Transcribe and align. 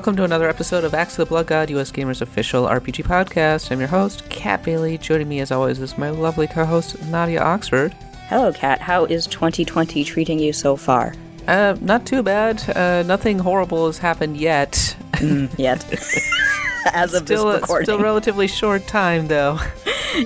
welcome 0.00 0.16
to 0.16 0.24
another 0.24 0.48
episode 0.48 0.82
of 0.82 0.94
Axe 0.94 1.18
of 1.18 1.18
the 1.18 1.28
Blood 1.28 1.46
God, 1.46 1.68
US 1.68 1.92
Gamers 1.92 2.22
official 2.22 2.64
RPG 2.64 3.04
podcast. 3.04 3.70
I'm 3.70 3.80
your 3.80 3.88
host, 3.88 4.26
Kat 4.30 4.64
Bailey. 4.64 4.96
Joining 4.96 5.28
me 5.28 5.40
as 5.40 5.52
always 5.52 5.78
is 5.78 5.98
my 5.98 6.08
lovely 6.08 6.46
co-host, 6.46 7.02
Nadia 7.08 7.42
Oxford. 7.42 7.92
Hello, 8.30 8.50
Kat. 8.50 8.80
How 8.80 9.04
is 9.04 9.26
2020 9.26 10.02
treating 10.04 10.38
you 10.38 10.54
so 10.54 10.74
far? 10.74 11.14
Uh, 11.46 11.76
not 11.82 12.06
too 12.06 12.22
bad. 12.22 12.66
Uh, 12.74 13.02
nothing 13.02 13.38
horrible 13.38 13.88
has 13.88 13.98
happened 13.98 14.38
yet. 14.38 14.96
Mm, 15.16 15.50
yet. 15.58 15.84
As 16.94 17.12
of 17.12 17.24
still, 17.24 17.52
this 17.52 17.60
recording. 17.60 17.84
still 17.84 18.00
relatively 18.00 18.46
short 18.46 18.86
time 18.86 19.28
though. 19.28 19.58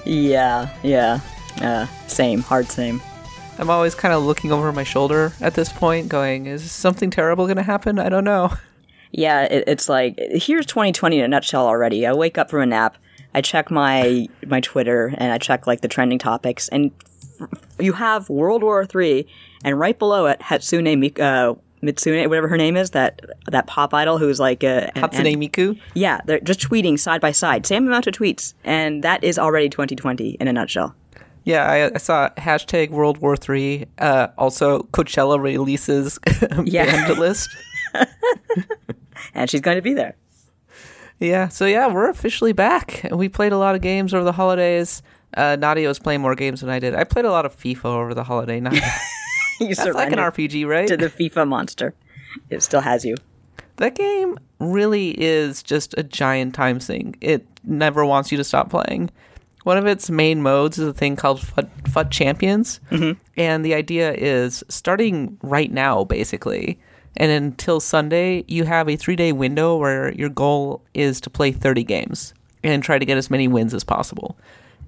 yeah, 0.06 0.72
yeah. 0.84 1.18
Uh, 1.60 1.86
same, 2.06 2.42
hard 2.42 2.66
same. 2.66 3.02
I'm 3.58 3.70
always 3.70 3.96
kind 3.96 4.14
of 4.14 4.22
looking 4.22 4.52
over 4.52 4.72
my 4.72 4.84
shoulder 4.84 5.32
at 5.40 5.54
this 5.54 5.72
point, 5.72 6.08
going, 6.08 6.46
"Is 6.46 6.70
something 6.70 7.10
terrible 7.10 7.46
going 7.46 7.56
to 7.56 7.64
happen? 7.64 7.98
I 7.98 8.08
don't 8.08 8.22
know." 8.22 8.52
Yeah, 9.16 9.42
it, 9.42 9.64
it's 9.68 9.88
like 9.88 10.18
here's 10.18 10.66
2020 10.66 11.18
in 11.20 11.24
a 11.24 11.28
nutshell 11.28 11.66
already. 11.66 12.04
I 12.06 12.12
wake 12.12 12.36
up 12.36 12.50
from 12.50 12.62
a 12.62 12.66
nap, 12.66 12.96
I 13.32 13.40
check 13.42 13.70
my 13.70 14.26
my 14.46 14.60
Twitter, 14.60 15.14
and 15.18 15.32
I 15.32 15.38
check 15.38 15.66
like 15.68 15.82
the 15.82 15.88
trending 15.88 16.18
topics, 16.18 16.68
and 16.68 16.90
f- 17.40 17.48
you 17.78 17.92
have 17.92 18.28
World 18.28 18.62
War 18.64 18.84
Three, 18.84 19.26
and 19.64 19.78
right 19.78 19.96
below 19.98 20.26
it, 20.26 20.40
Hatsune 20.40 20.96
Miku. 20.98 21.20
uh, 21.20 21.54
Mitsune, 21.82 22.26
whatever 22.28 22.48
her 22.48 22.56
name 22.56 22.76
is, 22.78 22.90
that 22.90 23.20
that 23.50 23.66
pop 23.66 23.92
idol 23.94 24.16
who's 24.18 24.40
like 24.40 24.64
an- 24.64 24.90
Hatsune 24.96 25.34
an- 25.34 25.40
Miku. 25.40 25.78
Yeah, 25.94 26.20
they're 26.24 26.40
just 26.40 26.60
tweeting 26.60 26.98
side 26.98 27.20
by 27.20 27.30
side, 27.30 27.66
same 27.66 27.86
amount 27.86 28.06
of 28.08 28.14
tweets, 28.14 28.54
and 28.64 29.04
that 29.04 29.22
is 29.22 29.38
already 29.38 29.68
2020 29.68 30.30
in 30.40 30.48
a 30.48 30.52
nutshell. 30.52 30.94
Yeah, 31.44 31.70
I, 31.70 31.92
I 31.94 31.98
saw 31.98 32.30
hashtag 32.38 32.90
World 32.90 33.18
War 33.18 33.36
Three. 33.36 33.84
Uh, 33.98 34.28
also, 34.38 34.84
Coachella 34.92 35.38
releases 35.40 36.18
Yeah. 36.64 37.06
list. 37.18 37.48
And 39.32 39.48
she's 39.48 39.60
going 39.60 39.76
to 39.76 39.82
be 39.82 39.94
there. 39.94 40.16
Yeah, 41.20 41.48
so 41.48 41.64
yeah, 41.64 41.86
we're 41.86 42.10
officially 42.10 42.52
back. 42.52 43.06
We 43.12 43.28
played 43.28 43.52
a 43.52 43.58
lot 43.58 43.74
of 43.74 43.80
games 43.80 44.12
over 44.12 44.24
the 44.24 44.32
holidays. 44.32 45.02
Uh, 45.36 45.56
Nadia 45.56 45.88
was 45.88 45.98
playing 45.98 46.20
more 46.20 46.34
games 46.34 46.60
than 46.60 46.70
I 46.70 46.78
did. 46.78 46.94
I 46.94 47.04
played 47.04 47.24
a 47.24 47.30
lot 47.30 47.46
of 47.46 47.56
FIFA 47.56 47.84
over 47.84 48.14
the 48.14 48.24
holiday. 48.24 48.60
Not, 48.60 48.74
you 49.60 49.74
that's 49.74 49.94
like 49.94 50.12
an 50.12 50.18
RPG, 50.18 50.66
right? 50.66 50.88
to 50.88 50.96
the 50.96 51.06
FIFA 51.06 51.48
monster. 51.48 51.94
It 52.50 52.62
still 52.62 52.80
has 52.80 53.04
you. 53.04 53.14
that 53.76 53.94
game 53.94 54.36
really 54.58 55.10
is 55.20 55.62
just 55.62 55.94
a 55.96 56.02
giant 56.02 56.54
time 56.54 56.80
sink. 56.80 57.16
It 57.20 57.46
never 57.64 58.04
wants 58.04 58.30
you 58.32 58.38
to 58.38 58.44
stop 58.44 58.70
playing. 58.70 59.10
One 59.64 59.78
of 59.78 59.86
its 59.86 60.10
main 60.10 60.42
modes 60.42 60.78
is 60.78 60.88
a 60.88 60.92
thing 60.92 61.16
called 61.16 61.40
FUT, 61.40 61.68
FUT 61.88 62.10
Champions. 62.10 62.80
Mm-hmm. 62.90 63.18
And 63.36 63.64
the 63.64 63.74
idea 63.74 64.12
is 64.12 64.62
starting 64.68 65.38
right 65.42 65.72
now, 65.72 66.04
basically, 66.04 66.78
and 67.16 67.30
until 67.30 67.80
Sunday, 67.80 68.44
you 68.48 68.64
have 68.64 68.88
a 68.88 68.96
three 68.96 69.16
day 69.16 69.32
window 69.32 69.76
where 69.76 70.12
your 70.14 70.28
goal 70.28 70.82
is 70.94 71.20
to 71.22 71.30
play 71.30 71.52
30 71.52 71.84
games 71.84 72.34
and 72.62 72.82
try 72.82 72.98
to 72.98 73.04
get 73.04 73.18
as 73.18 73.30
many 73.30 73.46
wins 73.46 73.74
as 73.74 73.84
possible. 73.84 74.36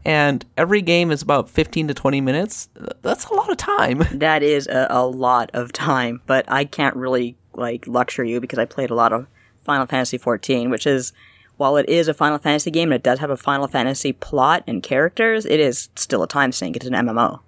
And 0.05 0.45
every 0.57 0.83
game 0.83 1.11
is 1.11 1.21
about 1.21 1.51
15 1.51 1.89
to 1.89 1.95
20 1.95 2.21
minutes. 2.21 2.69
That's 3.03 3.25
a 3.27 3.35
lot 3.35 3.51
of 3.51 3.57
time. 3.57 4.05
That 4.13 4.43
is 4.43 4.67
a, 4.69 4.87
a 4.89 5.07
lot 5.07 5.51
of 5.53 5.73
time, 5.73 6.21
but 6.27 6.51
I 6.51 6.65
can't 6.65 6.95
really 6.97 7.37
like 7.55 7.87
lecture 7.87 8.25
you 8.25 8.41
because 8.41 8.59
I 8.59 8.65
played 8.65 8.91
a 8.91 8.95
lot 8.95 9.13
of 9.13 9.27
Final 9.65 9.87
Fantasy 9.87 10.19
XIV, 10.19 10.71
which 10.71 10.87
is 10.87 11.13
while 11.57 11.77
it 11.77 11.89
is 11.89 12.07
a 12.07 12.15
Final 12.15 12.39
Fantasy 12.39 12.71
game 12.71 12.93
and 12.93 12.95
it 12.95 13.03
does 13.03 13.19
have 13.19 13.31
a 13.31 13.37
Final 13.37 13.67
Fantasy 13.67 14.13
plot 14.13 14.63
and 14.67 14.83
characters, 14.83 15.45
it 15.45 15.59
is 15.59 15.89
still 15.97 16.23
a 16.23 16.29
time 16.29 16.53
sink. 16.53 16.77
It's 16.77 16.87
an 16.87 16.93
MMO. 16.93 17.41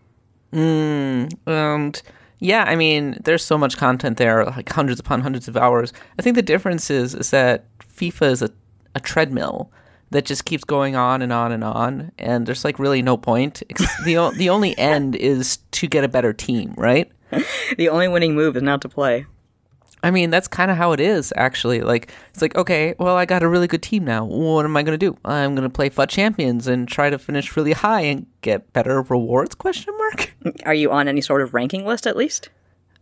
And 1.47 2.03
yeah, 2.38 2.65
I 2.66 2.76
mean, 2.76 3.19
there's 3.25 3.44
so 3.44 3.59
much 3.59 3.76
content 3.76 4.16
there, 4.16 4.44
like 4.44 4.69
hundreds 4.69 5.00
upon 5.00 5.21
hundreds 5.22 5.49
of 5.49 5.56
hours. 5.56 5.93
I 6.19 6.22
think 6.22 6.37
the 6.37 6.43
difference 6.43 6.91
is 6.91 7.15
is 7.15 7.31
that 7.31 7.65
FIFA 7.81 8.31
is 8.31 8.43
a, 8.43 8.50
a 8.94 9.00
treadmill 9.00 9.71
that 10.10 10.25
just 10.25 10.44
keeps 10.44 10.65
going 10.65 10.97
on 10.97 11.21
and 11.21 11.32
on 11.32 11.53
and 11.53 11.65
on, 11.65 12.12
and 12.19 12.47
there's 12.47 12.65
like 12.65 12.78
really 12.78 13.03
no 13.03 13.16
point. 13.16 13.62
The 14.04 14.32
the 14.37 14.50
only 14.50 14.78
end 14.78 15.16
is 15.16 15.59
to 15.72 15.87
get 15.87 16.04
a 16.04 16.09
better 16.09 16.32
team, 16.32 16.75
right? 16.77 17.10
The 17.77 17.88
only 17.91 18.09
winning 18.09 18.34
move 18.34 18.56
is 18.56 18.62
not 18.62 18.81
to 18.82 18.88
play. 18.88 19.27
I 20.03 20.10
mean, 20.10 20.31
that's 20.31 20.48
kind 20.48 20.70
of 20.70 20.76
how 20.76 20.92
it 20.92 21.00
is, 21.00 21.32
actually. 21.36 21.81
Like, 21.81 22.12
it's 22.31 22.42
like, 22.42 22.54
okay, 22.56 22.94
well, 22.98 23.16
I 23.16 23.25
got 23.26 23.42
a 23.42 23.48
really 23.48 23.66
good 23.66 23.82
team 23.82 24.04
now. 24.04 24.25
What 24.25 24.64
am 24.64 24.76
I 24.76 24.82
going 24.82 24.98
to 24.98 25.06
do? 25.06 25.19
I'm 25.25 25.54
going 25.54 25.69
to 25.69 25.72
play 25.72 25.88
FUT 25.88 26.09
Champions 26.09 26.66
and 26.66 26.86
try 26.86 27.10
to 27.10 27.19
finish 27.19 27.56
really 27.56 27.72
high 27.72 28.03
and 28.03 28.26
get 28.41 28.72
better 28.72 29.03
rewards? 29.03 29.54
Question 29.54 29.94
mark. 29.98 30.34
Are 30.64 30.75
you 30.75 30.92
on 30.92 31.09
any 31.09 31.20
sort 31.20 31.42
of 31.42 31.54
ranking 31.54 31.84
list 31.84 32.06
at 32.06 32.16
least? 32.16 32.50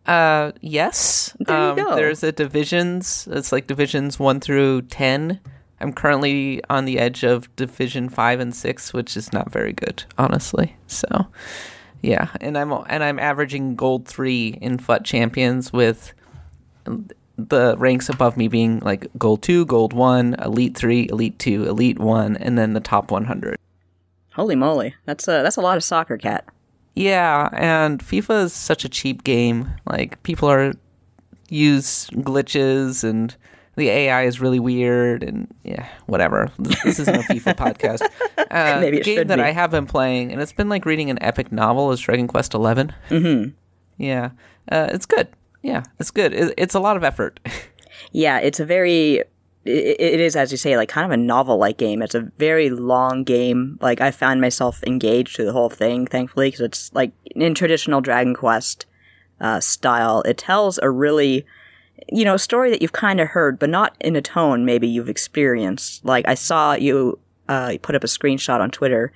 Uh, 0.07 0.53
yes. 0.61 1.37
There 1.41 1.57
you 1.57 1.71
um, 1.71 1.77
go. 1.77 1.97
There's 1.97 2.23
a 2.23 2.33
divisions. 2.33 3.29
It's 3.31 3.53
like 3.53 3.67
divisions 3.67 4.19
one 4.19 4.41
through 4.41 4.83
ten. 4.83 5.41
I'm 5.81 5.93
currently 5.93 6.63
on 6.71 6.85
the 6.85 6.99
edge 6.99 7.25
of 7.25 7.55
division 7.57 8.09
five 8.09 8.41
and 8.41 8.55
six, 8.55 8.93
which 8.93 9.17
is 9.17 9.33
not 9.33 9.53
very 9.53 9.73
good, 9.73 10.05
honestly. 10.17 10.77
So, 10.87 11.27
yeah, 12.03 12.29
and 12.41 12.57
I'm 12.57 12.73
and 12.73 13.03
I'm 13.03 13.19
averaging 13.19 13.75
gold 13.75 14.07
three 14.07 14.59
in 14.61 14.79
FUT 14.79 15.05
champions 15.05 15.73
with 15.73 16.15
the 17.37 17.77
ranks 17.79 18.09
above 18.09 18.37
me 18.37 18.49
being 18.49 18.81
like 18.81 19.07
gold 19.19 19.43
two, 19.43 19.67
gold 19.67 19.93
one, 19.93 20.35
elite 20.43 20.77
three, 20.77 21.09
elite 21.11 21.39
two, 21.39 21.67
elite 21.69 21.99
one, 21.99 22.37
and 22.37 22.57
then 22.57 22.73
the 22.73 22.81
top 22.81 23.11
100. 23.11 23.57
Holy 24.33 24.57
moly, 24.57 24.95
that's 25.05 25.27
a 25.29 25.43
that's 25.43 25.57
a 25.57 25.63
lot 25.63 25.77
of 25.77 25.85
soccer, 25.85 26.19
Kat. 26.19 26.45
Yeah, 26.95 27.49
and 27.53 28.01
FIFA 28.01 28.45
is 28.45 28.53
such 28.53 28.85
a 28.85 28.89
cheap 28.89 29.25
game. 29.25 29.71
Like 29.87 30.23
people 30.23 30.51
are 30.51 30.73
use 31.49 32.09
glitches 32.11 33.05
and 33.05 33.35
the 33.77 33.89
AI 33.91 34.23
is 34.25 34.41
really 34.41 34.59
weird 34.59 35.23
and 35.23 35.47
yeah, 35.63 35.87
whatever. 36.07 36.51
This, 36.59 36.83
this 36.83 36.99
isn't 37.01 37.17
a 37.17 37.21
FIFA 37.21 37.55
podcast. 37.57 38.03
Uh, 38.51 38.81
Maybe 38.81 38.99
the 38.99 39.05
game 39.05 39.27
that 39.27 39.37
be. 39.37 39.43
I 39.43 39.53
have 39.53 39.71
been 39.71 39.87
playing, 39.87 40.33
and 40.33 40.41
it's 40.41 40.53
been 40.53 40.69
like 40.69 40.87
reading 40.87 41.11
an 41.11 41.23
epic 41.23 41.53
novel, 41.53 41.93
is 41.93 42.01
Dragon 42.01 42.27
Quest 42.27 42.55
Eleven. 42.55 42.95
Mm-hmm. 43.11 43.51
Yeah, 43.99 44.31
uh, 44.71 44.89
it's 44.91 45.07
good. 45.07 45.29
Yeah, 45.67 45.83
it's 45.99 46.13
good. 46.13 46.33
It's 46.33 46.77
a 46.77 46.81
lot 46.81 46.97
of 46.97 47.03
effort. 47.03 47.41
Yeah, 48.13 48.39
it's 48.39 48.61
a 48.61 48.65
very. 48.65 49.23
It, 49.65 50.21
is, 50.21 50.37
as 50.37 50.53
you 50.53 50.59
say, 50.59 50.77
like 50.77 50.89
kind 50.89 51.05
of 51.05 51.11
a 51.11 51.17
novel-like 51.17 51.77
game. 51.77 52.03
It's 52.03 52.15
a 52.15 52.31
very 52.39 52.71
long 52.71 53.25
game. 53.25 53.79
Like 53.81 54.01
I 54.01 54.11
found 54.11 54.41
myself 54.41 54.83
engaged 54.85 55.35
to 55.37 55.45
the 55.45 55.53
whole 55.53 55.71
thing, 55.71 56.07
thankfully, 56.07 56.49
because 56.49 56.61
it's 56.61 56.95
like 56.95 57.13
in 57.35 57.55
traditional 57.55 58.01
Dragon 58.01 58.35
Quest 58.35 58.87
uh, 59.41 59.59
style. 59.61 60.23
It 60.23 60.39
tells 60.39 60.79
a 60.83 60.91
really, 60.91 61.45
you 62.09 62.25
know, 62.25 62.37
story 62.37 62.71
that 62.71 62.81
you've 62.81 62.93
kind 62.93 63.19
of 63.19 63.29
heard, 63.29 63.59
but 63.59 63.71
not 63.71 63.97
in 64.01 64.15
a 64.15 64.23
tone 64.23 64.65
maybe 64.65 64.87
you've 64.87 65.09
experienced. 65.09 66.05
Like 66.05 66.29
I 66.29 66.35
saw 66.35 66.75
you, 66.75 67.19
uh, 67.49 67.77
put 67.83 67.97
up 67.97 68.05
a 68.05 68.09
screenshot 68.09 68.61
on 68.61 68.71
Twitter 68.71 69.13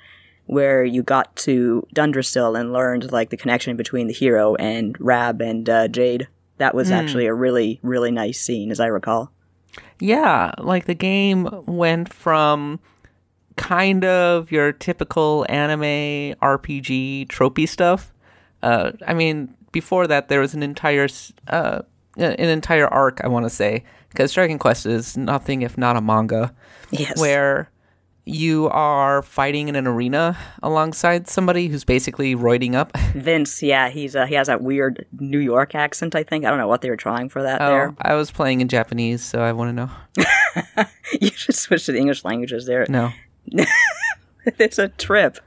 where 0.46 0.84
you 0.84 1.02
got 1.02 1.36
to 1.36 1.86
Dundrasil 1.94 2.58
and 2.58 2.72
learned 2.72 3.12
like 3.12 3.30
the 3.30 3.36
connection 3.36 3.76
between 3.76 4.08
the 4.08 4.12
hero 4.12 4.56
and 4.56 4.96
Rab 4.98 5.40
and 5.40 5.68
uh, 5.70 5.86
Jade. 5.86 6.26
That 6.60 6.74
was 6.74 6.90
actually 6.90 7.24
a 7.26 7.32
really, 7.34 7.80
really 7.82 8.10
nice 8.10 8.38
scene, 8.38 8.70
as 8.70 8.80
I 8.80 8.86
recall. 8.86 9.32
Yeah, 9.98 10.52
like 10.58 10.84
the 10.84 10.94
game 10.94 11.48
went 11.66 12.12
from 12.12 12.80
kind 13.56 14.04
of 14.04 14.52
your 14.52 14.72
typical 14.72 15.46
anime 15.48 16.36
RPG 16.40 17.28
tropey 17.28 17.66
stuff. 17.68 18.12
Uh, 18.62 18.92
I 19.06 19.14
mean, 19.14 19.54
before 19.72 20.06
that, 20.06 20.28
there 20.28 20.40
was 20.40 20.52
an 20.52 20.62
entire 20.62 21.08
uh, 21.48 21.80
an 22.16 22.34
entire 22.38 22.86
arc. 22.88 23.20
I 23.24 23.28
want 23.28 23.46
to 23.46 23.50
say 23.50 23.84
because 24.10 24.32
Dragon 24.34 24.58
Quest 24.58 24.84
is 24.84 25.16
nothing 25.16 25.62
if 25.62 25.78
not 25.78 25.96
a 25.96 26.00
manga, 26.02 26.52
Yes. 26.90 27.18
where 27.18 27.70
you 28.26 28.68
are 28.68 29.22
fighting 29.22 29.68
in 29.68 29.76
an 29.76 29.86
arena 29.86 30.36
alongside 30.62 31.28
somebody 31.28 31.68
who's 31.68 31.84
basically 31.84 32.34
roiding 32.36 32.74
up. 32.74 32.96
Vince, 33.14 33.62
yeah, 33.62 33.88
he's 33.88 34.14
uh, 34.14 34.26
he 34.26 34.34
has 34.34 34.46
that 34.46 34.62
weird 34.62 35.06
New 35.18 35.38
York 35.38 35.74
accent. 35.74 36.14
I 36.14 36.22
think 36.22 36.44
I 36.44 36.50
don't 36.50 36.58
know 36.58 36.68
what 36.68 36.80
they 36.82 36.90
were 36.90 36.96
trying 36.96 37.28
for 37.28 37.42
that 37.42 37.60
Oh, 37.60 37.68
there. 37.70 37.94
I 38.02 38.14
was 38.14 38.30
playing 38.30 38.60
in 38.60 38.68
Japanese, 38.68 39.24
so 39.24 39.42
I 39.42 39.52
want 39.52 39.68
to 39.68 39.72
know. 39.72 40.84
You 41.20 41.30
should 41.30 41.56
switch 41.56 41.86
to 41.86 41.92
the 41.92 41.98
English 41.98 42.24
languages 42.24 42.66
there. 42.66 42.86
No. 42.88 43.10
it's 44.58 44.78
a 44.78 44.88
trip. 44.88 45.38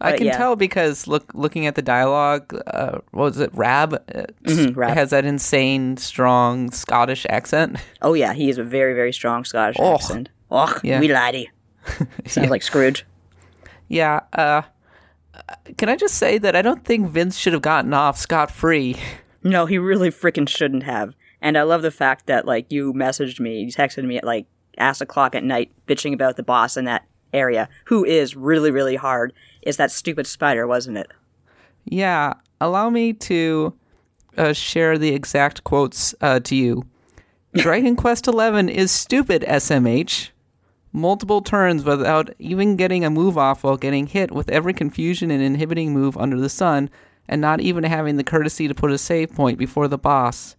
I 0.00 0.12
But 0.12 0.16
can 0.18 0.26
yeah. 0.28 0.36
tell 0.38 0.56
because 0.56 1.06
look, 1.06 1.30
looking 1.34 1.66
at 1.66 1.74
the 1.74 1.82
dialogue, 1.82 2.54
uh, 2.68 2.98
what 3.10 3.24
was 3.24 3.38
it? 3.40 3.50
Rab, 3.52 3.94
uh, 3.94 4.22
Mhm, 4.44 4.74
Rab. 4.76 4.94
has 4.94 5.10
that 5.10 5.24
insane, 5.24 5.96
strong 5.96 6.70
Scottish 6.70 7.26
accent. 7.28 7.76
Oh 8.00 8.14
yeah, 8.14 8.32
he 8.32 8.46
has 8.48 8.56
a 8.58 8.64
very 8.64 8.94
very 8.94 9.12
strong 9.12 9.44
Scottish 9.44 9.76
Oh. 9.78 9.94
accent. 9.94 10.28
Oh, 10.50 10.74
Yeah. 10.82 11.00
wee 11.00 11.12
laddie. 11.12 11.50
Sounds 12.26 12.50
like 12.50 12.62
Scrooge. 12.62 13.06
Yeah. 13.88 14.20
Uh, 14.32 14.62
can 15.76 15.88
I 15.88 15.96
just 15.96 16.14
say 16.14 16.38
that 16.38 16.56
I 16.56 16.62
don't 16.62 16.84
think 16.84 17.08
Vince 17.08 17.36
should 17.36 17.52
have 17.52 17.62
gotten 17.62 17.92
off 17.94 18.18
scot 18.18 18.50
free. 18.50 18.96
No, 19.42 19.66
he 19.66 19.78
really 19.78 20.10
freaking 20.10 20.48
shouldn't 20.48 20.82
have. 20.82 21.14
And 21.40 21.56
I 21.56 21.62
love 21.62 21.82
the 21.82 21.90
fact 21.90 22.26
that 22.26 22.46
like 22.46 22.70
you 22.70 22.92
messaged 22.92 23.40
me, 23.40 23.60
you 23.60 23.72
texted 23.72 24.04
me 24.04 24.18
at 24.18 24.24
like 24.24 24.46
ass 24.78 25.00
o'clock 25.00 25.34
at 25.34 25.44
night, 25.44 25.72
bitching 25.86 26.12
about 26.12 26.36
the 26.36 26.42
boss 26.42 26.76
in 26.76 26.84
that 26.84 27.06
area, 27.32 27.68
who 27.86 28.04
is 28.04 28.36
really 28.36 28.70
really 28.70 28.96
hard. 28.96 29.32
Is 29.62 29.76
that 29.78 29.90
stupid 29.90 30.26
spider, 30.26 30.66
wasn't 30.66 30.98
it? 30.98 31.08
Yeah. 31.84 32.34
Allow 32.60 32.90
me 32.90 33.14
to 33.14 33.74
uh, 34.36 34.52
share 34.52 34.98
the 34.98 35.14
exact 35.14 35.64
quotes 35.64 36.14
uh, 36.20 36.40
to 36.40 36.54
you. 36.54 36.84
Dragon 37.54 37.96
Quest 37.96 38.26
XI 38.26 38.70
is 38.70 38.92
stupid, 38.92 39.42
SMH. 39.42 40.30
Multiple 40.92 41.40
turns 41.40 41.84
without 41.84 42.30
even 42.38 42.76
getting 42.76 43.04
a 43.04 43.10
move 43.10 43.38
off 43.38 43.62
while 43.62 43.76
getting 43.76 44.06
hit 44.06 44.32
with 44.32 44.50
every 44.50 44.74
confusion 44.74 45.30
and 45.30 45.42
inhibiting 45.42 45.92
move 45.92 46.16
under 46.16 46.38
the 46.38 46.48
sun, 46.48 46.90
and 47.28 47.40
not 47.40 47.60
even 47.60 47.84
having 47.84 48.16
the 48.16 48.24
courtesy 48.24 48.66
to 48.66 48.74
put 48.74 48.90
a 48.90 48.98
save 48.98 49.32
point 49.32 49.58
before 49.58 49.86
the 49.86 49.98
boss. 49.98 50.56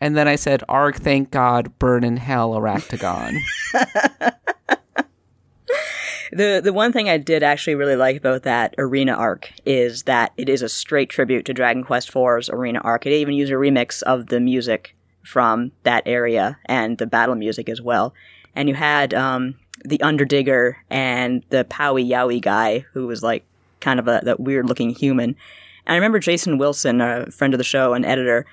And 0.00 0.16
then 0.16 0.28
I 0.28 0.36
said, 0.36 0.62
Arg, 0.68 0.96
thank 0.96 1.30
God, 1.30 1.78
burn 1.78 2.04
in 2.04 2.16
hell, 2.16 2.52
Arachtagon. 2.52 3.38
The 6.32 6.62
the 6.64 6.72
one 6.72 6.92
thing 6.92 7.10
I 7.10 7.18
did 7.18 7.42
actually 7.42 7.74
really 7.74 7.94
like 7.94 8.16
about 8.16 8.44
that 8.44 8.74
arena 8.78 9.12
arc 9.12 9.52
is 9.66 10.04
that 10.04 10.32
it 10.38 10.48
is 10.48 10.62
a 10.62 10.68
straight 10.68 11.10
tribute 11.10 11.44
to 11.44 11.52
Dragon 11.52 11.84
Quest 11.84 12.10
IV's 12.16 12.48
arena 12.48 12.80
arc. 12.82 13.04
It 13.04 13.12
even 13.12 13.34
used 13.34 13.52
a 13.52 13.56
remix 13.56 14.02
of 14.02 14.28
the 14.28 14.40
music 14.40 14.96
from 15.22 15.72
that 15.82 16.02
area 16.06 16.58
and 16.64 16.96
the 16.96 17.06
battle 17.06 17.34
music 17.34 17.68
as 17.68 17.82
well. 17.82 18.14
And 18.54 18.68
you 18.68 18.74
had 18.74 19.14
um, 19.14 19.54
the 19.84 19.98
Underdigger 19.98 20.74
and 20.90 21.42
the 21.48 21.64
Powie 21.64 22.08
Yowie 22.08 22.40
guy 22.40 22.80
who 22.92 23.06
was 23.06 23.22
like 23.22 23.44
kind 23.80 23.98
of 23.98 24.08
a 24.08 24.20
that 24.24 24.40
weird 24.40 24.66
looking 24.66 24.90
human. 24.90 25.36
And 25.86 25.94
I 25.94 25.96
remember 25.96 26.18
Jason 26.18 26.58
Wilson, 26.58 27.00
a 27.00 27.30
friend 27.30 27.54
of 27.54 27.58
the 27.58 27.64
show 27.64 27.94
and 27.94 28.04
editor, 28.06 28.46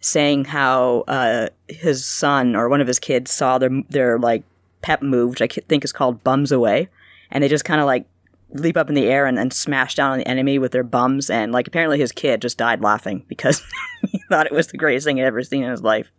saying 0.00 0.44
how 0.44 1.04
uh, 1.08 1.48
his 1.68 2.06
son 2.06 2.54
or 2.54 2.68
one 2.68 2.80
of 2.80 2.86
his 2.86 2.98
kids 2.98 3.32
saw 3.32 3.58
their 3.58 3.82
their 3.90 4.18
like 4.18 4.44
pep 4.82 5.02
move, 5.02 5.30
which 5.30 5.42
I 5.42 5.48
think 5.48 5.84
is 5.84 5.92
called 5.92 6.22
Bums 6.22 6.52
Away, 6.52 6.88
and 7.30 7.42
they 7.42 7.48
just 7.48 7.64
kind 7.64 7.80
of 7.80 7.86
like 7.86 8.06
leap 8.50 8.76
up 8.76 8.88
in 8.88 8.94
the 8.94 9.06
air 9.06 9.26
and 9.26 9.36
then 9.36 9.50
smash 9.50 9.94
down 9.94 10.12
on 10.12 10.18
the 10.18 10.28
enemy 10.28 10.58
with 10.58 10.72
their 10.72 10.84
bums. 10.84 11.30
And 11.30 11.52
like 11.52 11.66
apparently 11.66 11.98
his 11.98 12.12
kid 12.12 12.42
just 12.42 12.58
died 12.58 12.80
laughing 12.80 13.24
because 13.28 13.62
he 14.08 14.22
thought 14.28 14.46
it 14.46 14.52
was 14.52 14.68
the 14.68 14.78
greatest 14.78 15.04
thing 15.04 15.16
he'd 15.16 15.24
ever 15.24 15.42
seen 15.42 15.64
in 15.64 15.70
his 15.70 15.82
life. 15.82 16.10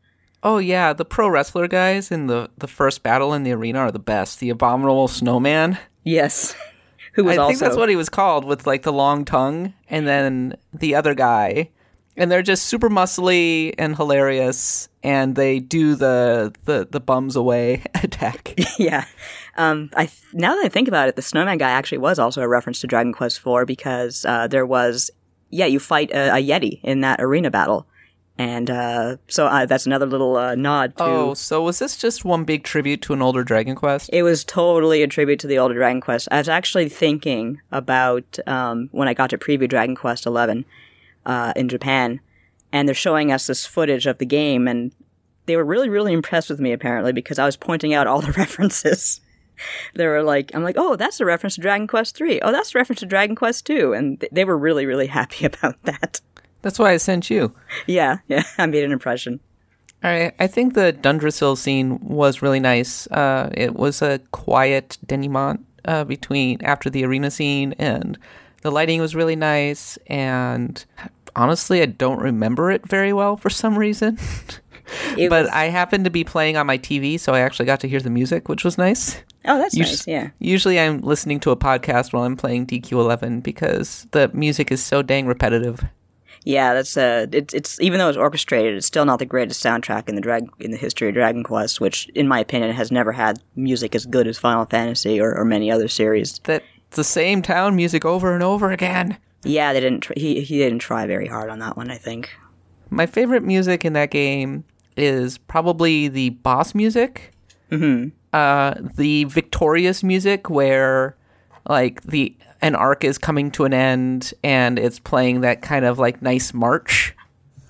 Oh, 0.44 0.58
yeah, 0.58 0.94
the 0.94 1.06
pro 1.06 1.30
wrestler 1.30 1.68
guys 1.68 2.12
in 2.12 2.28
the, 2.28 2.50
the 2.58 2.68
first 2.68 3.04
battle 3.04 3.34
in 3.34 3.44
the 3.44 3.52
arena 3.52 3.80
are 3.80 3.92
the 3.92 4.00
best. 4.00 4.40
The 4.40 4.50
Abominable 4.50 5.08
Snowman. 5.08 5.78
Yes, 6.04 6.56
who 7.14 7.26
was 7.26 7.38
I 7.38 7.42
also 7.42 7.50
think 7.50 7.60
that's 7.60 7.76
what 7.76 7.90
he 7.90 7.96
was 7.96 8.10
called 8.10 8.46
with 8.46 8.66
like 8.66 8.84
the 8.84 8.94
long 8.94 9.26
tongue, 9.26 9.74
and 9.90 10.08
then 10.08 10.56
the 10.74 10.96
other 10.96 11.14
guy. 11.14 11.70
And 12.16 12.32
they're 12.32 12.42
just 12.42 12.66
super 12.66 12.90
muscly 12.90 13.76
and 13.78 13.96
hilarious, 13.96 14.90
and 15.04 15.36
they 15.36 15.60
do 15.60 15.96
the 15.96 16.54
the, 16.64 16.88
the 16.90 17.00
bums 17.00 17.36
away 17.36 17.84
attack. 18.04 18.54
yeah. 18.80 19.06
Um, 19.58 19.90
I 19.96 20.10
now 20.34 20.56
that 20.56 20.66
I 20.66 20.70
think 20.70 20.88
about 20.88 21.10
it, 21.10 21.16
the 21.16 21.22
snowman 21.22 21.58
guy 21.58 21.70
actually 21.70 21.98
was 22.00 22.20
also 22.20 22.42
a 22.42 22.48
reference 22.48 22.82
to 22.82 22.88
Dragon 22.88 23.14
Quest 23.14 23.42
IV 23.46 23.66
because 23.68 24.26
uh, 24.26 24.48
there 24.48 24.66
was 24.66 25.12
yeah 25.50 25.66
you 25.66 25.80
fight 25.80 26.12
a, 26.12 26.38
a 26.38 26.42
yeti 26.42 26.80
in 26.84 27.02
that 27.02 27.20
arena 27.22 27.52
battle, 27.52 27.88
and 28.38 28.70
uh, 28.70 29.18
so 29.28 29.48
uh, 29.48 29.66
that's 29.66 29.86
another 29.86 30.06
little 30.06 30.36
uh, 30.36 30.54
nod 30.56 30.96
to. 30.98 31.04
Oh, 31.04 31.34
so 31.34 31.64
was 31.64 31.80
this 31.80 31.98
just 31.98 32.24
one 32.24 32.44
big 32.44 32.64
tribute 32.64 33.02
to 33.04 33.14
an 33.14 33.22
older 33.22 33.44
Dragon 33.44 33.76
Quest? 33.76 34.10
It 34.14 34.24
was 34.24 34.44
totally 34.44 35.02
a 35.02 35.08
tribute 35.08 35.40
to 35.40 35.48
the 35.48 35.58
older 35.58 35.74
Dragon 35.74 36.02
Quest. 36.02 36.28
I 36.30 36.38
was 36.38 36.50
actually 36.50 36.90
thinking 36.90 37.60
about 37.72 38.38
um, 38.46 38.90
when 38.92 39.08
I 39.08 39.16
got 39.16 39.32
to 39.32 39.38
preview 39.38 39.68
Dragon 39.68 39.96
Quest 39.96 40.26
XI 40.26 40.66
uh, 41.26 41.54
in 41.56 41.68
Japan, 41.68 42.20
and 42.72 42.88
they're 42.88 42.96
showing 42.96 43.32
us 43.32 43.48
this 43.48 43.66
footage 43.66 44.06
of 44.06 44.20
the 44.20 44.26
game, 44.26 44.68
and 44.68 44.92
they 45.48 45.56
were 45.56 45.66
really, 45.66 45.90
really 45.90 46.14
impressed 46.14 46.50
with 46.50 46.60
me 46.60 46.72
apparently 46.74 47.14
because 47.14 47.40
I 47.40 47.46
was 47.46 47.58
pointing 47.58 47.94
out 47.96 48.06
all 48.06 48.22
the 48.22 48.32
references. 48.38 49.20
they 49.96 50.06
were 50.06 50.22
like, 50.22 50.54
I'm 50.54 50.62
like, 50.62 50.76
oh, 50.78 50.96
that's 50.96 51.20
a 51.20 51.26
reference 51.26 51.56
to 51.56 51.62
Dragon 51.62 51.88
Quest 51.88 52.16
three. 52.16 52.40
Oh, 52.42 52.52
that's 52.52 52.76
a 52.76 52.78
reference 52.78 53.00
to 53.00 53.08
Dragon 53.08 53.36
Quest 53.36 53.66
two, 53.66 53.94
and 53.94 54.20
th- 54.20 54.32
they 54.32 54.46
were 54.46 54.58
really, 54.58 54.86
really 54.86 55.08
happy 55.08 55.46
about 55.52 55.82
that. 55.84 56.22
That's 56.62 56.80
why 56.80 56.92
I 56.92 56.98
sent 56.98 57.30
you. 57.30 57.54
Yeah, 57.86 58.18
yeah, 58.28 58.44
I 58.58 58.66
made 58.66 58.84
an 58.84 58.92
impression. 58.92 59.40
All 60.04 60.12
right, 60.12 60.34
I 60.40 60.48
think 60.48 60.74
the 60.76 60.94
Dundrasil 61.00 61.58
scene 61.58 62.00
was 62.02 62.42
really 62.42 62.60
nice. 62.60 63.08
Uh, 63.08 63.50
it 63.54 63.76
was 63.76 64.02
a 64.02 64.20
quiet 64.32 64.98
denouement 65.06 65.66
uh, 65.86 66.04
between 66.04 66.64
after 66.64 66.90
the 66.90 67.04
arena 67.04 67.32
scene, 67.32 67.74
and 67.80 68.18
the 68.62 68.72
lighting 68.72 69.02
was 69.02 69.16
really 69.16 69.36
nice. 69.36 69.98
And 70.08 70.84
honestly, 71.36 71.82
I 71.82 71.86
don't 71.88 72.20
remember 72.20 72.70
it 72.72 72.88
very 72.88 73.12
well 73.14 73.38
for 73.38 73.50
some 73.50 73.78
reason. 73.78 74.18
But 75.18 75.30
was- 75.30 75.50
I 75.50 75.66
happened 75.66 76.06
to 76.06 76.10
be 76.10 76.24
playing 76.24 76.56
on 76.56 76.66
my 76.66 76.78
TV, 76.78 77.20
so 77.20 77.34
I 77.34 77.42
actually 77.42 77.66
got 77.66 77.82
to 77.82 77.90
hear 77.90 78.00
the 78.00 78.10
music, 78.10 78.48
which 78.48 78.64
was 78.64 78.78
nice. 78.78 79.18
oh, 79.44 79.58
that's 79.58 79.74
Us- 79.74 79.80
nice. 79.80 80.08
Yeah, 80.08 80.30
Usually, 80.40 80.80
I'm 80.80 81.02
listening 81.02 81.42
to 81.42 81.52
a 81.52 81.58
podcast 81.58 82.14
while 82.14 82.24
I'm 82.24 82.38
playing 82.38 82.68
DQ11 82.68 83.44
because 83.44 84.08
the 84.12 84.30
music 84.34 84.72
is 84.72 84.82
so 84.82 85.02
dang 85.02 85.28
repetitive. 85.28 85.84
Yeah, 86.48 86.76
that's 86.76 86.96
uh, 86.96 87.26
it's 87.34 87.54
it's 87.54 87.78
even 87.82 88.00
though 88.00 88.08
it's 88.08 88.18
orchestrated, 88.18 88.78
it's 88.78 88.88
still 88.88 89.04
not 89.04 89.20
the 89.20 89.26
greatest 89.26 89.62
soundtrack 89.62 90.08
in 90.08 90.16
the 90.16 90.22
drag 90.22 90.48
in 90.60 90.72
the 90.72 90.78
history 90.78 91.10
of 91.10 91.14
Dragon 91.14 91.44
Quest, 91.44 91.82
which, 91.82 92.08
in 92.16 92.26
my 92.26 92.40
opinion, 92.40 92.72
has 92.72 92.90
never 92.90 93.12
had 93.12 93.44
music 93.58 93.94
as 93.94 94.06
good 94.06 94.28
as 94.28 94.38
Final 94.38 94.64
Fantasy 94.64 95.20
or, 95.20 95.36
or 95.36 95.44
many 95.44 95.70
other 95.70 95.90
series. 95.90 96.40
That 96.46 96.64
the 96.92 97.04
same 97.04 97.42
town 97.42 97.76
music 97.76 98.06
over 98.06 98.34
and 98.34 98.42
over 98.42 98.72
again. 98.72 99.18
Yeah, 99.44 99.74
they 99.74 99.82
didn't. 99.82 100.04
Tr- 100.04 100.14
he 100.16 100.40
he 100.40 100.58
didn't 100.60 100.80
try 100.80 101.06
very 101.06 101.28
hard 101.28 101.50
on 101.50 101.60
that 101.60 101.76
one. 101.76 101.92
I 101.92 101.98
think. 101.98 102.34
My 102.90 103.08
favorite 103.08 103.44
music 103.44 103.84
in 103.84 103.92
that 103.92 104.10
game 104.10 104.64
is 104.96 105.38
probably 105.38 106.08
the 106.08 106.30
boss 106.30 106.74
music. 106.74 107.34
Mm-hmm. 107.72 108.16
Uh, 108.32 108.76
the 108.96 109.26
victorious 109.26 110.02
music 110.02 110.50
where 110.50 111.18
like 111.68 112.04
the 112.04 112.38
an 112.62 112.76
arc 112.76 113.04
is 113.04 113.18
coming 113.18 113.52
to 113.52 113.66
an 113.66 113.74
end 113.74 114.34
and 114.44 114.80
it's 114.80 115.00
playing 115.00 115.42
that 115.42 115.62
kind 115.62 115.86
of 115.86 116.00
like 116.00 116.22
nice 116.22 116.54
march. 116.54 117.16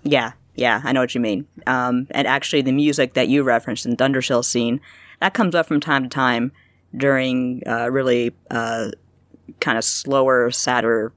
Yeah, 0.03 0.33
yeah, 0.55 0.81
I 0.83 0.91
know 0.91 1.01
what 1.01 1.13
you 1.13 1.21
mean. 1.21 1.47
Um, 1.65 2.07
and 2.11 2.27
actually, 2.27 2.61
the 2.61 2.71
music 2.71 3.13
that 3.13 3.27
you 3.27 3.43
referenced 3.43 3.85
in 3.85 3.95
Dundrasil 3.95 4.43
scene 4.43 4.81
that 5.19 5.33
comes 5.33 5.55
up 5.55 5.67
from 5.67 5.79
time 5.79 6.03
to 6.03 6.09
time 6.09 6.51
during 6.95 7.63
uh, 7.67 7.89
really 7.89 8.35
uh, 8.51 8.91
kind 9.59 9.77
of 9.77 9.83
slower, 9.83 10.51
sadder 10.51 11.11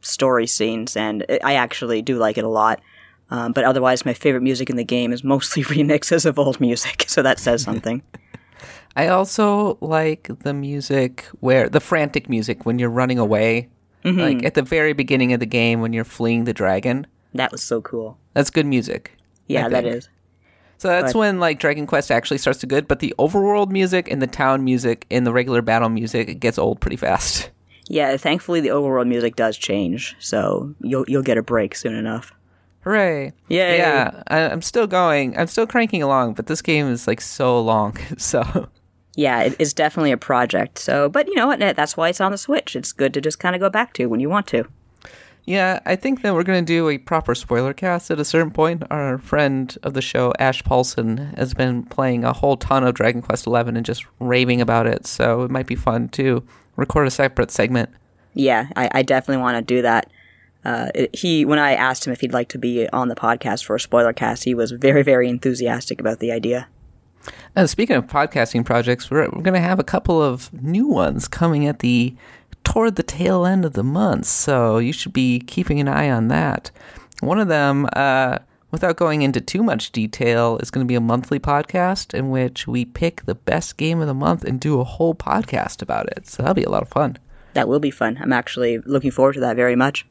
story 0.00 0.46
scenes, 0.46 0.96
and 0.96 1.24
it, 1.28 1.42
I 1.44 1.54
actually 1.54 2.02
do 2.02 2.16
like 2.18 2.38
it 2.38 2.44
a 2.44 2.48
lot. 2.48 2.80
Um, 3.28 3.52
but 3.52 3.64
otherwise, 3.64 4.04
my 4.04 4.14
favorite 4.14 4.42
music 4.42 4.70
in 4.70 4.76
the 4.76 4.84
game 4.84 5.12
is 5.12 5.24
mostly 5.24 5.62
remixes 5.64 6.24
of 6.26 6.38
old 6.38 6.60
music, 6.60 7.04
so 7.08 7.22
that 7.22 7.38
says 7.38 7.62
something. 7.62 8.02
I 8.96 9.08
also 9.08 9.76
like 9.80 10.30
the 10.40 10.54
music 10.54 11.26
where 11.40 11.68
the 11.68 11.80
frantic 11.80 12.28
music 12.28 12.64
when 12.66 12.78
you're 12.78 12.90
running 12.90 13.18
away. 13.18 13.68
Mm-hmm. 14.04 14.20
Like 14.20 14.44
at 14.44 14.54
the 14.54 14.62
very 14.62 14.92
beginning 14.92 15.32
of 15.32 15.40
the 15.40 15.46
game 15.46 15.80
when 15.80 15.92
you're 15.92 16.04
fleeing 16.04 16.44
the 16.44 16.54
dragon. 16.54 17.06
that 17.34 17.52
was 17.52 17.62
so 17.62 17.80
cool. 17.82 18.16
That's 18.34 18.50
good 18.50 18.66
music. 18.66 19.12
Yeah, 19.48 19.68
that 19.68 19.84
is. 19.84 20.08
So 20.78 20.88
that's 20.88 21.12
But- 21.12 21.18
when 21.18 21.40
like 21.40 21.58
Dragon 21.58 21.86
Quest 21.86 22.10
actually 22.10 22.38
starts 22.38 22.60
to 22.60 22.66
good, 22.66 22.86
but 22.88 23.00
the 23.00 23.14
overworld 23.18 23.70
music 23.70 24.10
and 24.10 24.20
the 24.22 24.26
town 24.26 24.62
music 24.64 25.06
and 25.10 25.26
the 25.26 25.32
regular 25.32 25.60
battle 25.62 25.88
music 25.88 26.28
it 26.28 26.34
gets 26.40 26.58
old 26.58 26.80
pretty 26.80 26.96
fast. 26.96 27.50
Yeah, 27.88 28.16
thankfully 28.16 28.60
the 28.60 28.70
overworld 28.70 29.06
music 29.06 29.36
does 29.36 29.56
change, 29.56 30.16
so 30.18 30.74
you'll 30.80 31.04
you'll 31.06 31.22
get 31.22 31.38
a 31.38 31.42
break 31.42 31.76
soon 31.76 31.94
enough. 31.94 32.32
Hooray! 32.80 33.32
Yay. 33.48 33.78
Yeah, 33.78 34.24
I, 34.26 34.40
I'm 34.50 34.60
still 34.60 34.88
going. 34.88 35.38
I'm 35.38 35.46
still 35.46 35.68
cranking 35.68 36.02
along, 36.02 36.34
but 36.34 36.46
this 36.48 36.62
game 36.62 36.88
is 36.88 37.06
like 37.06 37.20
so 37.20 37.60
long. 37.60 37.96
So 38.18 38.68
Yeah, 39.16 39.50
it's 39.58 39.72
definitely 39.72 40.12
a 40.12 40.18
project. 40.18 40.78
So, 40.78 41.08
but 41.08 41.26
you 41.26 41.34
know 41.34 41.46
what? 41.46 41.58
That's 41.58 41.96
why 41.96 42.10
it's 42.10 42.20
on 42.20 42.32
the 42.32 42.38
Switch. 42.38 42.76
It's 42.76 42.92
good 42.92 43.14
to 43.14 43.20
just 43.20 43.38
kind 43.40 43.56
of 43.56 43.60
go 43.60 43.70
back 43.70 43.94
to 43.94 44.06
when 44.06 44.20
you 44.20 44.28
want 44.28 44.46
to. 44.48 44.66
yeah, 45.46 45.80
I 45.86 45.96
think 45.96 46.22
that 46.22 46.34
we're 46.34 46.42
gonna 46.42 46.62
do 46.62 46.88
a 46.88 46.98
proper 46.98 47.34
spoiler 47.34 47.72
cast 47.72 48.10
at 48.10 48.20
a 48.20 48.24
certain 48.24 48.50
point. 48.50 48.82
Our 48.90 49.16
friend 49.18 49.76
of 49.82 49.94
the 49.94 50.02
show, 50.02 50.32
Ash 50.38 50.62
Paulson, 50.62 51.32
has 51.36 51.54
been 51.54 51.84
playing 51.84 52.24
a 52.24 52.32
whole 52.34 52.56
ton 52.56 52.84
of 52.84 52.94
Dragon 52.94 53.22
Quest 53.22 53.44
XI 53.44 53.52
and 53.54 53.84
just 53.84 54.04
raving 54.20 54.60
about 54.60 54.86
it. 54.86 55.06
So 55.06 55.42
it 55.42 55.50
might 55.50 55.66
be 55.66 55.76
fun 55.76 56.08
to 56.10 56.42
record 56.76 57.06
a 57.06 57.10
separate 57.10 57.50
segment. 57.50 57.88
Yeah, 58.34 58.68
I, 58.76 58.90
I 58.92 59.02
definitely 59.02 59.42
want 59.42 59.56
to 59.56 59.62
do 59.62 59.82
that. 59.82 60.10
Uh, 60.64 60.88
he, 61.14 61.44
when 61.44 61.60
I 61.60 61.74
asked 61.74 62.06
him 62.06 62.12
if 62.12 62.20
he'd 62.20 62.34
like 62.34 62.48
to 62.48 62.58
be 62.58 62.88
on 62.88 63.08
the 63.08 63.14
podcast 63.14 63.64
for 63.64 63.76
a 63.76 63.80
spoiler 63.80 64.12
cast, 64.12 64.44
he 64.44 64.54
was 64.54 64.72
very, 64.72 65.02
very 65.02 65.28
enthusiastic 65.28 66.00
about 66.00 66.18
the 66.18 66.32
idea. 66.32 66.66
Uh, 67.54 67.66
speaking 67.66 67.96
of 67.96 68.06
podcasting 68.06 68.64
projects, 68.64 69.10
we're, 69.10 69.24
we're 69.24 69.42
going 69.42 69.54
to 69.54 69.60
have 69.60 69.78
a 69.78 69.84
couple 69.84 70.22
of 70.22 70.52
new 70.52 70.86
ones 70.86 71.28
coming 71.28 71.66
at 71.66 71.80
the 71.80 72.14
toward 72.64 72.96
the 72.96 73.02
tail 73.02 73.46
end 73.46 73.64
of 73.64 73.74
the 73.74 73.84
month, 73.84 74.26
so 74.26 74.78
you 74.78 74.92
should 74.92 75.12
be 75.12 75.38
keeping 75.40 75.80
an 75.80 75.88
eye 75.88 76.10
on 76.10 76.28
that. 76.28 76.70
One 77.20 77.38
of 77.38 77.48
them, 77.48 77.88
uh, 77.94 78.38
without 78.70 78.96
going 78.96 79.22
into 79.22 79.40
too 79.40 79.62
much 79.62 79.92
detail, 79.92 80.58
is 80.58 80.70
going 80.70 80.84
to 80.84 80.88
be 80.88 80.96
a 80.96 81.00
monthly 81.00 81.38
podcast 81.38 82.12
in 82.12 82.30
which 82.30 82.66
we 82.66 82.84
pick 82.84 83.24
the 83.24 83.36
best 83.36 83.76
game 83.76 84.00
of 84.00 84.08
the 84.08 84.14
month 84.14 84.44
and 84.44 84.60
do 84.60 84.80
a 84.80 84.84
whole 84.84 85.14
podcast 85.14 85.80
about 85.80 86.08
it. 86.08 86.26
So 86.26 86.42
that'll 86.42 86.54
be 86.54 86.64
a 86.64 86.70
lot 86.70 86.82
of 86.82 86.88
fun. 86.88 87.18
That 87.54 87.68
will 87.68 87.80
be 87.80 87.90
fun. 87.90 88.18
I'm 88.20 88.32
actually 88.32 88.78
looking 88.78 89.10
forward 89.10 89.34
to 89.34 89.40
that 89.40 89.56
very 89.56 89.76
much. 89.76 90.04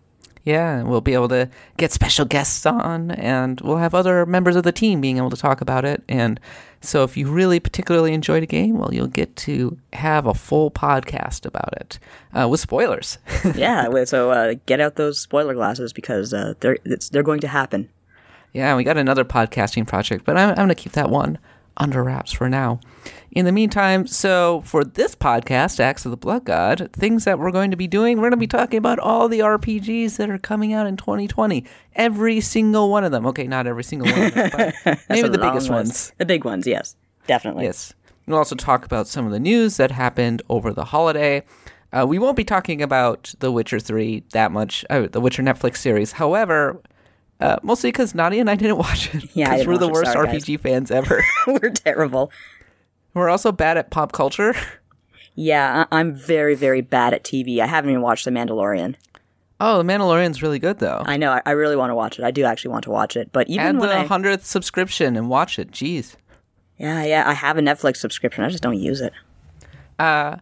Yeah, 0.45 0.77
and 0.77 0.87
we'll 0.87 1.01
be 1.01 1.15
able 1.15 1.27
to 1.29 1.49
get 1.77 1.91
special 1.91 2.23
guests 2.23 2.67
on, 2.67 3.09
and 3.11 3.59
we'll 3.61 3.77
have 3.77 3.95
other 3.95 4.27
members 4.27 4.55
of 4.55 4.63
the 4.63 4.71
team 4.71 5.01
being 5.01 5.17
able 5.17 5.31
to 5.31 5.35
talk 5.35 5.59
about 5.59 5.85
it. 5.85 6.03
And 6.07 6.39
so, 6.81 7.03
if 7.03 7.17
you 7.17 7.27
really 7.27 7.59
particularly 7.59 8.13
enjoyed 8.13 8.43
a 8.43 8.45
game, 8.45 8.77
well, 8.77 8.93
you'll 8.93 9.07
get 9.07 9.35
to 9.37 9.79
have 9.93 10.27
a 10.27 10.35
full 10.35 10.69
podcast 10.69 11.47
about 11.47 11.73
it 11.73 11.97
uh, 12.31 12.47
with 12.47 12.59
spoilers. 12.59 13.17
yeah, 13.55 14.03
so 14.05 14.29
uh, 14.29 14.53
get 14.67 14.79
out 14.79 14.97
those 14.97 15.19
spoiler 15.19 15.55
glasses 15.55 15.91
because 15.91 16.31
uh, 16.31 16.53
they're 16.59 16.77
it's, 16.85 17.09
they're 17.09 17.23
going 17.23 17.41
to 17.41 17.47
happen. 17.47 17.89
Yeah, 18.53 18.75
we 18.75 18.83
got 18.83 18.97
another 18.97 19.25
podcasting 19.25 19.87
project, 19.87 20.25
but 20.25 20.37
I'm, 20.37 20.49
I'm 20.51 20.55
going 20.55 20.69
to 20.69 20.75
keep 20.75 20.91
that 20.93 21.09
one 21.09 21.39
under 21.77 22.03
wraps 22.03 22.31
for 22.31 22.49
now. 22.49 22.79
In 23.31 23.45
the 23.45 23.51
meantime, 23.51 24.07
so 24.07 24.61
for 24.65 24.83
this 24.83 25.15
podcast, 25.15 25.79
Axe 25.79 26.05
of 26.05 26.11
the 26.11 26.17
Blood 26.17 26.45
God, 26.45 26.89
things 26.93 27.25
that 27.25 27.37
we're 27.37 27.51
going 27.51 27.71
to 27.71 27.77
be 27.77 27.87
doing, 27.87 28.17
we're 28.17 28.29
going 28.29 28.31
to 28.31 28.37
be 28.37 28.47
talking 28.47 28.77
about 28.77 28.97
all 28.99 29.27
the 29.27 29.39
RPGs 29.39 30.15
that 30.17 30.29
are 30.29 30.37
coming 30.37 30.71
out 30.73 30.87
in 30.87 30.95
2020. 30.95 31.65
Every 31.95 32.39
single 32.39 32.89
one 32.89 33.03
of 33.03 33.11
them. 33.11 33.25
Okay, 33.27 33.45
not 33.45 33.67
every 33.67 33.83
single 33.83 34.09
one 34.09 34.23
of 34.27 34.33
them, 34.33 34.51
but 34.83 34.99
maybe 35.09 35.27
the 35.27 35.37
biggest 35.37 35.69
list. 35.69 35.69
ones. 35.69 36.13
The 36.17 36.25
big 36.25 36.45
ones, 36.45 36.65
yes, 36.65 36.95
definitely. 37.27 37.65
Yes. 37.65 37.93
We'll 38.25 38.37
also 38.37 38.55
talk 38.55 38.85
about 38.85 39.07
some 39.07 39.25
of 39.25 39.31
the 39.31 39.39
news 39.39 39.77
that 39.77 39.91
happened 39.91 40.41
over 40.49 40.71
the 40.73 40.85
holiday. 40.85 41.43
Uh, 41.91 42.05
we 42.07 42.17
won't 42.17 42.35
be 42.35 42.43
talking 42.43 42.81
about 42.81 43.35
The 43.39 43.51
Witcher 43.51 43.79
3 43.79 44.23
that 44.31 44.51
much, 44.51 44.83
uh, 44.89 45.07
the 45.11 45.21
Witcher 45.21 45.43
Netflix 45.43 45.77
series. 45.77 46.13
However, 46.13 46.81
uh, 47.39 47.57
mostly 47.63 47.89
because 47.91 48.15
Nadia 48.15 48.41
and 48.41 48.49
I 48.49 48.55
didn't 48.55 48.77
watch 48.87 49.13
it. 49.13 49.25
Yeah, 49.35 49.47
I 49.47 49.49
'Cause 49.49 49.57
didn't 49.59 49.73
we're 49.73 49.77
the 49.79 49.89
worst 49.89 50.11
Sorry. 50.13 50.27
RPG 50.27 50.59
fans 50.59 50.91
ever. 50.91 51.23
We're 51.47 51.69
terrible. 51.71 52.31
we're 53.13 53.29
also 53.29 53.51
bad 53.51 53.77
at 53.77 53.89
pop 53.91 54.11
culture. 54.11 54.55
Yeah, 55.35 55.85
I- 55.91 55.99
I'm 55.99 56.13
very, 56.15 56.55
very 56.55 56.81
bad 56.81 57.13
at 57.13 57.23
TV. 57.23 57.59
I 57.59 57.65
haven't 57.67 57.89
even 57.91 58.01
watched 58.01 58.25
The 58.25 58.31
Mandalorian. 58.31 58.95
Oh, 59.59 59.77
The 59.77 59.83
Mandalorian's 59.83 60.41
really 60.41 60.59
good, 60.59 60.79
though. 60.79 61.01
I 61.05 61.17
know. 61.17 61.31
I, 61.31 61.41
I 61.45 61.51
really 61.51 61.75
want 61.75 61.89
to 61.91 61.95
watch 61.95 62.19
it. 62.19 62.23
I 62.25 62.31
do 62.31 62.43
actually 62.45 62.71
want 62.71 62.83
to 62.85 62.89
watch 62.89 63.15
it. 63.15 63.31
But 63.31 63.47
even 63.49 63.65
Add 63.65 63.77
when 63.79 63.89
the 63.89 63.97
I, 63.99 64.05
100th 64.07 64.41
subscription 64.43 65.15
and 65.17 65.29
watch 65.29 65.57
it. 65.59 65.71
Jeez. 65.71 66.15
yeah, 66.77 67.03
yeah, 67.03 67.23
I 67.27 67.33
have 67.33 67.57
a 67.57 67.61
Netflix 67.61 67.97
subscription. 67.97 68.43
I 68.43 68.49
just 68.49 68.63
don't 68.63 68.77
use 68.79 69.01
it. 69.01 69.13
I, 69.99 70.39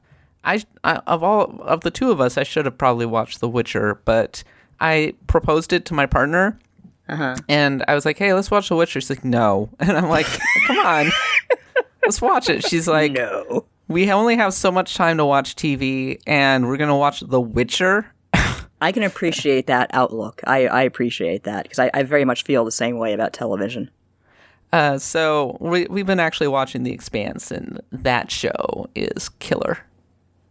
I 0.83 0.95
of 1.07 1.23
all 1.23 1.61
of 1.61 1.81
the 1.81 1.91
two 1.91 2.11
of 2.11 2.19
us, 2.19 2.37
I 2.37 2.43
should 2.43 2.65
have 2.65 2.77
probably 2.77 3.05
watched 3.05 3.39
The 3.39 3.47
Witcher, 3.49 3.99
but 4.05 4.43
I 4.79 5.13
proposed 5.27 5.73
it 5.73 5.85
to 5.85 5.93
my 5.93 6.05
partner, 6.05 6.57
Uh-huh. 7.09 7.35
and 7.49 7.83
I 7.87 7.95
was 7.95 8.05
like, 8.05 8.17
"Hey, 8.17 8.33
let's 8.33 8.49
watch 8.49 8.69
The 8.69 8.75
Witcher." 8.75 9.01
She's 9.01 9.09
like, 9.09 9.25
"No," 9.25 9.69
and 9.79 9.91
I'm 9.97 10.09
like, 10.09 10.27
"Come 10.67 10.77
on, 10.79 11.11
let's 12.05 12.21
watch 12.21 12.49
it." 12.49 12.65
She's 12.65 12.87
like, 12.87 13.11
No. 13.11 13.65
"We 13.87 14.09
only 14.11 14.35
have 14.37 14.53
so 14.53 14.71
much 14.71 14.95
time 14.95 15.17
to 15.17 15.25
watch 15.25 15.55
TV, 15.55 16.19
and 16.25 16.67
we're 16.67 16.77
gonna 16.77 16.97
watch 16.97 17.19
The 17.21 17.41
Witcher." 17.41 18.07
I 18.81 18.91
can 18.91 19.03
appreciate 19.03 19.67
that 19.67 19.89
outlook. 19.93 20.41
I, 20.45 20.67
I 20.67 20.81
appreciate 20.81 21.43
that 21.43 21.63
because 21.63 21.79
I, 21.79 21.89
I 21.93 22.03
very 22.03 22.25
much 22.25 22.43
feel 22.43 22.65
the 22.65 22.71
same 22.71 22.97
way 22.97 23.13
about 23.13 23.31
television. 23.31 23.89
Uh, 24.73 24.97
so 24.97 25.55
we 25.61 25.85
we've 25.89 26.05
been 26.05 26.19
actually 26.19 26.47
watching 26.47 26.83
The 26.83 26.91
Expanse, 26.91 27.51
and 27.51 27.79
that 27.91 28.31
show 28.31 28.89
is 28.95 29.29
killer. 29.39 29.77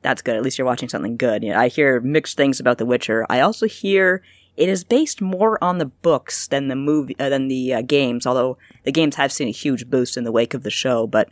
That's 0.03 0.23
good. 0.23 0.37
At 0.37 0.43
least 0.43 0.59
you're 0.59 0.67
watching 0.67 0.89
something 0.89 1.17
good. 1.17 1.43
You 1.45 1.51
know, 1.51 1.59
I 1.59 1.69
hear 1.69 2.01
mixed 2.01 2.37
things 2.37 2.59
about 2.61 2.79
The 2.79 2.87
Witcher. 2.87 3.27
I 3.29 3.41
also 3.41 3.67
hear 3.67 4.23
it 4.57 4.69
is 4.69 4.85
based 4.85 5.21
more 5.21 5.63
on 5.63 5.79
the 5.79 5.87
books 5.87 6.49
than 6.49 6.69
the 6.69 6.77
movie 6.77 7.17
uh, 7.19 7.29
than 7.29 7.49
the 7.49 7.75
uh, 7.75 7.83
games. 7.83 8.27
Although 8.27 8.59
the 8.85 8.93
games 8.93 9.15
have 9.17 9.33
seen 9.33 9.49
a 9.49 9.53
huge 9.53 9.89
boost 9.89 10.17
in 10.17 10.25
the 10.25 10.33
wake 10.33 10.55
of 10.55 10.63
the 10.63 10.71
show, 10.71 11.07
but 11.07 11.31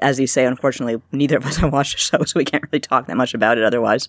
as 0.00 0.18
you 0.18 0.26
say, 0.26 0.44
unfortunately, 0.46 1.00
neither 1.12 1.36
of 1.36 1.46
us 1.46 1.56
have 1.58 1.72
watched 1.72 1.94
the 1.94 1.98
show, 1.98 2.24
so 2.24 2.38
we 2.38 2.44
can't 2.44 2.64
really 2.70 2.80
talk 2.80 3.06
that 3.06 3.16
much 3.16 3.34
about 3.34 3.58
it. 3.58 3.64
Otherwise, 3.64 4.08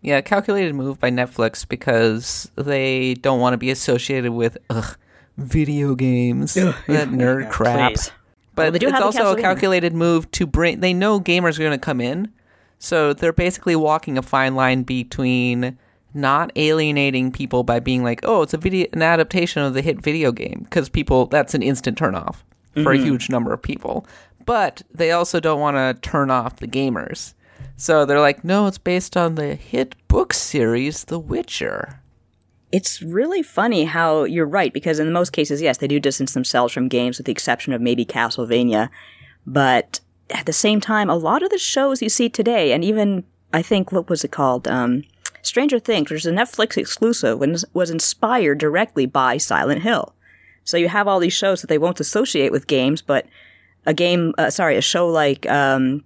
Yeah, 0.00 0.20
calculated 0.20 0.74
move 0.74 0.98
by 1.00 1.10
Netflix 1.10 1.66
because 1.68 2.50
they 2.56 3.14
don't 3.14 3.40
want 3.40 3.54
to 3.54 3.58
be 3.58 3.70
associated 3.70 4.32
with 4.32 4.58
ugh, 4.70 4.96
video 5.36 5.94
games, 5.94 6.54
that 6.54 7.08
nerd 7.08 7.50
crap. 7.50 7.92
please. 7.92 8.10
But 8.54 8.72
Well, 8.74 8.92
it's 8.92 9.00
also 9.00 9.34
a 9.36 9.40
calculated 9.40 9.94
move 9.94 10.30
to 10.32 10.46
bring. 10.46 10.80
They 10.80 10.92
know 10.92 11.20
gamers 11.20 11.58
are 11.58 11.62
going 11.62 11.72
to 11.72 11.78
come 11.78 12.00
in, 12.00 12.32
so 12.78 13.12
they're 13.14 13.32
basically 13.32 13.76
walking 13.76 14.18
a 14.18 14.22
fine 14.22 14.54
line 14.54 14.82
between 14.82 15.78
not 16.14 16.52
alienating 16.56 17.32
people 17.32 17.62
by 17.62 17.80
being 17.80 18.02
like, 18.02 18.20
"Oh, 18.22 18.42
it's 18.42 18.54
a 18.54 18.58
video, 18.58 18.86
an 18.92 19.02
adaptation 19.02 19.62
of 19.62 19.74
the 19.74 19.82
hit 19.82 20.02
video 20.02 20.32
game," 20.32 20.62
because 20.64 20.88
people 20.88 21.26
that's 21.26 21.54
an 21.54 21.62
instant 21.62 21.98
turnoff 21.98 22.36
for 22.82 22.92
a 22.92 22.98
huge 22.98 23.28
number 23.28 23.52
of 23.52 23.60
people. 23.62 24.06
But 24.44 24.82
they 24.92 25.12
also 25.12 25.40
don't 25.40 25.60
want 25.60 25.76
to 25.76 26.08
turn 26.08 26.30
off 26.30 26.56
the 26.56 26.66
gamers, 26.66 27.34
so 27.76 28.04
they're 28.04 28.20
like, 28.20 28.44
"No, 28.44 28.66
it's 28.66 28.78
based 28.78 29.16
on 29.16 29.34
the 29.34 29.54
hit 29.54 29.94
book 30.08 30.32
series, 30.32 31.04
The 31.04 31.18
Witcher." 31.18 32.00
it's 32.72 33.02
really 33.02 33.42
funny 33.42 33.84
how 33.84 34.24
you're 34.24 34.46
right 34.46 34.72
because 34.72 34.98
in 34.98 35.12
most 35.12 35.30
cases, 35.32 35.60
yes, 35.60 35.76
they 35.76 35.86
do 35.86 36.00
distance 36.00 36.32
themselves 36.32 36.72
from 36.72 36.88
games, 36.88 37.18
with 37.18 37.26
the 37.26 37.32
exception 37.32 37.74
of 37.74 37.82
maybe 37.82 38.04
Castlevania. 38.04 38.88
But 39.46 40.00
at 40.30 40.46
the 40.46 40.52
same 40.52 40.80
time, 40.80 41.10
a 41.10 41.16
lot 41.16 41.42
of 41.42 41.50
the 41.50 41.58
shows 41.58 42.00
you 42.00 42.08
see 42.08 42.30
today, 42.30 42.72
and 42.72 42.82
even 42.82 43.24
I 43.52 43.60
think 43.60 43.92
what 43.92 44.08
was 44.08 44.24
it 44.24 44.30
called, 44.32 44.66
um, 44.66 45.04
Stranger 45.42 45.78
Things, 45.78 46.10
which 46.10 46.20
is 46.20 46.26
a 46.26 46.32
Netflix 46.32 46.76
exclusive, 46.76 47.38
was, 47.38 47.64
was 47.74 47.90
inspired 47.90 48.58
directly 48.58 49.06
by 49.06 49.36
Silent 49.36 49.82
Hill. 49.82 50.14
So 50.64 50.76
you 50.76 50.88
have 50.88 51.08
all 51.08 51.18
these 51.18 51.32
shows 51.32 51.60
that 51.60 51.66
they 51.66 51.78
won't 51.78 52.00
associate 52.00 52.52
with 52.52 52.68
games, 52.68 53.02
but 53.02 53.26
a 53.84 53.92
game, 53.92 54.32
uh, 54.38 54.50
sorry, 54.50 54.76
a 54.76 54.80
show 54.80 55.08
like 55.08 55.48
um, 55.50 56.04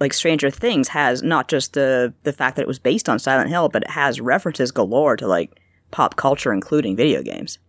like 0.00 0.12
Stranger 0.12 0.50
Things 0.50 0.88
has 0.88 1.22
not 1.22 1.48
just 1.48 1.74
the 1.74 2.12
the 2.24 2.32
fact 2.32 2.56
that 2.56 2.62
it 2.62 2.68
was 2.68 2.80
based 2.80 3.08
on 3.08 3.20
Silent 3.20 3.50
Hill, 3.50 3.68
but 3.68 3.82
it 3.82 3.90
has 3.90 4.20
references 4.20 4.72
galore 4.72 5.16
to 5.16 5.28
like 5.28 5.60
pop 5.92 6.16
culture, 6.16 6.52
including 6.52 6.96
video 6.96 7.22
games. 7.22 7.60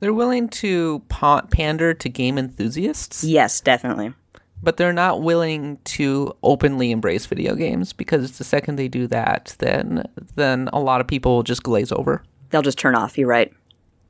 They're 0.00 0.14
willing 0.14 0.48
to 0.48 1.02
pa- 1.10 1.42
pander 1.42 1.94
to 1.94 2.08
game 2.08 2.38
enthusiasts. 2.38 3.22
Yes, 3.22 3.60
definitely. 3.60 4.14
But 4.62 4.76
they're 4.76 4.92
not 4.92 5.22
willing 5.22 5.78
to 5.84 6.32
openly 6.42 6.90
embrace 6.90 7.26
video 7.26 7.54
games 7.54 7.92
because 7.92 8.38
the 8.38 8.44
second 8.44 8.76
they 8.76 8.88
do 8.88 9.06
that, 9.08 9.56
then 9.58 10.06
then 10.36 10.68
a 10.72 10.80
lot 10.80 11.00
of 11.00 11.06
people 11.06 11.36
will 11.36 11.42
just 11.42 11.62
glaze 11.62 11.92
over. 11.92 12.22
They'll 12.50 12.62
just 12.62 12.78
turn 12.78 12.94
off. 12.94 13.18
You're 13.18 13.28
right. 13.28 13.52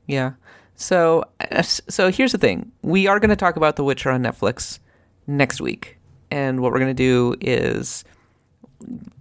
Yeah. 0.07 0.33
So 0.75 1.23
uh, 1.51 1.61
so 1.61 2.11
here's 2.11 2.31
the 2.31 2.37
thing: 2.37 2.71
we 2.81 3.07
are 3.07 3.19
going 3.19 3.29
to 3.29 3.35
talk 3.35 3.55
about 3.55 3.75
The 3.75 3.83
Witcher 3.83 4.11
on 4.11 4.23
Netflix 4.23 4.79
next 5.27 5.61
week, 5.61 5.97
and 6.29 6.61
what 6.61 6.71
we're 6.71 6.79
going 6.79 6.89
to 6.89 6.93
do 6.93 7.35
is 7.41 8.03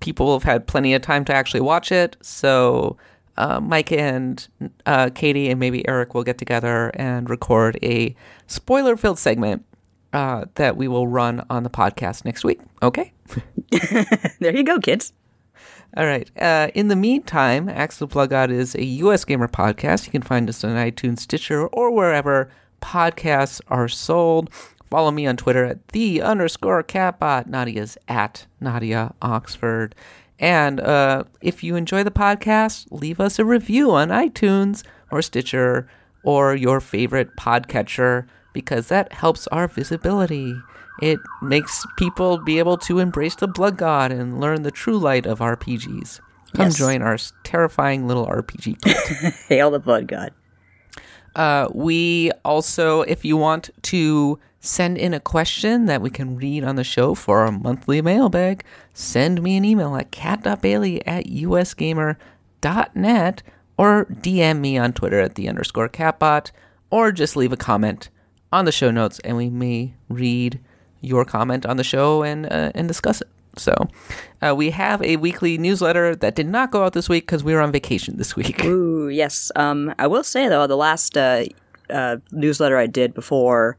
people 0.01 0.33
have 0.33 0.43
had 0.43 0.67
plenty 0.67 0.93
of 0.93 1.03
time 1.03 1.25
to 1.25 1.35
actually 1.35 1.61
watch 1.61 1.93
it. 1.93 2.17
So 2.21 2.97
uh, 3.37 3.61
Mike 3.61 3.93
and 3.93 4.47
uh, 4.87 5.11
Katie 5.15 5.49
and 5.49 5.61
maybe 5.61 5.87
Eric 5.89 6.15
will 6.15 6.25
get 6.25 6.37
together 6.37 6.91
and 6.95 7.31
record 7.31 7.79
a 7.83 8.15
spoiler-filled 8.49 9.19
segment 9.19 9.65
uh, 10.13 10.45
that 10.55 10.77
we 10.77 10.89
will 10.89 11.07
run 11.07 11.45
on 11.49 11.63
the 11.63 11.71
podcast 11.71 12.25
next 12.25 12.45
week. 12.45 12.61
Okay. 12.83 13.13
There 14.41 14.55
you 14.55 14.65
go, 14.65 14.79
kids. 14.79 15.13
All 15.97 16.05
right. 16.05 16.31
Uh, 16.39 16.69
in 16.75 16.89
the 16.89 16.97
meantime, 16.97 17.69
Axe 17.69 18.01
of 18.01 18.09
the 18.09 18.13
Blood 18.13 18.31
God 18.31 18.51
is 18.51 18.75
a 18.75 18.85
U.S. 18.85 19.25
gamer 19.25 19.49
podcast. 19.49 20.07
You 20.07 20.13
can 20.13 20.23
find 20.23 20.49
us 20.49 20.65
on 20.65 20.73
iTunes, 20.73 21.21
Stitcher, 21.21 21.67
or 21.69 21.91
wherever 21.91 22.51
podcasts 22.83 23.61
are 23.69 23.89
sold. 23.89 24.53
Follow 24.91 25.11
me 25.11 25.27
on 25.27 25.37
Twitter 25.37 25.65
at 25.65 25.89
the 25.89 26.21
underscore 26.21 26.83
catbot. 26.83 27.47
Nadia's 27.47 27.97
at 28.09 28.47
Nadia 28.61 29.15
Oxford. 29.23 29.95
And 30.39 30.81
uh, 30.81 31.25
if 31.41 31.63
you 31.63 31.77
enjoy 31.77 32.03
the 32.03 32.11
podcast, 32.11 32.89
leave 32.91 33.21
us 33.21 33.39
a 33.39 33.45
review 33.45 33.93
on 33.93 34.09
iTunes 34.09 34.83
or 35.11 35.23
Stitcher 35.23 35.89
or 36.25 36.55
your 36.55 36.81
favorite 36.81 37.37
podcatcher 37.37 38.27
because 38.53 38.89
that 38.89 39.13
helps 39.13 39.47
our 39.49 39.69
visibility. 39.69 40.55
It 41.01 41.21
makes 41.41 41.87
people 41.97 42.39
be 42.39 42.59
able 42.59 42.77
to 42.79 42.99
embrace 42.99 43.35
the 43.35 43.49
blood 43.49 43.77
god 43.77 44.13
and 44.13 44.41
learn 44.41 44.63
the 44.63 44.71
true 44.71 44.99
light 44.99 45.27
of 45.27 45.39
RPGs. 45.41 46.21
Come 46.55 46.67
Yes. 46.67 46.77
join 46.77 47.03
our 47.03 47.17
terrifying 47.45 48.07
little 48.07 48.27
RPG 48.27 48.83
kit. 48.83 49.35
Hail 49.49 49.71
the 49.71 49.79
blood 49.79 50.07
god. 50.07 50.33
Uh, 51.35 51.67
we 51.73 52.31
also, 52.45 53.01
if 53.03 53.25
you 53.25 53.39
want 53.39 53.71
to 53.83 54.39
send 54.61 54.99
in 54.99 55.15
a 55.15 55.19
question 55.19 55.87
that 55.87 56.03
we 56.03 56.11
can 56.11 56.37
read 56.37 56.63
on 56.63 56.77
the 56.77 56.85
show 56.85 57.15
for 57.15 57.39
our 57.39 57.51
monthly 57.51 58.03
mailbag, 58.03 58.63
send 58.93 59.43
me 59.43 59.57
an 59.57 59.65
email 59.65 59.97
at 59.97 60.11
kat.bailey 60.11 61.05
at 61.07 61.25
usgamer.net 61.27 62.17
or 63.79 64.05
DM 64.07 64.61
me 64.61 64.77
on 64.79 64.93
Twitter 64.93 65.21
at 65.21 65.35
the 65.37 65.49
underscore 65.49 65.89
catbot 65.89 66.51
or 66.91 67.11
just 67.13 67.35
leave 67.35 67.53
a 67.53 67.57
comment 67.57 68.11
on 68.53 68.65
the 68.67 68.73
show 68.73 68.91
notes 68.91 69.19
and 69.21 69.37
we 69.37 69.49
may 69.49 69.95
read 70.09 70.61
your 71.01 71.25
comment 71.25 71.67
on 71.67 71.77
the 71.77 71.85
show 71.85 72.23
and, 72.23 72.47
uh, 72.47 72.71
and 72.75 72.87
discuss 72.87 73.21
it. 73.21 73.29
So, 73.57 73.75
uh, 74.41 74.55
we 74.57 74.71
have 74.71 75.03
a 75.03 75.17
weekly 75.17 75.59
newsletter 75.59 76.17
that 76.17 76.35
did 76.35 76.47
not 76.47 76.71
go 76.71 76.85
out 76.85 76.95
this 76.95 77.09
week 77.09 77.27
because 77.27 77.45
we 77.45 77.53
were 77.53 77.61
on 77.61 77.71
vacation 77.71 78.17
this 78.17 78.35
week. 78.35 78.65
Ooh, 78.65 79.09
yes. 79.09 79.53
Um, 79.57 79.95
I 79.99 80.07
will 80.07 80.25
say 80.25 80.49
though, 80.49 80.67
the 80.67 80.77
last 80.77 81.19
uh, 81.19 81.45
uh, 81.91 82.17
newsletter 82.31 82.79
I 82.79 82.87
did 82.87 83.13
before 83.13 83.77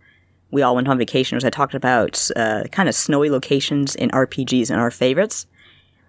we 0.52 0.62
all 0.62 0.76
went 0.76 0.88
on 0.88 1.00
vacation 1.00 1.36
was 1.36 1.44
I 1.44 1.50
talked 1.50 1.74
about 1.74 2.30
uh, 2.36 2.66
kind 2.72 2.88
of 2.88 2.94
snowy 2.94 3.32
locations 3.32 3.96
in 3.96 4.12
RPGs 4.12 4.70
and 4.70 4.80
our 4.80 4.92
favorites. 4.92 5.48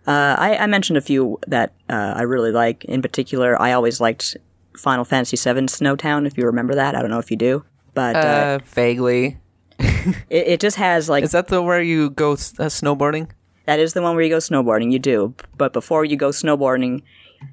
Uh, 0.06 0.36
I, 0.38 0.56
I 0.58 0.66
mentioned 0.66 0.98
a 0.98 1.00
few 1.00 1.38
that 1.46 1.72
I 1.88 2.22
really 2.22 2.52
like. 2.52 2.84
In 2.84 3.00
particular, 3.00 3.60
I 3.60 3.72
always 3.72 4.02
liked 4.02 4.36
Final 4.76 5.06
Fantasy 5.06 5.38
VII 5.38 5.62
Snowtown. 5.62 6.26
If 6.26 6.36
you 6.36 6.44
remember 6.44 6.74
that, 6.74 6.94
I 6.94 7.00
don't 7.00 7.10
know 7.10 7.18
if 7.18 7.30
you 7.30 7.38
do, 7.38 7.64
but 7.94 8.16
uh, 8.16 8.18
Uh, 8.18 8.58
vaguely. 8.64 9.38
it, 9.78 10.14
it 10.30 10.60
just 10.60 10.76
has 10.76 11.08
like 11.08 11.24
Is 11.24 11.32
that 11.32 11.48
the 11.48 11.62
where 11.62 11.82
you 11.82 12.10
go 12.10 12.32
uh, 12.32 12.68
snowboarding? 12.68 13.28
That 13.66 13.78
is 13.80 13.94
the 13.94 14.02
one 14.02 14.14
where 14.14 14.24
you 14.24 14.30
go 14.30 14.38
snowboarding. 14.38 14.92
You 14.92 14.98
do, 14.98 15.34
but 15.56 15.72
before 15.72 16.04
you 16.04 16.16
go 16.16 16.28
snowboarding, 16.30 17.02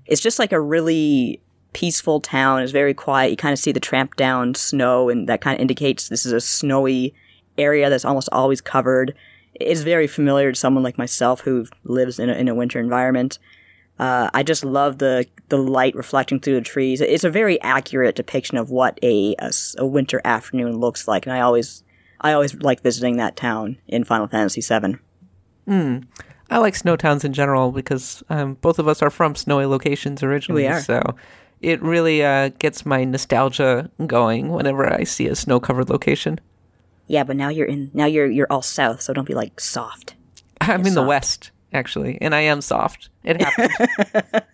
it's 0.08 0.22
just 0.22 0.40
like 0.40 0.52
a 0.52 0.60
really 0.60 1.40
peaceful 1.74 2.20
town. 2.20 2.62
It's 2.62 2.74
very 2.74 2.94
quiet. 2.94 3.32
You 3.32 3.38
kind 3.38 3.54
of 3.54 3.60
see 3.60 3.72
the 3.72 3.80
tramp 3.80 4.18
down 4.18 4.56
snow, 4.56 5.10
and 5.10 5.28
that 5.30 5.40
kind 5.42 5.56
of 5.56 5.62
indicates 5.62 6.10
this 6.10 6.26
is 6.26 6.34
a 6.34 6.42
snowy 6.42 7.14
area 7.58 7.90
that's 7.90 8.06
almost 8.06 8.30
always 8.32 8.60
covered. 8.62 9.16
It's 9.56 9.82
very 9.82 10.08
familiar 10.08 10.52
to 10.52 10.60
someone 10.60 10.84
like 10.84 10.98
myself 10.98 11.42
who 11.42 11.66
lives 11.86 12.20
in 12.20 12.30
a, 12.30 12.34
in 12.34 12.48
a 12.50 12.56
winter 12.56 12.80
environment. 12.80 13.40
Uh, 14.00 14.30
I 14.34 14.44
just 14.44 14.66
love 14.66 14.98
the 14.98 15.26
the 15.50 15.58
light 15.58 15.96
reflecting 15.96 16.40
through 16.40 16.56
the 16.56 16.62
trees. 16.62 17.02
It's 17.02 17.24
a 17.24 17.30
very 17.30 17.62
accurate 17.62 18.16
depiction 18.16 18.58
of 18.58 18.72
what 18.72 18.98
a, 19.04 19.36
a, 19.38 19.52
a 19.78 19.86
winter 19.86 20.22
afternoon 20.26 20.78
looks 20.78 21.08
like, 21.08 21.26
and 21.26 21.34
I 21.34 21.42
always 21.42 21.84
I 22.22 22.34
always 22.34 22.56
like 22.56 22.82
visiting 22.82 23.18
that 23.18 23.36
town 23.36 23.78
in 23.88 24.04
Final 24.04 24.28
Fantasy 24.28 24.62
VII. 24.62 24.98
I 26.50 26.58
like 26.58 26.76
snow 26.76 26.96
towns 26.98 27.24
in 27.24 27.34
general 27.34 27.72
because 27.72 28.24
um, 28.30 28.56
both 28.56 28.78
of 28.78 28.88
us 28.88 29.02
are 29.02 29.10
from 29.10 29.36
snowy 29.36 29.66
locations 29.66 30.22
originally. 30.22 30.64
We 30.64 30.68
are. 30.68 30.82
So 30.82 31.02
it 31.62 31.82
really 31.82 32.24
uh, 32.24 32.50
gets 32.60 32.86
my 32.86 33.04
nostalgia 33.04 33.90
going 34.06 34.50
whenever 34.50 34.92
I 34.92 35.04
see 35.04 35.28
a 35.28 35.36
snow 35.36 35.60
covered 35.60 35.90
location. 35.90 36.40
Yeah, 37.08 37.24
but 37.24 37.36
now 37.36 37.50
you're 37.50 37.68
in 37.68 37.92
now 37.94 38.06
you're 38.06 38.28
you're 38.28 38.48
all 38.50 38.62
south, 38.62 39.02
so 39.02 39.14
don't 39.14 39.28
be 39.28 39.34
like 39.34 39.60
soft. 39.60 40.16
I'm 40.62 40.86
in 40.86 40.94
the 40.94 41.04
west, 41.04 41.52
actually, 41.74 42.18
and 42.22 42.34
I 42.36 42.42
am 42.42 42.62
soft. 42.62 43.10
It 43.24 43.42
happened. 43.42 44.44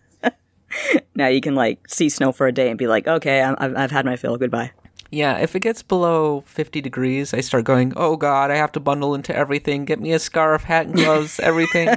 Now 1.15 1.27
you 1.27 1.41
can 1.41 1.55
like 1.55 1.87
see 1.89 2.09
snow 2.09 2.31
for 2.31 2.45
a 2.45 2.51
day 2.51 2.69
and 2.69 2.77
be 2.77 2.85
like, 2.87 3.07
okay, 3.07 3.41
I'm, 3.41 3.55
I've 3.57 3.75
I've 3.75 3.91
had 3.91 4.05
my 4.05 4.15
fill. 4.15 4.37
Goodbye. 4.37 4.71
yeah, 5.09 5.37
if 5.39 5.55
it 5.55 5.61
gets 5.61 5.81
below 5.81 6.43
50 6.45 6.81
degrees, 6.81 7.33
I 7.33 7.39
start 7.39 7.63
going, 7.63 7.93
oh 7.95 8.15
God, 8.17 8.51
I 8.51 8.55
have 8.57 8.71
to 8.73 8.79
bundle 8.79 9.15
into 9.15 9.35
everything. 9.35 9.85
Get 9.85 9.99
me 9.99 10.11
a 10.13 10.19
scarf, 10.19 10.63
hat, 10.65 10.85
and 10.85 10.93
gloves, 10.95 11.39
everything. 11.43 11.95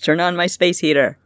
Turn 0.00 0.20
on 0.20 0.36
my 0.36 0.46
space 0.46 0.78
heater. 0.78 1.18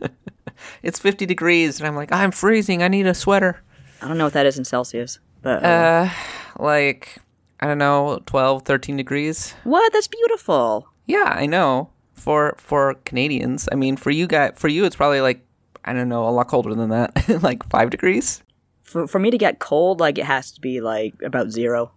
it's 0.82 0.98
50 0.98 1.26
degrees, 1.26 1.78
and 1.78 1.86
I'm 1.86 1.94
like, 1.94 2.10
I'm 2.10 2.32
freezing. 2.32 2.82
I 2.82 2.88
need 2.88 3.06
a 3.06 3.14
sweater. 3.14 3.62
I 4.00 4.08
don't 4.08 4.18
know 4.18 4.24
what 4.24 4.32
that 4.32 4.46
is 4.46 4.58
in 4.58 4.64
Celsius, 4.64 5.20
but 5.42 5.62
uh, 5.62 5.66
Uh, 5.68 6.10
like, 6.58 7.18
I 7.60 7.66
don't 7.66 7.78
know, 7.78 8.20
12, 8.26 8.62
13 8.62 8.96
degrees. 8.96 9.54
what? 9.62 9.92
That's 9.92 10.08
beautiful. 10.08 10.88
Yeah, 11.06 11.32
I 11.36 11.46
know. 11.46 11.90
For 12.22 12.54
for 12.56 12.94
Canadians, 13.04 13.68
I 13.72 13.74
mean, 13.74 13.96
for 13.96 14.10
you 14.10 14.28
guys, 14.28 14.52
for 14.54 14.68
you, 14.68 14.84
it's 14.84 14.94
probably 14.94 15.20
like 15.20 15.44
I 15.84 15.92
don't 15.92 16.08
know, 16.08 16.28
a 16.28 16.30
lot 16.30 16.46
colder 16.46 16.72
than 16.72 16.90
that, 16.90 17.28
like 17.42 17.68
five 17.68 17.90
degrees. 17.90 18.42
For 18.84 19.08
for 19.08 19.18
me 19.18 19.30
to 19.32 19.38
get 19.38 19.58
cold, 19.58 19.98
like 19.98 20.18
it 20.18 20.24
has 20.24 20.52
to 20.52 20.60
be 20.60 20.80
like 20.80 21.14
about 21.24 21.50
zero. 21.50 21.90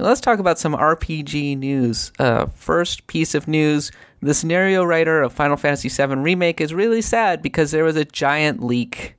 Let's 0.00 0.20
talk 0.20 0.40
about 0.40 0.58
some 0.58 0.74
RPG 0.74 1.56
news. 1.58 2.10
Uh, 2.18 2.46
first 2.46 3.06
piece 3.06 3.36
of 3.36 3.46
news: 3.46 3.92
the 4.20 4.34
scenario 4.34 4.82
writer 4.82 5.22
of 5.22 5.32
Final 5.32 5.56
Fantasy 5.56 5.88
VII 5.88 6.16
Remake 6.16 6.60
is 6.60 6.74
really 6.74 7.00
sad 7.00 7.40
because 7.40 7.70
there 7.70 7.84
was 7.84 7.94
a 7.94 8.04
giant 8.04 8.64
leak 8.64 9.14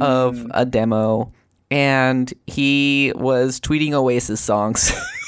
of 0.00 0.46
a 0.52 0.64
demo, 0.64 1.32
and 1.72 2.32
he 2.46 3.12
was 3.16 3.58
tweeting 3.58 3.94
Oasis 3.94 4.40
songs. 4.40 4.92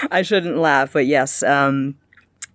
I 0.10 0.22
shouldn't 0.22 0.56
laugh, 0.56 0.92
but 0.92 1.06
yes. 1.06 1.42
Um, 1.42 1.96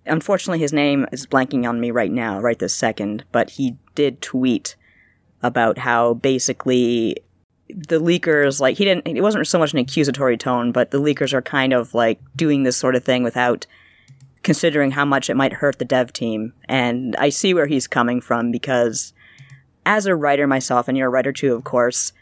unfortunately, 0.06 0.58
his 0.58 0.72
name 0.72 1.06
is 1.12 1.26
blanking 1.26 1.68
on 1.68 1.80
me 1.80 1.90
right 1.90 2.12
now, 2.12 2.40
right 2.40 2.58
this 2.58 2.74
second. 2.74 3.24
But 3.32 3.50
he 3.50 3.76
did 3.94 4.20
tweet 4.20 4.76
about 5.42 5.78
how 5.78 6.14
basically 6.14 7.16
the 7.68 8.00
leakers, 8.00 8.60
like 8.60 8.76
he 8.76 8.84
didn't. 8.84 9.06
It 9.06 9.22
wasn't 9.22 9.46
so 9.46 9.58
much 9.58 9.72
an 9.72 9.78
accusatory 9.78 10.36
tone, 10.36 10.72
but 10.72 10.90
the 10.90 11.00
leakers 11.00 11.32
are 11.32 11.42
kind 11.42 11.72
of 11.72 11.94
like 11.94 12.20
doing 12.36 12.62
this 12.62 12.76
sort 12.76 12.94
of 12.94 13.04
thing 13.04 13.22
without 13.22 13.66
considering 14.42 14.92
how 14.92 15.04
much 15.04 15.30
it 15.30 15.36
might 15.36 15.54
hurt 15.54 15.78
the 15.78 15.84
dev 15.84 16.12
team. 16.12 16.52
And 16.68 17.16
I 17.16 17.30
see 17.30 17.54
where 17.54 17.66
he's 17.66 17.86
coming 17.86 18.20
from 18.20 18.50
because, 18.50 19.12
as 19.86 20.06
a 20.06 20.14
writer 20.14 20.46
myself, 20.46 20.86
and 20.86 20.96
you're 20.96 21.08
a 21.08 21.10
writer 21.10 21.32
too, 21.32 21.54
of 21.54 21.64
course. 21.64 22.12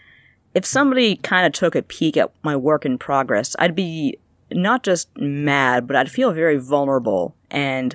If 0.54 0.64
somebody 0.64 1.16
kind 1.16 1.46
of 1.46 1.52
took 1.52 1.74
a 1.74 1.83
peek 1.83 2.16
at 2.16 2.30
my 2.42 2.54
work 2.56 2.85
in 2.85 2.98
progress, 2.98 3.56
I'd 3.59 3.74
be 3.74 4.18
not 4.50 4.83
just 4.83 5.09
mad, 5.16 5.87
but 5.87 5.96
I'd 5.96 6.11
feel 6.11 6.33
very 6.33 6.59
vulnerable. 6.59 7.35
And 7.52 7.94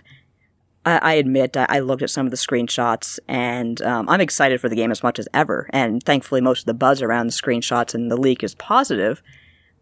I, 0.86 0.98
I 1.00 1.14
admit, 1.16 1.58
I, 1.58 1.66
I 1.68 1.80
looked 1.80 2.04
at 2.04 2.10
some 2.10 2.26
of 2.26 2.32
the 2.32 2.38
screenshots, 2.38 3.20
and 3.28 3.82
um, 3.82 4.08
I'm 4.08 4.22
excited 4.22 4.62
for 4.62 4.70
the 4.70 4.76
game 4.78 4.92
as 4.92 5.04
much 5.04 5.20
as 5.20 5.28
ever. 5.34 5.70
And 5.74 6.02
thankfully, 6.02 6.40
most 6.40 6.62
of 6.62 6.66
the 6.66 6.74
buzz 6.74 7.02
around 7.02 7.28
the 7.28 7.34
screenshots 7.34 7.94
and 7.94 8.10
the 8.10 8.16
leak 8.16 8.44
is 8.44 8.56
positive. 8.56 9.22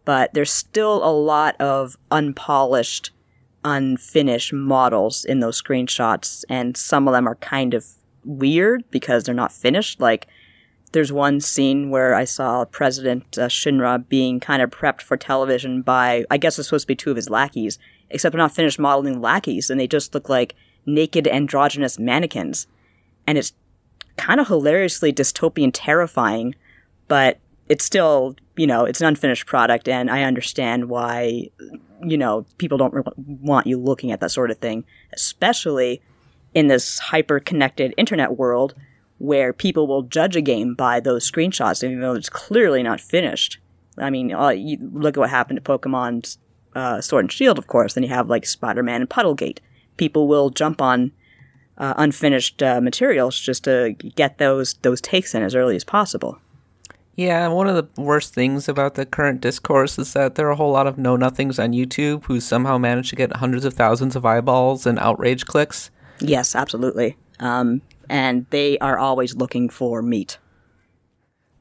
But 0.04 0.34
there's 0.34 0.52
still 0.52 1.04
a 1.04 1.10
lot 1.12 1.60
of 1.60 1.96
unpolished, 2.10 3.10
unfinished 3.64 4.52
models 4.52 5.24
in 5.24 5.40
those 5.40 5.62
screenshots, 5.62 6.44
and 6.48 6.76
some 6.76 7.06
of 7.06 7.12
them 7.12 7.28
are 7.28 7.36
kind 7.36 7.74
of 7.74 7.86
weird 8.24 8.84
because 8.90 9.24
they're 9.24 9.34
not 9.34 9.52
finished. 9.52 10.00
Like, 10.00 10.26
there's 10.92 11.12
one 11.12 11.40
scene 11.40 11.90
where 11.90 12.14
I 12.14 12.24
saw 12.24 12.64
President 12.64 13.36
uh, 13.36 13.48
Shinra 13.48 14.08
being 14.08 14.40
kind 14.40 14.62
of 14.62 14.70
prepped 14.70 15.02
for 15.02 15.16
television 15.16 15.82
by, 15.82 16.24
I 16.30 16.36
guess 16.38 16.58
it's 16.58 16.68
supposed 16.68 16.84
to 16.84 16.88
be 16.88 16.96
two 16.96 17.10
of 17.10 17.16
his 17.16 17.28
lackeys, 17.28 17.78
except 18.10 18.32
they're 18.32 18.38
not 18.38 18.54
finished 18.54 18.78
modeling 18.78 19.20
lackeys, 19.20 19.70
and 19.70 19.78
they 19.78 19.86
just 19.86 20.14
look 20.14 20.28
like 20.28 20.54
naked 20.84 21.26
androgynous 21.26 21.98
mannequins. 21.98 22.66
And 23.26 23.36
it's 23.36 23.52
kind 24.16 24.40
of 24.40 24.48
hilariously 24.48 25.12
dystopian 25.12 25.70
terrifying, 25.72 26.54
but 27.08 27.38
it's 27.68 27.84
still, 27.84 28.36
you 28.56 28.66
know, 28.66 28.84
it's 28.84 29.00
an 29.00 29.08
unfinished 29.08 29.46
product, 29.46 29.88
and 29.88 30.10
I 30.10 30.22
understand 30.22 30.88
why, 30.88 31.50
you 32.04 32.16
know, 32.16 32.46
people 32.58 32.78
don't 32.78 32.94
re- 32.94 33.02
want 33.16 33.66
you 33.66 33.78
looking 33.78 34.12
at 34.12 34.20
that 34.20 34.30
sort 34.30 34.50
of 34.50 34.58
thing, 34.58 34.84
especially 35.12 36.00
in 36.54 36.68
this 36.68 36.98
hyper 36.98 37.40
connected 37.40 37.92
internet 37.96 38.36
world 38.36 38.74
where 39.18 39.52
people 39.52 39.86
will 39.86 40.02
judge 40.02 40.36
a 40.36 40.40
game 40.40 40.74
by 40.74 41.00
those 41.00 41.30
screenshots, 41.30 41.82
even 41.82 42.00
though 42.00 42.14
it's 42.14 42.28
clearly 42.28 42.82
not 42.82 43.00
finished. 43.00 43.58
I 43.98 44.10
mean, 44.10 44.32
uh, 44.32 44.54
look 44.92 45.16
at 45.16 45.20
what 45.20 45.30
happened 45.30 45.62
to 45.62 45.78
Pokemon 45.78 46.36
uh, 46.76 47.00
Sword 47.00 47.24
and 47.24 47.32
Shield, 47.32 47.58
of 47.58 47.66
course. 47.66 47.94
Then 47.94 48.04
you 48.04 48.10
have 48.10 48.28
like 48.28 48.46
Spider 48.46 48.82
Man 48.82 49.00
and 49.00 49.10
Puddlegate. 49.10 49.58
People 49.96 50.28
will 50.28 50.50
jump 50.50 50.80
on 50.82 51.12
uh, 51.78 51.94
unfinished 51.96 52.62
uh, 52.62 52.80
materials 52.80 53.38
just 53.38 53.64
to 53.64 53.94
get 54.14 54.38
those 54.38 54.74
those 54.82 55.00
takes 55.00 55.34
in 55.34 55.42
as 55.42 55.54
early 55.54 55.76
as 55.76 55.84
possible. 55.84 56.38
Yeah, 57.16 57.48
one 57.48 57.66
of 57.66 57.76
the 57.76 58.02
worst 58.02 58.34
things 58.34 58.68
about 58.68 58.94
the 58.94 59.06
current 59.06 59.40
discourse 59.40 59.98
is 59.98 60.12
that 60.12 60.34
there 60.34 60.46
are 60.48 60.50
a 60.50 60.56
whole 60.56 60.72
lot 60.72 60.86
of 60.86 60.98
know 60.98 61.16
nothings 61.16 61.58
on 61.58 61.72
YouTube 61.72 62.24
who 62.24 62.40
somehow 62.40 62.76
manage 62.76 63.08
to 63.08 63.16
get 63.16 63.36
hundreds 63.36 63.64
of 63.64 63.72
thousands 63.72 64.16
of 64.16 64.26
eyeballs 64.26 64.84
and 64.84 64.98
outrage 64.98 65.46
clicks. 65.46 65.90
Yes, 66.20 66.54
absolutely. 66.54 67.16
Um, 67.40 67.80
and 68.10 68.44
they 68.50 68.78
are 68.80 68.98
always 68.98 69.34
looking 69.34 69.70
for 69.70 70.02
meat. 70.02 70.36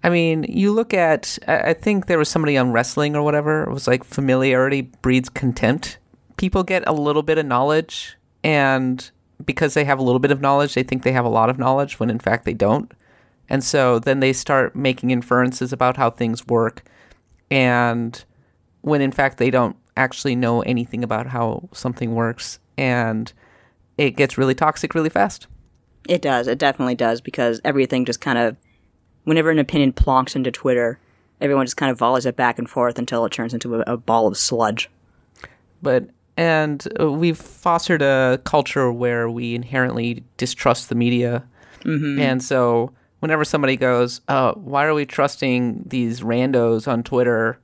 I 0.06 0.10
mean, 0.10 0.46
you 0.48 0.72
look 0.72 0.94
at, 0.94 1.40
I 1.48 1.74
think 1.74 2.06
there 2.06 2.20
was 2.20 2.30
somebody 2.30 2.58
on 2.58 2.72
wrestling 2.72 3.16
or 3.16 3.24
whatever, 3.24 3.64
it 3.64 3.72
was 3.72 3.88
like 3.88 4.04
familiarity 4.04 4.82
breeds 4.82 5.30
contempt. 5.30 5.98
People 6.38 6.62
get 6.62 6.88
a 6.88 6.94
little 6.94 7.24
bit 7.24 7.40
of 7.40 7.48
knowledge, 7.48 8.16
and 8.44 9.10
because 9.44 9.74
they 9.74 9.84
have 9.84 9.98
a 9.98 10.04
little 10.04 10.20
bit 10.20 10.30
of 10.30 10.42
knowledge, 10.42 10.76
they 10.76 10.84
think 10.84 11.02
they 11.02 11.12
have 11.12 11.26
a 11.26 11.30
lot 11.30 11.50
of 11.50 11.58
knowledge 11.58 12.00
when 12.00 12.12
in 12.12 12.20
fact 12.20 12.46
they 12.46 12.54
don't. 12.54 12.94
And 13.50 13.64
so 13.64 13.98
then 13.98 14.20
they 14.20 14.32
start 14.32 14.76
making 14.76 15.10
inferences 15.10 15.74
about 15.74 15.98
how 15.98 16.12
things 16.12 16.46
work, 16.46 16.84
and 17.50 18.24
when 18.82 19.02
in 19.02 19.12
fact 19.12 19.40
they 19.40 19.50
don't 19.50 19.76
actually 19.98 20.36
know 20.36 20.62
anything 20.62 21.04
about 21.04 21.26
how 21.26 21.68
something 21.74 22.14
works, 22.14 22.60
and 22.78 23.34
it 23.98 24.12
gets 24.12 24.38
really 24.38 24.54
toxic 24.54 24.94
really 24.94 25.10
fast. 25.10 25.48
It 26.08 26.22
does. 26.22 26.48
It 26.48 26.60
definitely 26.60 26.94
does 26.94 27.22
because 27.22 27.60
everything 27.66 28.06
just 28.06 28.22
kind 28.22 28.38
of, 28.38 28.56
whenever 29.26 29.52
an 29.52 29.60
opinion 29.60 29.92
plonks 29.94 30.36
into 30.36 30.50
Twitter, 30.52 30.98
everyone 31.42 31.66
just 31.66 31.78
kind 31.78 31.92
of 31.92 31.98
volleys 32.00 32.26
it 32.26 32.36
back 32.36 32.58
and 32.58 32.70
forth 32.70 32.98
until 32.98 33.26
it 33.26 33.32
turns 33.32 33.54
into 33.54 33.76
a, 33.76 33.80
a 33.86 33.98
ball 33.98 34.26
of 34.28 34.38
sludge. 34.38 34.90
but 35.82 36.10
and 36.38 36.86
uh, 37.00 37.10
we've 37.12 37.38
fostered 37.38 38.02
a 38.02 38.42
culture 38.44 38.92
where 38.92 39.30
we 39.30 39.56
inherently 39.56 40.22
distrust 40.36 40.90
the 40.90 40.96
media. 40.96 41.44
And 41.86 42.44
so 42.44 42.92
whenever 43.20 43.46
somebody 43.46 43.78
goes 43.78 44.20
oh 44.28 44.54
why 44.56 44.86
are 44.86 44.94
we 44.96 45.06
trusting 45.06 45.84
these 45.86 46.22
randos 46.22 46.88
on 46.88 47.04
twitter? 47.04 47.60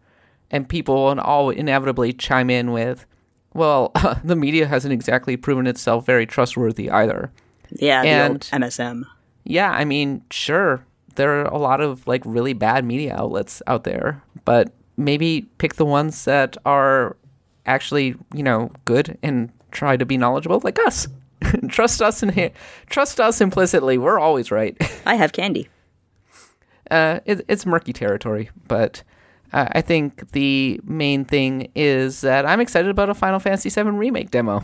and 0.52 0.68
people 0.70 1.10
and 1.10 1.20
all 1.20 1.50
inevitably 1.50 2.14
chime 2.14 2.50
in 2.50 2.72
with 2.72 3.06
well 3.54 3.92
the 4.24 4.36
media 4.36 4.68
hasn't 4.68 4.94
exactly 4.94 5.36
proven 5.38 5.66
itself 5.68 6.06
very 6.06 6.26
trustworthy 6.28 6.90
either. 6.90 7.32
Yeah, 7.72 8.02
the 8.04 8.08
And- 8.10 8.42
MSM. 8.42 9.04
yeah 9.44 9.72
i 9.72 9.84
mean 9.86 10.22
sure 10.30 10.86
there 11.16 11.42
are 11.42 11.46
a 11.46 11.58
lot 11.58 11.82
of 11.82 12.06
like 12.08 12.22
really 12.26 12.54
bad 12.54 12.84
media 12.86 13.16
outlets 13.16 13.62
out 13.68 13.84
there 13.84 14.22
but 14.46 14.72
maybe 14.98 15.48
pick 15.58 15.76
the 15.76 15.86
ones 15.86 16.26
that 16.26 16.58
are 16.66 17.16
actually 17.66 18.16
you 18.34 18.44
know 18.44 18.72
good 18.86 19.18
and 19.24 19.52
try 19.72 19.96
to 19.98 20.06
be 20.06 20.18
knowledgeable 20.18 20.60
like 20.64 20.78
us. 20.80 21.08
Trust 21.70 22.02
us 22.02 22.22
and 22.22 22.52
trust 22.88 23.20
us 23.20 23.40
implicitly. 23.42 23.98
We're 23.98 24.20
always 24.20 24.52
right. 24.52 24.76
I 25.06 25.16
have 25.16 25.32
candy. 25.32 25.70
uh, 26.92 27.20
it, 27.26 27.44
it's 27.48 27.66
murky 27.66 27.94
territory 27.94 28.50
but 28.68 29.02
uh, 29.54 29.68
i 29.72 29.82
think 29.82 30.32
the 30.32 30.80
main 30.84 31.24
thing 31.26 31.72
is 31.76 32.22
that 32.22 32.46
i'm 32.46 32.60
excited 32.60 32.90
about 32.90 33.10
a 33.10 33.14
final 33.14 33.40
fantasy 33.40 33.70
VII 33.70 33.90
remake 33.92 34.30
demo 34.32 34.62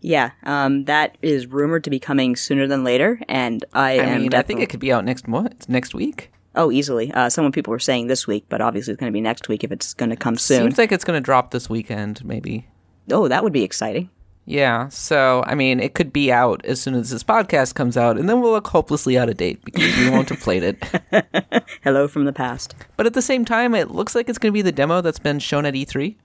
Yeah, 0.00 0.30
um, 0.44 0.84
that 0.84 1.16
is 1.22 1.46
rumored 1.46 1.84
to 1.84 1.90
be 1.90 1.98
coming 1.98 2.36
sooner 2.36 2.66
than 2.66 2.84
later, 2.84 3.20
and 3.28 3.64
I, 3.72 3.92
I 3.92 4.04
am. 4.04 4.22
mean, 4.22 4.34
I 4.34 4.42
think 4.42 4.60
it 4.60 4.68
could 4.68 4.80
be 4.80 4.92
out 4.92 5.04
next 5.04 5.28
month, 5.28 5.68
next 5.68 5.94
week. 5.94 6.30
Oh, 6.54 6.70
easily. 6.70 7.12
Uh, 7.12 7.30
some 7.30 7.50
people 7.52 7.70
were 7.70 7.78
saying 7.78 8.08
this 8.08 8.26
week, 8.26 8.44
but 8.48 8.60
obviously 8.60 8.92
it's 8.92 9.00
going 9.00 9.12
to 9.12 9.16
be 9.16 9.20
next 9.20 9.48
week 9.48 9.62
if 9.62 9.70
it's 9.70 9.94
going 9.94 10.10
to 10.10 10.16
come 10.16 10.36
soon. 10.36 10.62
Seems 10.62 10.78
like 10.78 10.90
it's 10.90 11.04
going 11.04 11.16
to 11.16 11.24
drop 11.24 11.52
this 11.52 11.70
weekend, 11.70 12.24
maybe. 12.24 12.66
oh, 13.12 13.28
that 13.28 13.44
would 13.44 13.52
be 13.52 13.62
exciting. 13.62 14.10
Yeah, 14.46 14.88
so 14.88 15.44
I 15.46 15.54
mean, 15.54 15.78
it 15.78 15.94
could 15.94 16.12
be 16.12 16.32
out 16.32 16.64
as 16.64 16.80
soon 16.80 16.94
as 16.94 17.10
this 17.10 17.22
podcast 17.22 17.76
comes 17.76 17.96
out, 17.96 18.18
and 18.18 18.28
then 18.28 18.40
we'll 18.40 18.50
look 18.50 18.66
hopelessly 18.66 19.16
out 19.16 19.28
of 19.28 19.36
date 19.36 19.64
because 19.64 19.96
we 19.96 20.10
won't 20.10 20.28
have 20.28 20.40
played 20.40 20.64
it. 20.64 21.64
Hello 21.84 22.08
from 22.08 22.24
the 22.24 22.32
past. 22.32 22.74
But 22.96 23.06
at 23.06 23.14
the 23.14 23.22
same 23.22 23.44
time, 23.44 23.76
it 23.76 23.92
looks 23.92 24.16
like 24.16 24.28
it's 24.28 24.38
going 24.38 24.50
to 24.50 24.54
be 24.54 24.62
the 24.62 24.72
demo 24.72 25.02
that's 25.02 25.20
been 25.20 25.38
shown 25.38 25.66
at 25.66 25.76
E 25.76 25.86
E3. 25.86 26.16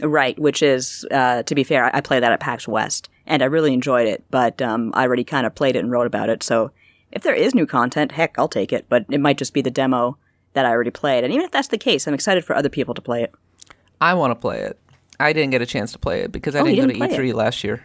Right, 0.00 0.38
which 0.38 0.62
is, 0.62 1.06
uh, 1.10 1.42
to 1.44 1.54
be 1.54 1.62
fair, 1.64 1.84
I, 1.84 1.98
I 1.98 2.00
played 2.00 2.22
that 2.22 2.32
at 2.32 2.40
PAX 2.40 2.66
West, 2.66 3.08
and 3.26 3.42
I 3.42 3.46
really 3.46 3.72
enjoyed 3.72 4.08
it, 4.08 4.24
but 4.30 4.60
um, 4.60 4.90
I 4.94 5.04
already 5.04 5.24
kind 5.24 5.46
of 5.46 5.54
played 5.54 5.76
it 5.76 5.80
and 5.80 5.90
wrote 5.90 6.06
about 6.06 6.28
it, 6.28 6.42
so 6.42 6.70
if 7.12 7.22
there 7.22 7.34
is 7.34 7.54
new 7.54 7.66
content, 7.66 8.10
heck, 8.12 8.36
I'll 8.38 8.48
take 8.48 8.72
it, 8.72 8.86
but 8.88 9.04
it 9.08 9.20
might 9.20 9.38
just 9.38 9.54
be 9.54 9.62
the 9.62 9.70
demo 9.70 10.18
that 10.54 10.66
I 10.66 10.70
already 10.70 10.90
played, 10.90 11.22
and 11.24 11.32
even 11.32 11.44
if 11.44 11.52
that's 11.52 11.68
the 11.68 11.78
case, 11.78 12.06
I'm 12.08 12.14
excited 12.14 12.44
for 12.44 12.56
other 12.56 12.68
people 12.68 12.94
to 12.94 13.00
play 13.02 13.22
it. 13.22 13.32
I 14.00 14.14
want 14.14 14.32
to 14.32 14.34
play 14.34 14.58
it. 14.60 14.78
I 15.20 15.32
didn't 15.32 15.50
get 15.50 15.62
a 15.62 15.66
chance 15.66 15.92
to 15.92 15.98
play 15.98 16.20
it 16.22 16.32
because 16.32 16.56
I 16.56 16.60
Oh, 16.60 16.64
didn't 16.64 16.80
go 16.80 16.86
didn't 16.92 17.10
to 17.10 17.16
E3 17.16 17.32
last 17.34 17.62
year. 17.62 17.84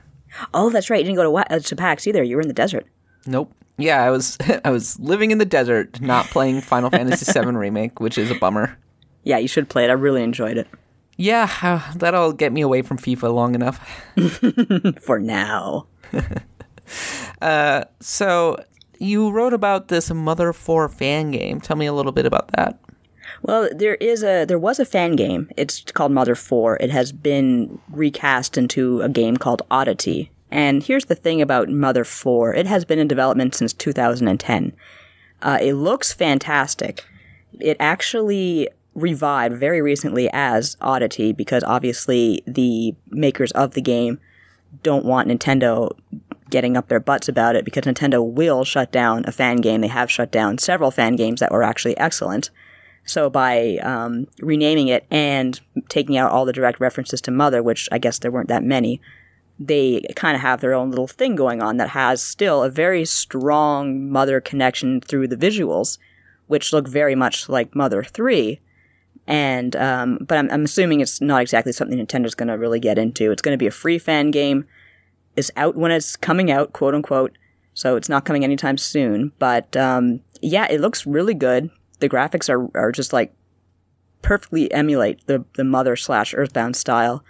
Oh, 0.53 0.71
that's 0.71 0.89
right, 0.89 0.97
you 0.97 1.03
didn't 1.05 1.17
go 1.17 1.31
to, 1.31 1.53
uh, 1.53 1.59
to 1.59 1.75
PAX 1.75 2.07
either, 2.07 2.23
you 2.23 2.35
were 2.37 2.41
in 2.41 2.47
the 2.47 2.53
desert. 2.55 2.87
Nope. 3.27 3.53
Yeah, 3.77 4.03
I 4.03 4.09
was 4.09 4.37
I 4.65 4.71
was 4.71 4.99
living 4.99 5.29
in 5.31 5.37
the 5.37 5.45
desert, 5.45 6.01
not 6.01 6.25
playing 6.25 6.61
Final 6.61 6.89
Fantasy 6.89 7.31
VII 7.31 7.51
remake, 7.51 7.99
which 7.99 8.17
is 8.17 8.29
a 8.31 8.35
bummer. 8.35 8.77
Yeah, 9.23 9.37
you 9.37 9.47
should 9.47 9.69
play 9.69 9.85
it, 9.85 9.89
I 9.89 9.93
really 9.93 10.23
enjoyed 10.23 10.57
it. 10.57 10.67
Yeah, 11.19 11.51
uh, 11.61 11.91
that'll 11.97 12.31
get 12.31 12.53
me 12.53 12.61
away 12.61 12.81
from 12.81 12.97
FIFA 12.97 13.33
long 13.33 13.53
enough. 13.53 13.77
For 15.01 15.19
now. 15.19 15.87
So 18.01 18.57
you 18.97 19.29
wrote 19.29 19.53
about 19.53 19.89
this 19.89 20.09
Mother 20.11 20.53
4 20.53 20.89
fan 20.89 21.31
game. 21.31 21.61
Tell 21.61 21.77
me 21.77 21.85
a 21.85 21.93
little 21.93 22.11
bit 22.11 22.25
about 22.25 22.51
that. 22.53 22.79
Well, 23.43 23.69
there 23.73 23.95
is 23.95 24.23
a 24.23 24.45
there 24.45 24.57
was 24.57 24.79
a 24.79 24.85
fan 24.85 25.15
game. 25.15 25.49
It's 25.55 25.81
called 25.81 26.11
Mother 26.11 26.35
4. 26.35 26.77
It 26.77 26.89
has 26.89 27.11
been 27.11 27.79
recast 27.89 28.57
into 28.57 29.01
a 29.01 29.09
game 29.09 29.37
called 29.37 29.61
Oddity. 29.69 30.31
And 30.49 30.81
here's 30.83 31.05
the 31.05 31.15
thing 31.15 31.41
about 31.41 31.69
Mother 31.69 32.03
4. 32.03 32.55
It 32.55 32.65
has 32.65 32.85
been 32.85 32.97
in 32.99 33.07
development 33.07 33.53
since 33.55 33.71
2010. 33.73 34.73
Uh, 35.41 35.59
it 35.61 35.73
looks 35.73 36.11
fantastic. 36.11 37.05
It 37.59 37.77
actually 37.79 38.67
revived 38.95 39.57
very 39.57 39.81
recently 39.81 40.29
as 40.33 40.75
Oddity 40.81 41.31
because 41.31 41.63
obviously 41.63 42.41
the 42.45 42.95
makers 43.09 43.51
of 43.51 43.73
the 43.73 43.81
game 43.81 44.19
don't 44.83 45.05
want 45.05 45.29
Nintendo 45.29 45.91
getting 46.49 46.75
up 46.75 46.87
their 46.87 46.99
butts 46.99 47.27
about 47.27 47.55
it 47.55 47.65
because 47.65 47.83
Nintendo 47.83 48.25
will 48.25 48.63
shut 48.63 48.91
down 48.91 49.23
a 49.25 49.31
fan 49.31 49.57
game. 49.57 49.81
They 49.81 49.87
have 49.87 50.11
shut 50.11 50.31
down 50.31 50.57
several 50.57 50.91
fan 50.91 51.15
games 51.15 51.39
that 51.39 51.51
were 51.51 51.63
actually 51.63 51.97
excellent. 51.97 52.49
So 53.05 53.29
by 53.29 53.77
um, 53.77 54.27
renaming 54.39 54.87
it 54.87 55.05
and 55.09 55.59
taking 55.87 56.17
out 56.17 56.31
all 56.31 56.45
the 56.45 56.53
direct 56.53 56.79
references 56.79 57.21
to 57.21 57.31
Mother, 57.31 57.63
which 57.63 57.87
I 57.91 57.97
guess 57.97 58.19
there 58.19 58.31
weren't 58.31 58.49
that 58.49 58.63
many, 58.63 59.01
they 59.59 60.01
kind 60.15 60.35
of 60.35 60.41
have 60.41 60.61
their 60.61 60.73
own 60.73 60.89
little 60.89 61.07
thing 61.07 61.35
going 61.35 61.61
on 61.61 61.77
that 61.77 61.89
has 61.89 62.21
still 62.21 62.63
a 62.63 62.69
very 62.69 63.05
strong 63.05 64.09
Mother 64.09 64.39
connection 64.39 65.01
through 65.01 65.27
the 65.27 65.35
visuals, 65.35 65.97
which 66.47 66.71
look 66.71 66.87
very 66.87 67.15
much 67.15 67.49
like 67.49 67.75
Mother 67.75 68.03
3. 68.03 68.59
And 69.29 69.75
um, 69.75 70.17
but 70.21 70.39
I'm, 70.39 70.49
I'm 70.49 70.63
assuming 70.65 71.01
it's 71.01 71.21
not 71.21 71.43
exactly 71.43 71.71
something 71.71 71.99
Nintendo's 71.99 72.33
going 72.33 72.47
to 72.47 72.57
really 72.57 72.79
get 72.79 72.97
into. 72.97 73.31
It's 73.31 73.43
going 73.43 73.53
to 73.53 73.59
be 73.59 73.67
a 73.67 73.71
free 73.71 73.99
fan 73.99 74.31
game. 74.31 74.65
It's 75.35 75.51
out 75.55 75.75
when 75.75 75.91
it's 75.91 76.15
coming 76.15 76.49
out, 76.49 76.73
quote 76.73 76.95
unquote. 76.95 77.37
So 77.75 77.95
it's 77.95 78.09
not 78.09 78.25
coming 78.25 78.43
anytime 78.43 78.77
soon. 78.79 79.31
But 79.37 79.77
um, 79.77 80.21
yeah, 80.41 80.65
it 80.69 80.81
looks 80.81 81.05
really 81.05 81.35
good. 81.35 81.69
The 81.99 82.09
graphics 82.09 82.49
are 82.49 82.75
are 82.75 82.91
just 82.91 83.13
like 83.13 83.31
perfectly 84.23 84.71
emulate 84.73 85.25
the 85.27 85.45
the 85.53 85.63
Mother 85.63 85.95
slash 85.95 86.33
Earthbound 86.33 86.75
style. 86.75 87.23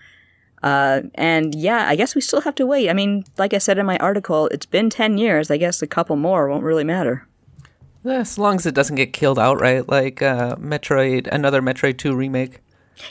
Uh, 0.63 1.01
and 1.15 1.53
yeah, 1.53 1.85
I 1.89 1.97
guess 1.97 2.15
we 2.15 2.21
still 2.21 2.41
have 2.41 2.55
to 2.55 2.65
wait. 2.65 2.89
I 2.89 2.93
mean, 2.93 3.25
like 3.37 3.53
I 3.53 3.57
said 3.57 3.77
in 3.77 3.85
my 3.85 3.97
article, 3.97 4.47
it's 4.47 4.65
been 4.65 4.89
ten 4.89 5.17
years. 5.17 5.51
I 5.51 5.57
guess 5.57 5.81
a 5.81 5.87
couple 5.87 6.15
more 6.15 6.47
won't 6.47 6.63
really 6.63 6.85
matter. 6.85 7.27
As 8.05 8.37
long 8.37 8.55
as 8.55 8.65
it 8.65 8.75
doesn't 8.75 8.95
get 8.95 9.13
killed 9.13 9.37
outright, 9.37 9.89
like 9.89 10.21
uh, 10.21 10.55
Metroid, 10.55 11.27
another 11.27 11.61
Metroid 11.61 11.97
2 11.97 12.15
remake. 12.15 12.59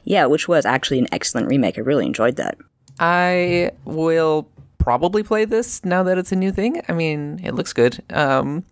Yeah, 0.05 0.27
which 0.27 0.49
was 0.49 0.65
actually 0.65 0.99
an 0.99 1.09
excellent 1.13 1.49
remake. 1.49 1.79
I 1.79 1.83
really 1.83 2.07
enjoyed 2.07 2.37
that. 2.37 2.59
I 2.99 3.73
will 3.85 4.49
probably 4.79 5.23
play 5.23 5.45
this 5.45 5.85
now 5.85 6.03
that 6.03 6.19
it's 6.19 6.33
a 6.33 6.37
new 6.37 6.53
thing. 6.53 6.81
I 6.89 6.93
mean, 6.93 7.41
it 7.45 7.55
looks 7.55 7.73
good. 7.73 8.03
Um, 8.11 8.65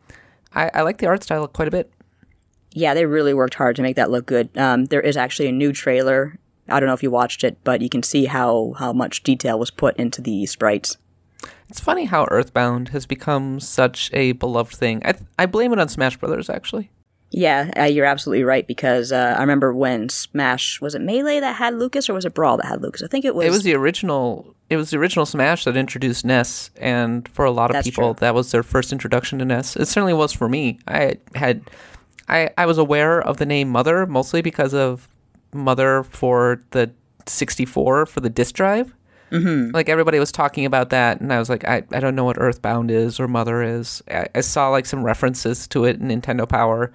I, 0.55 0.71
I 0.73 0.83
like 0.83 0.99
the 0.99 1.07
art 1.07 1.23
style 1.23 1.47
quite 1.49 1.69
a 1.69 1.71
bit. 1.71 1.93
Yeah, 2.73 2.95
they 2.95 3.07
really 3.07 3.35
worked 3.35 3.55
hard 3.55 3.77
to 3.77 3.83
make 3.83 3.97
that 3.97 4.11
look 4.11 4.27
good. 4.27 4.49
Um, 4.57 4.87
there 4.87 5.01
is 5.01 5.17
actually 5.17 5.49
a 5.49 5.53
new 5.53 5.73
trailer. 5.73 6.39
I 6.69 6.81
don't 6.81 6.87
know 6.87 6.95
if 6.95 7.03
you 7.03 7.11
watched 7.11 7.45
it, 7.45 7.59
but 7.65 7.81
you 7.81 7.89
can 7.89 8.03
see 8.03 8.27
how, 8.27 8.75
how 8.79 8.93
much 8.93 9.23
detail 9.23 9.59
was 9.59 9.71
put 9.71 9.97
into 9.97 10.21
the 10.21 10.47
sprites. 10.47 10.97
It's 11.69 11.81
funny 11.81 12.05
how 12.05 12.27
Earthbound 12.31 12.89
has 12.89 13.07
become 13.07 13.61
such 13.61 14.11
a 14.13 14.33
beloved 14.33 14.75
thing. 14.75 15.03
I 15.05 15.15
I 15.39 15.47
blame 15.47 15.73
it 15.73 15.79
on 15.79 15.89
Smash 15.89 16.17
Brothers 16.17 16.49
actually. 16.49 16.91
Yeah, 17.31 17.71
uh, 17.77 17.85
you're 17.85 18.07
absolutely 18.07 18.45
right 18.45 18.67
because 18.67 19.11
uh, 19.11 19.35
I 19.37 19.41
remember 19.41 19.75
when 19.75 20.09
Smash 20.09 20.81
was 20.81 20.95
it 20.95 21.01
Melee 21.01 21.41
that 21.41 21.57
had 21.57 21.75
Lucas 21.75 22.09
or 22.09 22.15
was 22.15 22.25
it 22.25 22.35
Brawl 22.35 22.57
that 22.59 22.67
had 22.67 22.83
Lucas? 22.83 23.03
I 23.03 23.09
think 23.09 23.25
it 23.25 23.35
was. 23.35 23.47
It 23.47 23.51
was 23.51 23.63
the 23.65 23.75
original. 23.75 24.55
It 24.71 24.77
was 24.77 24.91
the 24.91 24.99
original 24.99 25.27
Smash 25.27 25.65
that 25.65 25.77
introduced 25.77 26.25
Ness, 26.25 26.71
and 26.77 27.29
for 27.29 27.45
a 27.45 27.51
lot 27.51 27.75
of 27.75 27.85
people, 27.85 28.15
true. 28.15 28.21
that 28.21 28.35
was 28.35 28.53
their 28.53 28.63
first 28.63 28.93
introduction 28.93 29.39
to 29.41 29.45
Ness. 29.45 29.77
It 29.77 29.87
certainly 29.87 30.15
was 30.15 30.33
for 30.33 30.49
me. 30.49 30.79
I 30.87 31.17
had, 31.35 31.63
I 32.29 32.51
I 32.57 32.67
was 32.67 32.79
aware 32.79 33.21
of 33.21 33.39
the 33.39 33.47
name 33.47 33.69
Mother 33.69 34.07
mostly 34.07 34.41
because 34.41 34.73
of 34.73 35.09
Mother 35.53 36.05
for 36.05 36.63
the 36.71 36.93
64 37.27 38.07
for 38.07 38.21
the 38.21 38.31
disk 38.31 38.55
drive. 38.55 38.95
Mm-hmm. 39.31 39.75
Like 39.75 39.89
everybody 39.89 40.19
was 40.19 40.31
talking 40.31 40.65
about 40.65 40.91
that, 40.91 41.21
and 41.21 41.33
I 41.33 41.39
was 41.39 41.49
like, 41.49 41.65
I, 41.65 41.83
I 41.93 42.01
don't 42.01 42.15
know 42.15 42.25
what 42.25 42.39
Earthbound 42.39 42.91
is 42.91 43.19
or 43.19 43.27
Mother 43.27 43.63
is. 43.63 44.03
I, 44.09 44.27
I 44.35 44.41
saw 44.41 44.69
like 44.69 44.87
some 44.87 45.03
references 45.03 45.67
to 45.69 45.85
it 45.85 46.01
in 46.01 46.09
Nintendo 46.09 46.49
Power, 46.49 46.93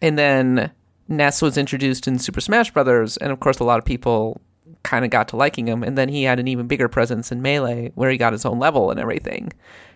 and 0.00 0.18
then 0.18 0.70
Ness 1.08 1.42
was 1.42 1.58
introduced 1.58 2.08
in 2.08 2.18
Super 2.18 2.40
Smash 2.40 2.70
Brothers, 2.70 3.16
and 3.18 3.30
of 3.32 3.40
course, 3.40 3.58
a 3.58 3.64
lot 3.64 3.78
of 3.78 3.84
people 3.84 4.40
kind 4.82 5.04
of 5.04 5.10
got 5.10 5.28
to 5.28 5.36
liking 5.36 5.66
him. 5.66 5.82
And 5.82 5.98
then 5.98 6.08
he 6.08 6.22
had 6.22 6.38
an 6.38 6.48
even 6.48 6.66
bigger 6.66 6.88
presence 6.88 7.30
in 7.30 7.42
Melee, 7.42 7.92
where 7.94 8.10
he 8.10 8.16
got 8.16 8.32
his 8.32 8.46
own 8.46 8.58
level 8.58 8.90
and 8.90 8.98
everything, 8.98 9.52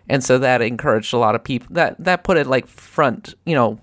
and 0.09 0.23
so 0.23 0.39
that 0.39 0.61
encouraged 0.61 1.15
a 1.15 1.19
lot 1.19 1.35
of 1.35 1.43
people. 1.43 1.69
That 1.71 1.97
that 2.05 2.25
put 2.25 2.37
it 2.37 2.47
like 2.47 2.67
front, 2.67 3.35
you 3.47 3.55
know, 3.55 3.81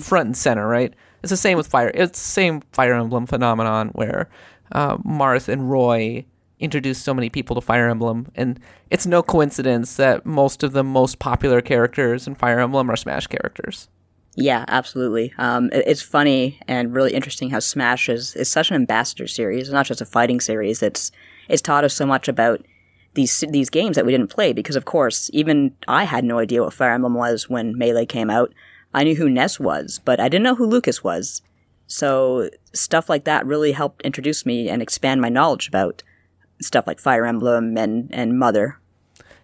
front 0.00 0.26
and 0.26 0.36
center, 0.36 0.66
right? 0.66 0.92
It's 1.22 1.30
the 1.30 1.36
same 1.36 1.56
with 1.56 1.66
Fire. 1.66 1.90
It's 1.94 2.18
the 2.18 2.30
same 2.30 2.60
Fire 2.72 2.94
Emblem 2.94 3.26
phenomenon 3.26 3.88
where 3.94 4.28
uh, 4.72 4.98
Marth 4.98 5.48
and 5.48 5.70
Roy 5.70 6.24
introduced 6.58 7.02
so 7.02 7.12
many 7.14 7.28
people 7.28 7.54
to 7.54 7.60
Fire 7.60 7.88
Emblem, 7.88 8.28
and 8.34 8.58
it's 8.90 9.06
no 9.06 9.22
coincidence 9.22 9.96
that 9.96 10.24
most 10.24 10.62
of 10.62 10.72
the 10.72 10.82
most 10.84 11.18
popular 11.18 11.60
characters 11.60 12.26
in 12.26 12.34
Fire 12.34 12.60
Emblem 12.60 12.90
are 12.90 12.96
Smash 12.96 13.26
characters. 13.26 13.88
Yeah, 14.36 14.64
absolutely. 14.68 15.32
Um, 15.38 15.70
it- 15.72 15.84
it's 15.86 16.02
funny 16.02 16.58
and 16.68 16.94
really 16.94 17.14
interesting 17.14 17.50
how 17.50 17.58
Smash 17.58 18.08
is, 18.08 18.34
is 18.36 18.48
such 18.48 18.70
an 18.70 18.74
ambassador 18.76 19.26
series. 19.26 19.62
It's 19.68 19.72
not 19.72 19.86
just 19.86 20.00
a 20.00 20.06
fighting 20.06 20.40
series. 20.40 20.82
It's 20.82 21.10
it's 21.48 21.62
taught 21.62 21.84
us 21.84 21.94
so 21.94 22.04
much 22.06 22.26
about 22.28 22.64
these 23.14 23.44
these 23.50 23.70
games 23.70 23.96
that 23.96 24.04
we 24.04 24.12
didn't 24.12 24.28
play 24.30 24.52
because, 24.52 24.76
of 24.76 24.84
course, 24.84 25.30
even 25.32 25.72
I 25.88 26.04
had 26.04 26.24
no 26.24 26.38
idea 26.38 26.62
what 26.62 26.74
Fire 26.74 26.92
Emblem 26.92 27.14
was 27.14 27.48
when 27.48 27.78
Melee 27.78 28.04
came 28.04 28.28
out. 28.30 28.52
I 28.92 29.04
knew 29.04 29.14
who 29.14 29.30
Ness 29.30 29.58
was, 29.60 30.00
but 30.04 30.20
I 30.20 30.28
didn't 30.28 30.42
know 30.44 30.54
who 30.54 30.66
Lucas 30.66 31.02
was. 31.04 31.40
So 31.86 32.50
stuff 32.74 33.08
like 33.08 33.24
that 33.24 33.46
really 33.46 33.72
helped 33.72 34.02
introduce 34.02 34.44
me 34.44 34.68
and 34.68 34.82
expand 34.82 35.20
my 35.20 35.28
knowledge 35.28 35.68
about 35.68 36.02
stuff 36.60 36.86
like 36.86 37.00
Fire 37.00 37.26
Emblem 37.26 37.76
and 37.76 38.08
and 38.12 38.38
Mother. 38.38 38.78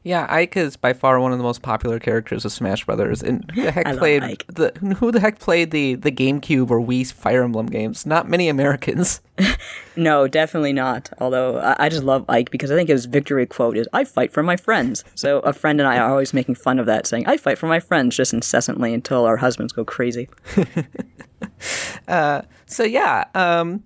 Yeah, 0.04 0.26
Ike 0.28 0.56
is 0.56 0.76
by 0.76 0.94
far 0.94 1.20
one 1.20 1.30
of 1.30 1.38
the 1.38 1.44
most 1.44 1.62
popular 1.62 2.00
characters 2.00 2.44
of 2.44 2.50
Smash 2.50 2.84
Brothers. 2.84 3.22
And 3.22 3.48
who 3.52 3.62
the 3.62 3.70
heck 3.70 3.98
played 3.98 4.22
the 4.48 4.72
who 4.98 5.12
the 5.12 5.20
heck 5.20 5.38
played 5.38 5.70
the 5.70 5.94
the 5.94 6.10
GameCube 6.10 6.70
or 6.70 6.80
Wii 6.80 7.12
Fire 7.12 7.44
Emblem 7.44 7.66
games? 7.66 8.04
Not 8.04 8.28
many 8.28 8.48
Americans. 8.48 9.20
No, 9.94 10.26
definitely 10.26 10.72
not. 10.72 11.10
Although 11.18 11.58
I, 11.58 11.76
I 11.84 11.88
just 11.90 12.02
love 12.02 12.24
Ike 12.26 12.50
because 12.50 12.70
I 12.70 12.76
think 12.76 12.88
his 12.88 13.04
victory 13.04 13.44
quote 13.44 13.76
is 13.76 13.86
"I 13.92 14.04
fight 14.04 14.32
for 14.32 14.42
my 14.42 14.56
friends." 14.56 15.04
So 15.14 15.40
a 15.40 15.52
friend 15.52 15.80
and 15.80 15.86
I 15.86 15.98
are 15.98 16.10
always 16.10 16.32
making 16.32 16.54
fun 16.54 16.78
of 16.78 16.86
that, 16.86 17.06
saying 17.06 17.26
"I 17.26 17.36
fight 17.36 17.58
for 17.58 17.66
my 17.66 17.78
friends" 17.78 18.16
just 18.16 18.32
incessantly 18.32 18.94
until 18.94 19.26
our 19.26 19.36
husbands 19.36 19.74
go 19.74 19.84
crazy. 19.84 20.30
So 22.72 22.84
yeah, 22.84 23.24
um, 23.34 23.84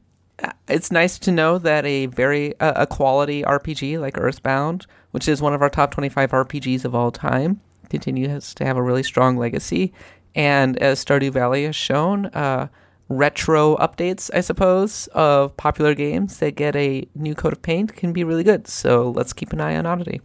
it's 0.69 0.91
nice 0.91 1.19
to 1.21 1.33
know 1.33 1.59
that 1.59 1.85
a 1.87 2.07
very 2.07 2.59
uh, 2.61 2.75
a 2.77 2.87
quality 2.87 3.43
RPG 3.43 4.01
like 4.01 4.19
Earthbound, 4.19 4.87
which 5.13 5.29
is 5.29 5.41
one 5.41 5.55
of 5.55 5.63
our 5.63 5.71
top 5.71 5.93
twenty 5.93 6.09
five 6.09 6.31
RPGs 6.31 6.85
of 6.85 6.95
all 6.95 7.11
time, 7.11 7.61
continues 7.91 8.55
to 8.55 8.65
have 8.65 8.77
a 8.77 8.83
really 8.83 9.03
strong 9.03 9.37
legacy. 9.37 9.93
And 10.35 10.77
as 10.79 11.03
Stardew 11.03 11.31
Valley 11.31 11.65
has 11.65 11.75
shown, 11.75 12.27
uh, 12.27 12.69
retro 13.09 13.77
updates, 13.77 14.31
I 14.35 14.41
suppose, 14.41 15.07
of 15.09 15.57
popular 15.57 15.95
games 15.95 16.39
that 16.39 16.57
get 16.57 16.77
a 16.77 17.09
new 17.15 17.35
coat 17.35 17.53
of 17.53 17.63
paint 17.63 17.95
can 17.97 18.13
be 18.13 18.25
really 18.25 18.45
good. 18.45 18.69
So 18.69 19.11
let's 19.11 19.33
keep 19.33 19.53
an 19.53 19.61
eye 19.61 19.77
on 19.77 19.87
Oddity. 19.87 20.21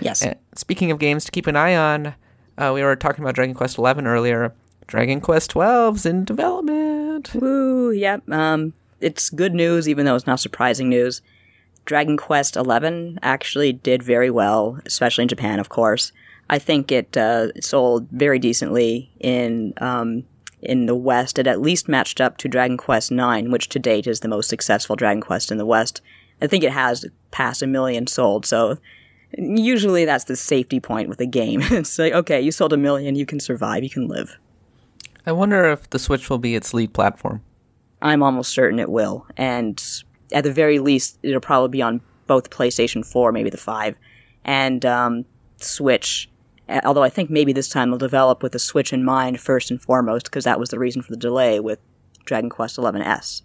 Yes. 0.00 0.22
And 0.22 0.36
speaking 0.54 0.90
of 0.90 0.98
games 0.98 1.24
to 1.24 1.30
keep 1.30 1.46
an 1.46 1.56
eye 1.56 1.74
on, 1.74 2.14
uh, 2.56 2.72
we 2.74 2.82
were 2.82 2.96
talking 2.96 3.24
about 3.24 3.34
Dragon 3.34 3.54
Quest 3.54 3.76
XI 3.76 3.82
earlier. 3.82 4.54
Dragon 4.86 5.20
Quest 5.20 5.52
XII's 5.52 6.06
in 6.06 6.24
development. 6.24 7.34
Woo, 7.34 7.90
yep. 7.90 8.28
Um, 8.30 8.72
it's 9.00 9.30
good 9.30 9.54
news, 9.54 9.88
even 9.88 10.06
though 10.06 10.14
it's 10.14 10.26
not 10.26 10.40
surprising 10.40 10.88
news. 10.88 11.22
Dragon 11.84 12.16
Quest 12.16 12.54
XI 12.54 13.16
actually 13.22 13.72
did 13.72 14.02
very 14.02 14.30
well, 14.30 14.78
especially 14.84 15.22
in 15.22 15.28
Japan, 15.28 15.58
of 15.58 15.68
course. 15.68 16.12
I 16.50 16.58
think 16.58 16.92
it 16.92 17.16
uh, 17.16 17.52
sold 17.60 18.08
very 18.10 18.38
decently 18.38 19.10
in 19.20 19.74
um, 19.78 20.24
in 20.60 20.86
the 20.86 20.94
West. 20.94 21.38
It 21.38 21.46
at 21.46 21.60
least 21.60 21.88
matched 21.88 22.20
up 22.20 22.36
to 22.38 22.48
Dragon 22.48 22.76
Quest 22.76 23.12
IX, 23.12 23.48
which 23.48 23.68
to 23.70 23.78
date 23.78 24.06
is 24.06 24.20
the 24.20 24.28
most 24.28 24.48
successful 24.48 24.96
Dragon 24.96 25.22
Quest 25.22 25.50
in 25.50 25.58
the 25.58 25.66
West. 25.66 26.00
I 26.40 26.46
think 26.46 26.64
it 26.64 26.72
has 26.72 27.04
passed 27.30 27.62
a 27.62 27.66
million 27.66 28.06
sold, 28.06 28.46
so 28.46 28.78
usually 29.36 30.04
that's 30.04 30.24
the 30.24 30.36
safety 30.36 30.80
point 30.80 31.08
with 31.08 31.20
a 31.20 31.26
game. 31.26 31.60
it's 31.70 31.98
like, 31.98 32.12
okay, 32.12 32.40
you 32.40 32.52
sold 32.52 32.72
a 32.72 32.78
million, 32.78 33.14
you 33.14 33.26
can 33.26 33.40
survive, 33.40 33.82
you 33.82 33.90
can 33.90 34.08
live. 34.08 34.38
I 35.26 35.32
wonder 35.32 35.64
if 35.70 35.90
the 35.90 35.98
Switch 35.98 36.30
will 36.30 36.38
be 36.38 36.54
its 36.54 36.72
lead 36.72 36.92
platform. 36.94 37.42
I'm 38.02 38.22
almost 38.22 38.52
certain 38.52 38.78
it 38.78 38.90
will. 38.90 39.26
And 39.36 39.82
at 40.32 40.44
the 40.44 40.52
very 40.52 40.78
least, 40.78 41.18
it'll 41.22 41.40
probably 41.40 41.70
be 41.70 41.82
on 41.82 42.00
both 42.26 42.50
PlayStation 42.50 43.04
4, 43.04 43.32
maybe 43.32 43.50
the 43.50 43.56
5, 43.56 43.96
and 44.44 44.84
um, 44.84 45.24
Switch. 45.56 46.30
Although 46.84 47.02
I 47.02 47.08
think 47.08 47.30
maybe 47.30 47.52
this 47.52 47.68
time 47.68 47.90
they'll 47.90 47.98
develop 47.98 48.42
with 48.42 48.52
the 48.52 48.58
Switch 48.58 48.92
in 48.92 49.04
mind 49.04 49.40
first 49.40 49.70
and 49.70 49.80
foremost, 49.80 50.26
because 50.26 50.44
that 50.44 50.60
was 50.60 50.68
the 50.68 50.78
reason 50.78 51.02
for 51.02 51.10
the 51.10 51.16
delay 51.16 51.60
with 51.60 51.78
Dragon 52.24 52.50
Quest 52.50 52.76
XI 52.76 53.00
S. 53.00 53.42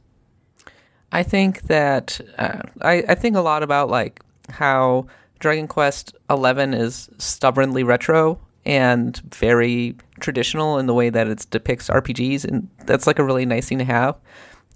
I 1.12 1.24
think 1.24 1.63
that 1.63 2.20
uh, 2.38 2.62
I, 2.82 3.04
I 3.08 3.16
think 3.16 3.36
a 3.36 3.42
lot 3.42 3.63
about 3.63 3.89
like 3.89 4.22
how 4.50 5.08
Dragon 5.39 5.68
Quest 5.68 6.16
XI 6.30 6.38
is 6.74 7.10
stubbornly 7.18 7.84
retro 7.84 8.39
and 8.65 9.17
very 9.34 9.95
traditional 10.19 10.78
in 10.78 10.86
the 10.86 10.93
way 10.93 11.10
that 11.10 11.28
it 11.28 11.45
depicts 11.49 11.89
RPGs, 11.89 12.45
and 12.45 12.69
that's 12.86 13.08
like 13.08 13.19
a 13.19 13.23
really 13.23 13.45
nice 13.45 13.67
thing 13.67 13.80
to 13.80 13.84
have. 13.84 14.15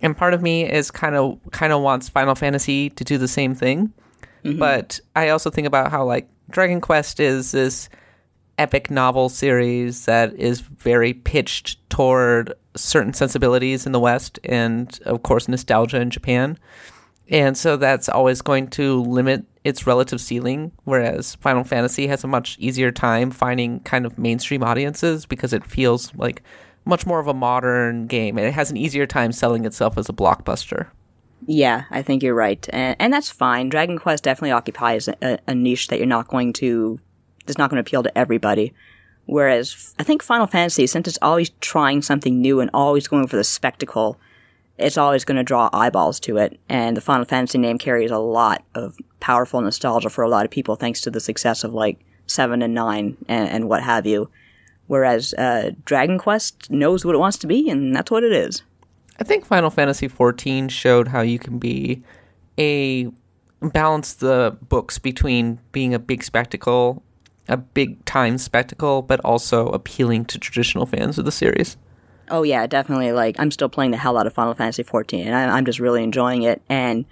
And 0.01 0.15
part 0.15 0.33
of 0.33 0.41
me 0.41 0.69
is 0.69 0.91
kind 0.91 1.15
of 1.15 1.39
kind 1.51 1.73
of 1.73 1.81
wants 1.81 2.09
Final 2.09 2.35
Fantasy 2.35 2.89
to 2.91 3.03
do 3.03 3.17
the 3.17 3.27
same 3.27 3.55
thing, 3.55 3.93
mm-hmm. 4.43 4.59
but 4.59 4.99
I 5.15 5.29
also 5.29 5.49
think 5.49 5.67
about 5.67 5.91
how 5.91 6.05
like 6.05 6.29
Dragon 6.49 6.81
Quest 6.81 7.19
is 7.19 7.51
this 7.51 7.89
epic 8.57 8.89
novel 8.89 9.29
series 9.29 10.05
that 10.05 10.33
is 10.33 10.61
very 10.61 11.13
pitched 11.13 11.87
toward 11.89 12.53
certain 12.75 13.13
sensibilities 13.13 13.85
in 13.85 13.91
the 13.91 13.99
West 13.99 14.39
and, 14.43 14.99
of 15.05 15.23
course, 15.23 15.47
nostalgia 15.47 15.99
in 15.99 16.09
Japan. 16.09 16.57
And 17.29 17.57
so 17.57 17.77
that's 17.77 18.09
always 18.09 18.41
going 18.41 18.69
to 18.69 19.01
limit 19.01 19.45
its 19.67 19.85
relative 19.85 20.21
ceiling, 20.21 20.71
whereas 20.85 21.35
Final 21.35 21.65
Fantasy 21.65 22.07
has 22.07 22.23
a 22.23 22.27
much 22.27 22.55
easier 22.57 22.89
time 22.89 23.31
finding 23.31 23.81
kind 23.81 24.05
of 24.05 24.17
mainstream 24.17 24.63
audiences 24.63 25.25
because 25.25 25.51
it 25.51 25.65
feels 25.65 26.15
like 26.15 26.41
much 26.85 27.05
more 27.05 27.19
of 27.19 27.27
a 27.27 27.33
modern 27.33 28.07
game 28.07 28.37
and 28.37 28.47
it 28.47 28.53
has 28.53 28.71
an 28.71 28.77
easier 28.77 29.05
time 29.05 29.33
selling 29.33 29.65
itself 29.65 29.97
as 29.97 30.07
a 30.07 30.13
blockbuster. 30.13 30.87
Yeah, 31.45 31.83
I 31.91 32.01
think 32.01 32.23
you're 32.23 32.33
right. 32.33 32.65
And, 32.71 32.95
and 32.97 33.11
that's 33.11 33.29
fine. 33.29 33.67
Dragon 33.67 33.99
Quest 33.99 34.23
definitely 34.23 34.51
occupies 34.51 35.09
a, 35.09 35.37
a 35.45 35.53
niche 35.53 35.89
that 35.89 35.97
you're 35.97 36.07
not 36.07 36.29
going 36.29 36.53
to 36.53 36.97
it's 37.45 37.57
not 37.57 37.69
going 37.69 37.81
to 37.83 37.87
appeal 37.87 38.03
to 38.03 38.17
everybody. 38.17 38.73
Whereas 39.25 39.93
I 39.99 40.03
think 40.03 40.23
Final 40.23 40.47
Fantasy, 40.47 40.87
since 40.87 41.09
it's 41.09 41.19
always 41.21 41.49
trying 41.59 42.01
something 42.01 42.39
new 42.39 42.61
and 42.61 42.69
always 42.73 43.09
going 43.09 43.27
for 43.27 43.35
the 43.35 43.43
spectacle, 43.43 44.17
it's 44.77 44.97
always 44.97 45.25
going 45.25 45.37
to 45.37 45.43
draw 45.43 45.69
eyeballs 45.73 46.19
to 46.21 46.37
it. 46.37 46.59
And 46.69 46.95
the 46.95 47.01
Final 47.01 47.25
Fantasy 47.25 47.57
name 47.57 47.77
carries 47.77 48.11
a 48.11 48.17
lot 48.17 48.63
of 48.75 48.97
powerful 49.19 49.61
nostalgia 49.61 50.09
for 50.09 50.23
a 50.23 50.29
lot 50.29 50.45
of 50.45 50.51
people, 50.51 50.75
thanks 50.75 51.01
to 51.01 51.11
the 51.11 51.19
success 51.19 51.63
of 51.63 51.73
like 51.73 51.99
seven 52.27 52.61
and 52.61 52.73
nine 52.73 53.17
and, 53.27 53.49
and 53.49 53.69
what 53.69 53.83
have 53.83 54.05
you. 54.05 54.29
Whereas 54.87 55.33
uh, 55.33 55.71
Dragon 55.85 56.17
Quest 56.17 56.71
knows 56.71 57.03
what 57.03 57.15
it 57.15 57.19
wants 57.19 57.37
to 57.39 57.47
be, 57.47 57.69
and 57.69 57.95
that's 57.95 58.11
what 58.11 58.23
it 58.23 58.31
is. 58.31 58.63
I 59.19 59.23
think 59.23 59.45
Final 59.45 59.69
Fantasy 59.69 60.07
XIV 60.07 60.69
showed 60.69 61.09
how 61.09 61.21
you 61.21 61.39
can 61.39 61.57
be 61.57 62.03
a 62.57 63.09
balance 63.61 64.13
the 64.13 64.55
books 64.69 64.99
between 64.99 65.59
being 65.71 65.93
a 65.93 65.99
big 65.99 66.23
spectacle 66.23 67.03
a 67.47 67.57
big 67.57 68.03
time 68.05 68.37
spectacle, 68.37 69.01
but 69.01 69.19
also 69.21 69.67
appealing 69.69 70.25
to 70.25 70.39
traditional 70.39 70.85
fans 70.85 71.17
of 71.17 71.25
the 71.25 71.31
series. 71.31 71.77
Oh 72.29 72.43
yeah, 72.43 72.67
definitely. 72.67 73.11
Like 73.11 73.39
I'm 73.39 73.51
still 73.51 73.69
playing 73.69 73.91
the 73.91 73.97
hell 73.97 74.17
out 74.17 74.27
of 74.27 74.33
Final 74.33 74.53
Fantasy 74.53 74.83
XIV, 74.83 75.25
and 75.25 75.35
I, 75.35 75.57
am 75.57 75.65
just 75.65 75.79
really 75.79 76.03
enjoying 76.03 76.43
it 76.43 76.61
and 76.69 77.05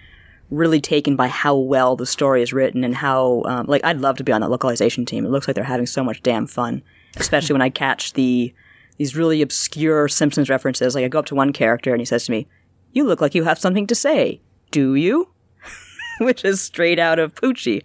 really 0.51 0.79
taken 0.79 1.15
by 1.15 1.27
how 1.27 1.55
well 1.55 1.95
the 1.95 2.05
story 2.05 2.41
is 2.41 2.53
written 2.53 2.83
and 2.83 2.95
how 2.95 3.43
um, 3.45 3.65
like 3.67 3.83
I'd 3.83 3.99
love 3.99 4.17
to 4.17 4.23
be 4.23 4.31
on 4.31 4.41
that 4.41 4.49
localization 4.49 5.05
team. 5.05 5.25
It 5.25 5.29
looks 5.29 5.47
like 5.47 5.55
they're 5.55 5.63
having 5.63 5.85
so 5.85 6.03
much 6.03 6.21
damn 6.21 6.47
fun, 6.47 6.83
especially 7.17 7.53
when 7.53 7.61
I 7.61 7.69
catch 7.69 8.13
the 8.13 8.53
these 8.97 9.15
really 9.15 9.41
obscure 9.41 10.07
Simpsons 10.07 10.49
references. 10.49 10.95
Like 10.95 11.05
I 11.05 11.07
go 11.07 11.19
up 11.19 11.25
to 11.27 11.35
one 11.35 11.53
character 11.53 11.91
and 11.91 12.01
he 12.01 12.05
says 12.05 12.25
to 12.25 12.31
me, 12.31 12.47
"You 12.91 13.05
look 13.05 13.21
like 13.21 13.35
you 13.35 13.43
have 13.43 13.59
something 13.59 13.87
to 13.87 13.95
say, 13.95 14.41
do 14.71 14.95
you?" 14.95 15.29
Which 16.19 16.45
is 16.45 16.61
straight 16.61 16.99
out 16.99 17.19
of 17.19 17.35
Poochie. 17.35 17.83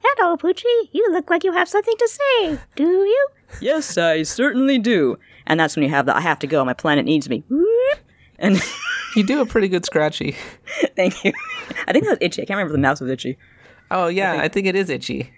Hello, 0.00 0.36
Poochie. 0.36 0.88
You 0.92 1.06
look 1.10 1.28
like 1.30 1.44
you 1.44 1.52
have 1.52 1.68
something 1.68 1.96
to 1.96 2.08
say. 2.08 2.58
Do 2.76 2.84
you? 2.84 3.28
Yes, 3.60 3.98
I 3.98 4.22
certainly 4.22 4.78
do. 4.78 5.18
And 5.48 5.58
that's 5.58 5.74
when 5.74 5.82
you 5.82 5.88
have 5.88 6.06
the 6.06 6.16
I 6.16 6.20
have 6.20 6.38
to 6.40 6.46
go. 6.46 6.64
My 6.64 6.74
planet 6.74 7.04
needs 7.04 7.28
me. 7.28 7.42
And 8.38 8.60
you 9.16 9.24
do 9.24 9.40
a 9.40 9.46
pretty 9.46 9.66
good 9.66 9.84
scratchy. 9.84 10.36
Thank 10.94 11.24
you. 11.24 11.32
I 11.88 11.92
think 11.92 12.04
that 12.04 12.10
was 12.10 12.18
itchy. 12.20 12.42
I 12.42 12.44
can't 12.44 12.56
remember 12.56 12.72
the 12.72 12.78
mouse 12.78 13.00
was 13.00 13.10
itchy. 13.10 13.36
Oh 13.90 14.06
yeah, 14.06 14.30
I 14.30 14.34
think, 14.34 14.44
I 14.44 14.48
think 14.48 14.66
it 14.68 14.76
is 14.76 14.90
itchy. 14.90 15.32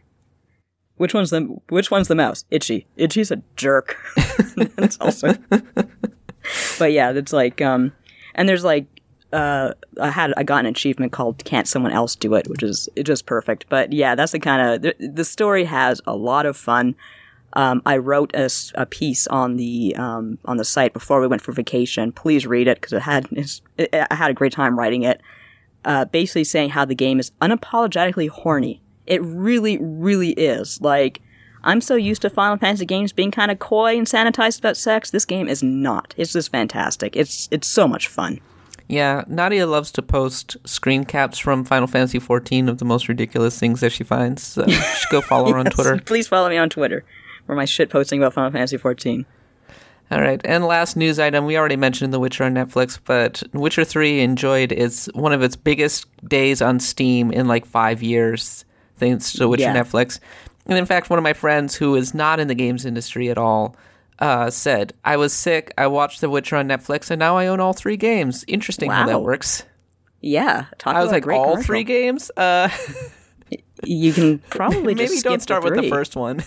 Which 0.96 1.14
one's 1.14 1.31
the 1.31 1.40
Which 1.68 1.90
one's 1.90 2.09
the 2.09 2.14
mouse? 2.14 2.44
Itchy. 2.51 2.87
Itchy's 2.96 3.31
a 3.31 3.42
jerk. 3.57 3.96
that's 4.77 4.99
also. 5.01 5.35
but 6.79 6.92
yeah, 6.92 7.12
it's 7.12 7.33
like 7.33 7.62
um, 7.62 7.92
and 8.35 8.49
there's 8.49 8.64
like 8.64 9.01
uh, 9.33 9.73
I 10.01 10.11
had 10.11 10.35
I 10.37 10.42
got 10.42 10.61
an 10.61 10.66
achievement 10.66 11.12
called 11.12 11.44
"Can't 11.44 11.68
Someone 11.68 11.92
Else 11.92 12.16
Do 12.16 12.35
It," 12.35 12.49
which 12.49 12.62
is 12.62 12.88
just 13.03 13.27
perfect. 13.27 13.66
But 13.68 13.92
yeah, 13.92 14.14
that's 14.14 14.33
the 14.33 14.40
kind 14.40 14.75
of 14.75 14.83
the, 14.83 15.09
the, 15.09 15.25
story 15.25 15.64
has 15.64 16.01
a 16.07 16.16
lot 16.16 16.46
of 16.46 16.57
fun. 16.57 16.96
Um, 17.54 17.82
I 17.84 17.96
wrote 17.96 18.30
a, 18.34 18.48
a, 18.74 18.86
piece 18.86 19.26
on 19.26 19.56
the 19.56 19.94
um, 19.96 20.38
on 20.44 20.56
the 20.56 20.64
site 20.64 20.92
before 20.92 21.20
we 21.20 21.26
went 21.26 21.42
for 21.42 21.52
vacation. 21.52 22.12
Please 22.12 22.46
read 22.46 22.68
it 22.68 22.80
because 22.80 22.92
it 22.92 23.02
had 23.02 23.26
it, 23.76 24.06
I 24.10 24.14
had 24.14 24.30
a 24.30 24.34
great 24.34 24.52
time 24.52 24.78
writing 24.78 25.02
it. 25.02 25.20
Uh, 25.84 26.04
basically 26.04 26.44
saying 26.44 26.70
how 26.70 26.84
the 26.84 26.94
game 26.94 27.18
is 27.18 27.32
unapologetically 27.40 28.28
horny. 28.28 28.82
It 29.06 29.22
really, 29.22 29.78
really 29.80 30.32
is. 30.32 30.80
Like 30.80 31.20
I'm 31.64 31.80
so 31.80 31.96
used 31.96 32.22
to 32.22 32.30
Final 32.30 32.56
Fantasy 32.56 32.86
games 32.86 33.12
being 33.12 33.30
kind 33.30 33.50
of 33.50 33.58
coy 33.58 33.96
and 33.96 34.06
sanitized 34.06 34.60
about 34.60 34.76
sex. 34.76 35.10
This 35.10 35.24
game 35.24 35.48
is 35.48 35.62
not. 35.62 36.14
It's 36.16 36.32
just 36.32 36.52
fantastic. 36.52 37.16
It's 37.16 37.48
it's 37.50 37.66
so 37.66 37.88
much 37.88 38.06
fun. 38.06 38.40
Yeah, 38.86 39.22
Nadia 39.28 39.66
loves 39.66 39.92
to 39.92 40.02
post 40.02 40.56
screen 40.64 41.04
caps 41.04 41.38
from 41.38 41.64
Final 41.64 41.86
Fantasy 41.86 42.18
XIV 42.18 42.68
of 42.68 42.78
the 42.78 42.84
most 42.84 43.08
ridiculous 43.08 43.58
things 43.58 43.80
that 43.80 43.90
she 43.90 44.04
finds. 44.04 44.42
So 44.42 44.64
you 44.66 44.74
should 44.74 45.10
go 45.10 45.20
follow 45.20 45.52
her 45.52 45.58
on 45.58 45.66
Twitter. 45.66 46.00
Please 46.04 46.28
follow 46.28 46.48
me 46.48 46.56
on 46.56 46.70
Twitter 46.70 47.04
for 47.50 47.56
my 47.56 47.64
shit 47.64 47.90
posting 47.90 48.20
about 48.22 48.32
Final 48.32 48.52
Fantasy 48.52 48.78
XIV. 48.78 49.24
All 50.12 50.20
right, 50.20 50.40
and 50.44 50.64
last 50.64 50.96
news 50.96 51.18
item 51.18 51.46
we 51.46 51.58
already 51.58 51.74
mentioned 51.74 52.12
The 52.12 52.20
Witcher 52.20 52.44
on 52.44 52.54
Netflix, 52.54 53.00
but 53.04 53.42
Witcher 53.52 53.84
Three 53.84 54.20
enjoyed 54.20 54.70
its 54.70 55.06
one 55.14 55.32
of 55.32 55.42
its 55.42 55.56
biggest 55.56 56.06
days 56.28 56.62
on 56.62 56.78
Steam 56.78 57.32
in 57.32 57.48
like 57.48 57.66
five 57.66 58.04
years, 58.04 58.64
thanks 58.98 59.32
to 59.32 59.48
Witcher 59.48 59.64
yeah. 59.64 59.74
Netflix. 59.74 60.20
And 60.66 60.78
in 60.78 60.86
fact, 60.86 61.10
one 61.10 61.18
of 61.18 61.24
my 61.24 61.32
friends 61.32 61.74
who 61.74 61.96
is 61.96 62.14
not 62.14 62.38
in 62.38 62.46
the 62.46 62.54
games 62.54 62.86
industry 62.86 63.30
at 63.30 63.38
all 63.38 63.74
uh, 64.20 64.48
said, 64.48 64.92
I 65.04 65.16
was 65.16 65.32
sick, 65.32 65.74
I 65.76 65.88
watched 65.88 66.20
The 66.20 66.30
Witcher 66.30 66.54
on 66.54 66.68
Netflix, 66.68 67.10
and 67.10 67.18
now 67.18 67.36
I 67.36 67.48
own 67.48 67.58
all 67.58 67.72
three 67.72 67.96
games. 67.96 68.44
Interesting 68.46 68.90
wow. 68.90 68.94
how 68.94 69.06
that 69.06 69.22
works. 69.22 69.64
Yeah. 70.20 70.66
I 70.86 71.02
was 71.02 71.10
like, 71.10 71.26
all 71.26 71.50
commercial. 71.50 71.64
three 71.64 71.82
games? 71.82 72.30
Uh, 72.36 72.68
you 73.82 74.12
can 74.12 74.38
probably 74.50 74.94
Maybe 74.94 75.18
don't 75.20 75.42
start 75.42 75.64
the 75.64 75.70
with 75.70 75.82
the 75.82 75.88
first 75.88 76.14
one. 76.14 76.44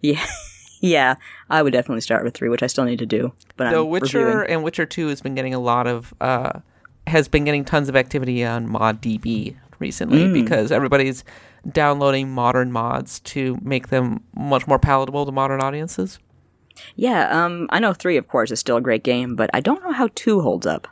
Yeah. 0.00 0.24
yeah, 0.80 1.14
I 1.50 1.62
would 1.62 1.72
definitely 1.72 2.00
start 2.00 2.24
with 2.24 2.34
three, 2.34 2.48
which 2.48 2.62
I 2.62 2.66
still 2.66 2.84
need 2.84 2.98
to 3.00 3.06
do. 3.06 3.32
But 3.56 3.70
The 3.70 3.80
I'm 3.80 3.88
Witcher 3.88 4.24
reviewing. 4.24 4.50
and 4.50 4.64
Witcher 4.64 4.86
2 4.86 5.08
has 5.08 5.20
been 5.20 5.34
getting 5.34 5.54
a 5.54 5.58
lot 5.58 5.86
of, 5.86 6.14
uh, 6.20 6.60
has 7.06 7.28
been 7.28 7.44
getting 7.44 7.64
tons 7.64 7.88
of 7.88 7.96
activity 7.96 8.44
on 8.44 8.68
ModDB 8.68 9.56
recently 9.78 10.24
mm. 10.24 10.32
because 10.32 10.70
everybody's 10.72 11.24
downloading 11.70 12.30
modern 12.30 12.72
mods 12.72 13.20
to 13.20 13.58
make 13.62 13.88
them 13.88 14.22
much 14.34 14.66
more 14.66 14.78
palatable 14.78 15.26
to 15.26 15.32
modern 15.32 15.60
audiences. 15.60 16.18
Yeah, 16.96 17.28
um, 17.30 17.66
I 17.70 17.80
know 17.80 17.92
three, 17.92 18.16
of 18.16 18.28
course, 18.28 18.50
is 18.50 18.60
still 18.60 18.76
a 18.76 18.80
great 18.80 19.02
game, 19.02 19.34
but 19.34 19.50
I 19.52 19.60
don't 19.60 19.82
know 19.82 19.92
how 19.92 20.08
two 20.14 20.40
holds 20.40 20.66
up. 20.66 20.86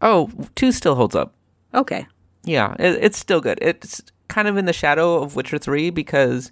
Oh, 0.00 0.30
two 0.54 0.72
still 0.72 0.94
holds 0.94 1.14
up. 1.14 1.34
Okay. 1.74 2.06
Yeah, 2.44 2.74
it, 2.78 2.98
it's 3.02 3.18
still 3.18 3.40
good. 3.40 3.58
It's 3.60 4.02
kind 4.28 4.48
of 4.48 4.56
in 4.56 4.64
the 4.64 4.72
shadow 4.72 5.22
of 5.22 5.36
Witcher 5.36 5.58
three 5.58 5.90
because 5.90 6.50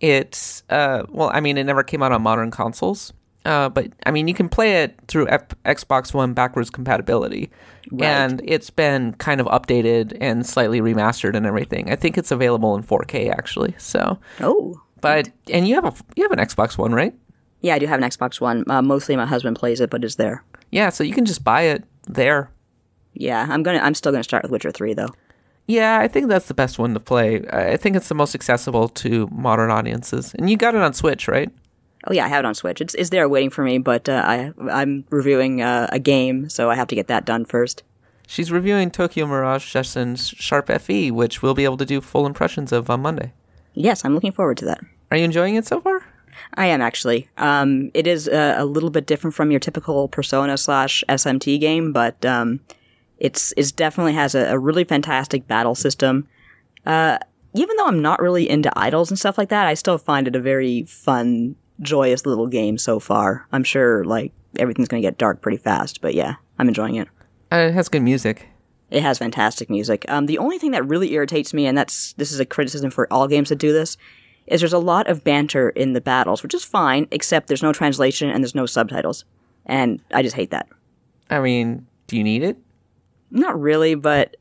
it's 0.00 0.62
uh, 0.70 1.04
well, 1.08 1.30
I 1.32 1.40
mean, 1.40 1.58
it 1.58 1.64
never 1.64 1.82
came 1.82 2.02
out 2.02 2.12
on 2.12 2.22
modern 2.22 2.50
consoles. 2.50 3.12
Uh, 3.44 3.70
but 3.70 3.88
I 4.04 4.10
mean, 4.10 4.28
you 4.28 4.34
can 4.34 4.48
play 4.50 4.82
it 4.82 4.98
through 5.08 5.26
F- 5.28 5.48
Xbox 5.64 6.12
One 6.12 6.34
backwards 6.34 6.68
compatibility, 6.68 7.50
right. 7.90 8.06
and 8.06 8.42
it's 8.44 8.68
been 8.68 9.14
kind 9.14 9.40
of 9.40 9.46
updated 9.46 10.16
and 10.20 10.44
slightly 10.44 10.80
remastered 10.82 11.34
and 11.34 11.46
everything. 11.46 11.90
I 11.90 11.96
think 11.96 12.18
it's 12.18 12.30
available 12.30 12.76
in 12.76 12.82
4K 12.82 13.30
actually. 13.30 13.74
So, 13.78 14.18
oh, 14.40 14.78
But 15.00 15.30
and 15.50 15.66
you 15.66 15.74
have 15.76 15.86
a 15.86 15.94
you 16.16 16.22
have 16.24 16.32
an 16.32 16.38
Xbox 16.38 16.76
One, 16.76 16.92
right? 16.92 17.14
Yeah, 17.62 17.74
I 17.74 17.78
do 17.78 17.86
have 17.86 18.02
an 18.02 18.08
Xbox 18.08 18.40
One. 18.42 18.64
Uh, 18.68 18.82
mostly 18.82 19.16
my 19.16 19.26
husband 19.26 19.56
plays 19.56 19.80
it, 19.80 19.88
but 19.88 20.04
it's 20.04 20.16
there. 20.16 20.44
Yeah, 20.70 20.90
so 20.90 21.02
you 21.02 21.14
can 21.14 21.24
just 21.24 21.42
buy 21.42 21.62
it 21.62 21.84
there. 22.08 22.50
Yeah, 23.14 23.46
I'm 23.48 23.62
gonna. 23.62 23.78
I'm 23.78 23.94
still 23.94 24.12
gonna 24.12 24.22
start 24.24 24.42
with 24.42 24.52
Witcher 24.52 24.70
Three 24.70 24.92
though. 24.92 25.08
Yeah, 25.70 26.00
I 26.00 26.08
think 26.08 26.28
that's 26.28 26.48
the 26.48 26.54
best 26.54 26.80
one 26.80 26.94
to 26.94 27.00
play. 27.00 27.46
I 27.48 27.76
think 27.76 27.94
it's 27.94 28.08
the 28.08 28.14
most 28.16 28.34
accessible 28.34 28.88
to 28.88 29.28
modern 29.30 29.70
audiences. 29.70 30.34
And 30.34 30.50
you 30.50 30.56
got 30.56 30.74
it 30.74 30.80
on 30.80 30.94
Switch, 30.94 31.28
right? 31.28 31.48
Oh 32.08 32.12
yeah, 32.12 32.24
I 32.24 32.28
have 32.28 32.40
it 32.40 32.44
on 32.44 32.56
Switch. 32.56 32.80
It's 32.80 32.94
it's 32.94 33.10
there 33.10 33.28
waiting 33.28 33.50
for 33.50 33.62
me, 33.62 33.78
but 33.78 34.08
uh, 34.08 34.24
I 34.26 34.52
I'm 34.68 35.04
reviewing 35.10 35.62
uh, 35.62 35.86
a 35.92 36.00
game, 36.00 36.48
so 36.48 36.70
I 36.70 36.74
have 36.74 36.88
to 36.88 36.96
get 36.96 37.06
that 37.06 37.24
done 37.24 37.44
first. 37.44 37.84
She's 38.26 38.50
reviewing 38.50 38.90
Tokyo 38.90 39.26
Mirage 39.26 39.70
Sessions 39.70 40.30
Sharp 40.30 40.68
FE, 40.80 41.12
which 41.12 41.40
we'll 41.40 41.54
be 41.54 41.64
able 41.64 41.76
to 41.76 41.86
do 41.86 42.00
full 42.00 42.26
impressions 42.26 42.72
of 42.72 42.90
on 42.90 43.02
Monday. 43.02 43.32
Yes, 43.74 44.04
I'm 44.04 44.14
looking 44.14 44.32
forward 44.32 44.56
to 44.58 44.64
that. 44.64 44.80
Are 45.12 45.16
you 45.16 45.24
enjoying 45.24 45.54
it 45.54 45.66
so 45.66 45.80
far? 45.80 46.04
I 46.54 46.66
am 46.66 46.80
actually. 46.80 47.28
Um, 47.36 47.92
it 47.94 48.08
is 48.08 48.26
a, 48.26 48.56
a 48.58 48.64
little 48.64 48.90
bit 48.90 49.06
different 49.06 49.34
from 49.34 49.52
your 49.52 49.60
typical 49.60 50.08
Persona 50.08 50.58
slash 50.58 51.04
SMT 51.08 51.60
game, 51.60 51.92
but 51.92 52.24
um, 52.24 52.58
it's 53.20 53.52
it 53.56 53.72
definitely 53.76 54.14
has 54.14 54.34
a, 54.34 54.46
a 54.46 54.58
really 54.58 54.84
fantastic 54.84 55.46
battle 55.46 55.74
system. 55.74 56.26
Uh, 56.84 57.18
even 57.54 57.76
though 57.76 57.86
I'm 57.86 58.02
not 58.02 58.20
really 58.20 58.48
into 58.48 58.72
idols 58.76 59.10
and 59.10 59.18
stuff 59.18 59.36
like 59.36 59.50
that, 59.50 59.66
I 59.66 59.74
still 59.74 59.98
find 59.98 60.26
it 60.26 60.36
a 60.36 60.40
very 60.40 60.84
fun, 60.84 61.56
joyous 61.80 62.24
little 62.26 62.46
game 62.46 62.78
so 62.78 62.98
far. 62.98 63.46
I'm 63.52 63.64
sure 63.64 64.04
like 64.04 64.32
everything's 64.58 64.88
gonna 64.88 65.02
get 65.02 65.18
dark 65.18 65.42
pretty 65.42 65.58
fast, 65.58 66.00
but 66.00 66.14
yeah, 66.14 66.36
I'm 66.58 66.68
enjoying 66.68 66.96
it. 66.96 67.08
Uh, 67.52 67.56
it 67.56 67.74
has 67.74 67.88
good 67.88 68.02
music. 68.02 68.48
It 68.90 69.02
has 69.02 69.18
fantastic 69.18 69.70
music. 69.70 70.04
Um, 70.08 70.26
the 70.26 70.38
only 70.38 70.58
thing 70.58 70.72
that 70.72 70.86
really 70.86 71.12
irritates 71.12 71.54
me, 71.54 71.66
and 71.66 71.76
that's 71.76 72.14
this 72.14 72.32
is 72.32 72.40
a 72.40 72.46
criticism 72.46 72.90
for 72.90 73.12
all 73.12 73.28
games 73.28 73.50
that 73.50 73.56
do 73.56 73.72
this, 73.72 73.96
is 74.46 74.60
there's 74.60 74.72
a 74.72 74.78
lot 74.78 75.08
of 75.08 75.22
banter 75.22 75.70
in 75.70 75.92
the 75.92 76.00
battles, 76.00 76.42
which 76.42 76.54
is 76.54 76.64
fine, 76.64 77.06
except 77.10 77.46
there's 77.46 77.62
no 77.62 77.72
translation 77.72 78.30
and 78.30 78.42
there's 78.42 78.54
no 78.54 78.66
subtitles, 78.66 79.24
and 79.66 80.00
I 80.12 80.22
just 80.22 80.36
hate 80.36 80.50
that. 80.50 80.68
I 81.28 81.40
mean, 81.40 81.86
do 82.08 82.16
you 82.16 82.24
need 82.24 82.42
it? 82.42 82.56
Not 83.30 83.60
really, 83.60 83.94
but 83.94 84.36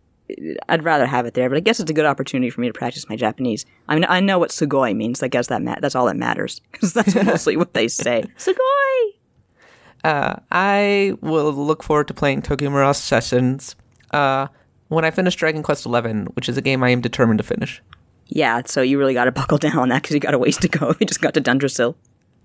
I'd 0.68 0.84
rather 0.84 1.06
have 1.06 1.26
it 1.26 1.34
there. 1.34 1.50
But 1.50 1.58
I 1.58 1.62
guess 1.62 1.80
it's 1.80 1.90
a 1.92 1.94
good 1.94 2.06
opportunity 2.06 2.50
for 2.50 2.62
me 2.62 2.68
to 2.68 2.74
practice 2.74 3.08
my 3.10 3.16
Japanese. 3.16 3.66
I 3.88 3.96
mean, 3.96 4.06
I 4.08 4.20
know 4.20 4.40
what 4.40 4.50
sugoi 4.52 4.96
means. 4.96 5.24
I 5.24 5.28
guess 5.28 5.48
that 5.48 5.62
ma- 5.62 5.76
that's 5.80 5.96
all 5.96 6.06
that 6.08 6.16
matters 6.18 6.60
because 6.72 6.94
that's 6.94 7.16
mostly 7.24 7.58
what 7.58 7.74
they 7.74 7.88
say. 7.88 8.24
Sugoi. 8.38 9.14
Uh, 10.04 10.36
I 10.52 11.18
will 11.22 11.52
look 11.52 11.84
forward 11.84 12.08
to 12.08 12.14
playing 12.14 12.42
Tokyo 12.42 12.70
Mirage 12.70 12.98
Sessions 12.98 13.76
uh, 14.12 14.48
when 14.88 15.04
I 15.04 15.12
finish 15.12 15.36
Dragon 15.36 15.62
Quest 15.62 15.84
XI, 15.84 15.90
which 16.36 16.48
is 16.48 16.58
a 16.58 16.62
game 16.62 16.84
I 16.84 16.90
am 16.90 17.02
determined 17.02 17.40
to 17.40 17.44
finish. 17.44 17.82
Yeah, 18.28 18.62
so 18.66 18.82
you 18.82 18.98
really 18.98 19.14
got 19.14 19.26
to 19.26 19.32
buckle 19.34 19.58
down 19.58 19.78
on 19.78 19.90
that 19.90 20.04
because 20.04 20.14
you 20.14 20.20
got 20.20 20.34
a 20.34 20.38
ways 20.38 20.58
to 20.58 20.68
go. 20.68 20.96
You 21.00 21.06
just 21.06 21.22
got 21.22 21.34
to 21.34 21.42
Dundrasil. 21.42 21.96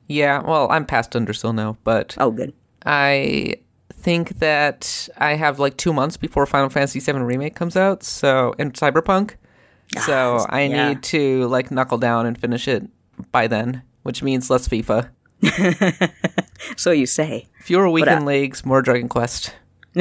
Yeah, 0.09 0.43
well, 0.43 0.71
I'm 0.71 0.85
past 0.85 1.13
Dundrasil 1.13 1.55
now, 1.55 1.77
but 1.85 2.17
Oh, 2.19 2.31
good. 2.31 2.53
I 2.85 3.57
think 4.05 4.39
that 4.39 5.09
I 5.17 5.35
have 5.35 5.59
like 5.59 5.77
two 5.79 5.93
months 5.93 6.17
before 6.19 6.45
Final 6.47 6.69
Fantasy 6.69 7.01
VII 7.01 7.19
Remake 7.21 7.57
comes 7.57 7.77
out, 7.77 8.03
so 8.05 8.55
and 8.59 8.73
Cyberpunk. 8.75 9.37
So 10.07 10.45
I 10.49 10.63
yeah. 10.63 10.89
need 10.89 11.03
to 11.05 11.47
like 11.49 11.71
knuckle 11.71 11.99
down 11.99 12.27
and 12.27 12.39
finish 12.39 12.69
it 12.69 12.85
by 13.33 13.47
then, 13.47 13.83
which 14.03 14.23
means 14.23 14.51
less 14.51 14.69
FIFA, 14.69 15.11
So 16.77 16.91
you 16.91 17.07
say. 17.07 17.47
fewer 17.61 17.89
weekend 17.89 18.23
uh, 18.23 18.27
leagues, 18.27 18.65
more 18.65 18.83
Dragon 18.83 19.09
Quest. 19.09 19.55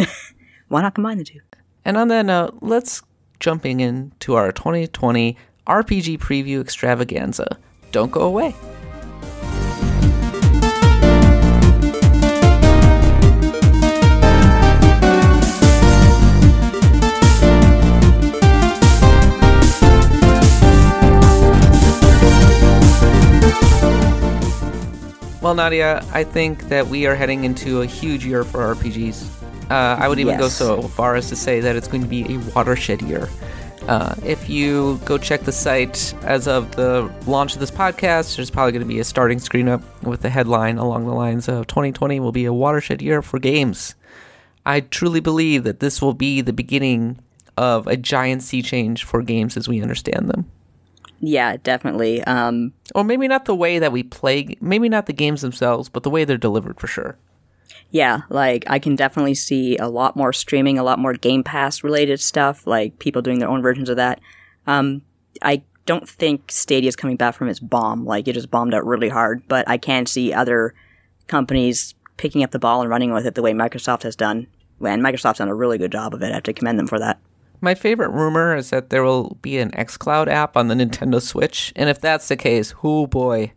Why 0.68 0.82
not 0.82 0.96
combine 0.96 1.18
the 1.18 1.24
two? 1.24 1.40
And 1.86 1.98
on 1.98 2.08
that 2.10 2.26
note, 2.26 2.58
let's 2.62 3.02
jumping 3.40 3.80
into 3.80 4.36
our 4.36 4.52
2020 4.52 5.38
RPG 5.68 6.20
preview 6.20 6.62
extravaganza. 6.62 7.58
Don't 7.92 8.12
go 8.12 8.22
away. 8.22 8.56
Well, 25.44 25.56
Nadia, 25.56 26.06
I 26.14 26.24
think 26.24 26.70
that 26.70 26.88
we 26.88 27.06
are 27.06 27.16
heading 27.16 27.44
into 27.44 27.82
a 27.82 27.86
huge 27.86 28.26
year 28.26 28.46
for 28.46 28.74
RPGs. 28.74 29.70
Uh, 29.70 29.98
I 30.00 30.08
would 30.08 30.18
even 30.18 30.38
go 30.38 30.48
so 30.48 30.84
far 30.84 31.18
as 31.18 31.28
to 31.28 31.36
say 31.36 31.60
that 31.60 31.76
it's 31.76 31.90
going 31.90 32.02
to 32.02 32.08
be 32.08 32.36
a 32.36 32.38
watershed 32.56 33.02
year. 33.02 33.28
Uh, 33.90 34.16
if 34.24 34.50
you 34.50 35.02
go 35.04 35.18
check 35.18 35.42
the 35.42 35.52
site 35.52 36.14
as 36.24 36.48
of 36.48 36.78
the 36.78 37.14
launch 37.28 37.56
of 37.56 37.60
this 37.60 37.72
podcast, 37.72 38.38
there's 38.38 38.50
probably 38.50 38.72
going 38.72 38.84
to 38.84 38.88
be 38.88 39.02
a 39.02 39.04
starting 39.04 39.38
screen 39.38 39.68
up 39.68 39.82
with 40.02 40.22
the 40.22 40.30
headline 40.30 40.78
along 40.78 41.08
the 41.08 41.14
lines 41.14 41.50
of 41.50 41.68
2020 41.68 42.22
will 42.22 42.32
be 42.32 42.46
a 42.46 42.54
watershed 42.54 43.02
year 43.02 43.22
for 43.22 43.38
games. 43.38 43.96
I 44.66 44.80
truly 44.80 45.20
believe 45.20 45.66
that 45.66 45.82
this 45.82 46.02
will 46.02 46.14
be 46.14 46.40
the 46.40 46.54
beginning 46.54 47.20
of 47.58 47.86
a 47.86 47.98
giant 47.98 48.44
sea 48.44 48.62
change 48.62 49.04
for 49.04 49.22
games 49.22 49.58
as 49.58 49.68
we 49.68 49.82
understand 49.82 50.30
them. 50.30 50.50
Yeah, 51.26 51.56
definitely. 51.64 52.22
Um, 52.26 52.74
Or 52.94 53.06
maybe 53.06 53.30
not 53.30 53.46
the 53.46 53.56
way 53.56 53.80
that 53.80 53.94
we 53.94 54.04
play, 54.04 54.58
maybe 54.60 54.90
not 54.90 55.06
the 55.06 55.14
games 55.14 55.42
themselves, 55.42 55.88
but 55.88 56.04
the 56.04 56.10
way 56.10 56.26
they're 56.26 56.38
delivered 56.38 56.80
for 56.80 56.88
sure. 56.88 57.18
yeah, 57.92 58.22
like 58.30 58.66
I 58.68 58.80
can 58.80 58.96
definitely 58.96 59.36
see 59.36 59.78
a 59.78 59.88
lot 59.88 60.16
more 60.18 60.34
streaming, 60.34 60.78
a 60.78 60.84
lot 60.84 61.00
more 61.00 61.14
Game 61.14 61.44
Pass 61.44 61.84
related 61.84 62.20
stuff, 62.20 62.66
like 62.68 63.00
people 63.00 63.22
doing 63.22 63.40
their 63.40 63.50
own 63.50 63.62
versions 63.62 63.88
of 63.90 63.98
that. 63.98 64.20
Um, 64.68 65.04
I 65.42 65.62
don't 65.86 66.10
think 66.10 66.52
Stadia's 66.52 66.96
coming 66.96 67.18
back 67.18 67.36
from 67.36 67.50
its 67.50 67.60
bomb. 67.60 68.04
Like 68.06 68.28
it 68.28 68.34
just 68.34 68.52
bombed 68.52 68.74
out 68.74 68.86
really 68.86 69.10
hard, 69.10 69.44
but 69.48 69.68
I 69.70 69.78
can 69.78 70.06
see 70.08 70.34
other 70.34 70.74
companies 71.28 71.94
picking 72.18 72.44
up 72.44 72.52
the 72.52 72.60
ball 72.60 72.82
and 72.82 72.90
running 72.90 73.14
with 73.14 73.26
it 73.28 73.36
the 73.36 73.42
way 73.42 73.54
Microsoft 73.54 74.04
has 74.04 74.16
done. 74.16 74.48
And 74.82 75.02
Microsoft's 75.02 75.38
done 75.38 75.48
a 75.50 75.56
really 75.56 75.78
good 75.78 75.92
job 75.92 76.14
of 76.14 76.22
it. 76.22 76.32
I 76.32 76.36
have 76.36 76.44
to 76.44 76.54
commend 76.54 76.80
them 76.80 76.88
for 76.88 77.00
that. 77.00 77.20
My 77.64 77.76
favorite 77.76 78.10
rumor 78.10 78.56
is 78.58 78.72
that 78.72 78.90
there 78.90 79.04
will 79.04 79.38
be 79.42 79.58
an 79.58 79.72
xCloud 79.72 80.28
app 80.28 80.58
on 80.58 80.68
the 80.68 80.76
Nintendo 80.82 81.22
Switch, 81.22 81.72
and 81.78 81.90
if 81.90 82.02
that's 82.02 82.28
the 82.28 82.36
case, 82.36 82.74
oh 82.84 83.08
boy, 83.08 83.54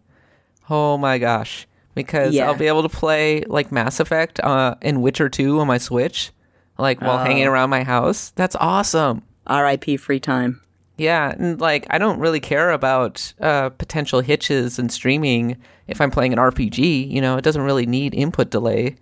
oh 0.70 0.96
my 0.96 1.18
gosh, 1.18 1.66
because 1.96 2.32
Yeah. 2.32 2.46
I'll 2.46 2.54
be 2.56 2.68
able 2.68 2.82
to 2.82 2.88
play 2.88 3.42
like 3.48 3.72
Mass 3.72 3.98
Effect 3.98 4.38
uh, 4.40 4.76
and 4.80 5.02
Witcher 5.02 5.28
2 5.28 5.58
on 5.58 5.66
my 5.66 5.78
Switch, 5.78 6.30
like 6.78 7.00
while 7.00 7.18
hanging 7.18 7.46
around 7.46 7.70
my 7.70 7.82
house. 7.82 8.30
That's 8.36 8.54
awesome. 8.60 9.22
R.I.P. 9.48 9.96
free 9.96 10.20
time. 10.20 10.60
Yeah, 10.98 11.34
and 11.36 11.60
like 11.60 11.86
I 11.90 11.98
don't 11.98 12.20
really 12.20 12.40
care 12.40 12.70
about 12.70 13.34
uh, 13.40 13.70
potential 13.70 14.20
hitches 14.20 14.78
and 14.78 14.90
streaming 14.92 15.56
if 15.88 16.00
I'm 16.00 16.12
playing 16.12 16.32
an 16.32 16.38
RPG. 16.38 17.10
You 17.10 17.20
know, 17.20 17.36
it 17.36 17.42
doesn't 17.42 17.62
really 17.62 17.86
need 17.86 18.14
input 18.14 18.50
delay. 18.50 18.94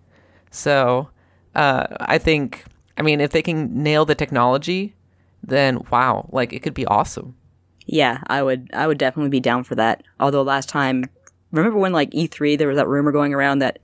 So 0.51 1.11
uh, 1.55 1.87
I 2.01 2.17
think, 2.19 2.65
I 2.97 3.03
mean, 3.03 3.21
if 3.21 3.33
they 3.33 3.43
can 3.43 3.83
nail 3.83 4.05
the 4.05 4.15
technology, 4.15 4.95
then 5.43 5.81
wow, 5.91 6.29
like 6.33 6.53
it 6.53 6.63
could 6.63 6.75
be 6.75 6.87
awesome. 6.87 7.37
Yeah, 7.87 8.23
I 8.29 8.43
would 8.43 8.71
I 8.73 8.87
would 8.87 8.99
definitely 8.99 9.31
be 9.31 9.41
down 9.41 9.65
for 9.65 9.75
that. 9.75 10.03
Although 10.21 10.43
last 10.43 10.69
time 10.69 11.05
remember 11.51 11.79
when 11.79 11.93
like 11.93 12.11
E3 12.11 12.57
there 12.59 12.69
was 12.69 12.77
that 12.77 12.89
rumor 12.89 13.13
going 13.13 13.35
around 13.35 13.59
that 13.59 13.79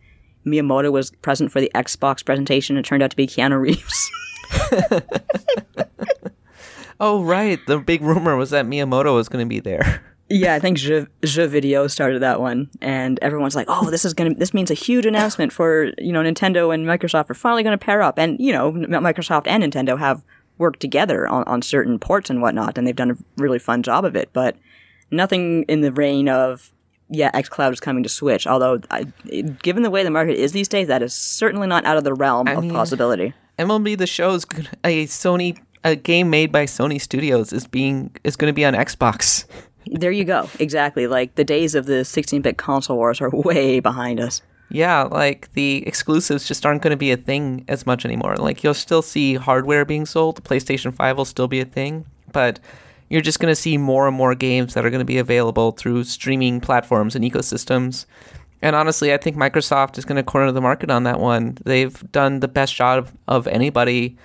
Miyamoto 0.47 0.91
was 0.91 1.11
present 1.11 1.53
for 1.53 1.61
the 1.61 1.71
Xbox 1.75 2.25
presentation 2.25 2.77
it 2.77 2.85
turned 2.85 3.03
out 3.03 3.11
to 3.11 3.17
be 3.17 3.27
Keanu 3.27 3.61
Reeves. 3.61 4.11
Oh 7.03 7.25
right, 7.25 7.59
the 7.67 7.79
big 7.79 8.03
rumor 8.03 8.37
was 8.37 8.51
that 8.51 8.67
Miyamoto 8.67 9.15
was 9.15 9.31
going 9.31 9.43
to 9.43 9.49
be 9.49 9.59
there. 9.59 10.05
yeah, 10.31 10.55
I 10.55 10.61
think 10.61 10.79
Je, 10.79 11.07
Je 11.25 11.47
Video 11.47 11.89
started 11.89 12.23
that 12.23 12.41
one 12.41 12.71
and 12.81 13.19
everyone's 13.21 13.57
like, 13.57 13.67
"Oh, 13.69 13.91
this 13.91 14.05
is 14.05 14.15
to 14.15 14.35
this 14.35 14.55
means 14.55 14.71
a 14.71 14.75
huge 14.75 15.05
announcement 15.05 15.53
for, 15.53 15.91
you 15.99 16.13
know, 16.13 16.23
Nintendo 16.23 16.73
and 16.73 16.87
Microsoft 16.87 17.31
are 17.31 17.35
finally 17.35 17.65
going 17.65 17.77
to 17.77 17.85
pair 17.85 18.01
up." 18.01 18.19
And, 18.19 18.39
you 18.39 18.53
know, 18.53 18.71
Microsoft 18.73 19.47
and 19.49 19.63
Nintendo 19.65 19.99
have 19.99 20.23
worked 20.57 20.79
together 20.81 21.27
on, 21.27 21.43
on 21.45 21.63
certain 21.63 21.99
ports 21.99 22.31
and 22.31 22.41
whatnot 22.41 22.79
and 22.79 22.87
they've 22.87 22.95
done 22.95 23.11
a 23.11 23.17
really 23.39 23.59
fun 23.59 23.83
job 23.83 24.05
of 24.05 24.15
it, 24.15 24.31
but 24.33 24.57
nothing 25.11 25.65
in 25.65 25.81
the 25.81 25.91
vein 25.91 26.29
of 26.29 26.73
yeah, 27.13 27.33
xCloud 27.33 27.73
is 27.73 27.81
coming 27.81 28.05
to 28.05 28.09
Switch. 28.09 28.47
Although, 28.47 28.81
I, 28.89 29.03
given 29.63 29.83
the 29.83 29.91
way 29.91 30.05
the 30.05 30.13
market 30.13 30.37
is 30.37 30.53
these 30.53 30.69
days, 30.69 30.87
that 30.87 31.03
is 31.03 31.13
certainly 31.13 31.67
not 31.67 31.85
out 31.85 31.97
of 31.97 32.05
the 32.05 32.15
realm 32.15 32.47
of 32.47 32.63
mean- 32.63 32.71
possibility. 32.71 33.35
MLB 33.59 33.99
The 33.99 34.07
Show 34.07 34.33
is 34.35 34.45
gonna- 34.45 34.69
a 34.85 35.07
Sony 35.07 35.59
a 35.83 35.97
game 35.97 36.31
made 36.31 36.53
by 36.53 36.67
Sony 36.67 37.01
Studios 37.01 37.53
is 37.53 37.67
being 37.67 38.15
is 38.23 38.37
going 38.37 38.51
to 38.51 38.55
be 38.55 38.65
on 38.65 38.75
Xbox. 38.75 39.45
There 39.87 40.13
you 40.13 40.25
go. 40.25 40.49
Exactly. 40.59 41.07
Like 41.07 41.35
the 41.35 41.45
days 41.45 41.75
of 41.75 41.87
the 41.87 42.03
16-bit 42.03 42.59
console 42.59 42.97
wars 42.97 43.21
are 43.21 43.31
way 43.33 43.81
behind 43.81 44.21
us. 44.21 44.43
Yeah, 44.73 45.03
like 45.03 45.53
the 45.55 45.85
exclusives 45.87 46.47
just 46.47 46.65
aren't 46.65 46.83
going 46.83 46.93
to 46.93 46.97
be 46.97 47.11
a 47.11 47.17
thing 47.17 47.65
as 47.67 47.87
much 47.87 48.05
anymore. 48.05 48.37
Like 48.37 48.63
you'll 48.63 48.75
still 48.75 49.03
see 49.03 49.35
hardware 49.35 49.85
being 49.85 50.07
sold. 50.07 50.37
The 50.37 50.43
PlayStation 50.43 50.95
5 50.95 51.17
will 51.17 51.25
still 51.25 51.49
be 51.49 51.61
a 51.61 51.65
thing, 51.65 52.07
but 52.33 52.61
you're 53.09 53.21
just 53.21 53.41
going 53.41 53.51
to 53.51 53.61
see 53.61 53.77
more 53.77 54.07
and 54.07 54.17
more 54.17 54.37
games 54.37 54.75
that 54.75 54.87
are 54.87 54.91
going 54.91 55.01
to 55.01 55.05
be 55.05 55.19
available 55.19 55.73
through 55.73 56.05
streaming 56.05 56.61
platforms 56.61 57.17
and 57.17 57.25
ecosystems. 57.25 58.07
And 58.63 58.77
honestly, 58.77 59.13
I 59.13 59.17
think 59.17 59.37
Microsoft 59.37 59.99
is 59.99 60.05
going 60.05 60.17
to 60.17 60.23
corner 60.23 60.53
the 60.53 60.61
market 60.61 60.91
on 60.91 61.03
that 61.03 61.19
one. 61.19 61.59
They've 61.65 62.13
done 62.13 62.39
the 62.39 62.49
best 62.49 62.75
job 62.75 62.99
of, 62.99 63.13
of 63.27 63.47
anybody 63.49 64.17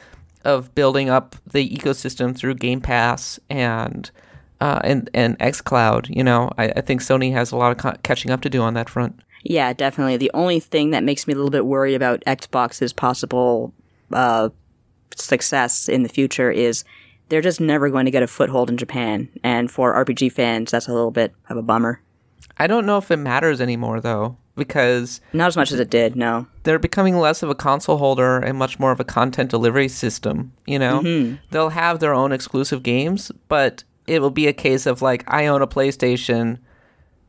of 0.44 0.76
building 0.76 1.10
up 1.10 1.36
the 1.48 1.68
ecosystem 1.68 2.38
through 2.38 2.54
Game 2.54 2.80
Pass 2.80 3.40
and 3.50 4.12
uh, 4.62 4.80
and 4.84 5.10
and 5.14 5.38
XCloud. 5.40 6.16
You 6.16 6.24
know, 6.24 6.52
I, 6.58 6.70
I 6.76 6.82
think 6.82 7.02
Sony 7.02 7.32
has 7.34 7.52
a 7.52 7.58
lot 7.58 7.72
of 7.72 7.78
co- 7.78 7.98
catching 8.04 8.32
up 8.32 8.42
to 8.42 8.50
do 8.50 8.62
on 8.62 8.74
that 8.76 8.90
front. 8.90 9.20
Yeah, 9.44 9.74
definitely. 9.74 10.18
The 10.18 10.32
only 10.34 10.60
thing 10.60 10.90
that 10.92 11.04
makes 11.04 11.28
me 11.28 11.34
a 11.34 11.38
little 11.38 11.52
bit 11.52 11.66
worried 11.66 11.94
about 11.94 12.24
Xbox's 12.26 12.94
possible 12.94 13.74
uh, 14.12 14.50
success 15.16 15.88
in 15.88 16.04
the 16.04 16.10
future 16.10 16.52
is 16.52 16.84
they're 17.30 17.42
just 17.42 17.62
never 17.62 17.90
going 17.90 18.06
to 18.06 18.12
get 18.12 18.24
a 18.24 18.28
foothold 18.28 18.70
in 18.70 18.78
Japan. 18.78 19.30
And 19.44 19.70
for 19.70 19.94
RPG 19.94 20.32
fans, 20.32 20.72
that's 20.72 20.88
a 20.88 20.94
little 20.94 21.12
bit 21.12 21.34
of 21.50 21.58
a 21.58 21.62
bummer. 21.62 22.02
I 22.58 22.68
don't 22.68 22.86
know 22.86 22.98
if 22.98 23.12
it 23.12 23.18
matters 23.18 23.60
anymore 23.60 24.00
though, 24.00 24.38
because 24.56 25.22
Not 25.34 25.48
as 25.48 25.58
much 25.58 25.72
as 25.72 25.80
it 25.80 25.90
did, 25.90 26.16
no. 26.16 26.48
they're 26.64 26.80
becoming 26.80 27.18
less 27.18 27.44
of 27.44 27.50
a 27.50 27.56
console 27.56 27.98
holder 27.98 28.38
and 28.40 28.58
much 28.58 28.80
more 28.80 28.92
of 28.92 29.00
a 29.00 29.04
content 29.04 29.50
delivery 29.50 29.90
system. 29.90 30.54
You 30.66 30.80
know, 30.80 31.38
they'll 31.52 31.70
have 31.70 32.00
their 32.00 32.14
own 32.14 32.32
exclusive 32.32 32.82
games, 32.84 33.32
but 33.48 33.84
it 34.08 34.22
will 34.22 34.32
be 34.32 34.48
a 34.48 34.54
case 34.54 34.86
of 34.86 35.02
like 35.02 35.24
I 35.28 35.48
own 35.48 35.62
a 35.62 35.68
PlayStation, 35.68 36.58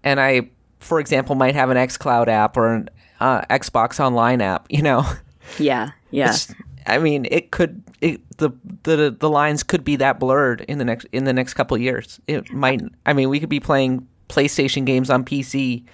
and 0.04 0.20
I, 0.20 0.50
for 0.80 1.00
example, 1.00 1.34
might 1.34 1.54
have 1.54 1.70
an 1.70 1.76
XCloud 1.76 2.28
app 2.28 2.56
or 2.56 2.74
an 2.74 2.90
uh, 3.20 3.42
Xbox 3.42 3.98
Online 4.00 4.40
app. 4.40 4.66
You 4.70 4.82
know, 4.82 5.04
Yeah, 5.58 5.90
yeah. 6.10 6.24
It's- 6.30 6.54
I 6.88 6.98
mean, 6.98 7.26
it 7.32 7.50
could 7.50 7.82
it, 8.00 8.20
the 8.38 8.50
the 8.84 9.10
the 9.18 9.28
lines 9.28 9.64
could 9.64 9.82
be 9.82 9.96
that 9.96 10.20
blurred 10.20 10.60
in 10.68 10.78
the 10.78 10.84
next 10.84 11.06
in 11.10 11.24
the 11.24 11.32
next 11.32 11.54
couple 11.54 11.74
of 11.74 11.80
years. 11.82 12.20
It 12.28 12.52
might. 12.52 12.80
I 13.04 13.12
mean, 13.12 13.28
we 13.28 13.40
could 13.40 13.48
be 13.48 13.58
playing 13.58 14.06
PlayStation 14.28 14.84
games 14.84 15.10
on 15.10 15.24
PC. 15.24 15.84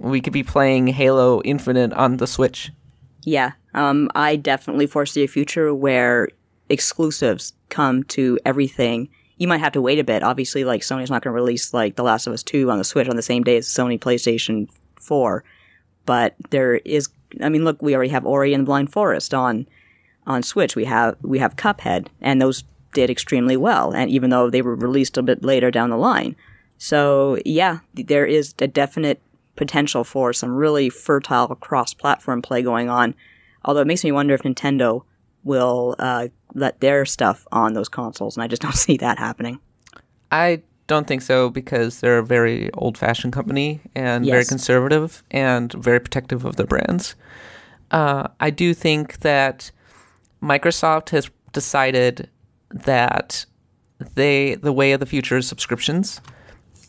We 0.00 0.20
could 0.20 0.32
be 0.32 0.42
playing 0.42 0.88
Halo 0.88 1.40
Infinite 1.42 1.92
on 1.92 2.16
the 2.16 2.26
Switch. 2.26 2.72
Yeah, 3.22 3.52
um, 3.74 4.10
I 4.16 4.34
definitely 4.34 4.86
foresee 4.88 5.22
a 5.22 5.28
future 5.28 5.72
where 5.72 6.28
exclusives 6.68 7.52
come 7.68 8.02
to 8.04 8.38
everything. 8.44 9.08
You 9.40 9.48
might 9.48 9.60
have 9.60 9.72
to 9.72 9.80
wait 9.80 9.98
a 9.98 10.04
bit. 10.04 10.22
Obviously, 10.22 10.64
like 10.64 10.82
Sony's 10.82 11.08
not 11.08 11.22
going 11.22 11.32
to 11.32 11.40
release 11.40 11.72
like 11.72 11.96
The 11.96 12.02
Last 12.02 12.26
of 12.26 12.34
Us 12.34 12.42
Two 12.42 12.70
on 12.70 12.76
the 12.76 12.84
Switch 12.84 13.08
on 13.08 13.16
the 13.16 13.22
same 13.22 13.42
day 13.42 13.56
as 13.56 13.66
Sony 13.66 13.98
PlayStation 13.98 14.68
Four, 14.96 15.44
but 16.04 16.34
there 16.50 16.74
is. 16.76 17.08
I 17.42 17.48
mean, 17.48 17.64
look, 17.64 17.80
we 17.80 17.94
already 17.94 18.10
have 18.10 18.26
Ori 18.26 18.52
and 18.52 18.64
the 18.64 18.66
Blind 18.66 18.92
Forest 18.92 19.32
on 19.32 19.66
on 20.26 20.42
Switch. 20.42 20.76
We 20.76 20.84
have 20.84 21.16
we 21.22 21.38
have 21.38 21.56
Cuphead, 21.56 22.08
and 22.20 22.38
those 22.38 22.64
did 22.92 23.08
extremely 23.08 23.56
well. 23.56 23.92
And 23.94 24.10
even 24.10 24.28
though 24.28 24.50
they 24.50 24.60
were 24.60 24.76
released 24.76 25.16
a 25.16 25.22
bit 25.22 25.42
later 25.42 25.70
down 25.70 25.88
the 25.88 25.96
line, 25.96 26.36
so 26.76 27.38
yeah, 27.46 27.78
there 27.94 28.26
is 28.26 28.54
a 28.58 28.66
definite 28.68 29.22
potential 29.56 30.04
for 30.04 30.34
some 30.34 30.54
really 30.54 30.90
fertile 30.90 31.54
cross-platform 31.54 32.42
play 32.42 32.60
going 32.60 32.90
on. 32.90 33.14
Although 33.64 33.80
it 33.80 33.86
makes 33.86 34.04
me 34.04 34.12
wonder 34.12 34.34
if 34.34 34.42
Nintendo 34.42 35.04
will 35.44 35.96
uh, 35.98 36.28
let 36.54 36.80
their 36.80 37.04
stuff 37.04 37.46
on 37.52 37.74
those 37.74 37.88
consoles, 37.88 38.36
and 38.36 38.44
I 38.44 38.46
just 38.46 38.62
don't 38.62 38.74
see 38.86 38.96
that 38.98 39.18
happening. 39.18 39.60
I 40.30 40.62
don't 40.86 41.06
think 41.06 41.22
so 41.22 41.50
because 41.50 42.00
they're 42.00 42.18
a 42.18 42.24
very 42.24 42.70
old 42.74 42.98
fashioned 42.98 43.32
company 43.32 43.80
and 43.94 44.24
very 44.24 44.44
conservative 44.44 45.22
and 45.30 45.72
very 45.72 46.00
protective 46.00 46.44
of 46.44 46.56
their 46.56 46.66
brands. 46.66 47.14
Uh, 47.92 48.28
I 48.40 48.50
do 48.50 48.74
think 48.74 49.18
that 49.20 49.70
Microsoft 50.42 51.10
has 51.10 51.30
decided 51.52 52.28
that 52.70 53.44
they 54.14 54.56
the 54.56 54.72
way 54.72 54.92
of 54.92 55.00
the 55.00 55.06
future 55.06 55.36
is 55.36 55.46
subscriptions, 55.46 56.20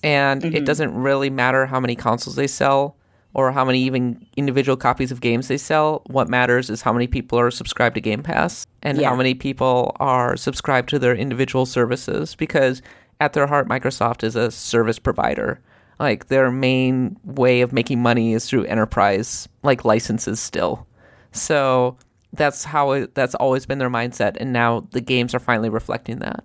and 0.04 0.44
it 0.46 0.66
doesn't 0.66 0.96
really 0.96 1.30
matter 1.30 1.66
how 1.66 1.80
many 1.80 1.96
consoles 1.96 2.36
they 2.36 2.48
sell 2.48 2.96
or 3.34 3.52
how 3.52 3.64
many 3.66 3.82
even 3.84 4.26
individual 4.36 4.76
copies 4.78 5.12
of 5.12 5.22
games 5.22 5.48
they 5.48 5.58
sell. 5.58 6.02
What 6.08 6.28
matters 6.30 6.70
is 6.70 6.82
how 6.82 6.92
many 6.94 7.08
people 7.08 7.40
are 7.40 7.52
subscribed 7.52 7.96
to 7.96 8.02
Game 8.02 8.24
Pass 8.24 8.66
and 8.84 8.98
Yeah. 9.00 9.10
how 9.10 9.16
many 9.16 9.34
people 9.34 9.96
are 10.00 10.36
subscribed 10.38 10.90
to 10.90 11.00
their 11.00 11.16
individual 11.16 11.66
services 11.66 12.36
because 12.36 12.82
at 13.20 13.34
their 13.34 13.48
heart 13.48 13.68
Microsoft 13.68 14.24
is 14.24 14.36
a 14.36 14.52
service 14.52 15.00
provider. 15.00 15.60
Like 16.00 16.28
their 16.28 16.50
main 16.52 17.18
way 17.24 17.62
of 17.62 17.72
making 17.72 18.02
money 18.02 18.34
is 18.34 18.48
through 18.50 18.66
enterprise 18.66 19.48
like 19.64 19.86
licenses 19.86 20.40
still. 20.40 20.88
So 21.32 21.98
that's 22.34 22.64
how 22.64 22.92
it, 22.92 23.14
that's 23.16 23.36
always 23.36 23.66
been 23.66 23.78
their 23.78 23.90
mindset 23.90 24.36
and 24.40 24.52
now 24.52 24.88
the 24.92 25.02
games 25.02 25.36
are 25.36 25.40
finally 25.40 25.70
reflecting 25.70 26.20
that. 26.20 26.44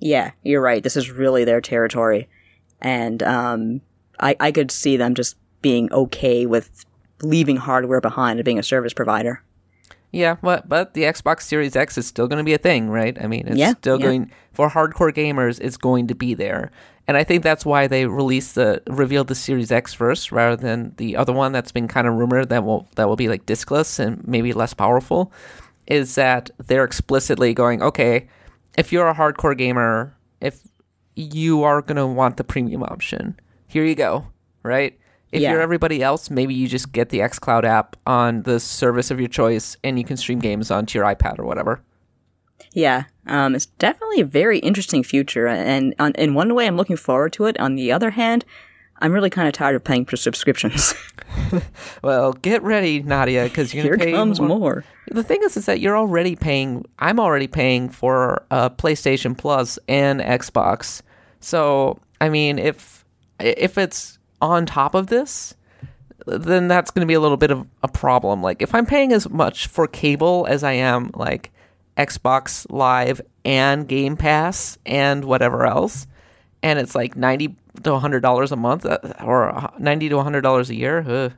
Yeah, 0.00 0.32
you're 0.42 0.60
right. 0.60 0.82
This 0.82 0.96
is 0.96 1.10
really 1.10 1.44
their 1.44 1.62
territory, 1.62 2.28
and 2.82 3.22
um, 3.22 3.80
I 4.20 4.36
I 4.38 4.52
could 4.52 4.70
see 4.70 4.98
them 4.98 5.14
just 5.14 5.36
being 5.66 5.92
okay 5.92 6.46
with 6.46 6.84
leaving 7.22 7.56
hardware 7.56 8.00
behind 8.00 8.38
and 8.38 8.44
being 8.44 8.58
a 8.58 8.62
service 8.62 8.94
provider. 8.94 9.42
Yeah, 10.12 10.36
but 10.40 10.68
but 10.68 10.94
the 10.94 11.02
Xbox 11.02 11.42
Series 11.42 11.74
X 11.74 11.98
is 11.98 12.06
still 12.06 12.28
going 12.28 12.38
to 12.38 12.44
be 12.44 12.54
a 12.54 12.58
thing, 12.68 12.88
right? 12.88 13.16
I 13.20 13.26
mean, 13.26 13.48
it's 13.48 13.58
Yeah, 13.58 13.72
still 13.72 13.98
yeah. 13.98 14.06
going 14.06 14.32
for 14.52 14.70
hardcore 14.70 15.12
gamers. 15.12 15.60
It's 15.60 15.76
going 15.76 16.06
to 16.06 16.14
be 16.14 16.34
there, 16.34 16.70
and 17.08 17.16
I 17.16 17.24
think 17.24 17.42
that's 17.42 17.66
why 17.66 17.88
they 17.88 18.06
released 18.06 18.54
the 18.54 18.80
revealed 18.86 19.26
the 19.26 19.34
Series 19.34 19.72
X 19.72 19.92
first, 19.92 20.30
rather 20.30 20.56
than 20.56 20.94
the 20.98 21.16
other 21.16 21.32
one 21.32 21.50
that's 21.50 21.72
been 21.72 21.88
kind 21.88 22.06
of 22.06 22.14
rumored 22.14 22.48
that 22.50 22.62
will 22.64 22.86
that 22.94 23.08
will 23.08 23.16
be 23.16 23.28
like 23.28 23.44
diskless 23.44 23.98
and 23.98 24.26
maybe 24.26 24.52
less 24.52 24.72
powerful. 24.74 25.32
Is 25.88 26.14
that 26.14 26.50
they're 26.68 26.84
explicitly 26.84 27.52
going, 27.54 27.82
okay, 27.82 28.28
if 28.78 28.92
you're 28.92 29.08
a 29.08 29.14
hardcore 29.14 29.58
gamer, 29.58 30.14
if 30.40 30.60
you 31.16 31.64
are 31.64 31.82
going 31.82 31.96
to 31.96 32.06
want 32.06 32.36
the 32.36 32.44
premium 32.44 32.82
option, 32.84 33.34
here 33.66 33.84
you 33.84 33.96
go, 33.96 34.26
right? 34.62 34.96
If 35.36 35.42
Yeah. 35.42 35.52
you're 35.52 35.60
everybody 35.60 36.02
else, 36.02 36.30
maybe 36.30 36.54
you 36.54 36.66
just 36.66 36.92
get 36.92 37.10
the 37.10 37.20
xCloud 37.20 37.64
app 37.64 37.94
on 38.06 38.42
the 38.42 38.58
service 38.58 39.10
of 39.10 39.20
your 39.20 39.28
choice 39.28 39.76
and 39.84 39.98
you 39.98 40.04
can 40.04 40.16
stream 40.16 40.38
games 40.40 40.70
onto 40.70 40.98
your 40.98 41.06
iPad 41.06 41.38
or 41.38 41.44
whatever. 41.44 41.80
Yeah, 42.72 43.04
um, 43.26 43.54
it's 43.54 43.66
definitely 43.66 44.20
a 44.20 44.24
very 44.26 44.58
interesting 44.58 45.02
future, 45.02 45.46
and 45.46 45.94
on, 45.98 46.12
in 46.12 46.34
one 46.34 46.54
way, 46.54 46.66
I'm 46.66 46.76
looking 46.76 46.96
forward 46.96 47.32
to 47.34 47.44
it. 47.46 47.58
On 47.58 47.74
the 47.74 47.90
other 47.92 48.10
hand, 48.10 48.44
I'm 48.98 49.12
really 49.12 49.30
kind 49.30 49.46
of 49.48 49.52
tired 49.54 49.76
of 49.76 49.84
paying 49.84 50.04
for 50.04 50.16
subscriptions. 50.16 50.94
Well, 52.02 52.32
get 52.32 52.62
ready, 52.62 53.02
Nadia, 53.02 53.44
because 53.44 53.72
you're 53.74 53.84
Here 53.84 53.96
gonna 53.96 54.04
pay 54.10 54.12
comes 54.12 54.40
more. 54.40 54.84
The 55.10 55.22
thing 55.22 55.42
is, 55.44 55.56
is 55.56 55.66
that 55.66 55.80
you're 55.80 55.96
already 55.96 56.34
paying. 56.34 56.84
I'm 56.98 57.20
already 57.20 57.46
paying 57.46 57.88
for 57.88 58.44
uh, 58.50 58.70
PlayStation 58.70 59.36
Plus 59.36 59.78
and 59.86 60.20
Xbox. 60.20 61.02
So, 61.40 61.98
I 62.20 62.30
mean, 62.30 62.58
if 62.58 63.04
if 63.38 63.78
it's 63.78 64.15
on 64.40 64.66
top 64.66 64.94
of 64.94 65.08
this, 65.08 65.54
then 66.26 66.68
that's 66.68 66.90
going 66.90 67.00
to 67.00 67.06
be 67.06 67.14
a 67.14 67.20
little 67.20 67.36
bit 67.36 67.50
of 67.50 67.66
a 67.82 67.88
problem. 67.88 68.42
Like, 68.42 68.62
if 68.62 68.74
I'm 68.74 68.86
paying 68.86 69.12
as 69.12 69.28
much 69.28 69.66
for 69.66 69.86
cable 69.86 70.46
as 70.48 70.64
I 70.64 70.72
am 70.72 71.10
like 71.14 71.52
Xbox 71.96 72.66
Live 72.70 73.20
and 73.44 73.86
Game 73.88 74.16
Pass 74.16 74.78
and 74.84 75.24
whatever 75.24 75.66
else, 75.66 76.06
and 76.62 76.78
it's 76.78 76.94
like 76.94 77.16
ninety 77.16 77.56
to 77.82 77.98
hundred 77.98 78.20
dollars 78.20 78.50
a 78.52 78.56
month 78.56 78.84
uh, 78.84 78.98
or 79.22 79.70
ninety 79.78 80.08
to 80.08 80.22
hundred 80.22 80.40
dollars 80.40 80.70
a 80.70 80.74
year. 80.74 81.04
Ugh. 81.06 81.32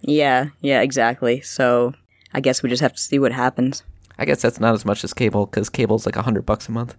Yeah, 0.00 0.48
yeah, 0.60 0.80
exactly. 0.82 1.40
So 1.40 1.92
I 2.32 2.40
guess 2.40 2.62
we 2.62 2.70
just 2.70 2.82
have 2.82 2.94
to 2.94 3.00
see 3.00 3.18
what 3.18 3.32
happens. 3.32 3.82
I 4.18 4.24
guess 4.24 4.40
that's 4.40 4.60
not 4.60 4.72
as 4.74 4.84
much 4.84 5.04
as 5.04 5.12
cable 5.12 5.46
because 5.46 5.68
cable's 5.68 6.06
like 6.06 6.16
a 6.16 6.22
hundred 6.22 6.46
bucks 6.46 6.68
a 6.68 6.72
month. 6.72 6.96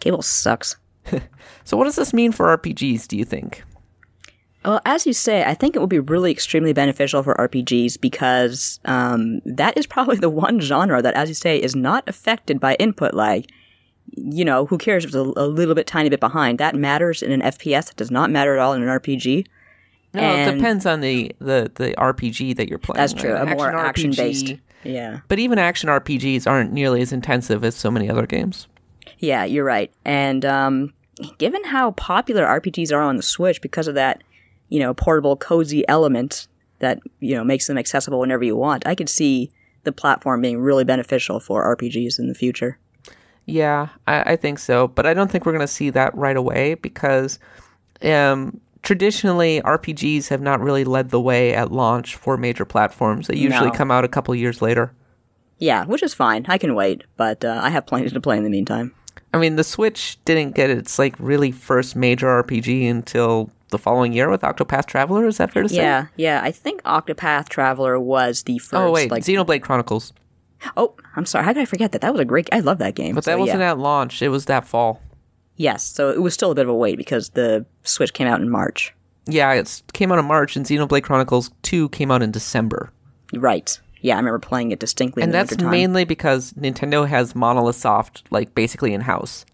Cable 0.00 0.22
sucks. 0.22 0.76
So 1.64 1.76
what 1.76 1.84
does 1.84 1.96
this 1.96 2.14
mean 2.14 2.32
for 2.32 2.56
RPGs? 2.56 3.06
Do 3.08 3.18
you 3.18 3.26
think? 3.26 3.62
Well, 4.64 4.80
as 4.84 5.06
you 5.06 5.12
say, 5.12 5.44
I 5.44 5.54
think 5.54 5.76
it 5.76 5.78
would 5.78 5.88
be 5.88 6.00
really 6.00 6.32
extremely 6.32 6.72
beneficial 6.72 7.22
for 7.22 7.34
RPGs 7.36 8.00
because 8.00 8.80
um, 8.84 9.40
that 9.44 9.76
is 9.78 9.86
probably 9.86 10.16
the 10.16 10.28
one 10.28 10.60
genre 10.60 11.00
that, 11.00 11.14
as 11.14 11.28
you 11.28 11.34
say, 11.34 11.60
is 11.60 11.76
not 11.76 12.08
affected 12.08 12.58
by 12.58 12.74
input 12.74 13.14
lag. 13.14 13.46
You 14.16 14.44
know, 14.44 14.66
who 14.66 14.78
cares 14.78 15.04
if 15.04 15.08
it's 15.08 15.16
a, 15.16 15.20
a 15.20 15.46
little 15.46 15.74
bit, 15.74 15.86
tiny 15.86 16.08
bit 16.08 16.20
behind? 16.20 16.58
That 16.58 16.74
matters 16.74 17.22
in 17.22 17.30
an 17.30 17.42
FPS. 17.42 17.90
It 17.90 17.96
does 17.96 18.10
not 18.10 18.30
matter 18.30 18.54
at 18.54 18.58
all 18.58 18.72
in 18.72 18.82
an 18.82 18.88
RPG. 18.88 19.46
No, 20.14 20.34
it 20.34 20.54
depends 20.54 20.86
on 20.86 21.00
the, 21.00 21.32
the, 21.38 21.70
the 21.74 21.94
RPG 21.98 22.56
that 22.56 22.68
you're 22.68 22.78
playing. 22.78 22.96
That's 22.96 23.12
true. 23.12 23.34
right? 23.34 23.52
A 23.52 23.54
more 23.54 23.68
Action 23.68 24.10
action 24.10 24.10
based. 24.12 24.54
Yeah. 24.82 25.20
But 25.28 25.38
even 25.38 25.58
action 25.58 25.88
RPGs 25.88 26.46
aren't 26.46 26.72
nearly 26.72 27.02
as 27.02 27.12
intensive 27.12 27.62
as 27.62 27.74
so 27.74 27.90
many 27.90 28.08
other 28.08 28.26
games. 28.26 28.66
Yeah, 29.18 29.44
you're 29.44 29.64
right. 29.64 29.92
And 30.04 30.44
um, 30.44 30.94
given 31.38 31.62
how 31.64 31.92
popular 31.92 32.44
RPGs 32.44 32.92
are 32.92 33.02
on 33.02 33.16
the 33.16 33.22
Switch 33.22 33.60
because 33.60 33.88
of 33.88 33.94
that, 33.96 34.22
you 34.68 34.80
know, 34.80 34.94
portable, 34.94 35.36
cozy 35.36 35.86
element 35.88 36.46
that, 36.80 36.98
you 37.20 37.34
know, 37.34 37.42
makes 37.44 37.66
them 37.66 37.78
accessible 37.78 38.20
whenever 38.20 38.44
you 38.44 38.56
want, 38.56 38.86
I 38.86 38.94
could 38.94 39.08
see 39.08 39.50
the 39.84 39.92
platform 39.92 40.40
being 40.42 40.60
really 40.60 40.84
beneficial 40.84 41.40
for 41.40 41.64
RPGs 41.76 42.18
in 42.18 42.28
the 42.28 42.34
future. 42.34 42.78
Yeah, 43.46 43.88
I, 44.06 44.32
I 44.32 44.36
think 44.36 44.58
so, 44.58 44.88
but 44.88 45.06
I 45.06 45.14
don't 45.14 45.30
think 45.30 45.46
we're 45.46 45.52
going 45.52 45.60
to 45.60 45.66
see 45.72 45.90
that 45.90 46.14
right 46.14 46.36
away 46.36 46.74
because 46.74 47.38
um, 48.02 48.60
traditionally 48.82 49.60
RPGs 49.62 50.28
have 50.28 50.42
not 50.42 50.60
really 50.60 50.84
led 50.84 51.10
the 51.10 51.20
way 51.20 51.54
at 51.54 51.72
launch 51.72 52.14
for 52.16 52.36
major 52.36 52.64
platforms. 52.64 53.26
They 53.28 53.36
usually 53.36 53.70
No. 53.70 53.74
come 53.74 53.90
out 53.90 54.04
a 54.04 54.08
couple 54.08 54.34
years 54.34 54.60
later. 54.60 54.92
Yeah, 55.58 55.84
which 55.86 56.02
is 56.02 56.14
fine. 56.14 56.44
I 56.48 56.58
can 56.58 56.74
wait, 56.74 57.02
but 57.16 57.44
uh, 57.44 57.58
I 57.62 57.70
have 57.70 57.86
plenty 57.86 58.08
to 58.10 58.20
play 58.20 58.36
in 58.36 58.44
the 58.44 58.50
meantime. 58.50 58.94
I 59.34 59.38
mean, 59.38 59.56
the 59.56 59.64
Switch 59.64 60.18
didn't 60.24 60.54
get 60.54 60.70
its 60.70 60.98
like 60.98 61.14
really 61.18 61.50
first 61.50 61.96
major 61.96 62.26
RPG 62.42 62.88
until 62.88 63.50
the 63.70 63.78
following 63.78 64.12
year 64.12 64.30
with 64.30 64.42
Octopath 64.42 64.86
Traveler. 64.86 65.26
Is 65.26 65.38
that 65.38 65.52
fair 65.52 65.62
to 65.62 65.68
say? 65.68 65.76
Yeah, 65.76 66.06
yeah. 66.16 66.40
I 66.42 66.50
think 66.50 66.82
Octopath 66.82 67.48
Traveler 67.48 67.98
was 68.00 68.42
the 68.44 68.58
first. 68.58 68.74
Oh 68.74 68.90
wait, 68.90 69.10
like, 69.10 69.24
Xenoblade 69.24 69.62
Chronicles. 69.62 70.12
oh, 70.76 70.94
I'm 71.16 71.26
sorry. 71.26 71.44
How 71.44 71.52
could 71.52 71.62
I 71.62 71.66
forget 71.66 71.92
that? 71.92 72.00
That 72.00 72.12
was 72.12 72.20
a 72.20 72.24
great. 72.24 72.48
I 72.52 72.60
love 72.60 72.78
that 72.78 72.94
game. 72.94 73.14
But 73.14 73.24
that 73.24 73.32
So, 73.34 73.38
wasn't 73.38 73.60
yeah. 73.60 73.70
at 73.70 73.78
launch. 73.78 74.22
It 74.22 74.28
was 74.28 74.46
that 74.46 74.66
fall. 74.66 75.02
Yes, 75.56 75.82
so 75.82 76.10
it 76.10 76.22
was 76.22 76.34
still 76.34 76.52
a 76.52 76.54
bit 76.54 76.62
of 76.62 76.68
a 76.68 76.74
wait 76.74 76.96
because 76.98 77.30
the 77.30 77.66
Switch 77.82 78.12
came 78.12 78.28
out 78.28 78.40
in 78.40 78.48
March. 78.48 78.94
Yeah, 79.26 79.52
it 79.52 79.82
came 79.92 80.10
out 80.12 80.18
in 80.20 80.24
March, 80.24 80.56
and 80.56 80.64
Xenoblade 80.64 81.02
Chronicles 81.02 81.50
2 81.62 81.88
came 81.90 82.10
out 82.10 82.22
in 82.22 82.30
December. 82.30 82.92
Right. 83.34 83.78
Yeah, 84.00 84.14
I 84.14 84.18
remember 84.18 84.38
playing 84.38 84.70
it 84.70 84.78
distinctly. 84.78 85.22
And 85.22 85.34
in 85.34 85.38
the 85.38 85.44
that's 85.56 85.62
mainly 85.62 86.04
because 86.04 86.52
Nintendo 86.52 87.06
has 87.08 87.34
Monolith 87.34 87.76
Soft, 87.76 88.22
like, 88.30 88.54
basically 88.54 88.94
in 88.94 89.00
house. 89.02 89.44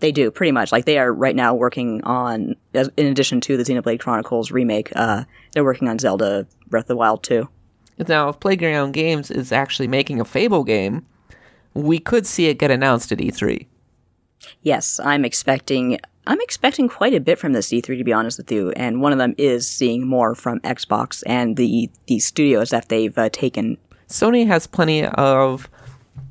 They 0.00 0.12
do 0.12 0.30
pretty 0.30 0.52
much. 0.52 0.70
Like 0.70 0.84
they 0.84 0.98
are 0.98 1.12
right 1.12 1.34
now 1.34 1.54
working 1.54 2.02
on, 2.04 2.54
as- 2.74 2.90
in 2.96 3.06
addition 3.06 3.40
to 3.42 3.56
the 3.56 3.64
Xenoblade 3.64 3.98
Chronicles 4.00 4.50
remake, 4.50 4.92
uh, 4.94 5.24
they're 5.52 5.64
working 5.64 5.88
on 5.88 5.98
Zelda 5.98 6.46
Breath 6.68 6.84
of 6.84 6.88
the 6.88 6.96
Wild 6.96 7.22
too. 7.24 7.48
Now, 8.06 8.28
if 8.28 8.38
Playground 8.38 8.92
Games 8.92 9.28
is 9.30 9.50
actually 9.50 9.88
making 9.88 10.20
a 10.20 10.24
Fable 10.24 10.62
game, 10.62 11.04
we 11.74 11.98
could 11.98 12.26
see 12.26 12.46
it 12.46 12.58
get 12.58 12.70
announced 12.70 13.10
at 13.10 13.20
E 13.20 13.30
E3. 13.30 13.66
Yes, 14.62 15.00
I'm 15.02 15.24
expecting. 15.24 15.98
I'm 16.26 16.40
expecting 16.42 16.88
quite 16.88 17.14
a 17.14 17.20
bit 17.20 17.38
from 17.38 17.54
this 17.54 17.68
E3 17.70 17.98
to 17.98 18.04
be 18.04 18.12
honest 18.12 18.38
with 18.38 18.52
you, 18.52 18.70
and 18.72 19.00
one 19.00 19.12
of 19.12 19.18
them 19.18 19.34
is 19.38 19.68
seeing 19.68 20.06
more 20.06 20.34
from 20.34 20.60
Xbox 20.60 21.22
and 21.26 21.56
the 21.56 21.90
the 22.06 22.20
studios 22.20 22.70
that 22.70 22.88
they've 22.88 23.16
uh, 23.18 23.30
taken. 23.30 23.78
Sony 24.08 24.46
has 24.46 24.66
plenty 24.66 25.04
of 25.04 25.68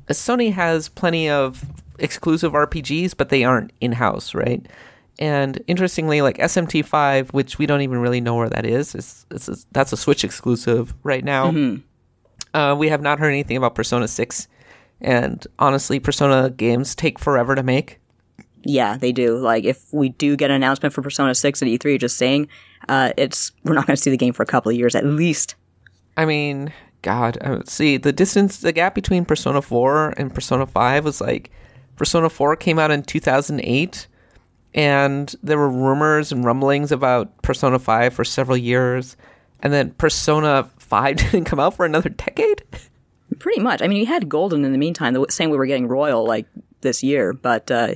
Sony 0.08 0.52
has 0.54 0.88
plenty 0.88 1.28
of 1.28 1.64
exclusive 1.98 2.52
RPGs, 2.52 3.16
but 3.16 3.28
they 3.28 3.44
aren't 3.44 3.72
in 3.80 3.92
house, 3.92 4.34
right? 4.34 4.64
And 5.18 5.62
interestingly, 5.66 6.22
like 6.22 6.38
SMT5, 6.38 7.32
which 7.32 7.58
we 7.58 7.66
don't 7.66 7.80
even 7.80 7.98
really 7.98 8.20
know 8.20 8.36
where 8.36 8.48
that 8.48 8.64
is, 8.64 8.94
is, 8.94 9.26
is, 9.30 9.48
is 9.48 9.66
that's 9.72 9.92
a 9.92 9.96
Switch 9.96 10.24
exclusive 10.24 10.94
right 11.02 11.24
now. 11.24 11.50
Uh, 12.54 12.74
we 12.78 12.88
have 12.88 13.02
not 13.02 13.18
heard 13.18 13.30
anything 13.30 13.56
about 13.56 13.74
Persona 13.74 14.06
6, 14.08 14.48
and 15.00 15.46
honestly, 15.58 15.98
Persona 16.00 16.50
games 16.50 16.94
take 16.94 17.18
forever 17.18 17.54
to 17.54 17.62
make. 17.62 18.00
Yeah, 18.64 18.96
they 18.96 19.12
do. 19.12 19.38
Like 19.38 19.64
if 19.64 19.92
we 19.92 20.10
do 20.10 20.36
get 20.36 20.50
an 20.50 20.56
announcement 20.56 20.94
for 20.94 21.02
Persona 21.02 21.34
6 21.34 21.62
at 21.62 21.68
E3, 21.68 21.98
just 21.98 22.16
saying, 22.16 22.48
uh, 22.88 23.12
it's 23.16 23.52
we're 23.64 23.74
not 23.74 23.86
going 23.86 23.96
to 23.96 24.02
see 24.02 24.10
the 24.10 24.16
game 24.16 24.32
for 24.32 24.42
a 24.42 24.46
couple 24.46 24.70
of 24.70 24.76
years 24.76 24.94
at 24.94 25.04
least. 25.04 25.54
I 26.16 26.24
mean, 26.24 26.72
God, 27.02 27.38
see 27.68 27.96
the 27.96 28.12
distance, 28.12 28.58
the 28.58 28.72
gap 28.72 28.94
between 28.94 29.24
Persona 29.24 29.62
4 29.62 30.14
and 30.16 30.34
Persona 30.34 30.66
5 30.66 31.04
was 31.04 31.20
like 31.20 31.50
Persona 31.98 32.30
4 32.30 32.56
came 32.56 32.78
out 32.78 32.90
in 32.90 33.02
2008, 33.02 34.06
and 34.72 35.34
there 35.42 35.58
were 35.58 35.68
rumors 35.68 36.30
and 36.30 36.44
rumblings 36.44 36.92
about 36.92 37.42
Persona 37.42 37.78
5 37.78 38.14
for 38.14 38.24
several 38.24 38.56
years, 38.56 39.16
and 39.60 39.72
then 39.72 39.90
Persona 39.90 40.70
5 40.78 41.16
didn't 41.32 41.44
come 41.44 41.60
out 41.60 41.74
for 41.74 41.84
another 41.84 42.08
decade. 42.08 42.62
Pretty 43.40 43.60
much. 43.60 43.82
I 43.82 43.88
mean, 43.88 43.98
you 43.98 44.06
had 44.06 44.28
Golden 44.28 44.64
in 44.64 44.72
the 44.72 44.78
meantime, 44.78 45.12
the 45.12 45.26
same 45.28 45.50
way 45.50 45.58
we're 45.58 45.66
getting 45.66 45.88
Royal 45.88 46.24
like 46.24 46.46
this 46.80 47.02
year, 47.02 47.32
but 47.32 47.70
uh, 47.70 47.94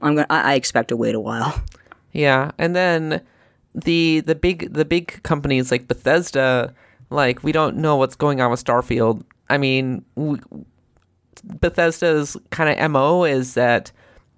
I'm 0.00 0.14
going. 0.14 0.26
I 0.30 0.52
I 0.52 0.54
expect 0.54 0.88
to 0.88 0.96
wait 0.96 1.14
a 1.14 1.20
while. 1.20 1.60
Yeah, 2.12 2.52
and 2.58 2.76
then 2.76 3.22
the 3.74 4.20
the 4.20 4.36
big 4.36 4.72
the 4.72 4.84
big 4.84 5.22
companies 5.24 5.70
like 5.70 5.88
Bethesda, 5.88 6.72
like 7.10 7.42
we 7.42 7.50
don't 7.50 7.76
know 7.78 7.96
what's 7.96 8.14
going 8.14 8.40
on 8.40 8.50
with 8.50 8.62
Starfield. 8.62 9.24
I 9.50 9.58
mean, 9.58 10.04
we, 10.14 10.38
Bethesda's 11.42 12.36
kind 12.50 12.78
of 12.78 12.90
mo 12.90 13.24
is 13.24 13.54
that 13.54 13.92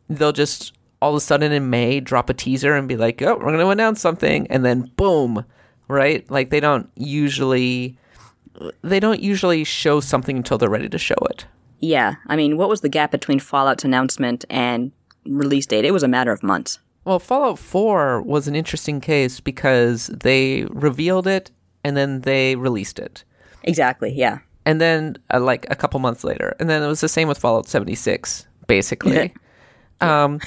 they'll 0.09 0.33
just 0.33 0.73
all 1.03 1.11
of 1.11 1.17
a 1.17 1.21
sudden 1.21 1.53
in 1.53 1.69
May 1.71 2.01
drop 2.01 2.31
a 2.31 2.35
teaser 2.35 2.75
and 2.75 2.89
be 2.89 2.97
like, 2.97 3.21
"Oh, 3.23 3.35
we're 3.35 3.45
going 3.45 3.59
to 3.59 3.69
announce 3.69 4.01
something," 4.01 4.47
and 4.49 4.65
then 4.65 4.91
boom, 4.97 5.45
right? 5.89 6.29
Like 6.31 6.51
they 6.51 6.61
don't 6.61 6.91
usually 6.97 7.99
they 8.83 9.01
don't 9.01 9.21
usually 9.21 9.65
show 9.65 10.01
something 10.01 10.39
until 10.39 10.59
they're 10.59 10.71
ready 10.71 10.89
to 10.89 10.99
show 10.99 11.17
it. 11.31 11.47
Yeah, 11.81 12.15
I 12.27 12.37
mean, 12.37 12.57
what 12.57 12.69
was 12.69 12.81
the 12.81 12.89
gap 12.89 13.11
between 13.11 13.39
Fallout's 13.39 13.85
announcement 13.85 14.45
and 14.49 14.93
release 15.27 15.67
date? 15.67 15.85
It 15.85 15.93
was 15.93 16.03
a 16.03 16.09
matter 16.09 16.33
of 16.33 16.43
months. 16.43 16.79
Well, 17.05 17.19
Fallout 17.19 17.59
4 17.59 18.23
was 18.23 18.49
an 18.49 18.57
interesting 18.57 19.01
case 19.01 19.39
because 19.39 20.09
they 20.09 20.65
revealed 20.71 21.27
it 21.27 21.51
and 21.85 21.97
then 21.97 22.23
they 22.23 22.57
released 22.57 22.99
it. 22.99 23.23
Exactly. 23.63 24.13
Yeah. 24.13 24.39
And 24.67 24.81
then, 24.81 25.17
uh, 25.33 25.41
like, 25.41 25.65
a 25.71 25.77
couple 25.77 26.01
months 26.01 26.25
later. 26.25 26.55
And 26.61 26.69
then 26.69 26.83
it 26.83 26.87
was 26.87 27.01
the 27.01 27.09
same 27.09 27.29
with 27.29 27.39
Fallout 27.39 27.69
76, 27.69 28.47
basically. 28.67 29.33
um, 30.03 30.41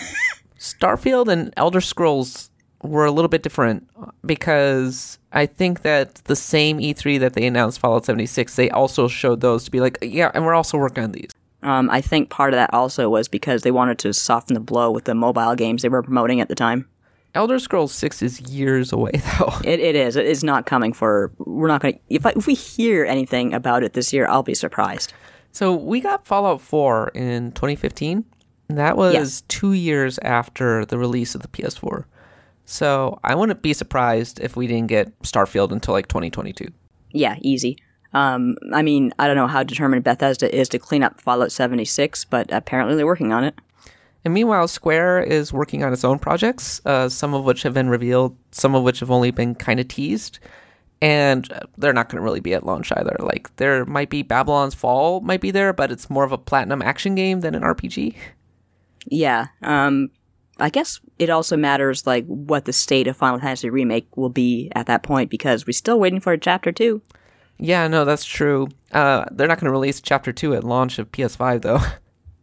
Starfield 0.60 1.30
and 1.30 1.54
Elder 1.58 1.82
Scrolls 1.82 2.52
were 2.84 3.06
a 3.06 3.12
little 3.12 3.30
bit 3.30 3.44
different 3.44 3.88
because 4.26 5.18
I 5.32 5.46
think 5.46 5.82
that 5.82 6.16
the 6.26 6.36
same 6.36 6.80
E3 6.80 7.20
that 7.20 7.34
they 7.34 7.46
announced 7.46 7.80
Fallout 7.80 8.06
76, 8.06 8.56
they 8.56 8.70
also 8.70 9.08
showed 9.08 9.42
those 9.42 9.64
to 9.66 9.72
be 9.72 9.80
like, 9.80 9.98
yeah, 10.02 10.32
and 10.34 10.46
we're 10.46 10.54
also 10.54 10.78
working 10.78 11.04
on 11.04 11.12
these. 11.14 11.32
Um, 11.62 11.90
I 11.90 12.00
think 12.02 12.30
part 12.30 12.54
of 12.54 12.58
that 12.58 12.74
also 12.74 13.10
was 13.10 13.28
because 13.28 13.64
they 13.64 13.72
wanted 13.72 14.00
to 14.00 14.14
soften 14.14 14.54
the 14.54 14.62
blow 14.62 14.92
with 14.92 15.06
the 15.06 15.16
mobile 15.16 15.56
games 15.56 15.82
they 15.82 15.90
were 15.90 16.04
promoting 16.04 16.40
at 16.40 16.48
the 16.48 16.56
time. 16.56 16.88
Elder 17.40 17.58
Scrolls 17.58 17.94
6 17.94 18.22
is 18.22 18.42
years 18.42 18.92
away, 18.92 19.12
though. 19.40 19.54
It, 19.64 19.80
it 19.80 19.96
is. 19.96 20.18
It 20.18 20.26
is 20.26 20.44
not 20.44 20.66
coming 20.66 20.92
for. 20.92 21.32
We're 21.38 21.70
not 21.70 21.82
going 21.82 21.94
to. 21.94 22.00
If, 22.10 22.26
I, 22.26 22.34
if 22.36 22.46
we 22.48 22.54
hear 22.54 23.06
anything 23.06 23.54
about 23.54 23.82
it 23.82 23.94
this 23.94 24.12
year, 24.12 24.28
I'll 24.28 24.44
be 24.44 24.54
surprised. 24.54 25.14
So 25.54 25.74
we 25.74 26.02
got 26.02 26.28
Fallout 26.28 26.60
4 26.60 27.12
in 27.16 27.54
2015. 27.54 28.26
and 28.68 28.78
That 28.78 28.98
was 28.98 29.14
Yes. 29.14 29.44
two 29.48 29.72
years 29.72 30.20
after 30.20 30.84
the 30.86 30.98
release 30.98 31.34
of 31.34 31.42
the 31.42 31.48
PS4. 31.48 32.04
So 32.66 33.20
I 33.24 33.36
wouldn't 33.36 33.62
be 33.62 33.72
surprised 33.74 34.42
if 34.42 34.58
we 34.58 34.68
didn't 34.68 34.88
get 34.88 35.18
Starfield 35.22 35.72
until 35.72 35.94
like 35.94 36.10
2022. 36.10 36.68
Yeah, 37.12 37.38
easy. 37.42 37.78
Um, 38.14 38.58
I 38.74 38.82
mean, 38.82 39.14
I 39.18 39.28
don't 39.28 39.38
know 39.38 39.48
how 39.48 39.64
determined 39.64 40.04
Bethesda 40.04 40.54
is 40.54 40.68
to 40.70 40.78
clean 40.78 41.04
up 41.04 41.22
Fallout 41.22 41.54
76, 41.54 42.26
but 42.26 42.52
apparently 42.52 42.96
they're 42.98 43.06
working 43.06 43.32
on 43.32 43.46
it. 43.46 43.56
And 44.26 44.34
meanwhile, 44.34 44.68
Square 44.68 45.24
is 45.24 45.54
working 45.54 45.84
on 45.84 45.94
its 45.94 46.04
own 46.04 46.20
projects, 46.20 46.82
uh, 46.86 47.08
some 47.10 47.34
of 47.34 47.46
which 47.46 47.64
have 47.64 47.74
been 47.74 47.90
revealed, 47.90 48.38
some 48.52 48.76
of 48.76 48.84
which 48.84 49.00
have 49.00 49.12
only 49.12 49.32
been 49.32 49.56
kind 49.56 49.80
of 49.80 49.88
teased. 49.88 50.40
And 51.02 51.50
uh, 51.54 51.62
they're 51.78 51.94
not 51.94 52.10
going 52.10 52.18
to 52.18 52.24
really 52.24 52.42
be 52.42 52.54
at 52.54 52.66
launch 52.66 52.92
either. 52.92 53.16
Like, 53.20 53.56
there 53.56 53.86
might 53.86 54.10
be 54.10 54.22
Babylon's 54.22 54.76
Fall, 54.76 55.22
might 55.22 55.40
be 55.40 55.52
there, 55.52 55.72
but 55.72 55.92
it's 55.92 56.10
more 56.10 56.26
of 56.26 56.34
a 56.34 56.38
platinum 56.38 56.82
action 56.82 57.16
game 57.16 57.40
than 57.40 57.56
an 57.56 57.64
RPG. 57.64 58.16
Yeah. 59.06 59.48
Um, 59.62 60.10
I 60.60 60.70
guess 60.70 61.00
it 61.18 61.30
also 61.30 61.56
matters 61.56 62.06
like 62.06 62.26
what 62.26 62.66
the 62.66 62.74
state 62.74 63.08
of 63.08 63.16
Final 63.16 63.40
Fantasy 63.40 63.70
remake 63.70 64.18
will 64.18 64.30
be 64.30 64.70
at 64.76 64.88
that 64.88 65.04
point 65.04 65.30
because 65.30 65.66
we're 65.66 65.72
still 65.72 66.00
waiting 66.00 66.20
for 66.20 66.36
chapter 66.36 66.74
two. 66.74 67.02
Yeah, 67.60 67.88
no, 67.88 68.06
that's 68.06 68.26
true. 68.26 68.70
Uh, 68.92 69.26
they're 69.32 69.48
not 69.48 69.60
going 69.60 69.66
to 69.66 69.72
release 69.72 70.00
Chapter 70.00 70.32
2 70.32 70.56
at 70.56 70.64
launch 70.64 70.98
of 70.98 71.12
PS5, 71.12 71.62
though. 71.62 71.80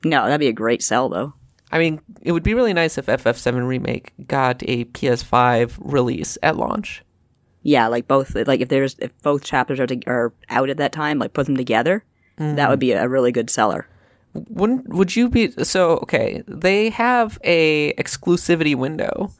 No, 0.05 0.27
that'd 0.27 0.39
be 0.39 0.47
a 0.47 0.53
great 0.53 0.83
sell 0.83 1.09
though. 1.09 1.33
I 1.73 1.79
mean, 1.79 2.01
it 2.23 2.33
would 2.33 2.43
be 2.43 2.55
really 2.55 2.73
nice 2.73 2.97
if 2.97 3.07
FF7 3.07 3.67
Remake 3.67 4.12
got 4.27 4.62
a 4.67 4.85
PS5 4.87 5.77
release 5.81 6.39
at 6.43 6.57
launch. 6.57 7.03
Yeah, 7.62 7.89
like 7.89 8.07
both 8.07 8.37
like 8.47 8.61
if 8.61 8.69
there's 8.69 8.95
if 9.01 9.11
both 9.23 9.43
chapters 9.43 9.81
are 9.81 9.89
to, 9.89 10.01
are 10.07 10.33
out 10.49 10.71
at 10.71 10.77
that 10.77 10.93
time, 10.93 11.19
like 11.19 11.33
put 11.33 11.47
them 11.47 11.57
together, 11.57 12.05
that 12.39 12.71
would 12.71 12.79
be 12.79 12.93
a 12.93 13.09
really 13.09 13.33
good 13.33 13.51
seller. 13.51 13.89
Wouldn't 14.35 14.89
would 14.89 15.17
you 15.17 15.29
be 15.29 15.51
so 15.64 15.97
okay? 15.99 16.45
They 16.47 16.91
have 16.91 17.39
a 17.43 17.93
exclusivity 17.95 18.77
window. 18.77 19.33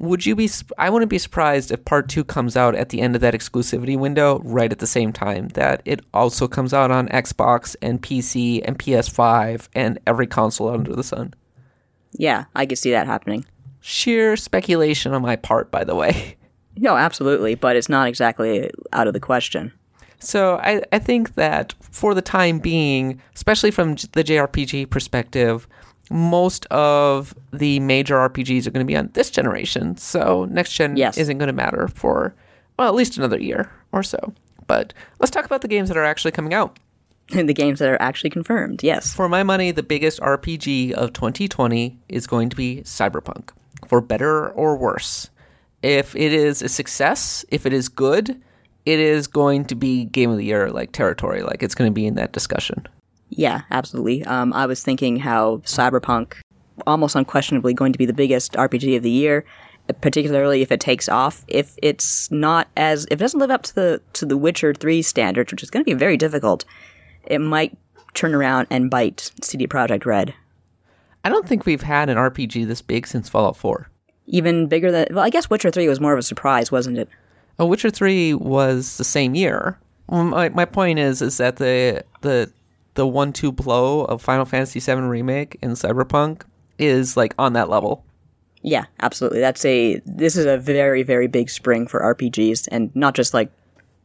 Would 0.00 0.26
you 0.26 0.34
be? 0.34 0.50
I 0.78 0.90
wouldn't 0.90 1.10
be 1.10 1.18
surprised 1.18 1.70
if 1.70 1.84
Part 1.84 2.08
Two 2.08 2.24
comes 2.24 2.56
out 2.56 2.74
at 2.74 2.88
the 2.88 3.00
end 3.00 3.14
of 3.14 3.20
that 3.20 3.34
exclusivity 3.34 3.96
window, 3.96 4.40
right 4.44 4.72
at 4.72 4.80
the 4.80 4.86
same 4.86 5.12
time 5.12 5.48
that 5.48 5.82
it 5.84 6.00
also 6.12 6.48
comes 6.48 6.74
out 6.74 6.90
on 6.90 7.06
Xbox 7.10 7.76
and 7.80 8.02
PC 8.02 8.62
and 8.64 8.78
PS5 8.78 9.68
and 9.74 10.00
every 10.08 10.26
console 10.26 10.70
under 10.70 10.96
the 10.96 11.04
sun. 11.04 11.34
Yeah, 12.12 12.44
I 12.54 12.66
could 12.66 12.78
see 12.78 12.90
that 12.90 13.06
happening. 13.06 13.44
Sheer 13.80 14.36
speculation 14.36 15.12
on 15.14 15.22
my 15.22 15.36
part, 15.36 15.70
by 15.70 15.84
the 15.84 15.94
way. 15.94 16.36
No, 16.76 16.96
absolutely, 16.96 17.56
but 17.56 17.76
it's 17.76 17.90
not 17.90 18.08
exactly 18.08 18.70
out 18.94 19.06
of 19.06 19.12
the 19.12 19.20
question. 19.20 19.70
So 20.18 20.56
I, 20.62 20.80
I 20.92 20.98
think 20.98 21.34
that 21.34 21.74
for 21.82 22.14
the 22.14 22.22
time 22.22 22.58
being, 22.58 23.20
especially 23.34 23.70
from 23.70 23.96
the 24.12 24.24
JRPG 24.24 24.88
perspective, 24.88 25.68
most 26.10 26.64
of 26.66 27.34
the 27.52 27.80
major 27.80 28.14
RPGs 28.16 28.66
are 28.66 28.70
going 28.70 28.86
to 28.86 28.90
be 28.90 28.96
on 28.96 29.10
this 29.12 29.30
generation. 29.30 29.96
So 29.98 30.46
next 30.46 30.72
gen 30.72 30.96
Yes. 30.96 31.18
isn't 31.18 31.36
going 31.36 31.48
to 31.48 31.52
matter 31.52 31.88
for 31.88 32.34
well 32.78 32.88
at 32.88 32.94
least 32.94 33.18
another 33.18 33.38
year 33.38 33.70
or 33.92 34.02
so. 34.02 34.32
But 34.66 34.94
let's 35.18 35.30
talk 35.32 35.44
about 35.44 35.60
the 35.60 35.68
games 35.68 35.88
that 35.88 35.98
are 35.98 36.04
actually 36.04 36.30
coming 36.32 36.54
out. 36.54 36.78
the 37.46 37.54
games 37.54 37.78
that 37.78 37.88
are 37.88 38.00
actually 38.00 38.30
confirmed, 38.30 38.82
yes. 38.82 39.14
For 39.14 39.28
my 39.28 39.42
money, 39.42 39.70
the 39.70 39.82
biggest 39.82 40.20
RPG 40.20 40.92
of 40.92 41.12
2020 41.12 41.98
is 42.08 42.26
going 42.26 42.48
to 42.50 42.56
be 42.56 42.82
Cyberpunk, 42.82 43.50
for 43.86 44.00
better 44.00 44.50
or 44.50 44.76
worse. 44.76 45.30
If 45.82 46.14
it 46.14 46.32
is 46.32 46.60
a 46.60 46.68
success, 46.68 47.44
if 47.50 47.64
it 47.66 47.72
is 47.72 47.88
good, 47.88 48.40
it 48.86 48.98
is 48.98 49.26
going 49.26 49.64
to 49.66 49.74
be 49.74 50.06
game 50.06 50.30
of 50.30 50.36
the 50.36 50.44
year 50.44 50.70
like 50.70 50.92
territory. 50.92 51.42
Like 51.42 51.62
it's 51.62 51.74
going 51.74 51.90
to 51.90 51.94
be 51.94 52.06
in 52.06 52.14
that 52.14 52.32
discussion. 52.32 52.86
Yeah, 53.30 53.62
absolutely. 53.70 54.24
Um, 54.24 54.52
I 54.52 54.66
was 54.66 54.82
thinking 54.82 55.16
how 55.16 55.58
Cyberpunk, 55.58 56.34
almost 56.86 57.14
unquestionably, 57.14 57.74
going 57.74 57.92
to 57.92 57.98
be 57.98 58.06
the 58.06 58.12
biggest 58.12 58.54
RPG 58.54 58.96
of 58.96 59.02
the 59.02 59.10
year, 59.10 59.44
particularly 60.00 60.62
if 60.62 60.72
it 60.72 60.80
takes 60.80 61.08
off. 61.08 61.44
If 61.46 61.76
it's 61.80 62.30
not 62.30 62.68
as, 62.76 63.04
if 63.04 63.12
it 63.12 63.16
doesn't 63.18 63.40
live 63.40 63.50
up 63.50 63.62
to 63.62 63.74
the 63.74 64.02
to 64.14 64.26
the 64.26 64.36
Witcher 64.36 64.74
Three 64.74 65.02
standards, 65.02 65.52
which 65.52 65.62
is 65.62 65.70
going 65.70 65.84
to 65.84 65.88
be 65.90 65.96
very 65.96 66.16
difficult, 66.16 66.64
it 67.26 67.40
might 67.40 67.76
turn 68.14 68.34
around 68.34 68.66
and 68.70 68.90
bite 68.90 69.30
CD 69.42 69.66
Projekt 69.66 70.04
Red. 70.04 70.34
I 71.24 71.28
don't 71.28 71.46
think 71.46 71.66
we've 71.66 71.82
had 71.82 72.08
an 72.08 72.16
RPG 72.16 72.66
this 72.66 72.82
big 72.82 73.06
since 73.06 73.28
Fallout 73.28 73.56
4. 73.56 73.88
Even 74.26 74.68
bigger 74.68 74.90
than 74.90 75.08
well, 75.10 75.24
I 75.24 75.30
guess 75.30 75.50
Witcher 75.50 75.70
Three 75.70 75.88
was 75.88 76.00
more 76.00 76.12
of 76.12 76.18
a 76.18 76.22
surprise, 76.22 76.70
wasn't 76.70 76.98
it? 76.98 77.08
Oh, 77.58 77.66
Witcher 77.66 77.90
3 77.90 78.34
was 78.34 78.96
the 78.96 79.04
same 79.04 79.34
year. 79.34 79.78
Mm, 80.08 80.30
my, 80.30 80.48
my 80.50 80.64
point 80.64 80.98
is 80.98 81.20
is 81.20 81.36
that 81.38 81.56
the 81.56 82.04
the 82.20 82.50
the 82.94 83.06
one 83.06 83.32
two 83.32 83.52
blow 83.52 84.04
of 84.04 84.22
Final 84.22 84.44
Fantasy 84.44 84.80
VII 84.80 85.02
remake 85.02 85.58
and 85.62 85.72
Cyberpunk 85.72 86.42
is 86.78 87.16
like 87.16 87.34
on 87.38 87.52
that 87.54 87.68
level. 87.68 88.04
Yeah, 88.62 88.84
absolutely. 89.00 89.40
That's 89.40 89.64
a 89.64 90.00
this 90.04 90.36
is 90.36 90.46
a 90.46 90.58
very 90.58 91.02
very 91.02 91.26
big 91.26 91.50
spring 91.50 91.86
for 91.86 92.00
RPGs, 92.00 92.68
and 92.70 92.94
not 92.94 93.14
just 93.14 93.34
like 93.34 93.50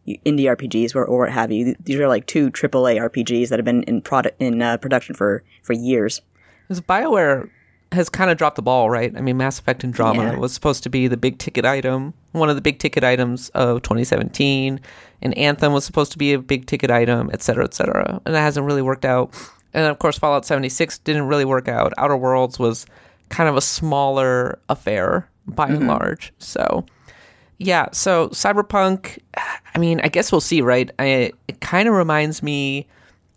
indie 0.08 0.45
RPGs 0.45 0.95
or, 0.95 1.03
or 1.06 1.20
what 1.20 1.32
have 1.32 1.51
you. 1.51 1.76
These 1.84 1.99
are 1.99 2.08
like 2.08 2.26
two 2.28 2.51
AAA 2.51 2.99
RPGs 3.10 3.49
that 3.49 3.60
have 3.60 3.66
been 3.66 3.84
in 3.84 4.01
product 4.01 4.41
in 4.41 4.62
uh, 4.62 4.78
production 4.78 5.16
for 5.16 5.43
for 5.64 5.74
years. 5.74 6.22
Because 6.68 6.82
BioWare 6.82 7.49
has 7.91 8.10
kind 8.10 8.30
of 8.32 8.38
dropped 8.38 8.56
the 8.56 8.62
ball, 8.62 8.89
right? 8.89 9.16
I 9.16 9.22
mean, 9.22 9.38
Mass 9.38 9.60
Effect 9.60 9.84
Andromeda 9.84 10.34
Yeah. 10.34 10.38
was 10.39 10.53
supposed 10.53 10.84
to 10.84 10.89
be 10.89 11.08
the 11.08 11.18
big 11.18 11.38
ticket 11.38 11.66
item, 11.66 12.14
one 12.32 12.49
of 12.49 12.56
the 12.56 12.62
big 12.62 12.80
ticket 12.80 13.03
items 13.03 13.49
of 13.49 13.84
2017, 13.84 14.80
and 15.22 15.38
Anthem 15.38 15.72
was 15.72 15.86
supposed 15.86 16.12
to 16.12 16.18
be 16.18 16.34
a 16.34 16.39
big 16.39 16.66
ticket 16.66 16.89
item, 16.91 17.30
et 17.32 17.41
cetera, 17.43 17.64
et 17.64 17.74
cetera. 17.74 18.20
And 18.26 18.34
that 18.36 18.41
hasn't 18.41 18.66
really 18.66 18.82
worked 18.82 19.06
out. 19.06 19.34
And 19.74 19.86
of 19.86 19.99
course, 19.99 20.18
Fallout 20.18 20.45
76 20.45 20.97
didn't 20.99 21.28
really 21.28 21.45
work 21.45 21.68
out. 21.68 21.93
Outer 21.97 22.18
Worlds 22.18 22.58
was 22.60 22.86
kind 23.30 23.47
of 23.47 23.56
a 23.56 23.62
smaller 23.62 24.60
affair 24.68 25.30
by 25.47 25.68
and 25.68 25.88
large. 25.88 26.34
So, 26.39 26.86
yeah, 27.60 27.88
so 27.91 28.30
Cyberpunk, 28.30 29.20
I 29.76 29.78
mean, 29.78 29.99
I 30.03 30.07
guess 30.07 30.32
we'll 30.32 30.41
see, 30.41 30.61
right? 30.61 30.89
I, 30.97 31.32
it 31.47 31.59
kind 31.59 31.88
of 31.88 31.93
reminds 31.93 32.41
me 32.41 32.88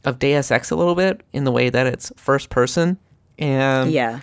of 0.04 0.18
Deus 0.18 0.50
Ex 0.50 0.70
a 0.70 0.76
little 0.76 0.94
bit 0.94 1.22
in 1.32 1.44
the 1.44 1.52
way 1.52 1.68
that 1.68 1.86
it's 1.86 2.12
first 2.16 2.48
person. 2.48 2.96
And 3.38 3.90
Yeah, 3.90 4.20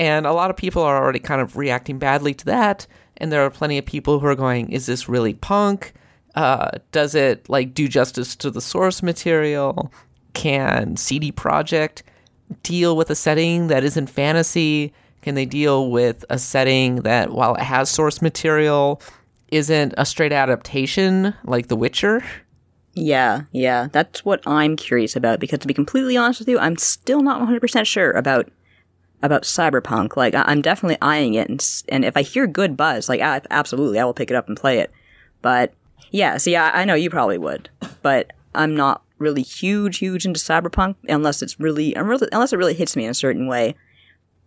and 0.00 0.26
a 0.26 0.32
lot 0.32 0.50
of 0.50 0.56
people 0.56 0.82
are 0.82 0.96
already 0.96 1.18
kind 1.18 1.40
of 1.40 1.56
reacting 1.56 1.98
badly 1.98 2.34
to 2.34 2.44
that. 2.46 2.86
And 3.18 3.32
there 3.32 3.44
are 3.44 3.50
plenty 3.50 3.78
of 3.78 3.84
people 3.84 4.20
who 4.20 4.26
are 4.26 4.34
going, 4.34 4.70
is 4.70 4.86
this 4.86 5.08
really 5.08 5.34
punk? 5.34 5.92
Uh, 6.34 6.70
does 6.92 7.14
it 7.14 7.48
like 7.48 7.74
do 7.74 7.88
justice 7.88 8.36
to 8.36 8.50
the 8.50 8.60
source 8.60 9.02
material? 9.02 9.92
Can 10.34 10.96
CD 10.96 11.32
Projekt 11.32 12.02
deal 12.62 12.96
with 12.96 13.10
a 13.10 13.16
setting 13.16 13.66
that 13.68 13.82
isn't 13.82 14.08
fantasy? 14.08 14.92
Can 15.22 15.34
they 15.34 15.46
deal 15.46 15.90
with 15.90 16.24
a 16.30 16.38
setting 16.38 16.96
that, 17.02 17.32
while 17.32 17.56
it 17.56 17.62
has 17.62 17.90
source 17.90 18.22
material, 18.22 19.02
isn't 19.50 19.94
a 19.96 20.04
straight 20.04 20.32
adaptation 20.32 21.34
like 21.44 21.68
The 21.68 21.76
Witcher? 21.76 22.22
yeah, 22.94 23.42
yeah. 23.52 23.86
That's 23.92 24.24
what 24.24 24.42
I'm 24.46 24.74
curious 24.74 25.14
about 25.14 25.38
because 25.38 25.60
to 25.60 25.68
be 25.68 25.74
completely 25.74 26.16
honest 26.16 26.40
with 26.40 26.48
you, 26.48 26.58
I'm 26.58 26.76
still 26.76 27.22
not 27.22 27.38
100 27.38 27.60
percent 27.60 27.86
sure 27.86 28.10
about 28.12 28.50
about 29.22 29.42
Cyberpunk. 29.42 30.16
Like 30.16 30.34
I- 30.34 30.44
I'm 30.46 30.62
definitely 30.62 30.98
eyeing 31.00 31.34
it, 31.34 31.48
and, 31.48 31.64
and 31.88 32.04
if 32.04 32.16
I 32.16 32.22
hear 32.22 32.46
good 32.46 32.76
buzz, 32.76 33.08
like 33.08 33.20
I, 33.20 33.40
absolutely, 33.50 33.98
I 34.00 34.04
will 34.04 34.14
pick 34.14 34.30
it 34.30 34.36
up 34.36 34.48
and 34.48 34.56
play 34.56 34.78
it. 34.80 34.90
But 35.42 35.72
yeah, 36.10 36.36
see, 36.38 36.56
I, 36.56 36.82
I 36.82 36.84
know 36.84 36.94
you 36.94 37.08
probably 37.10 37.38
would, 37.38 37.68
but 38.02 38.32
I'm 38.54 38.74
not 38.74 39.02
really 39.18 39.42
huge, 39.42 39.98
huge 39.98 40.24
into 40.26 40.40
Cyberpunk 40.40 40.96
unless 41.08 41.40
it's 41.42 41.58
really, 41.60 41.94
really 41.96 42.28
unless 42.32 42.52
it 42.52 42.56
really 42.58 42.74
hits 42.74 42.96
me 42.96 43.04
in 43.04 43.10
a 43.10 43.14
certain 43.14 43.46
way. 43.46 43.76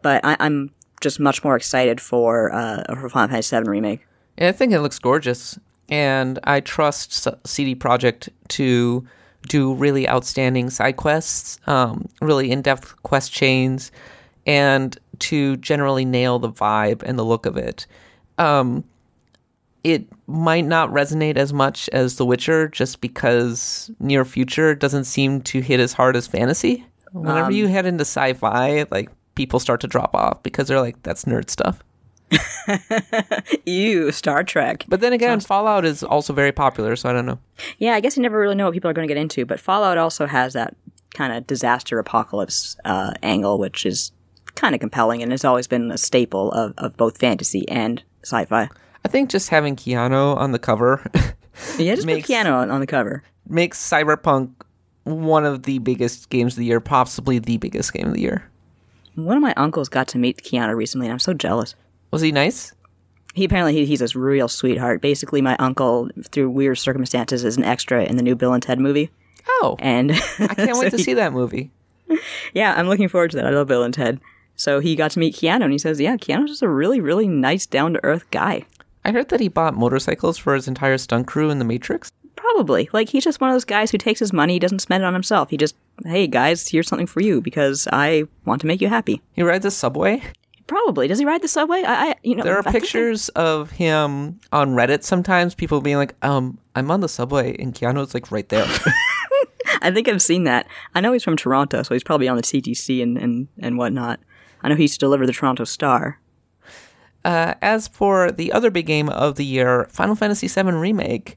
But 0.02 0.26
I, 0.26 0.36
I'm 0.39 0.72
just 0.99 1.20
much 1.22 1.43
more 1.43 1.56
excited 1.56 2.02
for 2.02 2.54
uh, 2.54 2.84
for 2.95 3.08
Final 3.10 3.30
Fantasy 3.30 3.56
VII 3.58 3.70
remake. 3.70 4.06
And 4.41 4.47
I 4.47 4.53
think 4.53 4.73
it 4.73 4.79
looks 4.79 4.97
gorgeous. 4.97 5.59
And 5.87 6.39
I 6.45 6.61
trust 6.61 7.27
CD 7.45 7.75
Projekt 7.75 8.27
to 8.49 9.05
do 9.47 9.75
really 9.75 10.09
outstanding 10.09 10.71
side 10.71 10.97
quests, 10.97 11.59
um, 11.67 12.09
really 12.21 12.49
in 12.49 12.63
depth 12.63 12.99
quest 13.03 13.31
chains, 13.31 13.91
and 14.47 14.97
to 15.19 15.57
generally 15.57 16.05
nail 16.05 16.39
the 16.39 16.49
vibe 16.49 17.03
and 17.03 17.19
the 17.19 17.23
look 17.23 17.45
of 17.45 17.55
it. 17.55 17.85
Um, 18.39 18.83
it 19.83 20.07
might 20.25 20.65
not 20.65 20.89
resonate 20.89 21.37
as 21.37 21.53
much 21.53 21.87
as 21.89 22.15
The 22.15 22.25
Witcher 22.25 22.67
just 22.67 22.99
because 22.99 23.91
near 23.99 24.25
future 24.25 24.73
doesn't 24.73 25.03
seem 25.03 25.41
to 25.43 25.59
hit 25.59 25.79
as 25.79 25.93
hard 25.93 26.15
as 26.15 26.25
fantasy. 26.25 26.83
Whenever 27.11 27.51
you 27.51 27.67
head 27.67 27.85
into 27.85 28.01
sci 28.01 28.33
fi, 28.33 28.85
like 28.89 29.11
people 29.35 29.59
start 29.59 29.81
to 29.81 29.87
drop 29.87 30.15
off 30.15 30.41
because 30.41 30.67
they're 30.67 30.81
like, 30.81 31.01
that's 31.03 31.25
nerd 31.25 31.51
stuff. 31.51 31.83
Ew, 33.65 34.11
Star 34.11 34.43
Trek. 34.43 34.86
But 34.88 35.01
then 35.01 35.13
again, 35.13 35.39
Fallout 35.39 35.86
is 35.86 36.03
also 36.03 36.34
very 36.34 36.51
popular, 36.51 36.95
so 36.95 37.09
I 37.09 37.13
don't 37.13 37.25
know. 37.25 37.39
Yeah, 37.77 37.93
I 37.93 37.99
guess 37.99 38.15
you 38.17 38.23
never 38.23 38.39
really 38.39 38.55
know 38.55 38.65
what 38.65 38.73
people 38.73 38.89
are 38.89 38.93
going 38.93 39.07
to 39.07 39.13
get 39.13 39.19
into, 39.21 39.45
but 39.45 39.59
Fallout 39.59 39.97
also 39.97 40.25
has 40.27 40.53
that 40.53 40.75
kind 41.13 41.34
of 41.34 41.45
disaster 41.47 41.99
apocalypse 41.99 42.77
uh, 42.86 43.13
angle, 43.21 43.57
which 43.57 43.86
is 43.86 44.11
kind 44.55 44.73
of 44.75 44.82
compelling 44.82 45.21
and 45.21 45.32
has 45.32 45.43
always 45.45 45.67
been 45.67 45.91
a 45.91 45.97
staple 45.97 46.51
of, 46.51 46.73
of 46.77 46.95
both 46.97 47.17
fantasy 47.19 47.67
and 47.69 48.03
sci-fi. 48.23 48.69
I 49.03 49.07
think 49.07 49.29
just 49.29 49.49
having 49.49 49.75
Keanu 49.75 50.38
on 50.38 50.51
the 50.51 50.59
cover 50.59 51.03
Yeah, 51.77 51.95
just 51.95 52.07
Makes- 52.07 52.27
put 52.27 52.45
on, 52.47 52.71
on 52.71 52.79
the 52.79 52.88
cover. 52.88 53.23
makes 53.47 53.77
Cyberpunk 53.88 54.51
one 55.03 55.45
of 55.45 55.63
the 55.63 55.79
biggest 55.79 56.29
games 56.29 56.53
of 56.53 56.59
the 56.59 56.65
year, 56.65 56.79
possibly 56.79 57.39
the 57.39 57.57
biggest 57.57 57.91
game 57.93 58.07
of 58.07 58.13
the 58.13 58.21
year. 58.21 58.49
One 59.15 59.36
of 59.36 59.43
my 59.43 59.53
uncles 59.57 59.89
got 59.89 60.07
to 60.09 60.17
meet 60.17 60.41
Keanu 60.43 60.75
recently, 60.75 61.07
and 61.07 61.11
I'm 61.13 61.19
so 61.19 61.34
jealous. 61.34 61.75
Was 62.12 62.22
he 62.22 62.32
nice? 62.32 62.74
He 63.34 63.45
apparently 63.45 63.74
he, 63.74 63.86
he's 63.86 64.01
a 64.01 64.20
real 64.20 64.47
sweetheart. 64.47 65.01
Basically, 65.01 65.41
my 65.41 65.55
uncle, 65.57 66.09
through 66.32 66.49
weird 66.49 66.78
circumstances, 66.78 67.43
is 67.45 67.57
an 67.57 67.64
extra 67.64 68.03
in 68.03 68.18
the 68.18 68.24
new 68.24 68.36
Bill 68.36 68.53
and 68.53 68.62
Ted 68.62 68.80
movie, 68.80 69.09
Oh, 69.47 69.76
and 69.80 70.12
I 70.12 70.53
can't 70.55 70.78
wait 70.80 70.91
to 70.91 70.99
see 70.99 71.14
that 71.14 71.32
movie. 71.34 71.72
yeah, 72.53 72.74
I'm 72.76 72.88
looking 72.89 73.07
forward 73.07 73.32
to 73.32 73.38
that. 73.38 73.45
I 73.47 73.51
love 73.51 73.68
Bill 73.68 73.84
and 73.84 73.93
Ted. 73.93 74.20
So 74.57 74.80
he 74.80 74.95
got 74.95 75.12
to 75.12 75.20
meet 75.20 75.36
Keanu, 75.36 75.64
and 75.64 75.72
he 75.72 75.78
says, 75.78 75.99
"Yeah, 76.01 76.18
Keanu's 76.18 76.49
just 76.49 76.62
a 76.62 76.68
really, 76.70 76.99
really 76.99 77.28
nice, 77.28 77.66
down 77.66 77.93
to 77.93 78.03
earth 78.03 78.30
guy." 78.32 78.66
I 79.05 79.12
heard 79.12 79.30
that 79.30 79.39
he 79.39 79.47
bought 79.47 79.74
motorcycles 79.76 80.38
for 80.38 80.53
his 80.53 80.68
entire 80.68 80.97
stunt 80.97 81.26
crew 81.26 81.49
in 81.49 81.57
The 81.57 81.66
Matrix. 81.66 82.12
Probably. 82.36 82.89
Like, 82.93 83.09
he's 83.09 83.24
just 83.24 83.39
one 83.41 83.49
of 83.49 83.55
those 83.55 83.66
guys 83.66 83.89
who 83.91 83.97
takes 83.97 84.20
his 84.20 84.34
money, 84.34 84.53
he 84.53 84.59
doesn't 84.59 84.80
spend 84.80 85.03
it 85.03 85.07
on 85.07 85.14
himself. 85.14 85.49
He 85.49 85.57
just, 85.57 85.76
hey, 86.05 86.28
guys, 86.28 86.68
here's 86.68 86.88
something 86.88 87.07
for 87.07 87.22
you 87.22 87.41
because 87.41 87.88
I 87.91 88.26
want 88.45 88.62
to 88.62 88.68
make 88.68 88.82
you 88.82 88.89
happy. 88.89 89.22
He 89.34 89.41
rides 89.41 89.66
a 89.66 89.72
subway. 89.72 90.22
Probably. 90.72 91.09
Does 91.09 91.19
he 91.19 91.26
ride 91.26 91.41
the 91.41 91.49
subway? 91.49 91.84
I, 91.84 92.11
I 92.11 92.15
you 92.24 92.34
know, 92.34 92.45
There 92.45 92.55
are 92.55 92.65
I 92.65 92.72
think 92.72 92.86
pictures 92.86 93.28
of 93.30 93.72
him 93.72 94.39
on 94.53 94.69
Reddit 94.69 95.03
sometimes, 95.03 95.53
people 95.53 95.82
being 95.82 95.97
like, 95.97 96.15
um, 96.22 96.59
I'm 96.76 96.89
on 96.89 97.01
the 97.01 97.09
subway, 97.09 97.57
and 97.59 97.74
Keanu's 97.74 98.13
like 98.13 98.32
right 98.32 98.47
there. 98.47 98.63
I, 99.82 99.91
think 99.91 100.07
I've 100.07 100.22
seen 100.22 100.45
that. 100.45 100.67
I 100.95 101.01
know 101.01 101.11
he's 101.11 101.26
from 101.26 101.36
Toronto, 101.36 101.84
so 101.84 101.93
he's 101.93 102.05
probably 102.05 102.30
on 102.30 102.38
the 102.38 102.41
CTC 102.43 103.03
and, 103.03 103.17
and, 103.17 103.49
and 103.59 103.78
whatnot. 103.78 104.22
I 104.63 104.69
know 104.69 104.76
he 104.76 104.84
used 104.84 104.93
to 104.93 104.99
deliver 104.99 105.28
the 105.28 105.34
Toronto 105.34 105.65
Star. 105.65 106.22
Uh, 107.26 107.55
as 107.61 107.89
for 107.89 108.32
the 108.32 108.53
other 108.53 108.72
big 108.72 108.86
game 108.86 109.09
of 109.09 109.36
the 109.36 109.43
year, 109.43 109.89
Final 109.89 110.15
Fantasy 110.15 110.47
VII 110.47 110.72
Remake, 110.72 111.36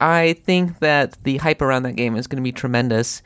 I 0.00 0.32
think 0.44 0.80
that 0.80 1.22
the 1.22 1.36
hype 1.36 1.62
around 1.62 1.84
that 1.84 1.94
game 1.94 2.16
is 2.16 2.26
going 2.26 2.42
to 2.42 2.42
be 2.42 2.50
tremendous. 2.50 3.22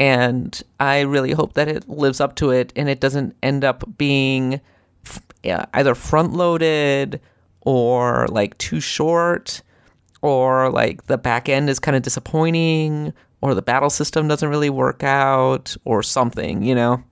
And 0.00 0.60
I 0.80 1.02
really 1.02 1.30
hope 1.30 1.54
that 1.54 1.68
it 1.68 1.88
lives 1.88 2.20
up 2.20 2.34
to 2.36 2.50
it 2.50 2.72
and 2.74 2.88
it 2.88 2.98
doesn't 2.98 3.36
end 3.40 3.62
up 3.62 3.84
being 3.96 4.60
either 5.74 5.94
front 5.94 6.32
loaded 6.32 7.20
or 7.62 8.26
like 8.28 8.56
too 8.58 8.80
short 8.80 9.62
or 10.22 10.70
like 10.70 11.06
the 11.06 11.18
back 11.18 11.48
end 11.48 11.68
is 11.68 11.78
kind 11.78 11.96
of 11.96 12.02
disappointing 12.02 13.12
or 13.40 13.54
the 13.54 13.62
battle 13.62 13.90
system 13.90 14.28
doesn't 14.28 14.48
really 14.48 14.70
work 14.70 15.02
out 15.02 15.76
or 15.84 16.02
something, 16.02 16.62
you 16.62 16.74
know? 16.74 17.02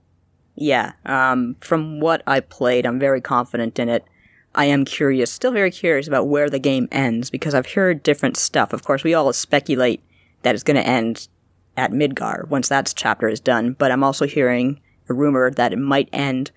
Yeah, 0.55 0.93
um, 1.05 1.55
from 1.59 1.99
what 1.99 2.23
I 2.25 2.39
played, 2.39 2.85
I'm 2.85 2.99
very 2.99 3.21
confident 3.21 3.77
in 3.77 3.89
it. 3.89 4.05
I 4.55 4.65
am 4.65 4.85
curious, 4.85 5.31
still 5.31 5.51
very 5.51 5.69
curious 5.69 6.07
about 6.07 6.27
where 6.27 6.49
the 6.49 6.59
game 6.59 6.87
ends 6.91 7.29
because 7.29 7.53
I've 7.53 7.73
heard 7.73 8.03
different 8.03 8.37
stuff. 8.37 8.71
Of 8.71 8.85
course, 8.85 9.03
we 9.03 9.13
all 9.13 9.31
speculate 9.33 10.01
that 10.43 10.55
it's 10.55 10.63
going 10.63 10.77
to 10.77 10.87
end 10.87 11.27
at 11.75 11.91
Midgar 11.91 12.47
once 12.47 12.69
that 12.69 12.93
chapter 12.95 13.27
is 13.27 13.41
done, 13.41 13.73
but 13.73 13.91
I'm 13.91 14.03
also 14.03 14.25
hearing 14.25 14.79
a 15.09 15.13
rumor 15.13 15.51
that 15.51 15.73
it 15.73 15.79
might 15.79 16.09
end 16.13 16.51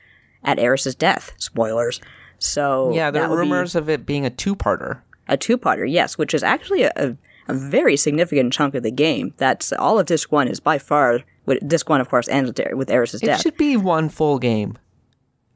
at 0.48 0.58
Aeris's 0.58 0.94
death. 0.94 1.32
Spoilers. 1.38 2.00
So 2.38 2.92
Yeah, 2.94 3.10
there 3.10 3.24
are 3.24 3.28
would 3.28 3.36
be 3.36 3.40
rumors 3.40 3.74
of 3.74 3.88
it 3.88 4.06
being 4.06 4.24
a 4.24 4.30
two 4.30 4.56
parter. 4.56 5.00
a 5.28 5.36
two-parter, 5.36 5.84
yes, 5.90 6.16
which 6.16 6.32
is 6.32 6.42
actually 6.42 6.82
a, 6.84 6.92
a, 6.96 7.16
a 7.48 7.54
very 7.54 7.96
significant 7.96 8.52
chunk 8.52 8.74
of 8.74 8.82
the 8.82 8.90
game. 8.90 9.34
That's 9.36 9.72
all 9.74 9.98
of 9.98 10.06
Disc 10.06 10.32
One 10.32 10.48
is 10.48 10.58
by 10.60 10.78
far. 10.78 11.20
with- 11.46 11.66
Disc 11.68 11.88
One, 11.88 12.00
of 12.00 12.08
course, 12.08 12.28
ends 12.28 12.52
with, 12.74 12.90
Aeris's 12.90 13.20
death. 13.20 13.40
It 13.40 13.42
should 13.42 13.56
be 13.58 13.76
one 13.76 14.08
full 14.08 14.38
game. 14.38 14.78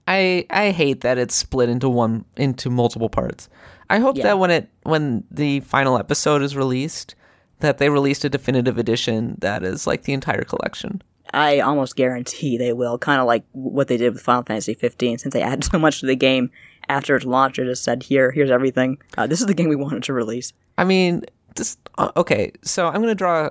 I 0.08 0.44
I 0.50 0.70
hate 0.72 1.00
that 1.02 1.16
it's 1.18 1.34
split 1.34 1.68
into 1.68 1.88
one 1.88 2.24
into 2.36 2.68
multiple 2.70 3.08
parts. 3.08 3.48
I 3.88 3.98
hope 4.00 4.16
Yeah. 4.16 4.24
that 4.24 4.38
when 4.38 4.50
it 4.50 4.68
when 4.82 5.24
the 5.30 5.60
final 5.60 5.96
episode 5.96 6.42
is 6.42 6.56
released, 6.56 7.14
that 7.60 7.78
they 7.78 7.88
released 7.88 8.24
a 8.24 8.28
definitive 8.28 8.78
edition 8.78 9.36
that 9.40 9.62
is 9.62 9.86
like 9.86 10.02
the 10.02 10.12
entire 10.12 10.42
collection. 10.42 11.00
I 11.32 11.60
almost 11.60 11.96
guarantee 11.96 12.58
they 12.58 12.72
will, 12.72 12.98
kind 12.98 13.20
of 13.20 13.26
like 13.26 13.44
what 13.52 13.88
they 13.88 13.96
did 13.96 14.12
with 14.12 14.22
Final 14.22 14.42
Fantasy 14.42 14.74
15, 14.74 15.18
since 15.18 15.32
they 15.32 15.42
added 15.42 15.64
so 15.70 15.78
much 15.78 16.00
to 16.00 16.06
the 16.06 16.16
game 16.16 16.50
after 16.88 17.16
its 17.16 17.24
launch. 17.24 17.58
It 17.58 17.64
just 17.64 17.84
said, 17.84 18.02
"Here, 18.02 18.30
here's 18.30 18.50
everything. 18.50 18.98
Uh, 19.16 19.26
this 19.26 19.40
is 19.40 19.46
the 19.46 19.54
game 19.54 19.68
we 19.68 19.76
wanted 19.76 20.02
to 20.04 20.12
release." 20.12 20.52
I 20.78 20.84
mean, 20.84 21.24
just 21.56 21.78
uh, 21.98 22.10
okay. 22.16 22.52
So 22.62 22.88
I'm 22.88 23.00
gonna 23.00 23.14
draw 23.14 23.50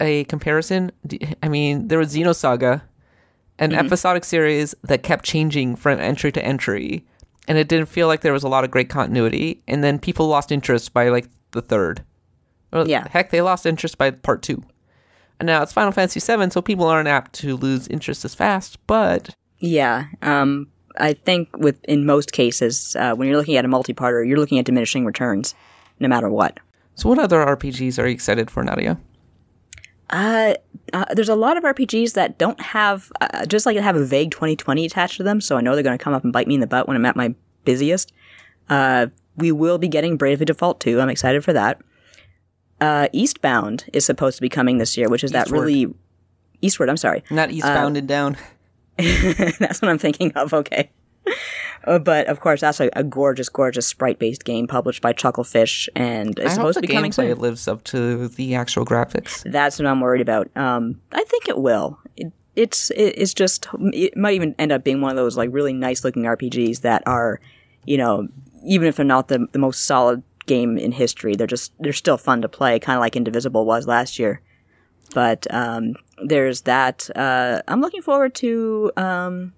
a 0.00 0.24
comparison. 0.24 0.92
I 1.42 1.48
mean, 1.48 1.88
there 1.88 1.98
was 1.98 2.14
Xenosaga, 2.14 2.82
an 3.58 3.72
episodic 3.74 4.24
series 4.24 4.74
that 4.82 5.02
kept 5.02 5.24
changing 5.24 5.76
from 5.76 6.00
entry 6.00 6.32
to 6.32 6.44
entry, 6.44 7.04
and 7.48 7.58
it 7.58 7.68
didn't 7.68 7.86
feel 7.88 8.06
like 8.06 8.20
there 8.22 8.32
was 8.32 8.42
a 8.42 8.48
lot 8.48 8.64
of 8.64 8.70
great 8.70 8.88
continuity. 8.88 9.62
And 9.68 9.84
then 9.84 9.98
people 9.98 10.26
lost 10.26 10.50
interest 10.52 10.92
by 10.92 11.08
like 11.08 11.28
the 11.52 11.62
third. 11.62 12.04
Or, 12.72 12.86
Yeah. 12.86 13.06
Heck, 13.08 13.30
they 13.30 13.40
lost 13.40 13.66
interest 13.66 13.98
by 13.98 14.10
part 14.10 14.42
two. 14.42 14.62
And 15.44 15.48
now 15.48 15.62
it's 15.62 15.74
Final 15.74 15.92
Fantasy 15.92 16.20
VII, 16.20 16.48
so 16.48 16.62
people 16.62 16.86
aren't 16.86 17.06
apt 17.06 17.34
to 17.34 17.54
lose 17.58 17.86
interest 17.88 18.24
as 18.24 18.34
fast. 18.34 18.78
But 18.86 19.36
Yeah. 19.58 20.06
Um, 20.22 20.68
I 20.96 21.12
think 21.12 21.54
with 21.58 21.84
in 21.84 22.06
most 22.06 22.32
cases, 22.32 22.96
uh, 22.98 23.14
when 23.14 23.28
you're 23.28 23.36
looking 23.36 23.58
at 23.58 23.64
a 23.66 23.68
multi-parter, 23.68 24.26
you're 24.26 24.38
looking 24.38 24.58
at 24.58 24.64
diminishing 24.64 25.04
returns, 25.04 25.54
no 26.00 26.08
matter 26.08 26.30
what. 26.30 26.60
so, 26.94 27.10
what 27.10 27.18
other 27.18 27.44
RPGs 27.44 28.02
are 28.02 28.06
you 28.06 28.14
excited 28.14 28.50
for, 28.50 28.64
Nadia? 28.64 28.98
Uh, 30.08 30.54
uh, 30.94 31.04
there's 31.12 31.28
a 31.28 31.36
lot 31.36 31.58
of 31.58 31.64
RPGs 31.64 32.14
that 32.14 32.38
don't 32.38 32.58
have, 32.62 33.12
uh, 33.20 33.44
just 33.44 33.66
like 33.66 33.76
have 33.76 33.96
a 33.96 34.04
vague 34.06 34.30
2020 34.30 34.86
attached 34.86 35.18
to 35.18 35.22
them, 35.24 35.42
so 35.42 35.58
I 35.58 35.60
know 35.60 35.74
they're 35.74 35.82
going 35.84 35.98
to 35.98 36.02
come 36.02 36.14
up 36.14 36.24
and 36.24 36.32
bite 36.32 36.48
me 36.48 36.54
in 36.54 36.62
the 36.62 36.66
butt 36.66 36.88
when 36.88 36.96
I'm 36.96 37.04
at 37.04 37.16
my 37.16 37.34
busiest. 37.66 38.14
Uh, 38.70 39.08
we 39.36 39.52
will 39.52 39.76
be 39.76 39.88
getting 39.88 40.16
Bravely 40.16 40.46
Default 40.46 40.80
2. 40.80 41.02
I'm 41.02 41.10
excited 41.10 41.44
for 41.44 41.52
that. 41.52 41.82
Uh, 42.80 43.08
Eastbound 43.12 43.84
is 43.92 44.04
supposed 44.04 44.36
to 44.36 44.42
be 44.42 44.48
coming 44.48 44.78
this 44.78 44.96
year, 44.96 45.08
which 45.08 45.24
is 45.24 45.32
that 45.32 45.50
really. 45.50 45.92
Eastward, 46.60 46.88
I'm 46.88 46.96
sorry. 46.96 47.22
Not 47.30 47.50
Eastbound 47.50 47.96
and 47.96 48.08
Down. 48.08 48.36
that's 48.96 49.82
what 49.82 49.90
I'm 49.90 49.98
thinking 49.98 50.32
of. 50.32 50.54
Okay. 50.54 50.90
Uh, 51.86 51.98
but 51.98 52.26
of 52.28 52.40
course, 52.40 52.60
that's 52.60 52.80
a, 52.80 52.88
a 52.94 53.04
gorgeous, 53.04 53.48
gorgeous 53.48 53.86
sprite-based 53.86 54.44
game 54.44 54.66
published 54.66 55.02
by 55.02 55.12
Chucklefish, 55.12 55.88
and 55.94 56.38
it's 56.38 56.54
supposed 56.54 56.76
to 56.76 56.80
be 56.80 56.88
coming 56.88 57.12
soon. 57.12 57.36
lives 57.38 57.68
up 57.68 57.84
to 57.84 58.28
the 58.28 58.54
actual 58.54 58.84
graphics. 58.84 59.50
That's 59.50 59.78
what 59.78 59.86
I'm 59.86 60.00
worried 60.00 60.22
about. 60.22 60.50
Um, 60.56 61.00
I 61.12 61.24
think 61.24 61.48
it 61.48 61.58
will. 61.58 61.98
It, 62.16 62.32
it's 62.56 62.90
it, 62.90 63.14
it's 63.18 63.34
just 63.34 63.66
it 63.92 64.16
might 64.16 64.34
even 64.34 64.54
end 64.58 64.72
up 64.72 64.84
being 64.84 65.00
one 65.00 65.10
of 65.10 65.16
those 65.16 65.36
like 65.36 65.50
really 65.52 65.72
nice 65.72 66.04
looking 66.04 66.22
RPGs 66.22 66.80
that 66.82 67.02
are, 67.06 67.40
you 67.84 67.98
know, 67.98 68.28
even 68.64 68.88
if 68.88 68.96
they're 68.96 69.04
not 69.04 69.28
the 69.28 69.46
the 69.52 69.58
most 69.58 69.84
solid 69.84 70.22
game 70.46 70.78
in 70.78 70.92
history, 70.92 71.34
they're 71.34 71.46
just 71.46 71.72
they're 71.80 71.92
still 71.92 72.18
fun 72.18 72.42
to 72.42 72.48
play, 72.48 72.78
kind 72.78 72.96
of 72.96 73.00
like 73.00 73.16
Indivisible 73.16 73.64
was 73.64 73.86
last 73.86 74.18
year. 74.18 74.40
But 75.14 75.46
um, 75.52 75.94
there's 76.24 76.62
that. 76.62 77.08
Uh, 77.14 77.62
I'm 77.68 77.80
looking 77.80 78.02
forward 78.02 78.34
to. 78.36 78.92
Um, 78.96 79.52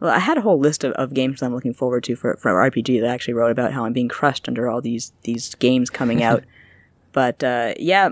well, 0.00 0.10
I 0.10 0.18
had 0.18 0.36
a 0.36 0.42
whole 0.42 0.58
list 0.58 0.84
of, 0.84 0.92
of 0.92 1.14
games 1.14 1.40
that 1.40 1.46
I'm 1.46 1.54
looking 1.54 1.72
forward 1.72 2.04
to 2.04 2.16
for 2.16 2.36
for 2.36 2.52
RPG 2.52 3.00
that 3.00 3.10
I 3.10 3.14
actually 3.14 3.34
wrote 3.34 3.50
about 3.52 3.72
how 3.72 3.84
I'm 3.84 3.92
being 3.92 4.08
crushed 4.08 4.48
under 4.48 4.68
all 4.68 4.80
these 4.80 5.12
these 5.22 5.54
games 5.54 5.90
coming 5.90 6.22
out. 6.22 6.44
but 7.12 7.42
uh, 7.42 7.74
yeah, 7.78 8.10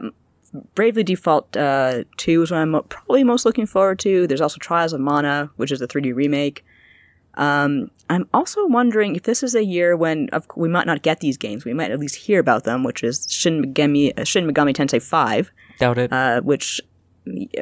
Bravely 0.75 1.03
Default 1.03 1.57
uh, 1.57 2.05
2 2.17 2.43
is 2.43 2.51
what 2.51 2.59
I'm 2.59 2.81
probably 2.89 3.25
most 3.25 3.45
looking 3.45 3.67
forward 3.67 3.99
to. 4.01 4.27
There's 4.27 4.41
also 4.41 4.59
Trials 4.59 4.93
of 4.93 5.01
Mana, 5.01 5.51
which 5.57 5.73
is 5.73 5.83
a 5.83 5.89
3D 5.89 6.15
remake. 6.15 6.65
Um, 7.37 7.91
I'm 8.11 8.29
also 8.35 8.67
wondering 8.67 9.17
if 9.17 9.23
this 9.23 9.43
is 9.43 9.55
a 9.55 9.65
year 9.65 9.97
when 9.97 10.29
of, 10.33 10.47
we 10.57 10.69
might 10.69 10.87
not 10.87 11.03
get 11.03 11.21
these 11.21 11.37
games. 11.37 11.65
We 11.65 11.75
might 11.75 11.91
at 11.91 11.99
least 11.99 12.17
hear 12.17 12.39
about 12.39 12.65
them, 12.65 12.85
which 12.85 13.03
is 13.03 13.27
Shin 13.31 13.63
Megami, 13.63 14.19
uh, 14.19 14.25
Shin 14.25 14.47
Megami 14.47 14.75
Tensei 14.75 15.03
5, 15.03 15.51
Doubt 15.79 15.99
it. 15.99 16.13
uh, 16.13 16.41
which 16.43 16.81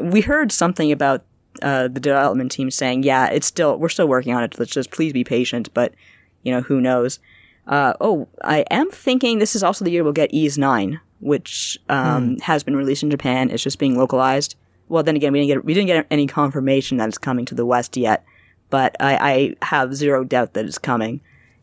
we 0.02 0.20
heard 0.20 0.50
something 0.52 0.90
about 0.90 1.24
uh, 1.62 1.82
the 1.88 2.00
development 2.00 2.50
team 2.50 2.70
saying, 2.70 3.04
yeah, 3.04 3.28
it's 3.28 3.46
still, 3.46 3.78
we're 3.78 3.88
still 3.88 4.08
working 4.08 4.34
on 4.34 4.42
it. 4.42 4.58
Let's 4.58 4.72
just 4.72 4.90
please 4.90 5.12
be 5.12 5.24
patient, 5.24 5.72
but, 5.74 5.94
you 6.42 6.52
know, 6.52 6.60
who 6.60 6.80
knows. 6.80 7.20
Uh, 7.66 7.94
oh, 8.00 8.26
I 8.42 8.64
am 8.70 8.90
thinking 8.90 9.38
this 9.38 9.54
is 9.54 9.62
also 9.62 9.84
the 9.84 9.92
year 9.92 10.02
we'll 10.02 10.12
get 10.12 10.34
Ys 10.34 10.58
9, 10.58 10.98
which 11.20 11.78
um, 11.88 12.36
has 12.40 12.64
been 12.64 12.74
released 12.74 13.04
in 13.04 13.10
Japan. 13.10 13.50
It's 13.50 13.62
just 13.62 13.78
being 13.78 13.96
localized. 13.96 14.56
Well, 14.88 15.04
then 15.04 15.14
again, 15.14 15.32
we 15.32 15.38
didn't 15.38 15.48
get 15.56 15.64
we 15.64 15.72
didn't 15.72 15.86
get 15.86 16.06
any 16.10 16.26
confirmation 16.26 16.98
that 16.98 17.08
it's 17.08 17.16
coming 17.18 17.44
to 17.46 17.54
the 17.54 17.64
West 17.64 17.96
yet, 17.96 18.24
but 18.72 18.96
I, 19.00 19.54
I 19.60 19.66
have 19.66 19.94
zero 19.94 20.24
doubt 20.24 20.54
that 20.54 20.64
it's 20.64 20.78
coming, 20.78 21.20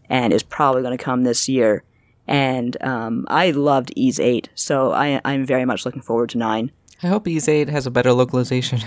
and 0.09 0.31
is 0.31 0.43
probably 0.43 0.83
going 0.83 0.95
to 0.95 1.03
come 1.03 1.23
this 1.23 1.49
year. 1.49 1.83
And 2.27 2.79
um, 2.83 3.25
I 3.29 3.49
loved 3.49 3.91
Ys 3.95 4.19
8, 4.19 4.49
so 4.53 4.91
I, 4.91 5.19
I'm 5.25 5.43
very 5.43 5.65
much 5.65 5.87
looking 5.87 6.03
forward 6.03 6.29
to 6.29 6.37
9. 6.37 6.71
I 7.01 7.07
hope 7.07 7.27
Ys 7.27 7.49
8 7.49 7.67
has 7.69 7.87
a 7.87 7.91
better 7.91 8.13
localization. 8.13 8.81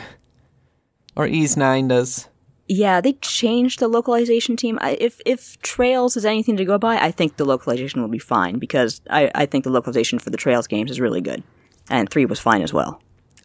or 1.16 1.26
Ys 1.26 1.56
9 1.56 1.88
does. 1.88 2.28
Yeah, 2.68 3.00
they 3.00 3.14
changed 3.14 3.80
the 3.80 3.88
localization 3.88 4.56
team. 4.56 4.78
I, 4.80 4.92
if 5.00 5.20
if 5.26 5.60
Trails 5.62 6.16
is 6.16 6.24
anything 6.24 6.56
to 6.58 6.64
go 6.64 6.78
by, 6.78 6.98
I 6.98 7.10
think 7.10 7.36
the 7.36 7.44
localization 7.44 8.00
will 8.00 8.08
be 8.08 8.20
fine 8.20 8.60
because 8.60 9.00
I, 9.10 9.32
I 9.34 9.46
think 9.46 9.64
the 9.64 9.70
localization 9.70 10.20
for 10.20 10.30
the 10.30 10.36
Trails 10.36 10.68
games 10.68 10.92
is 10.92 11.00
really 11.00 11.20
good, 11.20 11.42
and 11.90 12.08
three 12.08 12.24
was 12.24 12.38
fine 12.38 12.62
as 12.62 12.72
well. 12.72 13.02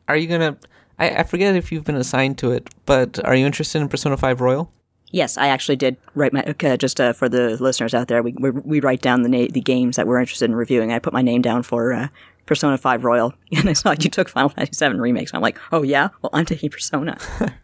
Are 0.08 0.16
you 0.16 0.28
gonna? 0.28 0.56
I, 1.00 1.10
I 1.10 1.24
forget 1.24 1.56
if 1.56 1.72
you've 1.72 1.84
been 1.84 1.96
assigned 1.96 2.38
to 2.40 2.52
it, 2.52 2.70
but 2.86 3.24
are 3.26 3.36
you 3.36 3.46
interested 3.46 3.82
in 3.82 3.90
Persona 3.90 4.18
Five 4.18 4.42
Royal? 4.42 4.72
Yes, 5.12 5.38
I 5.38 5.48
actually 5.48 5.78
did 5.78 5.96
write 6.16 6.34
my 6.34 6.44
okay, 6.44 6.76
just 6.76 7.00
uh, 7.00 7.14
for 7.14 7.30
the 7.30 7.62
listeners 7.62 7.94
out 7.94 8.08
there. 8.08 8.22
We 8.22 8.34
we, 8.40 8.50
we 8.52 8.80
write 8.80 9.02
down 9.02 9.22
the 9.22 9.30
na- 9.30 9.48
the 9.50 9.62
games 9.62 9.96
that 9.96 10.08
we're 10.08 10.20
interested 10.20 10.46
in 10.46 10.56
reviewing. 10.56 10.92
I 10.92 11.00
put 11.00 11.14
my 11.14 11.22
name 11.22 11.42
down 11.42 11.64
for 11.64 11.94
uh, 11.94 12.08
Persona 12.46 12.78
Five 12.78 13.04
Royal, 13.04 13.34
and 13.56 13.70
I 13.70 13.74
saw 13.74 13.92
you 13.92 14.10
took 14.10 14.30
Final 14.30 14.50
Fantasy 14.50 14.74
Seven 14.74 15.00
remakes. 15.00 15.34
I'm 15.34 15.42
like, 15.42 15.60
oh 15.72 15.84
yeah, 15.84 16.10
well 16.22 16.32
I'm 16.34 16.46
taking 16.46 16.70
Persona. 16.70 17.18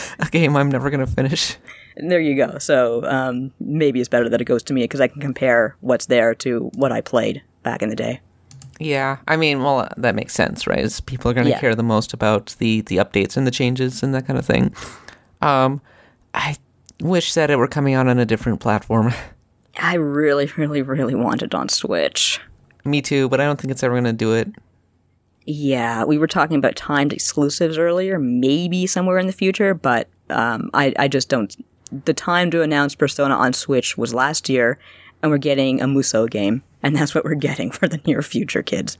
A 0.20 0.26
game 0.26 0.56
I'm 0.56 0.70
never 0.70 0.90
gonna 0.90 1.06
finish. 1.06 1.56
And 1.96 2.10
there 2.10 2.20
you 2.20 2.34
go. 2.34 2.58
So 2.58 3.04
um, 3.04 3.52
maybe 3.60 4.00
it's 4.00 4.08
better 4.08 4.28
that 4.28 4.40
it 4.40 4.44
goes 4.44 4.62
to 4.64 4.72
me 4.72 4.82
because 4.82 5.00
I 5.00 5.08
can 5.08 5.20
compare 5.20 5.76
what's 5.80 6.06
there 6.06 6.34
to 6.36 6.70
what 6.74 6.92
I 6.92 7.00
played 7.00 7.42
back 7.62 7.82
in 7.82 7.88
the 7.88 7.96
day. 7.96 8.20
Yeah, 8.84 9.18
I 9.28 9.36
mean, 9.36 9.62
well, 9.62 9.88
that 9.96 10.14
makes 10.14 10.34
sense, 10.34 10.66
right? 10.66 10.78
As 10.80 11.00
people 11.00 11.30
are 11.30 11.34
going 11.34 11.44
to 11.46 11.50
Yeah. 11.50 11.60
care 11.60 11.74
the 11.74 11.82
most 11.82 12.12
about 12.12 12.54
the 12.58 12.80
the 12.82 12.96
updates 12.96 13.36
and 13.36 13.46
the 13.46 13.50
changes 13.50 14.02
and 14.02 14.14
that 14.14 14.26
kind 14.26 14.38
of 14.38 14.44
thing. 14.46 14.74
Um, 15.40 15.80
I 16.34 16.56
wish 17.00 17.34
that 17.34 17.50
it 17.50 17.56
were 17.56 17.68
coming 17.68 17.94
out 17.94 18.08
on 18.08 18.18
a 18.18 18.24
different 18.26 18.60
platform. 18.60 19.12
I 19.80 19.94
really, 19.94 20.50
really, 20.56 20.82
really 20.82 21.14
want 21.14 21.42
it 21.42 21.54
on 21.54 21.68
Switch. 21.68 22.40
Me 22.84 23.00
too, 23.00 23.28
but 23.28 23.40
I 23.40 23.44
don't 23.44 23.60
think 23.60 23.70
it's 23.70 23.82
ever 23.82 23.94
going 23.94 24.04
to 24.04 24.12
do 24.12 24.34
it. 24.34 24.48
Yeah, 25.44 26.04
we 26.04 26.18
were 26.18 26.26
talking 26.28 26.56
about 26.56 26.76
timed 26.76 27.12
exclusives 27.12 27.76
earlier, 27.78 28.18
maybe 28.18 28.86
somewhere 28.86 29.18
in 29.18 29.26
the 29.26 29.32
future, 29.32 29.74
but 29.74 30.08
um, 30.30 30.70
I, 30.74 30.92
I 30.98 31.08
just 31.08 31.28
don't. 31.28 31.54
The 32.04 32.14
time 32.14 32.50
to 32.52 32.62
announce 32.62 32.94
Persona 32.94 33.34
on 33.34 33.52
Switch 33.52 33.98
was 33.98 34.14
last 34.14 34.48
year, 34.48 34.78
and 35.22 35.30
we're 35.30 35.38
getting 35.38 35.80
a 35.80 35.86
Musou 35.86 36.28
game, 36.28 36.62
and 36.82 36.96
that's 36.96 37.14
what 37.14 37.24
we're 37.24 37.34
getting 37.34 37.70
for 37.70 37.88
the 37.88 38.00
near 38.06 38.22
future, 38.22 38.62
kids. 38.62 38.98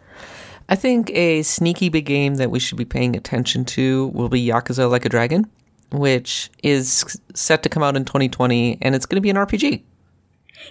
I 0.69 0.77
think 0.77 1.11
a 1.11 1.43
sneaky 1.43 1.89
big 1.89 2.07
game 2.07 2.37
that 2.37 2.51
we 2.51 2.59
should 2.59 2.79
be 2.79 2.85
paying 2.85 3.17
attention 3.17 3.65
to 3.67 4.09
will 4.09 4.29
be 4.29 4.45
Yakuza 4.45 4.91
Like 4.91 5.05
a 5.05 5.09
Dragon, 5.09 5.51
which 5.91 6.51
is 6.63 7.21
set 7.35 7.63
to 7.65 7.69
come 7.69 7.83
out 7.83 7.97
in 7.97 8.05
2020, 8.05 8.79
and 8.81 8.95
it's 8.95 9.07
going 9.07 9.17
to 9.17 9.21
be 9.21 9.31
an 9.31 9.37
RPG. 9.37 9.83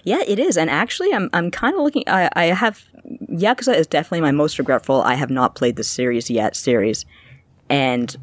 Yeah, 0.04 0.22
it 0.26 0.38
is, 0.38 0.56
and 0.56 0.70
actually, 0.70 1.12
I'm 1.12 1.28
I'm 1.32 1.50
kind 1.50 1.74
of 1.74 1.82
looking. 1.82 2.04
I 2.06 2.30
I 2.34 2.44
have 2.46 2.82
Yakuza 3.30 3.74
is 3.74 3.86
definitely 3.86 4.22
my 4.22 4.32
most 4.32 4.58
regretful. 4.58 5.02
I 5.02 5.14
have 5.14 5.30
not 5.30 5.54
played 5.54 5.76
the 5.76 5.84
series 5.84 6.30
yet. 6.30 6.56
Series, 6.56 7.04
and 7.68 8.16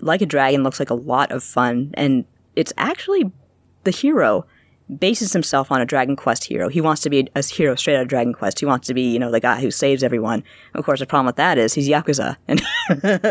like 0.00 0.22
a 0.22 0.26
Dragon 0.26 0.62
looks 0.62 0.78
like 0.78 0.90
a 0.90 0.94
lot 0.94 1.32
of 1.32 1.42
fun, 1.42 1.90
and 1.94 2.24
it's 2.54 2.72
actually 2.76 3.32
the 3.84 3.90
hero 3.90 4.46
bases 4.98 5.32
himself 5.32 5.72
on 5.72 5.80
a 5.80 5.86
Dragon 5.86 6.14
Quest 6.14 6.44
hero. 6.44 6.68
He 6.68 6.80
wants 6.80 7.02
to 7.02 7.10
be 7.10 7.28
a 7.34 7.44
hero 7.44 7.74
straight 7.74 7.96
out 7.96 8.02
of 8.02 8.08
Dragon 8.08 8.32
Quest. 8.32 8.60
He 8.60 8.66
wants 8.66 8.86
to 8.86 8.94
be, 8.94 9.02
you 9.02 9.18
know, 9.18 9.30
the 9.30 9.40
guy 9.40 9.60
who 9.60 9.70
saves 9.70 10.02
everyone. 10.02 10.44
Of 10.74 10.84
course, 10.84 11.00
the 11.00 11.06
problem 11.06 11.26
with 11.26 11.36
that 11.36 11.58
is 11.58 11.74
he's 11.74 11.88
Yakuza, 11.88 12.36
and 12.46 12.62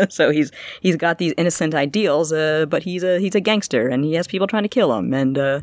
so 0.12 0.30
he's 0.30 0.50
he's 0.80 0.96
got 0.96 1.18
these 1.18 1.32
innocent 1.36 1.74
ideals, 1.74 2.32
uh, 2.32 2.66
but 2.68 2.82
he's 2.82 3.02
a 3.02 3.18
he's 3.18 3.34
a 3.34 3.40
gangster, 3.40 3.88
and 3.88 4.04
he 4.04 4.14
has 4.14 4.26
people 4.26 4.46
trying 4.46 4.64
to 4.64 4.68
kill 4.68 4.94
him, 4.94 5.14
and 5.14 5.38
uh, 5.38 5.60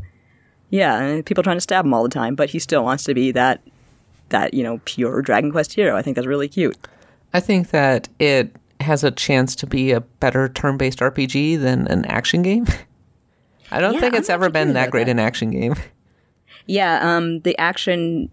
yeah, 0.70 1.22
people 1.24 1.44
trying 1.44 1.58
to 1.58 1.62
stab 1.62 1.86
him 1.86 1.94
all 1.94 2.04
the 2.04 2.10
time, 2.10 2.36
but 2.36 2.50
he 2.50 2.60
still 2.60 2.84
wants 2.84 3.04
to 3.04 3.14
be 3.14 3.32
that 3.32 3.62
that 4.30 4.54
you 4.54 4.64
know 4.64 4.82
pure 4.86 5.22
Dragon 5.22 5.52
Quest 5.52 5.74
hero. 5.74 5.96
I 5.96 6.02
think 6.02 6.16
that's 6.16 6.28
really 6.28 6.48
cute. 6.48 6.76
I 7.34 7.40
think 7.40 7.70
that 7.70 8.10
it 8.20 8.56
has 8.80 9.04
a 9.04 9.12
chance 9.12 9.56
to 9.56 9.68
be 9.68 9.92
a 9.92 10.02
better 10.02 10.50
turn-based 10.50 11.00
RPG 11.00 11.60
than 11.62 11.88
an 11.88 12.06
action 12.06 12.42
game. 12.42 12.66
I 13.74 13.82
don't 13.82 13.94
Yeah, 13.96 14.00
think 14.00 14.14
I'm 14.14 14.20
it's 14.20 14.30
ever 14.30 14.50
been 14.50 14.74
that 14.74 14.92
great 14.92 15.06
that. 15.06 15.12
an 15.12 15.20
action 15.20 15.52
game. 15.52 15.76
Yeah, 16.66 17.00
um, 17.18 17.42
the 17.42 17.58
action 17.58 18.30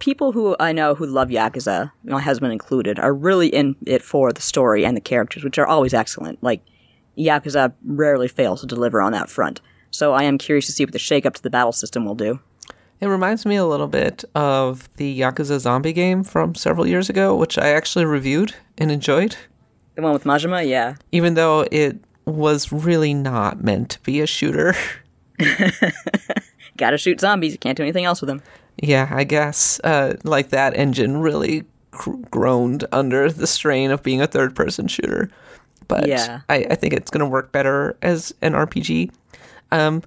people 0.00 0.32
who 0.32 0.56
I 0.58 0.72
know 0.72 0.96
who 0.96 1.06
love 1.06 1.28
Yakuza, 1.28 1.92
my 2.02 2.20
husband 2.20 2.52
included, 2.52 2.98
are 2.98 3.14
really 3.14 3.46
in 3.46 3.76
it 3.86 4.02
for 4.02 4.32
the 4.32 4.42
story 4.42 4.84
and 4.84 4.96
the 4.96 5.00
characters, 5.00 5.44
which 5.44 5.58
are 5.58 5.66
always 5.66 5.94
excellent. 5.94 6.42
Like 6.42 6.60
Yakuza 7.16 7.72
rarely 7.84 8.26
fails 8.26 8.62
to 8.62 8.66
deliver 8.66 9.00
on 9.00 9.12
that 9.12 9.30
front. 9.30 9.60
So 9.92 10.12
I 10.12 10.24
am 10.24 10.38
curious 10.38 10.66
to 10.66 10.72
see 10.72 10.84
what 10.84 10.92
the 10.92 10.98
shake 10.98 11.24
up 11.24 11.34
to 11.34 11.42
the 11.42 11.50
battle 11.50 11.70
system 11.70 12.04
will 12.04 12.16
do. 12.16 12.40
It 13.00 13.06
reminds 13.06 13.46
me 13.46 13.54
a 13.54 13.64
little 13.64 13.86
bit 13.86 14.24
of 14.34 14.88
the 14.96 15.20
Yakuza 15.20 15.60
zombie 15.60 15.92
game 15.92 16.24
from 16.24 16.56
several 16.56 16.84
years 16.84 17.08
ago, 17.08 17.36
which 17.36 17.58
I 17.58 17.68
actually 17.68 18.06
reviewed 18.06 18.56
and 18.76 18.90
enjoyed, 18.90 19.36
The 19.94 20.02
one 20.02 20.12
with 20.14 20.24
Majima, 20.24 20.66
yeah. 20.66 20.96
even 21.12 21.34
though 21.34 21.64
it 21.70 21.96
was 22.28 22.70
really 22.72 23.14
not 23.14 23.62
meant 23.62 23.90
to 23.90 24.00
be 24.00 24.20
a 24.20 24.26
shooter. 24.26 24.74
Gotta 26.76 26.98
shoot 26.98 27.20
zombies, 27.20 27.52
you 27.52 27.58
can't 27.58 27.76
do 27.76 27.82
anything 27.82 28.04
else 28.04 28.20
with 28.20 28.28
them. 28.28 28.42
yeah, 28.80 29.08
I 29.10 29.24
guess 29.24 29.80
uh, 29.82 30.14
like 30.22 30.50
that 30.50 30.76
engine 30.76 31.16
really 31.18 31.64
cr- 31.90 32.12
groaned 32.30 32.84
under 32.92 33.30
the 33.32 33.46
strain 33.46 33.90
of 33.90 34.02
being 34.02 34.20
a 34.20 34.26
third 34.26 34.54
person 34.54 34.86
shooter. 34.86 35.30
But 35.88 36.06
Yeah. 36.06 36.40
I, 36.48 36.66
I 36.70 36.74
think 36.76 36.92
it's 36.92 37.10
going 37.10 37.20
to 37.20 37.26
work 37.26 37.50
better 37.50 37.96
as 38.02 38.32
an 38.42 38.52
RPG. 38.52 39.10
Um, 39.72 40.02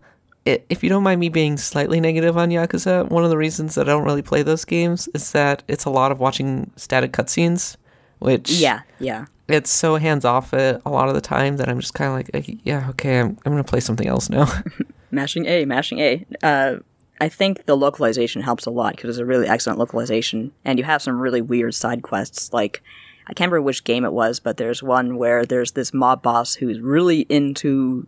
i 0.48 0.62
if 0.70 0.84
you 0.84 0.90
don't 0.90 1.04
mind 1.04 1.20
me 1.20 1.30
being 1.30 1.58
slightly 1.58 2.00
negative 2.00 2.38
on 2.38 2.50
Yakuza, 2.50 3.10
one 3.10 3.24
of 3.24 3.30
the 3.30 3.38
reasons 3.38 3.76
that 3.76 3.88
I 3.90 3.92
don't 3.92 4.06
really 4.06 4.22
play 4.22 4.42
those 4.42 4.64
games 4.66 5.10
is 5.14 5.32
that 5.34 5.64
it's 5.68 5.86
a 5.86 5.90
lot 5.90 6.12
of 6.12 6.20
watching 6.20 6.72
static 6.78 7.12
cutscenes, 7.12 7.76
which 8.22 8.52
Yeah, 8.52 8.82
yeah. 9.00 9.26
it's 9.48 9.70
so 9.70 9.96
hands 9.98 10.24
off 10.24 10.54
it 10.54 10.82
a 10.86 10.90
lot 10.90 11.10
of 11.10 11.16
the 11.16 11.22
time 11.22 11.58
that 11.58 11.68
I'm 11.68 11.80
just 11.80 11.94
kind 11.94 12.10
of 12.10 12.16
like, 12.16 12.30
"Eh, 12.34 12.56
yeah, 12.64 12.90
okay, 12.92 13.20
I'm 13.20 13.38
I'm 13.46 13.52
gonna 13.52 13.64
play 13.64 13.80
something 13.82 14.08
else 14.08 14.30
now. 14.30 14.48
Mashing 15.12 15.46
A, 15.46 15.66
mashing 15.66 16.00
A. 16.00 16.26
Uh, 16.42 16.76
I 17.20 17.28
think 17.28 17.66
the 17.66 17.76
localization 17.76 18.42
helps 18.42 18.66
a 18.66 18.72
lot 18.72 18.96
because 18.96 19.10
it's 19.10 19.20
a 19.20 19.26
really 19.26 19.48
excellent 19.48 19.78
localization, 19.78 20.54
and 20.64 20.80
you 20.80 20.86
have 20.86 21.02
some 21.02 21.20
really 21.20 21.42
weird 21.42 21.76
side 21.76 22.02
quests. 22.02 22.54
Like, 22.54 22.82
I 23.28 23.34
can't 23.34 23.52
remember 23.52 23.66
which 23.66 23.84
game 23.84 24.06
it 24.06 24.14
was, 24.14 24.40
but 24.40 24.58
there's 24.58 24.82
one 24.82 25.18
where 25.18 25.46
there's 25.46 25.74
this 25.74 25.94
mob 25.94 26.22
boss 26.24 26.56
who's 26.56 26.80
really 26.80 27.22
into 27.30 28.08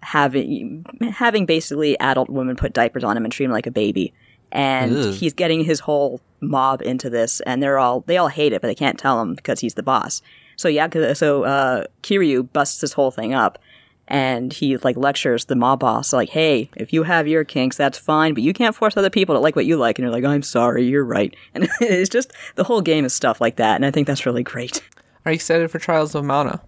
having 0.00 0.84
having 1.12 1.44
basically 1.44 1.98
adult 1.98 2.28
women 2.30 2.56
put 2.56 2.72
diapers 2.72 3.02
on 3.04 3.16
him 3.16 3.24
and 3.24 3.32
treat 3.32 3.46
him 3.46 3.52
like 3.52 3.66
a 3.66 3.70
baby. 3.72 4.14
And 4.54 4.96
Ugh. 4.96 5.14
he's 5.14 5.32
getting 5.34 5.64
his 5.64 5.80
whole 5.80 6.20
mob 6.40 6.80
into 6.80 7.10
this, 7.10 7.40
and 7.40 7.60
they're 7.62 7.78
all 7.78 8.04
they 8.06 8.16
all 8.16 8.28
hate 8.28 8.52
it, 8.52 8.62
but 8.62 8.68
they 8.68 8.74
can't 8.74 8.98
tell 8.98 9.20
him 9.20 9.34
because 9.34 9.58
he's 9.60 9.74
the 9.74 9.82
boss. 9.82 10.22
So 10.56 10.68
yeah, 10.68 10.86
'cause- 10.88 11.18
so 11.18 11.42
uh, 11.42 11.84
Kiryu 12.04 12.48
busts 12.52 12.80
this 12.80 12.92
whole 12.92 13.10
thing 13.10 13.34
up, 13.34 13.58
and 14.06 14.52
he 14.52 14.76
like 14.76 14.96
lectures 14.96 15.46
the 15.46 15.56
mob 15.56 15.80
boss 15.80 16.12
like, 16.12 16.28
"Hey, 16.28 16.70
if 16.76 16.92
you 16.92 17.02
have 17.02 17.26
your 17.26 17.42
kinks, 17.42 17.76
that's 17.76 17.98
fine, 17.98 18.32
but 18.34 18.44
you 18.44 18.52
can't 18.52 18.76
force 18.76 18.96
other 18.96 19.10
people 19.10 19.34
to 19.34 19.40
like 19.40 19.56
what 19.56 19.66
you 19.66 19.76
like." 19.76 19.98
And 19.98 20.04
you're 20.04 20.12
like, 20.14 20.24
"I'm 20.24 20.42
sorry, 20.42 20.84
you're 20.84 21.04
right." 21.04 21.34
And 21.54 21.68
it's 21.80 22.08
just 22.10 22.32
the 22.54 22.64
whole 22.64 22.80
game 22.80 23.04
is 23.04 23.12
stuff 23.12 23.40
like 23.40 23.56
that, 23.56 23.74
and 23.76 23.84
I 23.84 23.90
think 23.90 24.06
that's 24.06 24.24
really 24.26 24.44
great. 24.44 24.80
Are 25.26 25.32
you 25.32 25.36
excited 25.36 25.68
for 25.70 25.78
Trials 25.80 26.14
of 26.14 26.24
Mana? 26.24 26.60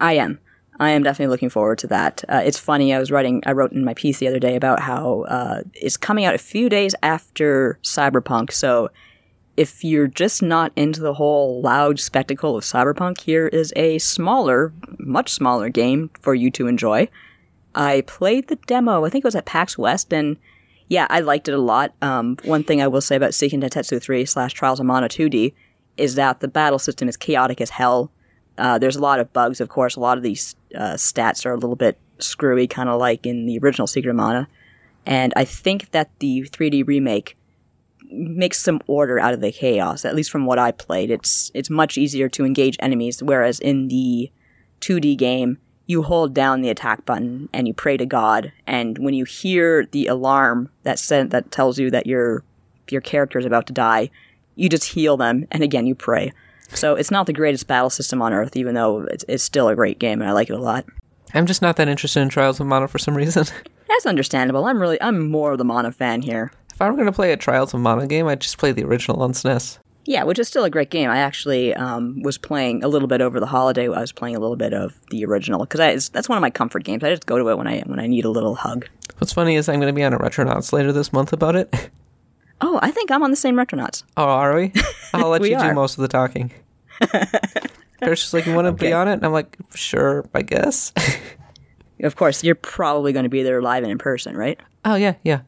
I 0.00 0.14
am. 0.14 0.38
I 0.80 0.90
am 0.90 1.02
definitely 1.02 1.30
looking 1.30 1.50
forward 1.50 1.78
to 1.78 1.86
that. 1.88 2.24
Uh, 2.28 2.42
it's 2.44 2.58
funny. 2.58 2.92
I 2.92 2.98
was 2.98 3.10
writing. 3.10 3.42
I 3.46 3.52
wrote 3.52 3.72
in 3.72 3.84
my 3.84 3.94
piece 3.94 4.18
the 4.18 4.28
other 4.28 4.40
day 4.40 4.56
about 4.56 4.80
how 4.80 5.22
uh, 5.28 5.62
it's 5.74 5.96
coming 5.96 6.24
out 6.24 6.34
a 6.34 6.38
few 6.38 6.68
days 6.68 6.94
after 7.02 7.78
Cyberpunk. 7.82 8.52
So, 8.52 8.90
if 9.56 9.84
you're 9.84 10.08
just 10.08 10.42
not 10.42 10.72
into 10.74 11.00
the 11.00 11.14
whole 11.14 11.60
loud 11.60 12.00
spectacle 12.00 12.56
of 12.56 12.64
Cyberpunk, 12.64 13.20
here 13.20 13.46
is 13.46 13.72
a 13.76 13.98
smaller, 13.98 14.72
much 14.98 15.30
smaller 15.30 15.68
game 15.68 16.10
for 16.20 16.34
you 16.34 16.50
to 16.52 16.66
enjoy. 16.66 17.08
I 17.74 18.02
played 18.02 18.48
the 18.48 18.56
demo. 18.56 19.04
I 19.04 19.10
think 19.10 19.24
it 19.24 19.28
was 19.28 19.36
at 19.36 19.46
PAX 19.46 19.78
West, 19.78 20.12
and 20.12 20.36
yeah, 20.88 21.06
I 21.08 21.20
liked 21.20 21.48
it 21.48 21.54
a 21.54 21.58
lot. 21.58 21.94
Um, 22.02 22.36
one 22.44 22.64
thing 22.64 22.82
I 22.82 22.88
will 22.88 23.00
say 23.00 23.14
about 23.14 23.30
Seiken 23.30 23.62
Densetsu 23.62 24.02
3 24.02 24.24
slash 24.24 24.52
Trials 24.52 24.80
of 24.80 24.86
Mana 24.86 25.08
2D 25.08 25.54
is 25.96 26.16
that 26.16 26.40
the 26.40 26.48
battle 26.48 26.80
system 26.80 27.08
is 27.08 27.16
chaotic 27.16 27.60
as 27.60 27.70
hell. 27.70 28.10
Uh, 28.58 28.78
there's 28.78 28.96
a 28.96 29.00
lot 29.00 29.20
of 29.20 29.32
bugs, 29.32 29.60
of 29.60 29.68
course. 29.68 29.96
A 29.96 30.00
lot 30.00 30.16
of 30.16 30.22
these 30.22 30.54
uh, 30.76 30.94
stats 30.94 31.46
are 31.46 31.52
a 31.52 31.58
little 31.58 31.76
bit 31.76 31.98
screwy, 32.18 32.66
kind 32.66 32.88
of 32.88 32.98
like 32.98 33.26
in 33.26 33.46
the 33.46 33.58
original 33.58 33.86
Secret 33.86 34.10
of 34.10 34.16
Mana. 34.16 34.48
And 35.06 35.32
I 35.36 35.44
think 35.44 35.90
that 35.90 36.10
the 36.18 36.42
3D 36.42 36.86
remake 36.86 37.36
makes 38.10 38.60
some 38.60 38.80
order 38.86 39.18
out 39.18 39.34
of 39.34 39.40
the 39.40 39.52
chaos. 39.52 40.04
At 40.04 40.14
least 40.14 40.30
from 40.30 40.46
what 40.46 40.58
I 40.58 40.70
played, 40.70 41.10
it's 41.10 41.50
it's 41.54 41.70
much 41.70 41.98
easier 41.98 42.28
to 42.30 42.44
engage 42.44 42.76
enemies. 42.80 43.22
Whereas 43.22 43.60
in 43.60 43.88
the 43.88 44.30
2D 44.80 45.16
game, 45.16 45.58
you 45.86 46.02
hold 46.02 46.32
down 46.32 46.60
the 46.60 46.70
attack 46.70 47.04
button 47.04 47.48
and 47.52 47.66
you 47.66 47.74
pray 47.74 47.96
to 47.96 48.06
God. 48.06 48.52
And 48.66 48.98
when 48.98 49.14
you 49.14 49.24
hear 49.24 49.86
the 49.86 50.06
alarm 50.06 50.70
that 50.82 50.98
sent 50.98 51.30
that 51.30 51.50
tells 51.50 51.78
you 51.78 51.90
that 51.90 52.06
your 52.06 52.44
your 52.90 53.00
character 53.00 53.38
is 53.38 53.46
about 53.46 53.66
to 53.66 53.72
die, 53.72 54.10
you 54.56 54.68
just 54.68 54.92
heal 54.92 55.16
them, 55.16 55.46
and 55.50 55.62
again 55.62 55.86
you 55.86 55.94
pray. 55.94 56.32
So 56.76 56.94
it's 56.94 57.10
not 57.10 57.26
the 57.26 57.32
greatest 57.32 57.66
battle 57.66 57.90
system 57.90 58.20
on 58.22 58.32
earth, 58.32 58.56
even 58.56 58.74
though 58.74 59.02
it's, 59.10 59.24
it's 59.28 59.42
still 59.42 59.68
a 59.68 59.74
great 59.74 59.98
game 59.98 60.20
and 60.20 60.28
I 60.28 60.32
like 60.32 60.50
it 60.50 60.54
a 60.54 60.58
lot. 60.60 60.84
I'm 61.34 61.46
just 61.46 61.62
not 61.62 61.76
that 61.76 61.88
interested 61.88 62.20
in 62.20 62.28
Trials 62.28 62.60
of 62.60 62.66
Mana 62.66 62.88
for 62.88 62.98
some 62.98 63.16
reason. 63.16 63.44
That's 63.88 64.06
understandable. 64.06 64.64
I'm 64.64 64.80
really 64.80 65.00
I'm 65.02 65.28
more 65.30 65.52
of 65.52 65.58
the 65.58 65.64
Mana 65.64 65.92
fan 65.92 66.22
here. 66.22 66.52
if 66.72 66.80
I 66.80 66.88
were 66.88 66.94
going 66.96 67.06
to 67.06 67.12
play 67.12 67.32
a 67.32 67.36
Trials 67.36 67.74
of 67.74 67.80
Mana 67.80 68.06
game, 68.06 68.26
I'd 68.26 68.40
just 68.40 68.58
play 68.58 68.72
the 68.72 68.84
original 68.84 69.22
on 69.22 69.32
SNES. 69.32 69.78
Yeah, 70.06 70.24
which 70.24 70.38
is 70.38 70.46
still 70.48 70.64
a 70.64 70.70
great 70.70 70.90
game. 70.90 71.08
I 71.08 71.16
actually 71.18 71.72
um, 71.74 72.20
was 72.22 72.36
playing 72.36 72.84
a 72.84 72.88
little 72.88 73.08
bit 73.08 73.22
over 73.22 73.40
the 73.40 73.46
holiday. 73.46 73.84
I 73.84 74.00
was 74.00 74.12
playing 74.12 74.36
a 74.36 74.38
little 74.38 74.56
bit 74.56 74.74
of 74.74 74.92
the 75.10 75.24
original 75.24 75.60
because 75.60 76.10
that's 76.10 76.28
one 76.28 76.36
of 76.36 76.42
my 76.42 76.50
comfort 76.50 76.84
games. 76.84 77.02
I 77.02 77.10
just 77.10 77.24
go 77.24 77.38
to 77.38 77.48
it 77.48 77.56
when 77.56 77.66
I 77.66 77.80
when 77.86 77.98
I 77.98 78.06
need 78.06 78.24
a 78.26 78.30
little 78.30 78.54
hug. 78.54 78.86
What's 79.18 79.32
funny 79.32 79.56
is 79.56 79.68
I'm 79.68 79.80
going 79.80 79.92
to 79.92 79.96
be 79.96 80.04
on 80.04 80.12
a 80.12 80.18
Retronauts 80.18 80.72
later 80.72 80.92
this 80.92 81.12
month 81.12 81.32
about 81.32 81.56
it. 81.56 81.90
Oh, 82.60 82.78
I 82.80 82.92
think 82.92 83.10
I'm 83.10 83.22
on 83.22 83.30
the 83.30 83.36
same 83.36 83.56
Retronauts. 83.56 84.04
Oh, 84.16 84.24
are 84.24 84.54
we? 84.54 84.72
I'll 85.12 85.28
let 85.28 85.40
We 85.42 85.50
you 85.50 85.58
do 85.58 85.74
most 85.74 85.98
of 85.98 86.02
the 86.02 86.08
talking. 86.08 86.52
Just 88.04 88.34
like, 88.34 88.46
you 88.46 88.54
want 88.54 88.66
to 88.66 88.72
be 88.72 88.92
on 88.92 89.08
it? 89.08 89.14
And 89.14 89.24
I'm 89.24 89.32
like, 89.32 89.56
sure, 89.74 90.28
I 90.34 90.42
guess. 90.42 90.92
Of 92.02 92.16
course, 92.16 92.42
you're 92.42 92.56
probably 92.56 93.12
going 93.12 93.22
to 93.22 93.30
be 93.30 93.44
there 93.44 93.62
live 93.62 93.84
and 93.84 93.92
in 93.92 93.98
person, 93.98 94.36
right? 94.36 94.60
oh, 94.84 94.96
yeah, 94.96 95.14
yeah. 95.22 95.42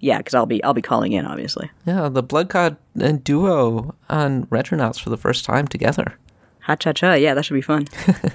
Yeah, 0.00 0.18
because 0.18 0.34
I'll 0.34 0.46
be 0.46 0.62
I'll 0.64 0.74
be 0.74 0.82
calling 0.82 1.12
in, 1.12 1.24
obviously. 1.24 1.70
Yeah, 1.86 2.08
the 2.08 2.24
Blood 2.24 2.48
God 2.48 2.76
and 3.00 3.22
duo 3.22 3.94
on 4.10 4.46
Retronauts 4.46 5.00
for 5.00 5.10
the 5.10 5.16
first 5.16 5.44
time 5.44 5.68
together. 5.68 6.18
Ha 6.62 6.74
cha 6.74 6.92
cha. 6.92 7.14
Yeah, 7.14 7.34
that 7.34 7.44
should 7.44 7.54
be 7.54 7.62
fun. 7.62 7.86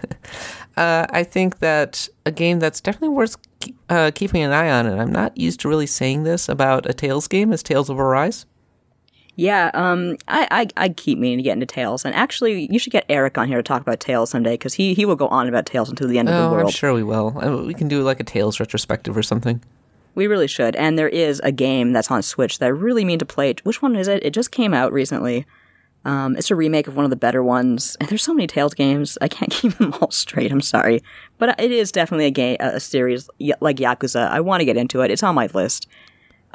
Uh, 0.78 1.08
I 1.10 1.24
think 1.24 1.58
that 1.58 2.08
a 2.28 2.32
game 2.32 2.60
that's 2.60 2.80
definitely 2.80 3.10
worth 3.10 3.36
keep, 3.60 3.76
uh, 3.90 4.12
keeping 4.14 4.44
an 4.44 4.52
eye 4.52 4.70
on, 4.70 4.86
and 4.86 5.02
I'm 5.02 5.12
not 5.12 5.36
used 5.36 5.60
to 5.62 5.70
really 5.70 5.88
saying 5.88 6.22
this 6.22 6.48
about 6.48 6.88
a 6.88 6.94
Tales 6.94 7.28
game, 7.28 7.52
is 7.52 7.64
Tales 7.64 7.90
of 7.90 8.00
Arise. 8.00 8.46
Yeah, 9.40 9.70
um, 9.76 10.18
I, 10.28 10.48
I 10.50 10.86
I 10.86 10.90
keep 10.90 11.20
meaning 11.20 11.38
to 11.38 11.44
get 11.44 11.54
into 11.54 11.68
Tales, 11.68 12.04
and 12.04 12.14
actually, 12.16 12.68
you 12.72 12.80
should 12.80 12.92
get 12.92 13.06
Eric 13.08 13.38
on 13.38 13.48
here 13.48 13.58
to 13.58 13.64
talk 13.64 13.82
about 13.82 14.00
Tales 14.00 14.32
someday 14.32 14.54
because 14.56 14.74
he 14.74 14.96
he 14.96 15.06
will 15.06 15.16
go 15.16 15.28
on 15.28 15.48
about 15.48 15.68
Tales 15.68 15.90
until 15.90 16.08
the 16.08 16.18
end 16.18 16.28
of 16.28 16.34
the 16.34 16.50
world. 16.50 16.64
Oh, 16.64 16.68
I'm 16.68 16.72
sure 16.74 16.92
we 16.92 17.04
will. 17.04 17.38
Uh, 17.40 17.64
We 17.64 17.76
can 17.76 17.88
do 17.88 18.02
like 18.02 18.20
a 18.20 18.24
Tales 18.24 18.60
retrospective 18.60 19.16
or 19.16 19.22
something. 19.22 19.62
We 20.16 20.26
really 20.26 20.48
should. 20.48 20.76
And 20.76 20.98
there 20.98 21.08
is 21.08 21.40
a 21.44 21.52
game 21.52 21.94
that's 21.94 22.10
on 22.10 22.24
Switch 22.24 22.58
that 22.58 22.66
I 22.66 22.70
really 22.70 23.06
mean 23.06 23.20
to 23.20 23.26
play. 23.26 23.54
Which 23.62 23.84
one 23.84 23.96
is 23.96 24.08
it? 24.08 24.26
It 24.26 24.34
just 24.34 24.50
came 24.50 24.74
out 24.74 24.92
recently. 24.92 25.46
Um, 26.06 26.36
it's 26.36 26.50
a 26.50 26.56
remake 26.56 26.88
of 26.88 26.96
one 26.96 27.06
of 27.06 27.12
the 27.12 27.16
better 27.16 27.44
ones. 27.44 27.96
And 28.00 28.10
there's 28.10 28.24
so 28.24 28.34
many 28.34 28.48
Tales 28.48 28.74
games, 28.74 29.20
I 29.22 29.28
can't 29.28 29.52
keep 29.60 29.78
them 29.78 29.94
all 30.02 30.10
straight. 30.10 30.52
I'm 30.52 30.62
sorry, 30.62 31.04
but 31.38 31.60
it 31.62 31.72
is 31.72 31.92
definitely 31.92 32.26
a 32.26 32.32
game, 32.32 32.58
a 32.60 32.80
series 32.80 33.30
like 33.62 33.76
Yakuza. 33.76 34.28
I 34.32 34.40
want 34.40 34.62
to 34.62 34.66
get 34.66 34.78
into 34.78 35.02
it. 35.02 35.12
It's 35.12 35.22
on 35.22 35.36
my 35.36 35.46
list. 35.54 35.88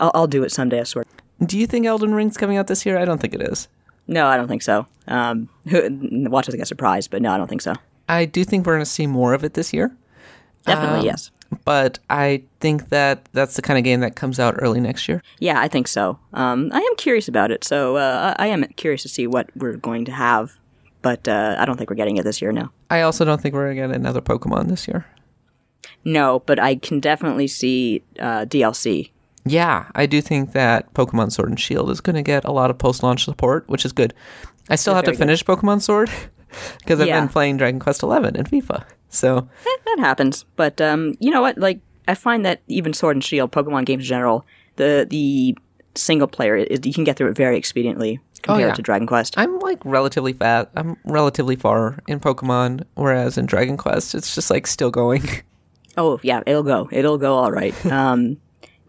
I'll, 0.00 0.10
I'll 0.14 0.26
do 0.26 0.42
it 0.42 0.50
someday. 0.50 0.80
I 0.80 0.82
swear. 0.82 1.04
Do 1.44 1.58
you 1.58 1.66
think 1.66 1.86
Elden 1.86 2.14
Ring's 2.14 2.36
coming 2.36 2.56
out 2.56 2.66
this 2.66 2.86
year? 2.86 2.98
I 2.98 3.04
don't 3.04 3.20
think 3.20 3.34
it 3.34 3.42
is. 3.42 3.68
No, 4.06 4.26
I 4.26 4.36
don't 4.36 4.48
think 4.48 4.62
so. 4.62 4.86
Um, 5.08 5.48
watch 5.66 6.48
us 6.48 6.54
get 6.54 6.66
surprised, 6.68 7.10
but 7.10 7.22
no, 7.22 7.32
I 7.32 7.36
don't 7.36 7.48
think 7.48 7.62
so. 7.62 7.74
I 8.08 8.24
do 8.24 8.44
think 8.44 8.66
we're 8.66 8.74
going 8.74 8.84
to 8.84 8.90
see 8.90 9.06
more 9.06 9.32
of 9.34 9.44
it 9.44 9.54
this 9.54 9.72
year, 9.72 9.94
Definitely, 10.66 11.00
Um, 11.00 11.04
yes. 11.06 11.30
but 11.64 11.98
I 12.10 12.42
think 12.60 12.88
that 12.90 13.28
that's 13.32 13.56
the 13.56 13.62
kind 13.62 13.78
of 13.78 13.84
game 13.84 14.00
that 14.00 14.16
comes 14.16 14.38
out 14.38 14.54
early 14.58 14.80
next 14.80 15.08
year. 15.08 15.22
Yeah, 15.38 15.60
I 15.60 15.68
think 15.68 15.88
so. 15.88 16.18
Um, 16.32 16.70
I 16.72 16.78
am 16.80 16.96
curious 16.96 17.26
about 17.28 17.50
it, 17.50 17.64
so 17.64 17.96
uh, 17.96 18.34
I 18.38 18.44
I 18.44 18.46
am 18.48 18.64
curious 18.76 19.02
to 19.02 19.08
see 19.08 19.26
what 19.26 19.48
we're 19.56 19.76
going 19.76 20.04
to 20.06 20.12
have. 20.12 20.52
But 21.00 21.26
uh, 21.26 21.56
I 21.58 21.64
don't 21.64 21.76
think 21.76 21.90
we're 21.90 21.96
getting 21.96 22.16
it 22.16 22.24
this 22.24 22.40
year. 22.40 22.52
No. 22.52 22.68
I 22.90 23.00
also 23.02 23.24
don't 23.24 23.40
think 23.40 23.54
we're 23.54 23.64
going 23.74 23.76
to 23.76 23.88
get 23.88 23.96
another 23.96 24.20
Pokemon 24.20 24.68
this 24.68 24.86
year. 24.86 25.04
No, 26.04 26.40
but 26.46 26.60
I 26.60 26.76
can 26.76 27.00
definitely 27.00 27.48
see 27.48 28.02
uh, 28.20 28.44
DLC. 28.44 29.10
Yeah, 29.44 29.86
I 29.94 30.06
do 30.06 30.20
think 30.20 30.52
that 30.52 30.92
Pokemon 30.94 31.32
Sword 31.32 31.48
and 31.48 31.58
Shield 31.58 31.90
is 31.90 32.00
going 32.00 32.14
to 32.16 32.22
get 32.22 32.44
a 32.44 32.52
lot 32.52 32.70
of 32.70 32.78
post 32.78 33.02
launch 33.02 33.24
support, 33.24 33.68
which 33.68 33.84
is 33.84 33.92
good. 33.92 34.14
I 34.70 34.76
still 34.76 34.94
have 34.94 35.04
to 35.04 35.10
very 35.10 35.16
good. 35.16 35.22
finish 35.22 35.44
Pokemon 35.44 35.82
Sword 35.82 36.10
because 36.78 37.00
I've 37.00 37.08
Yeah. 37.08 37.20
been 37.20 37.28
playing 37.28 37.56
Dragon 37.56 37.80
Quest 37.80 38.00
XI 38.02 38.06
and 38.06 38.48
FIFA. 38.48 38.84
So, 39.08 39.48
That 39.86 39.96
happens. 39.98 40.44
But 40.56 40.80
um, 40.80 41.16
you 41.18 41.30
know 41.30 41.40
what? 41.42 41.58
Like, 41.58 41.80
I 42.08 42.14
find 42.14 42.46
that 42.46 42.62
even 42.68 42.92
Sword 42.92 43.16
and 43.16 43.24
Shield, 43.24 43.52
Pokemon 43.52 43.84
games 43.84 44.04
in 44.04 44.08
general, 44.08 44.46
the 44.76 45.06
the 45.08 45.56
single 45.94 46.26
player 46.28 46.56
is 46.56 46.80
you 46.84 46.94
can 46.94 47.04
get 47.04 47.16
through 47.16 47.28
it 47.28 47.36
very 47.36 47.60
expediently 47.60 48.18
compared 48.42 48.70
yeah. 48.70 48.74
to 48.74 48.80
Dragon 48.82 49.06
Quest. 49.06 49.34
I'm 49.36 49.58
like 49.58 49.78
relatively 49.84 50.32
fat. 50.32 50.70
I'm 50.74 50.96
relatively 51.04 51.54
far 51.56 51.98
in 52.08 52.18
Pokemon, 52.20 52.84
whereas 52.94 53.36
in 53.36 53.44
Dragon 53.46 53.76
Quest, 53.76 54.14
it's 54.14 54.34
just 54.34 54.50
like 54.50 54.66
still 54.66 54.90
going. 54.90 55.22
Oh 55.98 56.18
yeah, 56.22 56.42
it'll 56.46 56.62
go. 56.62 56.88
It'll 56.90 57.18
go 57.18 57.34
all 57.34 57.52
right. 57.52 57.74
um, 57.86 58.38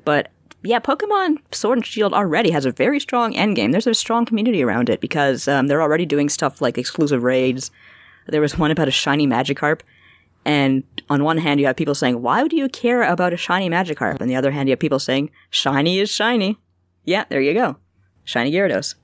but 0.05 0.31
yeah, 0.63 0.79
Pokemon 0.79 1.39
Sword 1.51 1.79
and 1.79 1.85
Shield 1.85 2.13
already 2.13 2.51
has 2.51 2.65
a 2.65 2.71
very 2.71 2.99
strong 2.99 3.35
end 3.35 3.55
game. 3.55 3.71
There's 3.71 3.87
a 3.87 3.93
strong 3.93 4.25
community 4.25 4.63
around 4.63 4.89
it 4.89 5.01
because 5.01 5.47
um, 5.47 5.67
they're 5.67 5.81
already 5.81 6.05
doing 6.05 6.29
stuff 6.29 6.61
like 6.61 6.77
exclusive 6.77 7.21
raids. 7.21 7.69
There 8.27 8.41
was 8.41 8.57
one 8.57 8.71
about 8.71 8.87
a 8.87 8.91
shiny 8.91 9.27
Magikarp, 9.27 9.81
and 10.45 10.83
on 11.09 11.25
one 11.25 11.37
hand 11.37 11.59
you 11.59 11.65
have 11.65 11.75
people 11.75 11.95
saying, 11.95 12.21
"Why 12.21 12.41
would 12.41 12.53
you 12.53 12.69
care 12.69 13.03
about 13.03 13.33
a 13.33 13.37
shiny 13.37 13.69
Magikarp?" 13.69 14.13
And 14.13 14.21
on 14.21 14.27
the 14.29 14.37
other 14.37 14.51
hand, 14.51 14.69
you 14.69 14.71
have 14.71 14.79
people 14.79 14.99
saying, 14.99 15.29
"Shiny 15.49 15.99
is 15.99 16.09
shiny." 16.09 16.57
Yeah, 17.03 17.25
there 17.27 17.41
you 17.41 17.53
go, 17.53 17.75
shiny 18.23 18.51
Gyarados. 18.51 18.95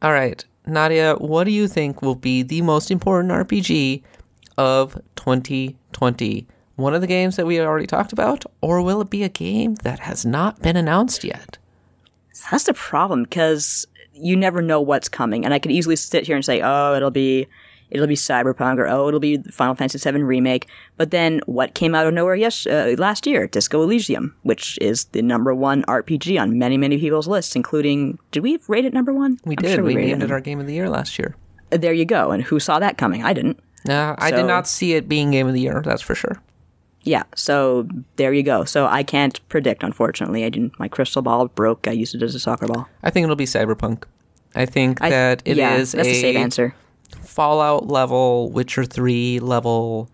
All 0.00 0.12
right, 0.12 0.44
Nadia, 0.64 1.16
what 1.16 1.44
do 1.44 1.50
you 1.50 1.66
think 1.66 2.02
will 2.02 2.14
be 2.14 2.44
the 2.44 2.62
most 2.62 2.92
important 2.92 3.32
RPG 3.32 4.02
of 4.56 5.00
2020? 5.16 6.46
One 6.76 6.94
of 6.94 7.00
the 7.00 7.06
games 7.06 7.36
that 7.36 7.46
we 7.46 7.60
already 7.60 7.86
talked 7.86 8.12
about, 8.12 8.44
or 8.60 8.82
will 8.82 9.00
it 9.00 9.10
be 9.10 9.22
a 9.22 9.28
game 9.28 9.76
that 9.76 10.00
has 10.00 10.26
not 10.26 10.60
been 10.60 10.76
announced 10.76 11.22
yet? 11.22 11.58
That's 12.50 12.64
the 12.64 12.74
problem 12.74 13.22
because 13.22 13.86
you 14.12 14.36
never 14.36 14.60
know 14.60 14.80
what's 14.80 15.08
coming. 15.08 15.44
And 15.44 15.54
I 15.54 15.58
could 15.58 15.70
easily 15.70 15.96
sit 15.96 16.26
here 16.26 16.34
and 16.34 16.44
say, 16.44 16.60
oh, 16.62 16.94
it'll 16.94 17.12
be, 17.12 17.46
it'll 17.90 18.08
be 18.08 18.16
Cyberpunk 18.16 18.78
or 18.78 18.88
oh, 18.88 19.06
it'll 19.06 19.20
be 19.20 19.38
Final 19.52 19.76
Fantasy 19.76 20.10
VII 20.10 20.22
remake. 20.22 20.66
But 20.96 21.10
then 21.12 21.40
what 21.46 21.74
came 21.74 21.94
out 21.94 22.06
of 22.06 22.14
nowhere 22.14 22.34
yes 22.34 22.66
uh, 22.66 22.96
last 22.98 23.26
year? 23.26 23.46
Disco 23.46 23.82
Elysium, 23.82 24.34
which 24.42 24.76
is 24.80 25.04
the 25.06 25.22
number 25.22 25.54
one 25.54 25.84
RPG 25.84 26.40
on 26.40 26.58
many 26.58 26.76
many 26.76 26.98
people's 26.98 27.28
lists, 27.28 27.54
including 27.54 28.18
did 28.32 28.42
we 28.42 28.58
rate 28.68 28.84
it 28.84 28.92
number 28.92 29.12
one? 29.12 29.38
We 29.44 29.56
I'm 29.56 29.62
did. 29.62 29.74
sure 29.76 29.84
we 29.84 29.94
rated 29.94 30.18
named 30.18 30.22
it 30.24 30.32
our 30.32 30.40
game 30.40 30.60
of 30.60 30.66
the 30.66 30.74
year 30.74 30.90
last 30.90 31.18
year. 31.18 31.36
There 31.70 31.92
you 31.92 32.04
go. 32.04 32.30
And 32.30 32.42
who 32.42 32.60
saw 32.60 32.78
that 32.80 32.98
coming? 32.98 33.22
I 33.22 33.32
didn't. 33.32 33.60
Uh, 33.88 34.14
I 34.18 34.30
did 34.30 34.46
not 34.46 34.66
see 34.66 34.94
it 34.94 35.08
being 35.08 35.30
game 35.30 35.46
of 35.46 35.54
the 35.54 35.60
year. 35.60 35.82
That's 35.84 36.02
for 36.02 36.14
sure. 36.14 36.40
Yeah, 37.04 37.24
so 37.34 37.86
there 38.16 38.32
you 38.32 38.42
go. 38.42 38.64
So 38.64 38.86
I 38.86 39.02
can't 39.02 39.46
predict, 39.48 39.82
unfortunately. 39.82 40.44
I 40.44 40.48
didn't. 40.48 40.78
My 40.78 40.88
crystal 40.88 41.22
ball 41.22 41.48
broke. 41.48 41.86
I 41.86 41.92
used 41.92 42.14
it 42.14 42.22
as 42.22 42.34
a 42.34 42.40
soccer 42.40 42.66
ball. 42.66 42.88
I 43.02 43.10
think 43.10 43.24
it'll 43.24 43.36
be 43.36 43.44
Cyberpunk. 43.44 44.04
I 44.54 44.66
think 44.66 45.02
I, 45.02 45.10
that 45.10 45.42
it 45.44 45.52
is 45.52 45.58
yeah, 45.58 45.76
that's 45.76 45.94
a 45.94 46.20
safe 46.20 46.36
answer. 46.36 46.74
Fallout 47.22 47.88
level, 47.88 48.50
Witcher 48.50 48.84
3 48.84 49.40
level. 49.40 50.08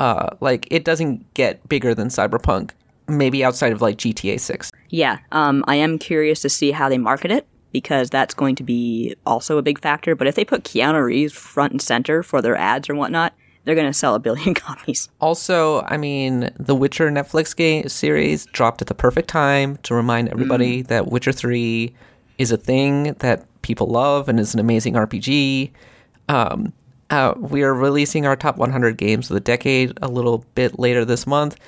Uh, 0.00 0.30
like, 0.40 0.66
it 0.70 0.84
doesn't 0.84 1.32
get 1.34 1.66
bigger 1.68 1.94
than 1.94 2.08
Cyberpunk, 2.08 2.70
maybe 3.06 3.44
outside 3.44 3.72
of 3.72 3.80
like 3.80 3.98
GTA 3.98 4.40
6. 4.40 4.72
Yeah, 4.88 5.18
um, 5.30 5.64
I 5.68 5.76
am 5.76 5.98
curious 5.98 6.40
to 6.42 6.48
see 6.48 6.72
how 6.72 6.88
they 6.88 6.98
market 6.98 7.30
it 7.30 7.46
because 7.72 8.10
that's 8.10 8.34
going 8.34 8.56
to 8.56 8.62
be 8.62 9.14
also 9.26 9.58
a 9.58 9.62
big 9.62 9.80
factor. 9.80 10.14
But 10.14 10.26
if 10.26 10.34
they 10.34 10.44
put 10.44 10.64
Keanu 10.64 11.04
Reeves 11.04 11.32
front 11.32 11.72
and 11.72 11.82
center 11.82 12.22
for 12.22 12.42
their 12.42 12.56
ads 12.56 12.90
or 12.90 12.94
whatnot, 12.94 13.32
they're 13.64 13.74
going 13.74 13.86
to 13.86 13.92
sell 13.92 14.14
a 14.14 14.18
billion 14.18 14.54
copies. 14.54 15.08
Also, 15.20 15.82
I 15.82 15.96
mean, 15.96 16.50
the 16.58 16.74
Witcher 16.74 17.10
Netflix 17.10 17.54
game 17.54 17.88
series 17.88 18.46
dropped 18.46 18.82
at 18.82 18.88
the 18.88 18.94
perfect 18.94 19.28
time 19.28 19.76
to 19.84 19.94
remind 19.94 20.28
everybody 20.28 20.82
that 20.82 21.08
Witcher 21.08 21.32
3 21.32 21.94
is 22.38 22.50
a 22.50 22.56
thing 22.56 23.14
that 23.14 23.46
people 23.62 23.86
love 23.86 24.28
and 24.28 24.40
is 24.40 24.54
an 24.54 24.60
amazing 24.60 24.94
RPG. 24.94 25.70
Um, 26.28 26.72
uh, 27.10 27.34
we 27.36 27.62
are 27.62 27.74
releasing 27.74 28.26
our 28.26 28.36
top 28.36 28.56
100 28.56 28.96
games 28.96 29.30
of 29.30 29.34
the 29.34 29.40
decade 29.40 29.98
a 30.00 30.08
little 30.08 30.44
bit 30.54 30.78
later 30.78 31.04
this 31.04 31.26
month. 31.26 31.58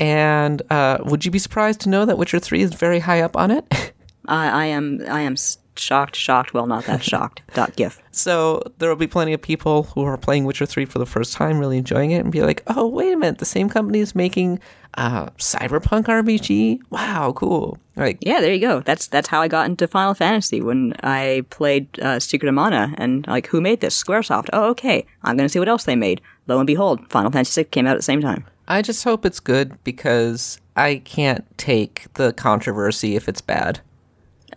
And 0.00 0.62
uh, 0.70 0.98
would 1.04 1.24
you 1.24 1.30
be 1.30 1.38
surprised 1.38 1.80
to 1.82 1.88
know 1.88 2.04
that 2.04 2.18
Witcher 2.18 2.38
3 2.38 2.62
is 2.62 2.74
very 2.74 3.00
high 3.00 3.20
up 3.20 3.36
on 3.36 3.50
it? 3.50 3.66
I, 4.28 4.48
I 4.48 4.64
am, 4.66 5.02
I 5.08 5.20
am 5.20 5.36
shocked, 5.80 6.16
shocked. 6.16 6.54
Well, 6.54 6.66
not 6.66 6.84
that 6.84 7.02
shocked. 7.02 7.42
Dot 7.54 7.76
gif. 7.76 8.02
So 8.10 8.62
there 8.78 8.88
will 8.88 8.96
be 8.96 9.06
plenty 9.06 9.32
of 9.32 9.40
people 9.40 9.84
who 9.84 10.02
are 10.04 10.16
playing 10.16 10.44
Witcher 10.44 10.66
3 10.66 10.84
for 10.84 10.98
the 10.98 11.06
first 11.06 11.34
time, 11.34 11.58
really 11.58 11.78
enjoying 11.78 12.10
it, 12.10 12.22
and 12.22 12.32
be 12.32 12.42
like, 12.42 12.62
oh, 12.66 12.86
wait 12.86 13.12
a 13.12 13.16
minute, 13.16 13.38
the 13.38 13.44
same 13.44 13.68
company 13.68 14.00
is 14.00 14.14
making 14.14 14.60
uh, 14.94 15.26
Cyberpunk 15.38 16.04
RPG? 16.06 16.80
Wow, 16.90 17.32
cool. 17.32 17.78
Like, 17.96 18.18
Yeah, 18.20 18.40
there 18.40 18.52
you 18.52 18.60
go. 18.60 18.80
That's 18.80 19.06
that's 19.06 19.28
how 19.28 19.40
I 19.40 19.48
got 19.48 19.66
into 19.66 19.86
Final 19.86 20.14
Fantasy 20.14 20.60
when 20.60 20.94
I 21.02 21.44
played 21.50 21.86
uh, 22.00 22.20
Secret 22.20 22.48
of 22.48 22.54
Mana 22.54 22.94
and 22.98 23.26
like, 23.26 23.46
who 23.48 23.60
made 23.60 23.80
this? 23.80 24.00
SquareSoft. 24.02 24.48
Oh, 24.52 24.70
okay. 24.70 25.06
I'm 25.22 25.36
gonna 25.36 25.48
see 25.48 25.58
what 25.58 25.68
else 25.68 25.84
they 25.84 25.96
made. 25.96 26.20
Lo 26.46 26.58
and 26.58 26.66
behold, 26.66 27.08
Final 27.10 27.30
Fantasy 27.30 27.62
VI 27.62 27.68
came 27.70 27.86
out 27.86 27.92
at 27.92 27.98
the 27.98 28.02
same 28.02 28.20
time. 28.20 28.44
I 28.66 28.82
just 28.82 29.02
hope 29.04 29.24
it's 29.24 29.40
good 29.40 29.82
because 29.82 30.60
I 30.76 30.96
can't 31.04 31.44
take 31.58 32.06
the 32.14 32.32
controversy 32.32 33.16
if 33.16 33.28
it's 33.28 33.40
bad. 33.40 33.80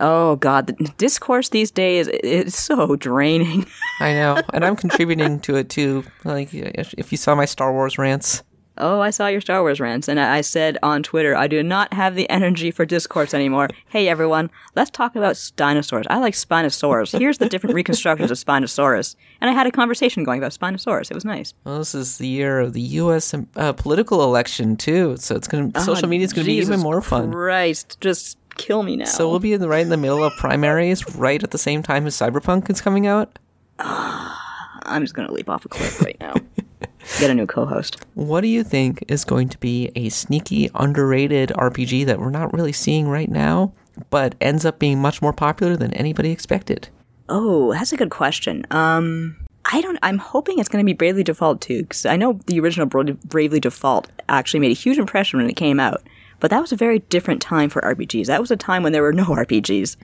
Oh 0.04 0.34
God, 0.36 0.66
the 0.66 0.72
discourse 0.98 1.50
these 1.50 1.70
days 1.70 2.08
is 2.08 2.54
so 2.56 2.96
draining. 2.96 3.66
I 4.00 4.12
know, 4.14 4.40
and 4.52 4.64
I'm 4.64 4.74
contributing 4.76 5.38
to 5.40 5.56
it 5.56 5.68
too. 5.68 6.04
Like, 6.24 6.48
if 6.52 7.12
you 7.12 7.16
saw 7.18 7.34
my 7.36 7.44
Star 7.44 7.72
Wars 7.72 7.98
rants, 7.98 8.42
Oh, 8.78 9.00
I 9.00 9.10
saw 9.10 9.26
your 9.26 9.42
Star 9.42 9.60
Wars 9.60 9.80
rants, 9.80 10.08
and 10.08 10.18
I 10.18 10.40
said 10.40 10.78
on 10.82 11.02
Twitter, 11.02 11.36
I 11.36 11.46
do 11.46 11.62
not 11.62 11.92
have 11.92 12.14
the 12.14 12.28
energy 12.30 12.70
for 12.70 12.86
discourse 12.86 13.34
anymore. 13.34 13.68
Hey, 13.90 14.08
everyone, 14.08 14.50
let's 14.74 14.90
talk 14.90 15.14
about 15.14 15.38
dinosaurs. 15.56 16.06
I 16.08 16.16
like 16.18 16.32
Spinosaurus. 16.32 17.16
Here's 17.18 17.36
the 17.36 17.50
different 17.50 17.74
reconstructions 17.74 18.30
of 18.30 18.38
Spinosaurus. 18.38 19.14
And 19.42 19.50
I 19.50 19.52
had 19.52 19.66
a 19.66 19.70
conversation 19.70 20.24
going 20.24 20.38
about 20.40 20.52
Spinosaurus. 20.52 21.10
It 21.10 21.14
was 21.14 21.24
nice. 21.26 21.52
well, 21.64 21.78
this 21.78 21.94
is 21.94 22.16
the 22.16 22.26
year 22.26 22.60
of 22.60 22.72
the 22.72 22.80
U.S. 22.80 23.34
uh, 23.56 23.72
political 23.74 24.24
election 24.24 24.76
too, 24.78 25.16
so 25.18 25.36
it's 25.36 25.48
gonna 25.48 25.70
social 25.82 26.08
media 26.08 26.24
is 26.24 26.32
gonna 26.32 26.46
be 26.46 26.54
even 26.54 26.80
Oh, 26.80 26.82
more 26.82 27.02
fun. 27.02 27.30
Christ, 27.30 27.98
just 28.00 28.38
kill 28.56 28.82
me 28.82 28.96
now. 28.96 29.04
So 29.04 29.28
we'll 29.28 29.40
be 29.40 29.52
in 29.52 29.60
the, 29.60 29.68
right 29.68 29.82
in 29.82 29.88
the 29.88 29.96
middle 29.96 30.22
of 30.22 30.32
primaries, 30.34 31.16
right 31.16 31.42
at 31.42 31.50
the 31.50 31.58
same 31.58 31.82
time 31.82 32.06
as 32.06 32.14
Cyberpunk 32.16 32.70
is 32.70 32.80
coming 32.80 33.06
out. 33.06 33.38
I'm 33.78 35.02
just 35.02 35.14
gonna 35.14 35.32
leap 35.32 35.48
off 35.48 35.64
a 35.64 35.68
cliff 35.68 36.02
right 36.02 36.16
now. 36.20 36.34
Get 37.18 37.30
a 37.30 37.34
new 37.34 37.46
co-host. 37.46 38.04
What 38.14 38.42
do 38.42 38.48
you 38.48 38.62
think 38.62 39.04
is 39.08 39.24
going 39.24 39.48
to 39.50 39.58
be 39.58 39.90
a 39.96 40.08
sneaky, 40.08 40.70
underrated 40.74 41.50
RPG 41.50 42.06
that 42.06 42.20
we're 42.20 42.30
not 42.30 42.52
really 42.52 42.72
seeing 42.72 43.08
right 43.08 43.28
now, 43.28 43.72
but 44.10 44.34
ends 44.40 44.64
up 44.64 44.78
being 44.78 45.00
much 45.00 45.20
more 45.20 45.32
popular 45.32 45.76
than 45.76 45.92
anybody 45.94 46.30
expected? 46.30 46.88
Oh, 47.28 47.72
that's 47.72 47.92
a 47.92 47.96
good 47.96 48.10
question. 48.10 48.64
Um, 48.70 49.36
I 49.64 49.80
don't. 49.80 49.98
I'm 50.02 50.18
hoping 50.18 50.58
it's 50.58 50.68
going 50.68 50.84
to 50.84 50.86
be 50.86 50.92
Bravely 50.92 51.22
Default 51.22 51.60
2 51.60 51.82
because 51.82 52.06
I 52.06 52.16
know 52.16 52.38
the 52.46 52.60
original 52.60 52.86
Bra- 52.86 53.04
Bravely 53.24 53.60
Default 53.60 54.10
actually 54.28 54.60
made 54.60 54.70
a 54.70 54.74
huge 54.74 54.98
impression 54.98 55.38
when 55.38 55.48
it 55.48 55.56
came 55.56 55.80
out, 55.80 56.02
but 56.42 56.50
that 56.50 56.60
was 56.60 56.72
a 56.72 56.76
very 56.76 56.98
different 56.98 57.40
time 57.40 57.70
for 57.70 57.80
RPGs. 57.82 58.26
That 58.26 58.40
was 58.40 58.50
a 58.50 58.56
time 58.56 58.82
when 58.82 58.92
there 58.92 59.00
were 59.00 59.12
no 59.12 59.24
RPGs, 59.26 59.96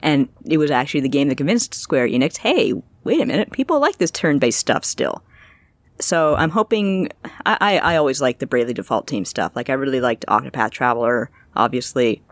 and 0.00 0.26
it 0.46 0.56
was 0.56 0.70
actually 0.70 1.00
the 1.00 1.08
game 1.10 1.28
that 1.28 1.36
convinced 1.36 1.74
Square 1.74 2.08
Enix, 2.08 2.38
"Hey, 2.38 2.72
wait 3.04 3.20
a 3.20 3.26
minute, 3.26 3.52
people 3.52 3.78
like 3.78 3.98
this 3.98 4.10
turn-based 4.10 4.58
stuff 4.58 4.86
still." 4.86 5.22
So 6.00 6.34
I'm 6.34 6.50
hoping. 6.50 7.10
I, 7.44 7.58
I, 7.60 7.78
I 7.78 7.96
always 7.96 8.22
like 8.22 8.38
the 8.38 8.46
Bravely 8.46 8.72
Default 8.72 9.06
team 9.06 9.26
stuff. 9.26 9.52
Like 9.54 9.68
I 9.68 9.74
really 9.74 10.00
liked 10.00 10.24
Octopath 10.28 10.70
Traveler, 10.70 11.30
obviously. 11.54 12.22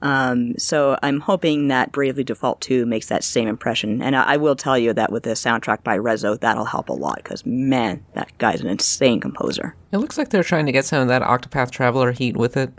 Um, 0.00 0.58
so 0.58 0.98
I'm 1.02 1.20
hoping 1.20 1.68
that 1.68 1.92
Bravely 1.92 2.24
Default 2.24 2.60
2 2.60 2.84
makes 2.84 3.06
that 3.06 3.24
same 3.24 3.48
impression. 3.48 4.02
And 4.02 4.14
I, 4.14 4.34
I 4.34 4.36
will 4.36 4.54
tell 4.54 4.78
you 4.78 4.92
that 4.92 5.10
with 5.10 5.22
the 5.22 5.30
soundtrack 5.30 5.82
by 5.82 5.96
Revo, 5.96 6.38
that'll 6.38 6.66
help 6.66 6.90
a 6.90 6.92
lot 6.92 7.16
because 7.16 7.46
man, 7.46 8.04
that 8.12 8.36
guy's 8.36 8.60
an 8.60 8.66
insane 8.66 9.18
composer. 9.18 9.74
It 9.92 9.98
looks 9.98 10.18
like 10.18 10.28
they're 10.28 10.42
trying 10.42 10.66
to 10.66 10.72
get 10.72 10.84
some 10.84 11.00
of 11.00 11.08
that 11.08 11.22
Octopath 11.22 11.70
Traveler 11.70 12.12
heat 12.12 12.36
with 12.36 12.56
it. 12.58 12.70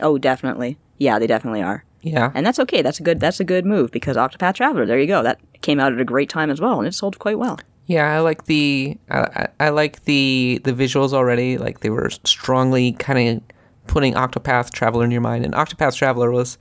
Oh, 0.00 0.18
definitely. 0.18 0.78
Yeah, 0.98 1.18
they 1.18 1.26
definitely 1.26 1.62
are. 1.62 1.84
Yeah. 2.02 2.32
And 2.34 2.44
that's 2.44 2.58
okay. 2.58 2.82
That's 2.82 3.00
a 3.00 3.02
good. 3.02 3.20
That's 3.20 3.40
a 3.40 3.44
good 3.44 3.64
move 3.64 3.90
because 3.90 4.16
Octopath 4.16 4.54
Traveler. 4.54 4.86
There 4.86 4.98
you 4.98 5.06
go. 5.06 5.22
That 5.22 5.40
came 5.60 5.78
out 5.78 5.92
at 5.92 6.00
a 6.00 6.04
great 6.04 6.28
time 6.28 6.50
as 6.50 6.60
well, 6.60 6.78
and 6.78 6.88
it 6.88 6.94
sold 6.94 7.18
quite 7.18 7.38
well. 7.38 7.58
Yeah, 7.86 8.12
I 8.12 8.20
like 8.20 8.44
the 8.44 8.96
I, 9.10 9.48
I 9.60 9.68
like 9.70 10.04
the 10.04 10.60
the 10.64 10.72
visuals 10.72 11.12
already. 11.12 11.58
Like 11.58 11.80
they 11.80 11.90
were 11.90 12.10
strongly 12.24 12.92
kind 12.92 13.38
of 13.38 13.42
putting 13.86 14.14
Octopath 14.14 14.72
Traveler 14.72 15.04
in 15.04 15.10
your 15.10 15.20
mind, 15.20 15.44
and 15.44 15.54
Octopath 15.54 15.96
Traveler 15.96 16.30
was 16.30 16.58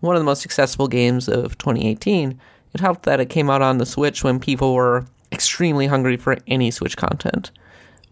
one 0.00 0.14
of 0.14 0.20
the 0.20 0.24
most 0.24 0.42
successful 0.42 0.88
games 0.88 1.28
of 1.28 1.56
2018. 1.58 2.38
It 2.74 2.80
helped 2.80 3.04
that 3.04 3.20
it 3.20 3.30
came 3.30 3.50
out 3.50 3.62
on 3.62 3.78
the 3.78 3.86
Switch 3.86 4.24
when 4.24 4.40
people 4.40 4.74
were 4.74 5.06
extremely 5.32 5.86
hungry 5.86 6.16
for 6.16 6.36
any 6.46 6.70
Switch 6.70 6.96
content. 6.96 7.50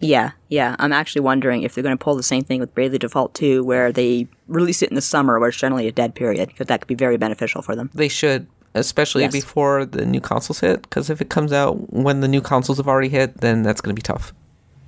Yeah, 0.02 0.32
yeah. 0.48 0.74
I'm 0.80 0.92
actually 0.92 1.22
wondering 1.22 1.62
if 1.62 1.74
they're 1.74 1.82
going 1.82 1.96
to 1.96 2.02
pull 2.04 2.16
the 2.16 2.22
same 2.24 2.42
thing 2.42 2.58
with 2.60 2.74
Bravely 2.74 2.98
Default 2.98 3.34
2, 3.34 3.62
where 3.62 3.92
they 3.92 4.26
release 4.48 4.82
it 4.82 4.88
in 4.90 4.96
the 4.96 5.00
summer, 5.00 5.38
where 5.38 5.48
it's 5.48 5.56
generally 5.58 5.86
a 5.86 5.92
dead 5.92 6.14
period, 6.16 6.48
because 6.48 6.66
that 6.66 6.80
could 6.80 6.88
be 6.88 6.96
very 6.96 7.16
beneficial 7.16 7.62
for 7.62 7.76
them. 7.76 7.88
They 7.94 8.08
should, 8.08 8.48
especially 8.74 9.22
Yes. 9.22 9.32
before 9.32 9.84
the 9.84 10.04
new 10.04 10.20
consoles 10.20 10.58
hit, 10.60 10.82
because 10.82 11.08
if 11.08 11.20
it 11.20 11.30
comes 11.30 11.52
out 11.52 11.92
when 11.92 12.20
the 12.20 12.26
new 12.28 12.40
consoles 12.40 12.78
have 12.78 12.88
already 12.88 13.10
hit, 13.10 13.38
then 13.40 13.62
that's 13.62 13.80
going 13.80 13.94
to 13.94 13.98
be 13.98 14.02
tough. 14.02 14.34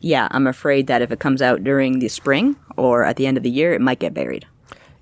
Yeah, 0.01 0.27
I'm 0.33 0.47
afraid 0.49 0.89
that 0.89 1.01
if 1.01 1.11
it 1.13 1.21
comes 1.21 1.41
out 1.41 1.63
during 1.65 2.01
the 2.01 2.09
spring 2.09 2.57
or 2.77 3.05
at 3.05 3.17
the 3.17 3.27
end 3.27 3.37
of 3.37 3.43
the 3.45 3.51
year, 3.51 3.73
it 3.73 3.81
might 3.81 4.01
get 4.01 4.13
buried. 4.13 4.45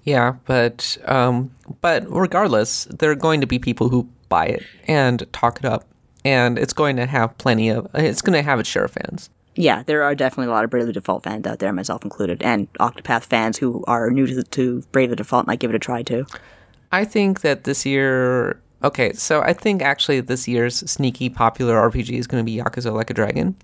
Yeah, 0.05 0.35
but 0.45 0.99
um, 1.07 1.51
but 1.81 2.05
regardless, 2.09 2.85
there 2.85 3.11
are 3.11 3.15
going 3.17 3.41
to 3.41 3.47
be 3.47 3.59
people 3.59 3.89
who 3.89 4.07
buy 4.29 4.47
it 4.47 4.63
and 4.87 5.27
talk 5.33 5.59
it 5.59 5.65
up, 5.65 5.85
and 6.25 6.59
it's 6.59 6.73
going 6.73 6.97
to 6.97 7.07
have 7.07 7.37
plenty 7.39 7.69
of. 7.69 7.89
It's 7.95 8.21
going 8.21 8.35
to 8.35 8.43
have 8.43 8.61
its 8.61 8.69
share 8.69 8.85
of 8.85 8.91
fans. 8.93 9.31
Yeah, 9.55 9.83
there 9.85 10.03
are 10.03 10.15
definitely 10.15 10.47
a 10.47 10.55
lot 10.55 10.65
of 10.65 10.71
Bravely 10.71 10.93
Default 10.93 11.25
fans 11.25 11.47
out 11.47 11.59
there, 11.59 11.73
myself 11.73 12.05
included, 12.05 12.43
and 12.43 12.73
Octopath 12.75 13.25
fans 13.25 13.59
who 13.59 13.85
are 13.87 14.11
new 14.11 14.27
to, 14.27 14.43
to 14.43 14.81
Bravely 14.93 15.17
Default 15.17 15.47
might 15.47 15.59
give 15.59 15.71
it 15.71 15.77
a 15.77 15.79
try 15.79 16.03
too. 16.03 16.27
I 16.91 17.05
think 17.05 17.41
that 17.43 17.65
this 17.65 17.85
year. 17.87 18.61
Okay, 18.85 19.13
so 19.13 19.43
I 19.43 19.53
think 19.53 19.81
actually 19.83 20.21
this 20.21 20.49
year's 20.49 20.79
sneaky 20.91 21.29
popular 21.29 21.75
RPG 21.89 22.19
is 22.19 22.27
going 22.27 22.45
to 22.45 22.51
be 22.51 22.57
Yakuza 22.59 22.93
Like 22.93 23.11
a 23.11 23.15
Dragon, 23.15 23.55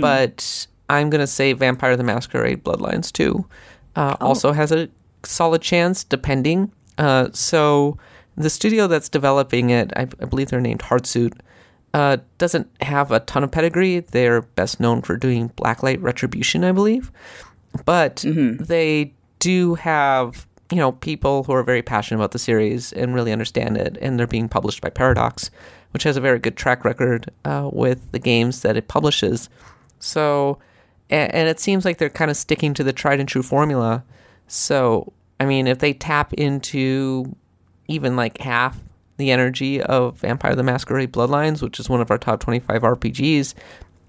but 0.00 0.66
I'm 0.88 1.10
going 1.10 1.20
to 1.20 1.26
say 1.26 1.52
Vampire 1.54 1.96
the 1.96 2.04
Masquerade 2.04 2.62
Bloodlines 2.64 3.10
too. 3.12 3.46
Uh, 3.96 4.16
Also 4.20 4.52
has 4.52 4.70
a 4.72 4.88
solid 5.24 5.60
chance, 5.62 6.04
depending. 6.04 6.70
Uh, 6.98 7.28
so 7.32 7.98
the 8.36 8.50
studio 8.50 8.86
that's 8.86 9.08
developing 9.08 9.70
it, 9.70 9.92
I, 9.96 10.02
I 10.02 10.24
believe 10.26 10.50
they're 10.50 10.60
named 10.60 10.80
Hardsuit, 10.80 11.32
uh, 11.94 12.18
doesn't 12.38 12.68
have 12.80 13.10
a 13.10 13.20
ton 13.20 13.44
of 13.44 13.50
pedigree. 13.50 14.00
They're 14.00 14.42
best 14.42 14.80
known 14.80 15.02
for 15.02 15.16
doing 15.16 15.50
Blacklight 15.50 16.02
Retribution, 16.02 16.64
I 16.64 16.72
believe, 16.72 17.10
but 17.84 18.24
they 18.26 19.12
do 19.38 19.74
have 19.76 20.46
you 20.70 20.76
know 20.76 20.92
people 20.92 21.44
who 21.44 21.52
are 21.52 21.62
very 21.62 21.82
passionate 21.82 22.18
about 22.18 22.32
the 22.32 22.38
series 22.38 22.92
and 22.92 23.14
really 23.14 23.32
understand 23.32 23.76
it, 23.76 23.96
and 24.00 24.18
they're 24.18 24.26
being 24.26 24.48
published 24.48 24.80
by 24.80 24.90
Paradox, 24.90 25.50
which 25.92 26.02
has 26.02 26.16
a 26.16 26.20
very 26.20 26.38
good 26.38 26.56
track 26.56 26.84
record 26.84 27.30
uh, 27.44 27.70
with 27.72 28.12
the 28.12 28.18
games 28.18 28.62
that 28.62 28.76
it 28.76 28.88
publishes. 28.88 29.48
So, 29.98 30.58
and, 31.10 31.34
and 31.34 31.48
it 31.48 31.58
seems 31.58 31.84
like 31.84 31.98
they're 31.98 32.10
kind 32.10 32.30
of 32.30 32.36
sticking 32.36 32.74
to 32.74 32.84
the 32.84 32.92
tried 32.92 33.20
and 33.20 33.28
true 33.28 33.42
formula. 33.42 34.04
So, 34.46 35.12
I 35.40 35.46
mean, 35.46 35.66
if 35.66 35.78
they 35.78 35.92
tap 35.92 36.32
into 36.34 37.34
even 37.88 38.16
like 38.16 38.38
half 38.38 38.78
the 39.18 39.30
energy 39.30 39.82
of 39.82 40.18
Vampire 40.18 40.54
the 40.54 40.62
Masquerade 40.62 41.12
Bloodlines, 41.12 41.62
which 41.62 41.78
is 41.78 41.88
one 41.88 42.00
of 42.00 42.10
our 42.10 42.18
top 42.18 42.40
25 42.40 42.82
RPGs, 42.82 43.54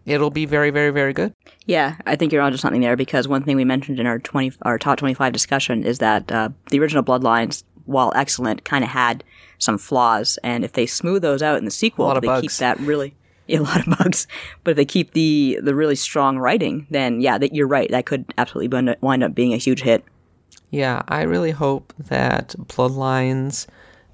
it'll 0.06 0.32
be 0.32 0.46
very, 0.46 0.70
very, 0.70 0.92
very 0.92 1.14
good. 1.14 1.34
Yeah, 1.66 1.96
I 2.06 2.16
think 2.16 2.32
you're 2.32 2.42
onto 2.42 2.58
something 2.58 2.82
there 2.82 2.96
because 2.96 3.28
one 3.28 3.44
thing 3.44 3.56
we 3.56 3.66
mentioned 3.66 4.00
in 4.00 4.08
our 4.08 4.20
twenty 4.20 4.56
our 4.64 4.78
top 4.78 4.98
twenty 4.98 5.14
five 5.14 5.34
discussion 5.34 5.84
is 5.84 6.00
that 6.00 6.32
uh, 6.32 6.50
the 6.70 6.80
original 6.80 7.04
Bloodlines, 7.04 7.64
while 7.86 8.12
excellent, 8.16 8.64
kind 8.64 8.84
of 8.84 8.90
had 8.90 9.24
some 9.58 9.78
flaws, 9.78 10.40
and 10.44 10.64
if 10.64 10.74
they 10.74 10.86
smooth 10.86 11.22
those 11.22 11.42
out 11.42 11.58
in 11.58 11.66
the 11.66 11.72
sequel, 11.72 12.14
they 12.14 12.26
bugs. 12.28 12.42
keep 12.42 12.52
that 12.60 12.80
really 12.80 13.16
yeah, 13.48 13.60
a 13.60 13.62
lot 13.62 13.88
of 13.88 13.98
bugs. 13.98 14.28
But 14.64 14.72
if 14.72 14.78
they 14.78 14.86
keep 14.86 15.14
the 15.14 15.60
the 15.62 15.76
really 15.76 15.96
strong 15.96 16.38
writing, 16.38 16.88
then 16.90 17.22
yeah, 17.22 17.38
that 17.38 17.54
you're 17.54 17.68
right. 17.68 17.90
That 17.92 18.06
could 18.06 18.26
absolutely 18.38 18.96
wind 19.02 19.24
up 19.24 19.36
being 19.36 19.54
a 19.54 19.58
huge 19.58 19.82
hit. 19.82 20.04
Yeah, 20.72 21.02
I 21.08 21.24
really 21.24 21.52
hope 21.52 21.94
that 21.98 22.56
Bloodlines. 22.68 23.68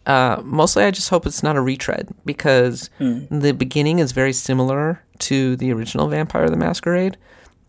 Uh, 0.06 0.40
mostly, 0.44 0.84
I 0.84 0.92
just 0.92 1.10
hope 1.10 1.26
it's 1.26 1.42
not 1.42 1.56
a 1.56 1.62
retread 1.62 2.10
because 2.26 2.90
the 3.00 3.54
beginning 3.54 4.00
is 4.00 4.12
very 4.12 4.34
similar 4.34 5.02
to 5.20 5.56
the 5.56 5.72
original 5.74 6.08
Vampire 6.08 6.50
the 6.50 6.58
Masquerade, 6.58 7.18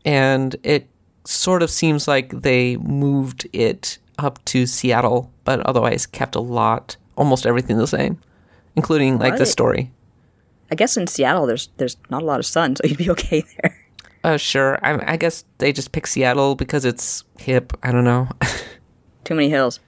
and 0.04 0.56
it 0.62 0.88
sort 1.24 1.62
of 1.62 1.70
seems 1.70 2.06
like 2.06 2.30
they 2.42 2.76
moved 2.76 3.48
it 3.52 3.98
up 4.18 4.44
to 4.46 4.66
Seattle, 4.66 5.30
but 5.44 5.60
otherwise 5.60 6.06
kept 6.06 6.34
a 6.34 6.40
lot, 6.40 6.96
almost 7.16 7.46
everything 7.46 7.78
the 7.78 7.86
same, 7.86 8.18
including 8.74 9.18
like 9.18 9.36
the 9.36 9.46
story. 9.46 9.90
I 10.70 10.74
guess 10.74 10.96
in 10.96 11.06
Seattle, 11.06 11.46
there's 11.46 11.68
there's 11.76 11.96
not 12.10 12.22
a 12.22 12.24
lot 12.24 12.40
of 12.40 12.46
sun, 12.46 12.76
so 12.76 12.82
you'd 12.86 12.98
be 12.98 13.10
okay 13.10 13.44
there. 13.62 13.76
Uh, 14.24 14.36
sure. 14.36 14.78
I, 14.82 15.12
I 15.12 15.16
guess 15.16 15.44
they 15.58 15.72
just 15.72 15.92
pick 15.92 16.06
Seattle 16.06 16.56
because 16.56 16.84
it's 16.84 17.22
hip. 17.38 17.72
I 17.84 17.92
don't 17.92 18.04
know. 18.04 18.28
Too 19.24 19.34
many 19.36 19.48
hills. 19.48 19.78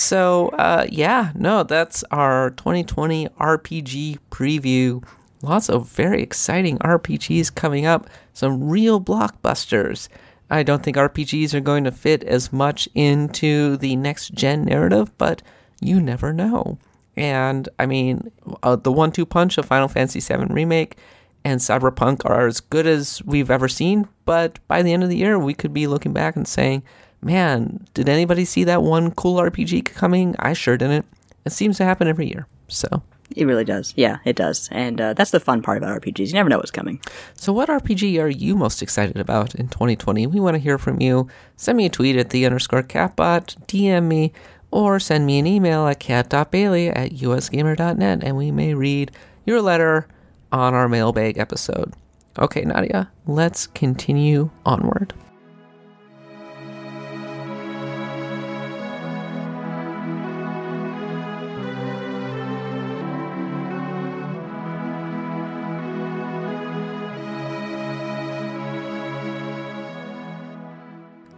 So, 0.00 0.48
uh, 0.48 0.86
yeah, 0.88 1.30
no, 1.34 1.62
that's 1.62 2.02
our 2.10 2.52
2020 2.52 3.28
RPG 3.38 4.18
preview. 4.30 5.04
Lots 5.42 5.68
of 5.68 5.90
very 5.90 6.22
exciting 6.22 6.78
RPGs 6.78 7.54
coming 7.54 7.84
up, 7.84 8.08
some 8.32 8.70
real 8.70 8.98
blockbusters. 8.98 10.08
I 10.48 10.62
don't 10.62 10.82
think 10.82 10.96
RPGs 10.96 11.52
are 11.52 11.60
going 11.60 11.84
to 11.84 11.92
fit 11.92 12.24
as 12.24 12.50
much 12.50 12.88
into 12.94 13.76
the 13.76 13.94
next 13.94 14.32
gen 14.32 14.64
narrative, 14.64 15.12
but 15.18 15.42
you 15.82 16.00
never 16.00 16.32
know. 16.32 16.78
And 17.14 17.68
I 17.78 17.84
mean, 17.84 18.32
uh, 18.62 18.76
the 18.76 18.90
one 18.90 19.12
two 19.12 19.26
punch 19.26 19.58
of 19.58 19.66
Final 19.66 19.88
Fantasy 19.88 20.20
VII 20.20 20.46
Remake 20.46 20.96
and 21.44 21.60
Cyberpunk 21.60 22.22
are 22.24 22.46
as 22.46 22.60
good 22.60 22.86
as 22.86 23.22
we've 23.26 23.50
ever 23.50 23.68
seen, 23.68 24.08
but 24.24 24.58
by 24.66 24.80
the 24.80 24.94
end 24.94 25.02
of 25.02 25.10
the 25.10 25.18
year, 25.18 25.38
we 25.38 25.52
could 25.52 25.74
be 25.74 25.86
looking 25.86 26.14
back 26.14 26.36
and 26.36 26.48
saying, 26.48 26.84
man, 27.22 27.86
did 27.94 28.08
anybody 28.08 28.44
see 28.44 28.64
that 28.64 28.82
one 28.82 29.10
cool 29.12 29.40
RPG 29.40 29.84
coming? 29.86 30.34
I 30.38 30.52
sure 30.52 30.76
didn't. 30.76 31.06
It 31.44 31.52
seems 31.52 31.76
to 31.78 31.84
happen 31.84 32.08
every 32.08 32.28
year. 32.28 32.46
So, 32.68 33.02
It 33.34 33.46
really 33.46 33.64
does. 33.64 33.92
Yeah, 33.96 34.18
it 34.24 34.36
does. 34.36 34.68
And 34.70 35.00
uh, 35.00 35.14
that's 35.14 35.30
the 35.30 35.40
fun 35.40 35.62
part 35.62 35.78
about 35.78 36.00
RPGs. 36.00 36.28
You 36.28 36.34
never 36.34 36.48
know 36.48 36.58
what's 36.58 36.70
coming. 36.70 37.00
so 37.34 37.52
what 37.52 37.68
RPG 37.68 38.20
are 38.20 38.28
you 38.28 38.56
most 38.56 38.82
excited 38.82 39.16
about 39.16 39.54
in 39.54 39.68
2020? 39.68 40.26
We 40.26 40.40
want 40.40 40.54
to 40.54 40.58
hear 40.60 40.78
from 40.78 41.00
you. 41.00 41.28
Send 41.56 41.78
me 41.78 41.86
a 41.86 41.90
tweet 41.90 42.16
at 42.16 42.30
the 42.30 42.44
underscore 42.46 42.82
katbot, 42.82 43.56
DM 43.66 44.04
me, 44.04 44.32
or 44.70 45.00
send 45.00 45.26
me 45.26 45.38
an 45.38 45.46
email 45.46 45.86
at 45.88 45.98
kat.bailey 45.98 46.88
at 46.90 47.10
usgamer.net, 47.12 48.22
and 48.22 48.36
we 48.36 48.50
may 48.52 48.74
read 48.74 49.10
your 49.46 49.60
letter 49.60 50.06
on 50.52 50.74
our 50.74 50.88
mailbag 50.88 51.38
episode. 51.38 51.92
Okay, 52.38 52.62
Nadia, 52.62 53.10
let's 53.26 53.66
continue 53.66 54.50
onward. 54.64 55.12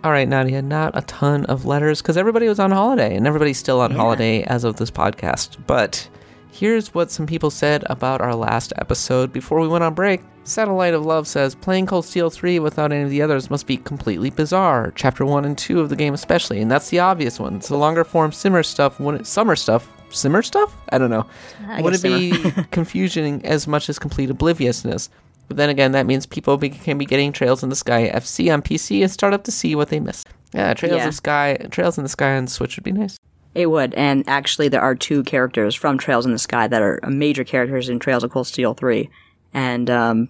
All 0.05 0.11
right, 0.11 0.29
Nadia, 0.29 0.61
not 0.63 0.99
a 0.99 1.03
ton 1.03 1.45
of 1.47 1.65
letters 1.65 2.03
because 2.03 2.17
everybody 2.17 2.49
was 2.49 2.59
on 2.59 2.73
holiday 2.73 3.15
and 3.15 3.25
everybody's 3.25 3.59
still 3.59 3.81
on 3.81 3.93
holiday 3.93 4.43
as 4.45 4.65
of 4.65 4.77
this 4.77 4.91
podcast. 4.91 5.65
But 5.69 6.09
here's 6.51 6.93
what 6.93 7.13
some 7.13 7.25
people 7.25 7.51
said 7.51 7.85
about 7.87 8.21
our 8.21 8.35
last 8.35 8.73
episode 8.79 9.33
before 9.33 9.61
we 9.61 9.69
went 9.69 9.85
on 9.85 9.95
break. 9.95 10.21
Satellite 10.43 10.93
of 10.95 11.07
Love 11.07 11.29
says 11.29 11.55
playing 11.55 11.87
Cold 11.87 12.05
Steel 12.05 12.31
3 12.31 12.59
without 12.59 12.91
any 12.91 13.05
of 13.05 13.11
the 13.11 13.23
others 13.23 13.49
must 13.49 13.69
be 13.69 13.77
completely 13.77 14.31
bizarre. 14.31 14.93
Chapter 14.97 15.25
1 15.25 15.45
and 15.45 15.57
2 15.57 15.79
of 15.79 15.89
the 15.89 15.95
game, 15.95 16.15
especially, 16.15 16.61
and 16.61 16.69
that's 16.69 16.89
the 16.89 16.99
obvious 16.99 17.39
one. 17.39 17.55
It's 17.55 17.69
the 17.69 17.79
longer 17.79 18.03
form 18.03 18.33
simmer 18.33 18.65
stuff, 18.65 18.99
when 18.99 19.15
it, 19.15 19.27
summer 19.29 19.55
stuff. 19.55 19.89
Simmer 20.11 20.43
stuff? 20.43 20.77
I 20.89 20.99
don't 20.99 21.11
know. 21.11 21.27
I 21.69 21.81
Would 21.81 21.93
guess 21.93 22.05
it 22.05 22.53
be 22.55 22.63
confusing 22.73 23.41
as 23.47 23.69
much 23.69 23.89
as 23.89 24.01
complete 24.01 24.31
obliviousness? 24.31 25.11
But 25.49 25.57
then 25.57 25.69
again, 25.69 25.93
that 25.93 26.07
means 26.07 26.25
people 26.27 26.57
be, 26.57 26.71
can 26.71 26.99
be 26.99 27.05
getting 27.05 27.33
Trails 27.33 27.63
in 27.63 27.69
the 27.69 27.77
Sky 27.77 28.11
FC 28.15 28.53
on 28.53 28.63
PC 28.63 29.03
and 29.03 29.11
start 29.11 29.35
up 29.35 29.45
to 29.45 29.53
see 29.53 29.75
what 29.75 29.89
they 29.91 30.01
missed. 30.01 30.27
Yeah, 30.55 30.73
Trails 30.75 30.97
Yeah. 30.99 31.09
of 31.09 31.15
Sky, 31.15 31.57
Trails 31.71 31.99
in 31.99 32.05
the 32.05 32.09
Sky 32.09 32.37
on 32.37 32.47
Switch 32.47 32.77
would 32.77 32.85
be 32.85 32.93
nice. 32.93 33.17
It 33.55 33.67
would, 33.67 33.93
and 33.95 34.25
actually, 34.27 34.69
there 34.69 34.81
are 34.81 34.95
two 34.95 35.23
characters 35.25 35.75
from 35.75 35.99
Trails 35.99 36.25
in 36.25 36.33
the 36.33 36.39
Sky 36.39 36.67
that 36.69 36.81
are 36.81 37.01
major 37.07 37.45
characters 37.45 37.89
in 37.91 37.99
Trails 37.99 38.25
of 38.25 38.31
Cold 38.31 38.47
Steel 38.47 38.73
3. 38.73 39.11
And 39.53 39.91
um, 39.91 40.29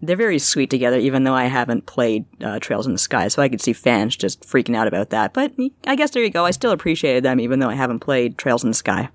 they're 0.00 0.14
very 0.16 0.38
sweet 0.38 0.70
together, 0.70 0.96
even 0.96 1.24
though 1.24 1.34
I 1.34 1.46
haven't 1.46 1.86
played 1.86 2.26
uh, 2.40 2.60
Trails 2.60 2.86
in 2.86 2.92
the 2.92 2.98
Sky, 2.98 3.26
so 3.26 3.42
I 3.42 3.48
could 3.48 3.60
see 3.60 3.72
fans 3.72 4.14
just 4.16 4.42
freaking 4.42 4.76
out 4.76 4.86
about 4.86 5.10
that. 5.10 5.32
But 5.34 5.52
I 5.84 5.96
guess 5.96 6.10
there 6.12 6.22
you 6.22 6.30
go. 6.30 6.44
I 6.44 6.52
still 6.52 6.70
appreciated 6.70 7.24
them, 7.24 7.40
even 7.40 7.58
though 7.58 7.68
I 7.70 7.74
haven't 7.74 8.00
played 8.00 8.38
Trails 8.38 8.62
in 8.62 8.70
the 8.70 8.74
Sky. 8.74 9.08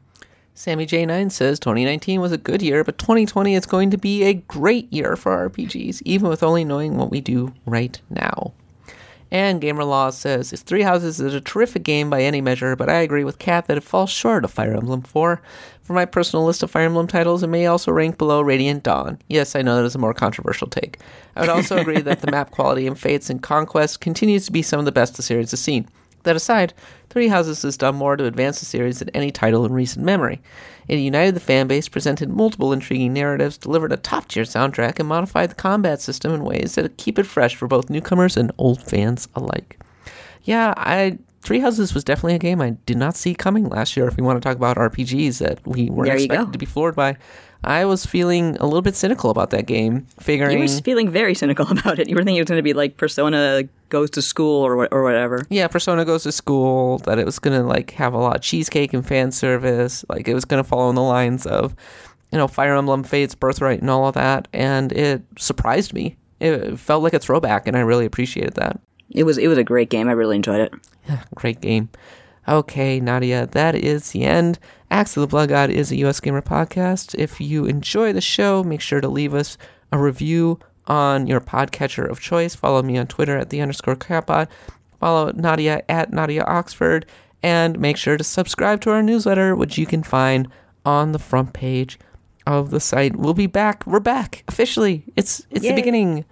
Sammy 0.58 0.86
J9 0.86 1.34
says 1.34 1.60
2019 1.60 2.22
was 2.22 2.32
a 2.32 2.38
good 2.38 2.62
year, 2.62 2.86
but 2.86 2.98
2020 2.98 3.56
is 3.56 3.66
going 3.66 3.92
to 3.92 3.98
be 3.98 4.24
a 4.24 4.36
great 4.36 4.92
year 4.92 5.18
for 5.18 5.50
RPGs, 5.50 6.02
even 6.06 6.30
with 6.30 6.44
only 6.44 6.64
knowing 6.64 6.96
what 6.96 7.12
we 7.12 7.20
do 7.20 7.54
right 7.66 8.00
now. 8.10 8.54
And 9.30 9.60
Gamer 9.60 9.84
Law 9.84 10.12
says, 10.12 10.54
It's 10.54 10.62
Three 10.62 10.84
Houses 10.84 11.20
is 11.20 11.34
a 11.34 11.42
terrific 11.42 11.84
game 11.84 12.10
by 12.10 12.24
any 12.24 12.40
measure, 12.40 12.78
but 12.78 12.90
I 12.90 13.02
agree 13.02 13.26
with 13.26 13.38
Kat 13.38 13.68
that 13.68 13.76
it 13.76 13.84
falls 13.84 14.10
short 14.10 14.46
of 14.46 14.52
Fire 14.52 14.74
Emblem 14.74 15.02
4. 15.02 15.42
For 15.82 15.94
my 15.94 16.06
personal 16.06 16.46
list 16.46 16.64
of 16.64 16.72
Fire 16.72 16.86
Emblem 16.86 17.08
titles, 17.08 17.44
it 17.44 17.48
may 17.48 17.66
also 17.66 17.92
rank 17.92 18.18
below 18.18 18.40
Radiant 18.40 18.84
Dawn. 18.84 19.20
Yes, 19.28 19.58
I 19.58 19.62
know 19.62 19.76
that 19.76 19.84
is 19.84 19.96
a 19.96 20.00
more 20.00 20.14
controversial 20.14 20.68
take. 20.68 21.00
I 21.36 21.42
would 21.42 21.50
also 21.50 21.78
agree 21.82 22.00
that 22.00 22.22
the 22.22 22.32
map 22.32 22.52
quality 22.52 22.88
in 22.88 22.96
Fates 22.96 23.30
and 23.30 23.44
Conquest 23.44 24.00
continues 24.00 24.46
to 24.46 24.54
be 24.54 24.62
some 24.62 24.80
of 24.80 24.86
the 24.86 24.94
best 24.94 25.18
the 25.18 25.22
series 25.22 25.52
has 25.52 25.60
seen. 25.60 25.90
That 26.26 26.36
aside, 26.36 26.74
Three 27.10 27.28
Houses 27.30 27.62
has 27.62 27.78
done 27.78 27.96
more 27.96 28.18
to 28.18 28.26
advance 28.26 28.60
the 28.60 28.66
series 28.66 29.00
than 29.00 29.10
any 29.10 29.32
title 29.32 29.66
in 29.66 29.72
recent 29.72 30.06
memory. 30.06 30.42
It 30.88 30.98
united 30.98 31.36
the 31.36 31.40
fan 31.40 31.68
base, 31.68 31.88
presented 31.88 32.30
multiple 32.30 32.74
intriguing 32.74 33.14
narratives, 33.14 33.58
delivered 33.58 33.92
a 33.92 33.98
top 33.98 34.28
tier 34.28 34.44
soundtrack, 34.44 35.00
and 35.00 35.08
modified 35.08 35.52
the 35.52 35.56
combat 35.56 36.02
system 36.02 36.34
in 36.34 36.44
ways 36.44 36.76
that 36.76 36.98
keep 36.98 37.18
it 37.18 37.26
fresh 37.26 37.56
for 37.56 37.68
both 37.68 37.90
newcomers 37.90 38.38
and 38.38 38.52
old 38.58 38.84
fans 38.84 39.28
alike. 39.36 39.80
Yeah, 40.44 40.74
I 40.78 41.18
Three 41.42 41.60
Houses 41.60 41.94
was 41.94 42.04
definitely 42.04 42.34
a 42.34 42.40
game 42.40 42.60
I 42.60 42.72
did 42.88 42.98
not 42.98 43.16
see 43.16 43.36
coming 43.36 43.70
last 43.70 43.96
year. 43.96 44.08
If 44.08 44.18
we 44.18 44.24
want 44.24 44.42
to 44.42 44.48
talk 44.48 44.58
about 44.58 44.78
RPGs 44.78 45.38
that 45.38 45.66
we 45.66 45.92
weren't 45.92 46.12
expected 46.12 46.46
go. 46.46 46.52
to 46.52 46.58
be 46.58 46.66
floored 46.66 46.96
by, 46.96 47.18
I 47.64 47.86
was 47.86 48.04
feeling 48.04 48.58
a 48.58 48.66
little 48.66 48.82
bit 48.82 48.96
cynical 48.96 49.30
about 49.30 49.52
that 49.52 49.68
game, 49.68 50.08
figuring 50.20 50.58
You 50.58 50.64
were 50.64 50.82
feeling 50.82 51.10
very 51.10 51.36
cynical 51.36 51.68
about 51.70 52.00
it. 52.00 52.10
You 52.10 52.16
were 52.16 52.24
thinking 52.24 52.38
it 52.38 52.42
was 52.42 52.50
going 52.50 52.60
to 52.60 52.64
be 52.64 52.74
like 52.74 52.98
Persona 52.98 53.64
goes 53.90 54.10
to 54.12 54.22
school 54.22 54.64
or 54.66 54.92
or 54.94 55.04
whatever. 55.04 55.46
yeah, 55.50 55.68
Persona 55.68 56.06
goes 56.06 56.24
to 56.24 56.32
school, 56.32 57.00
that 57.00 57.20
it 57.20 57.26
was 57.26 57.40
gonna 57.40 57.64
like 57.64 57.92
have 57.92 58.14
a 58.14 58.18
lot 58.18 58.36
of 58.36 58.42
cheesecake 58.42 58.94
and 58.94 59.06
fan 59.06 59.32
service, 59.32 60.04
like 60.10 60.28
it 60.28 60.34
was 60.34 60.46
gonna 60.46 60.64
follow 60.64 60.90
in 60.90 60.96
the 60.96 61.02
lines 61.02 61.46
of, 61.46 61.76
you 62.32 62.38
know, 62.38 62.48
Fire 62.48 62.76
Emblem 62.76 63.04
Fates, 63.04 63.36
Birthright, 63.36 63.82
and 63.82 63.90
all 63.90 64.08
of 64.08 64.16
that, 64.16 64.48
and 64.54 64.92
it 64.92 65.24
surprised 65.38 65.94
me. 65.94 66.18
It 66.40 66.78
felt 66.78 67.04
like 67.04 67.14
a 67.14 67.20
throwback, 67.20 67.68
and 67.68 67.78
I 67.78 67.82
really 67.82 68.06
appreciated 68.06 68.56
that. 68.56 68.80
It 69.10 69.24
was 69.24 69.38
it 69.38 69.48
was 69.48 69.58
a 69.58 69.64
great 69.64 69.90
game. 69.90 70.10
I 70.10 70.14
really 70.14 70.36
enjoyed 70.36 70.60
it. 70.62 70.74
Yeah, 71.08 71.24
Great 71.36 71.62
game. 71.62 71.90
Okay, 72.48 73.00
Nadia, 73.00 73.48
that 73.48 73.74
is 73.76 74.12
the 74.12 74.24
end. 74.24 74.60
Axe 74.92 75.18
of 75.18 75.22
the 75.22 75.28
Blood 75.28 75.50
God 75.50 75.70
is 75.72 75.92
a 75.92 75.96
US 75.98 76.20
Gamer 76.20 76.42
podcast. 76.42 77.16
If 77.18 77.42
you 77.42 77.66
enjoy 77.66 78.14
the 78.14 78.22
show, 78.22 78.64
make 78.64 78.82
sure 78.82 79.02
to 79.02 79.08
leave 79.08 79.34
us 79.34 79.58
a 79.92 79.98
review 79.98 80.60
on 80.88 81.28
your 81.28 81.42
podcatcher 81.42 82.10
of 82.10 82.20
choice. 82.20 82.56
Follow 82.56 82.82
me 82.82 82.98
on 82.98 83.08
Twitter 83.08 83.38
at 83.38 83.50
the 83.50 83.62
underscore 83.62 83.96
katbot. 83.96 84.48
Follow 85.00 85.32
Nadia 85.32 85.84
at 85.90 86.12
Nadia 86.12 86.44
Oxford. 86.44 87.06
And 87.44 87.80
make 87.80 87.98
sure 87.98 88.18
to 88.18 88.24
subscribe 88.24 88.82
to 88.82 88.92
our 88.92 89.04
newsletter, 89.04 89.56
which 89.56 89.78
you 89.78 89.86
can 89.86 90.02
find 90.02 90.48
on 90.86 91.12
the 91.12 91.20
front 91.20 91.54
page 91.54 92.00
of 92.48 92.72
the 92.72 92.80
site. 92.80 93.16
We'll 93.16 93.34
be 93.36 93.48
back. 93.48 93.86
We're 93.86 94.00
back 94.00 94.44
officially. 94.48 95.04
It's 95.16 95.46
it's 95.52 95.62
the 95.62 95.74
beginning. 95.74 96.26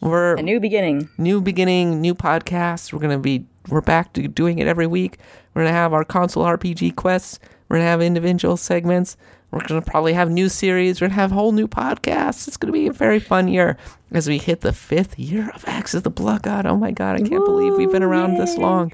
We're 0.00 0.34
A 0.34 0.42
new 0.42 0.60
beginning. 0.60 1.08
new 1.18 1.40
beginning, 1.40 2.00
new 2.00 2.14
podcast. 2.14 2.92
We're 2.92 2.98
gonna 2.98 3.18
be 3.18 3.46
we're 3.68 3.80
back 3.80 4.12
to 4.14 4.26
doing 4.28 4.58
it 4.58 4.66
every 4.66 4.86
week. 4.86 5.18
We're 5.54 5.62
gonna 5.62 5.74
have 5.74 5.92
our 5.92 6.04
console 6.04 6.44
RPG 6.44 6.96
quests. 6.96 7.38
We're 7.68 7.76
gonna 7.78 7.88
have 7.88 8.02
individual 8.02 8.56
segments. 8.56 9.16
We're 9.56 9.66
gonna 9.66 9.82
probably 9.82 10.12
have 10.12 10.30
new 10.30 10.48
series. 10.48 11.00
We're 11.00 11.08
gonna 11.08 11.20
have 11.20 11.30
whole 11.30 11.52
new 11.52 11.66
podcasts. 11.66 12.46
It's 12.46 12.56
gonna 12.56 12.72
be 12.72 12.86
a 12.86 12.92
very 12.92 13.18
fun 13.18 13.48
year 13.48 13.76
as 14.12 14.28
we 14.28 14.38
hit 14.38 14.60
the 14.60 14.72
fifth 14.72 15.18
year 15.18 15.50
of 15.54 15.64
of 15.94 16.02
the 16.02 16.10
Blood 16.10 16.42
God. 16.42 16.66
Oh 16.66 16.76
my 16.76 16.90
god, 16.90 17.16
I 17.16 17.22
can't 17.22 17.44
believe 17.44 17.74
we've 17.74 17.90
been 17.90 18.02
around 18.02 18.36
this 18.36 18.56
long. 18.56 18.92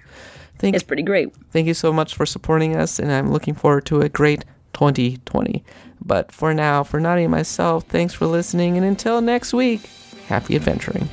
Thank 0.58 0.74
It's 0.74 0.84
pretty 0.84 1.02
great. 1.02 1.34
Thank 1.50 1.66
you 1.66 1.74
so 1.74 1.92
much 1.92 2.14
for 2.14 2.24
supporting 2.24 2.76
us, 2.76 2.98
and 2.98 3.10
I'm 3.10 3.32
looking 3.32 3.54
forward 3.54 3.84
to 3.86 4.00
a 4.00 4.08
great 4.08 4.44
2020. 4.74 5.64
But 6.04 6.32
for 6.32 6.54
now, 6.54 6.82
for 6.84 7.00
Nadia 7.00 7.24
and 7.24 7.32
myself, 7.32 7.84
thanks 7.88 8.14
for 8.14 8.26
listening, 8.26 8.76
and 8.76 8.86
until 8.86 9.20
next 9.20 9.52
week, 9.52 9.88
Happy 10.32 10.56
adventuring. 10.56 11.08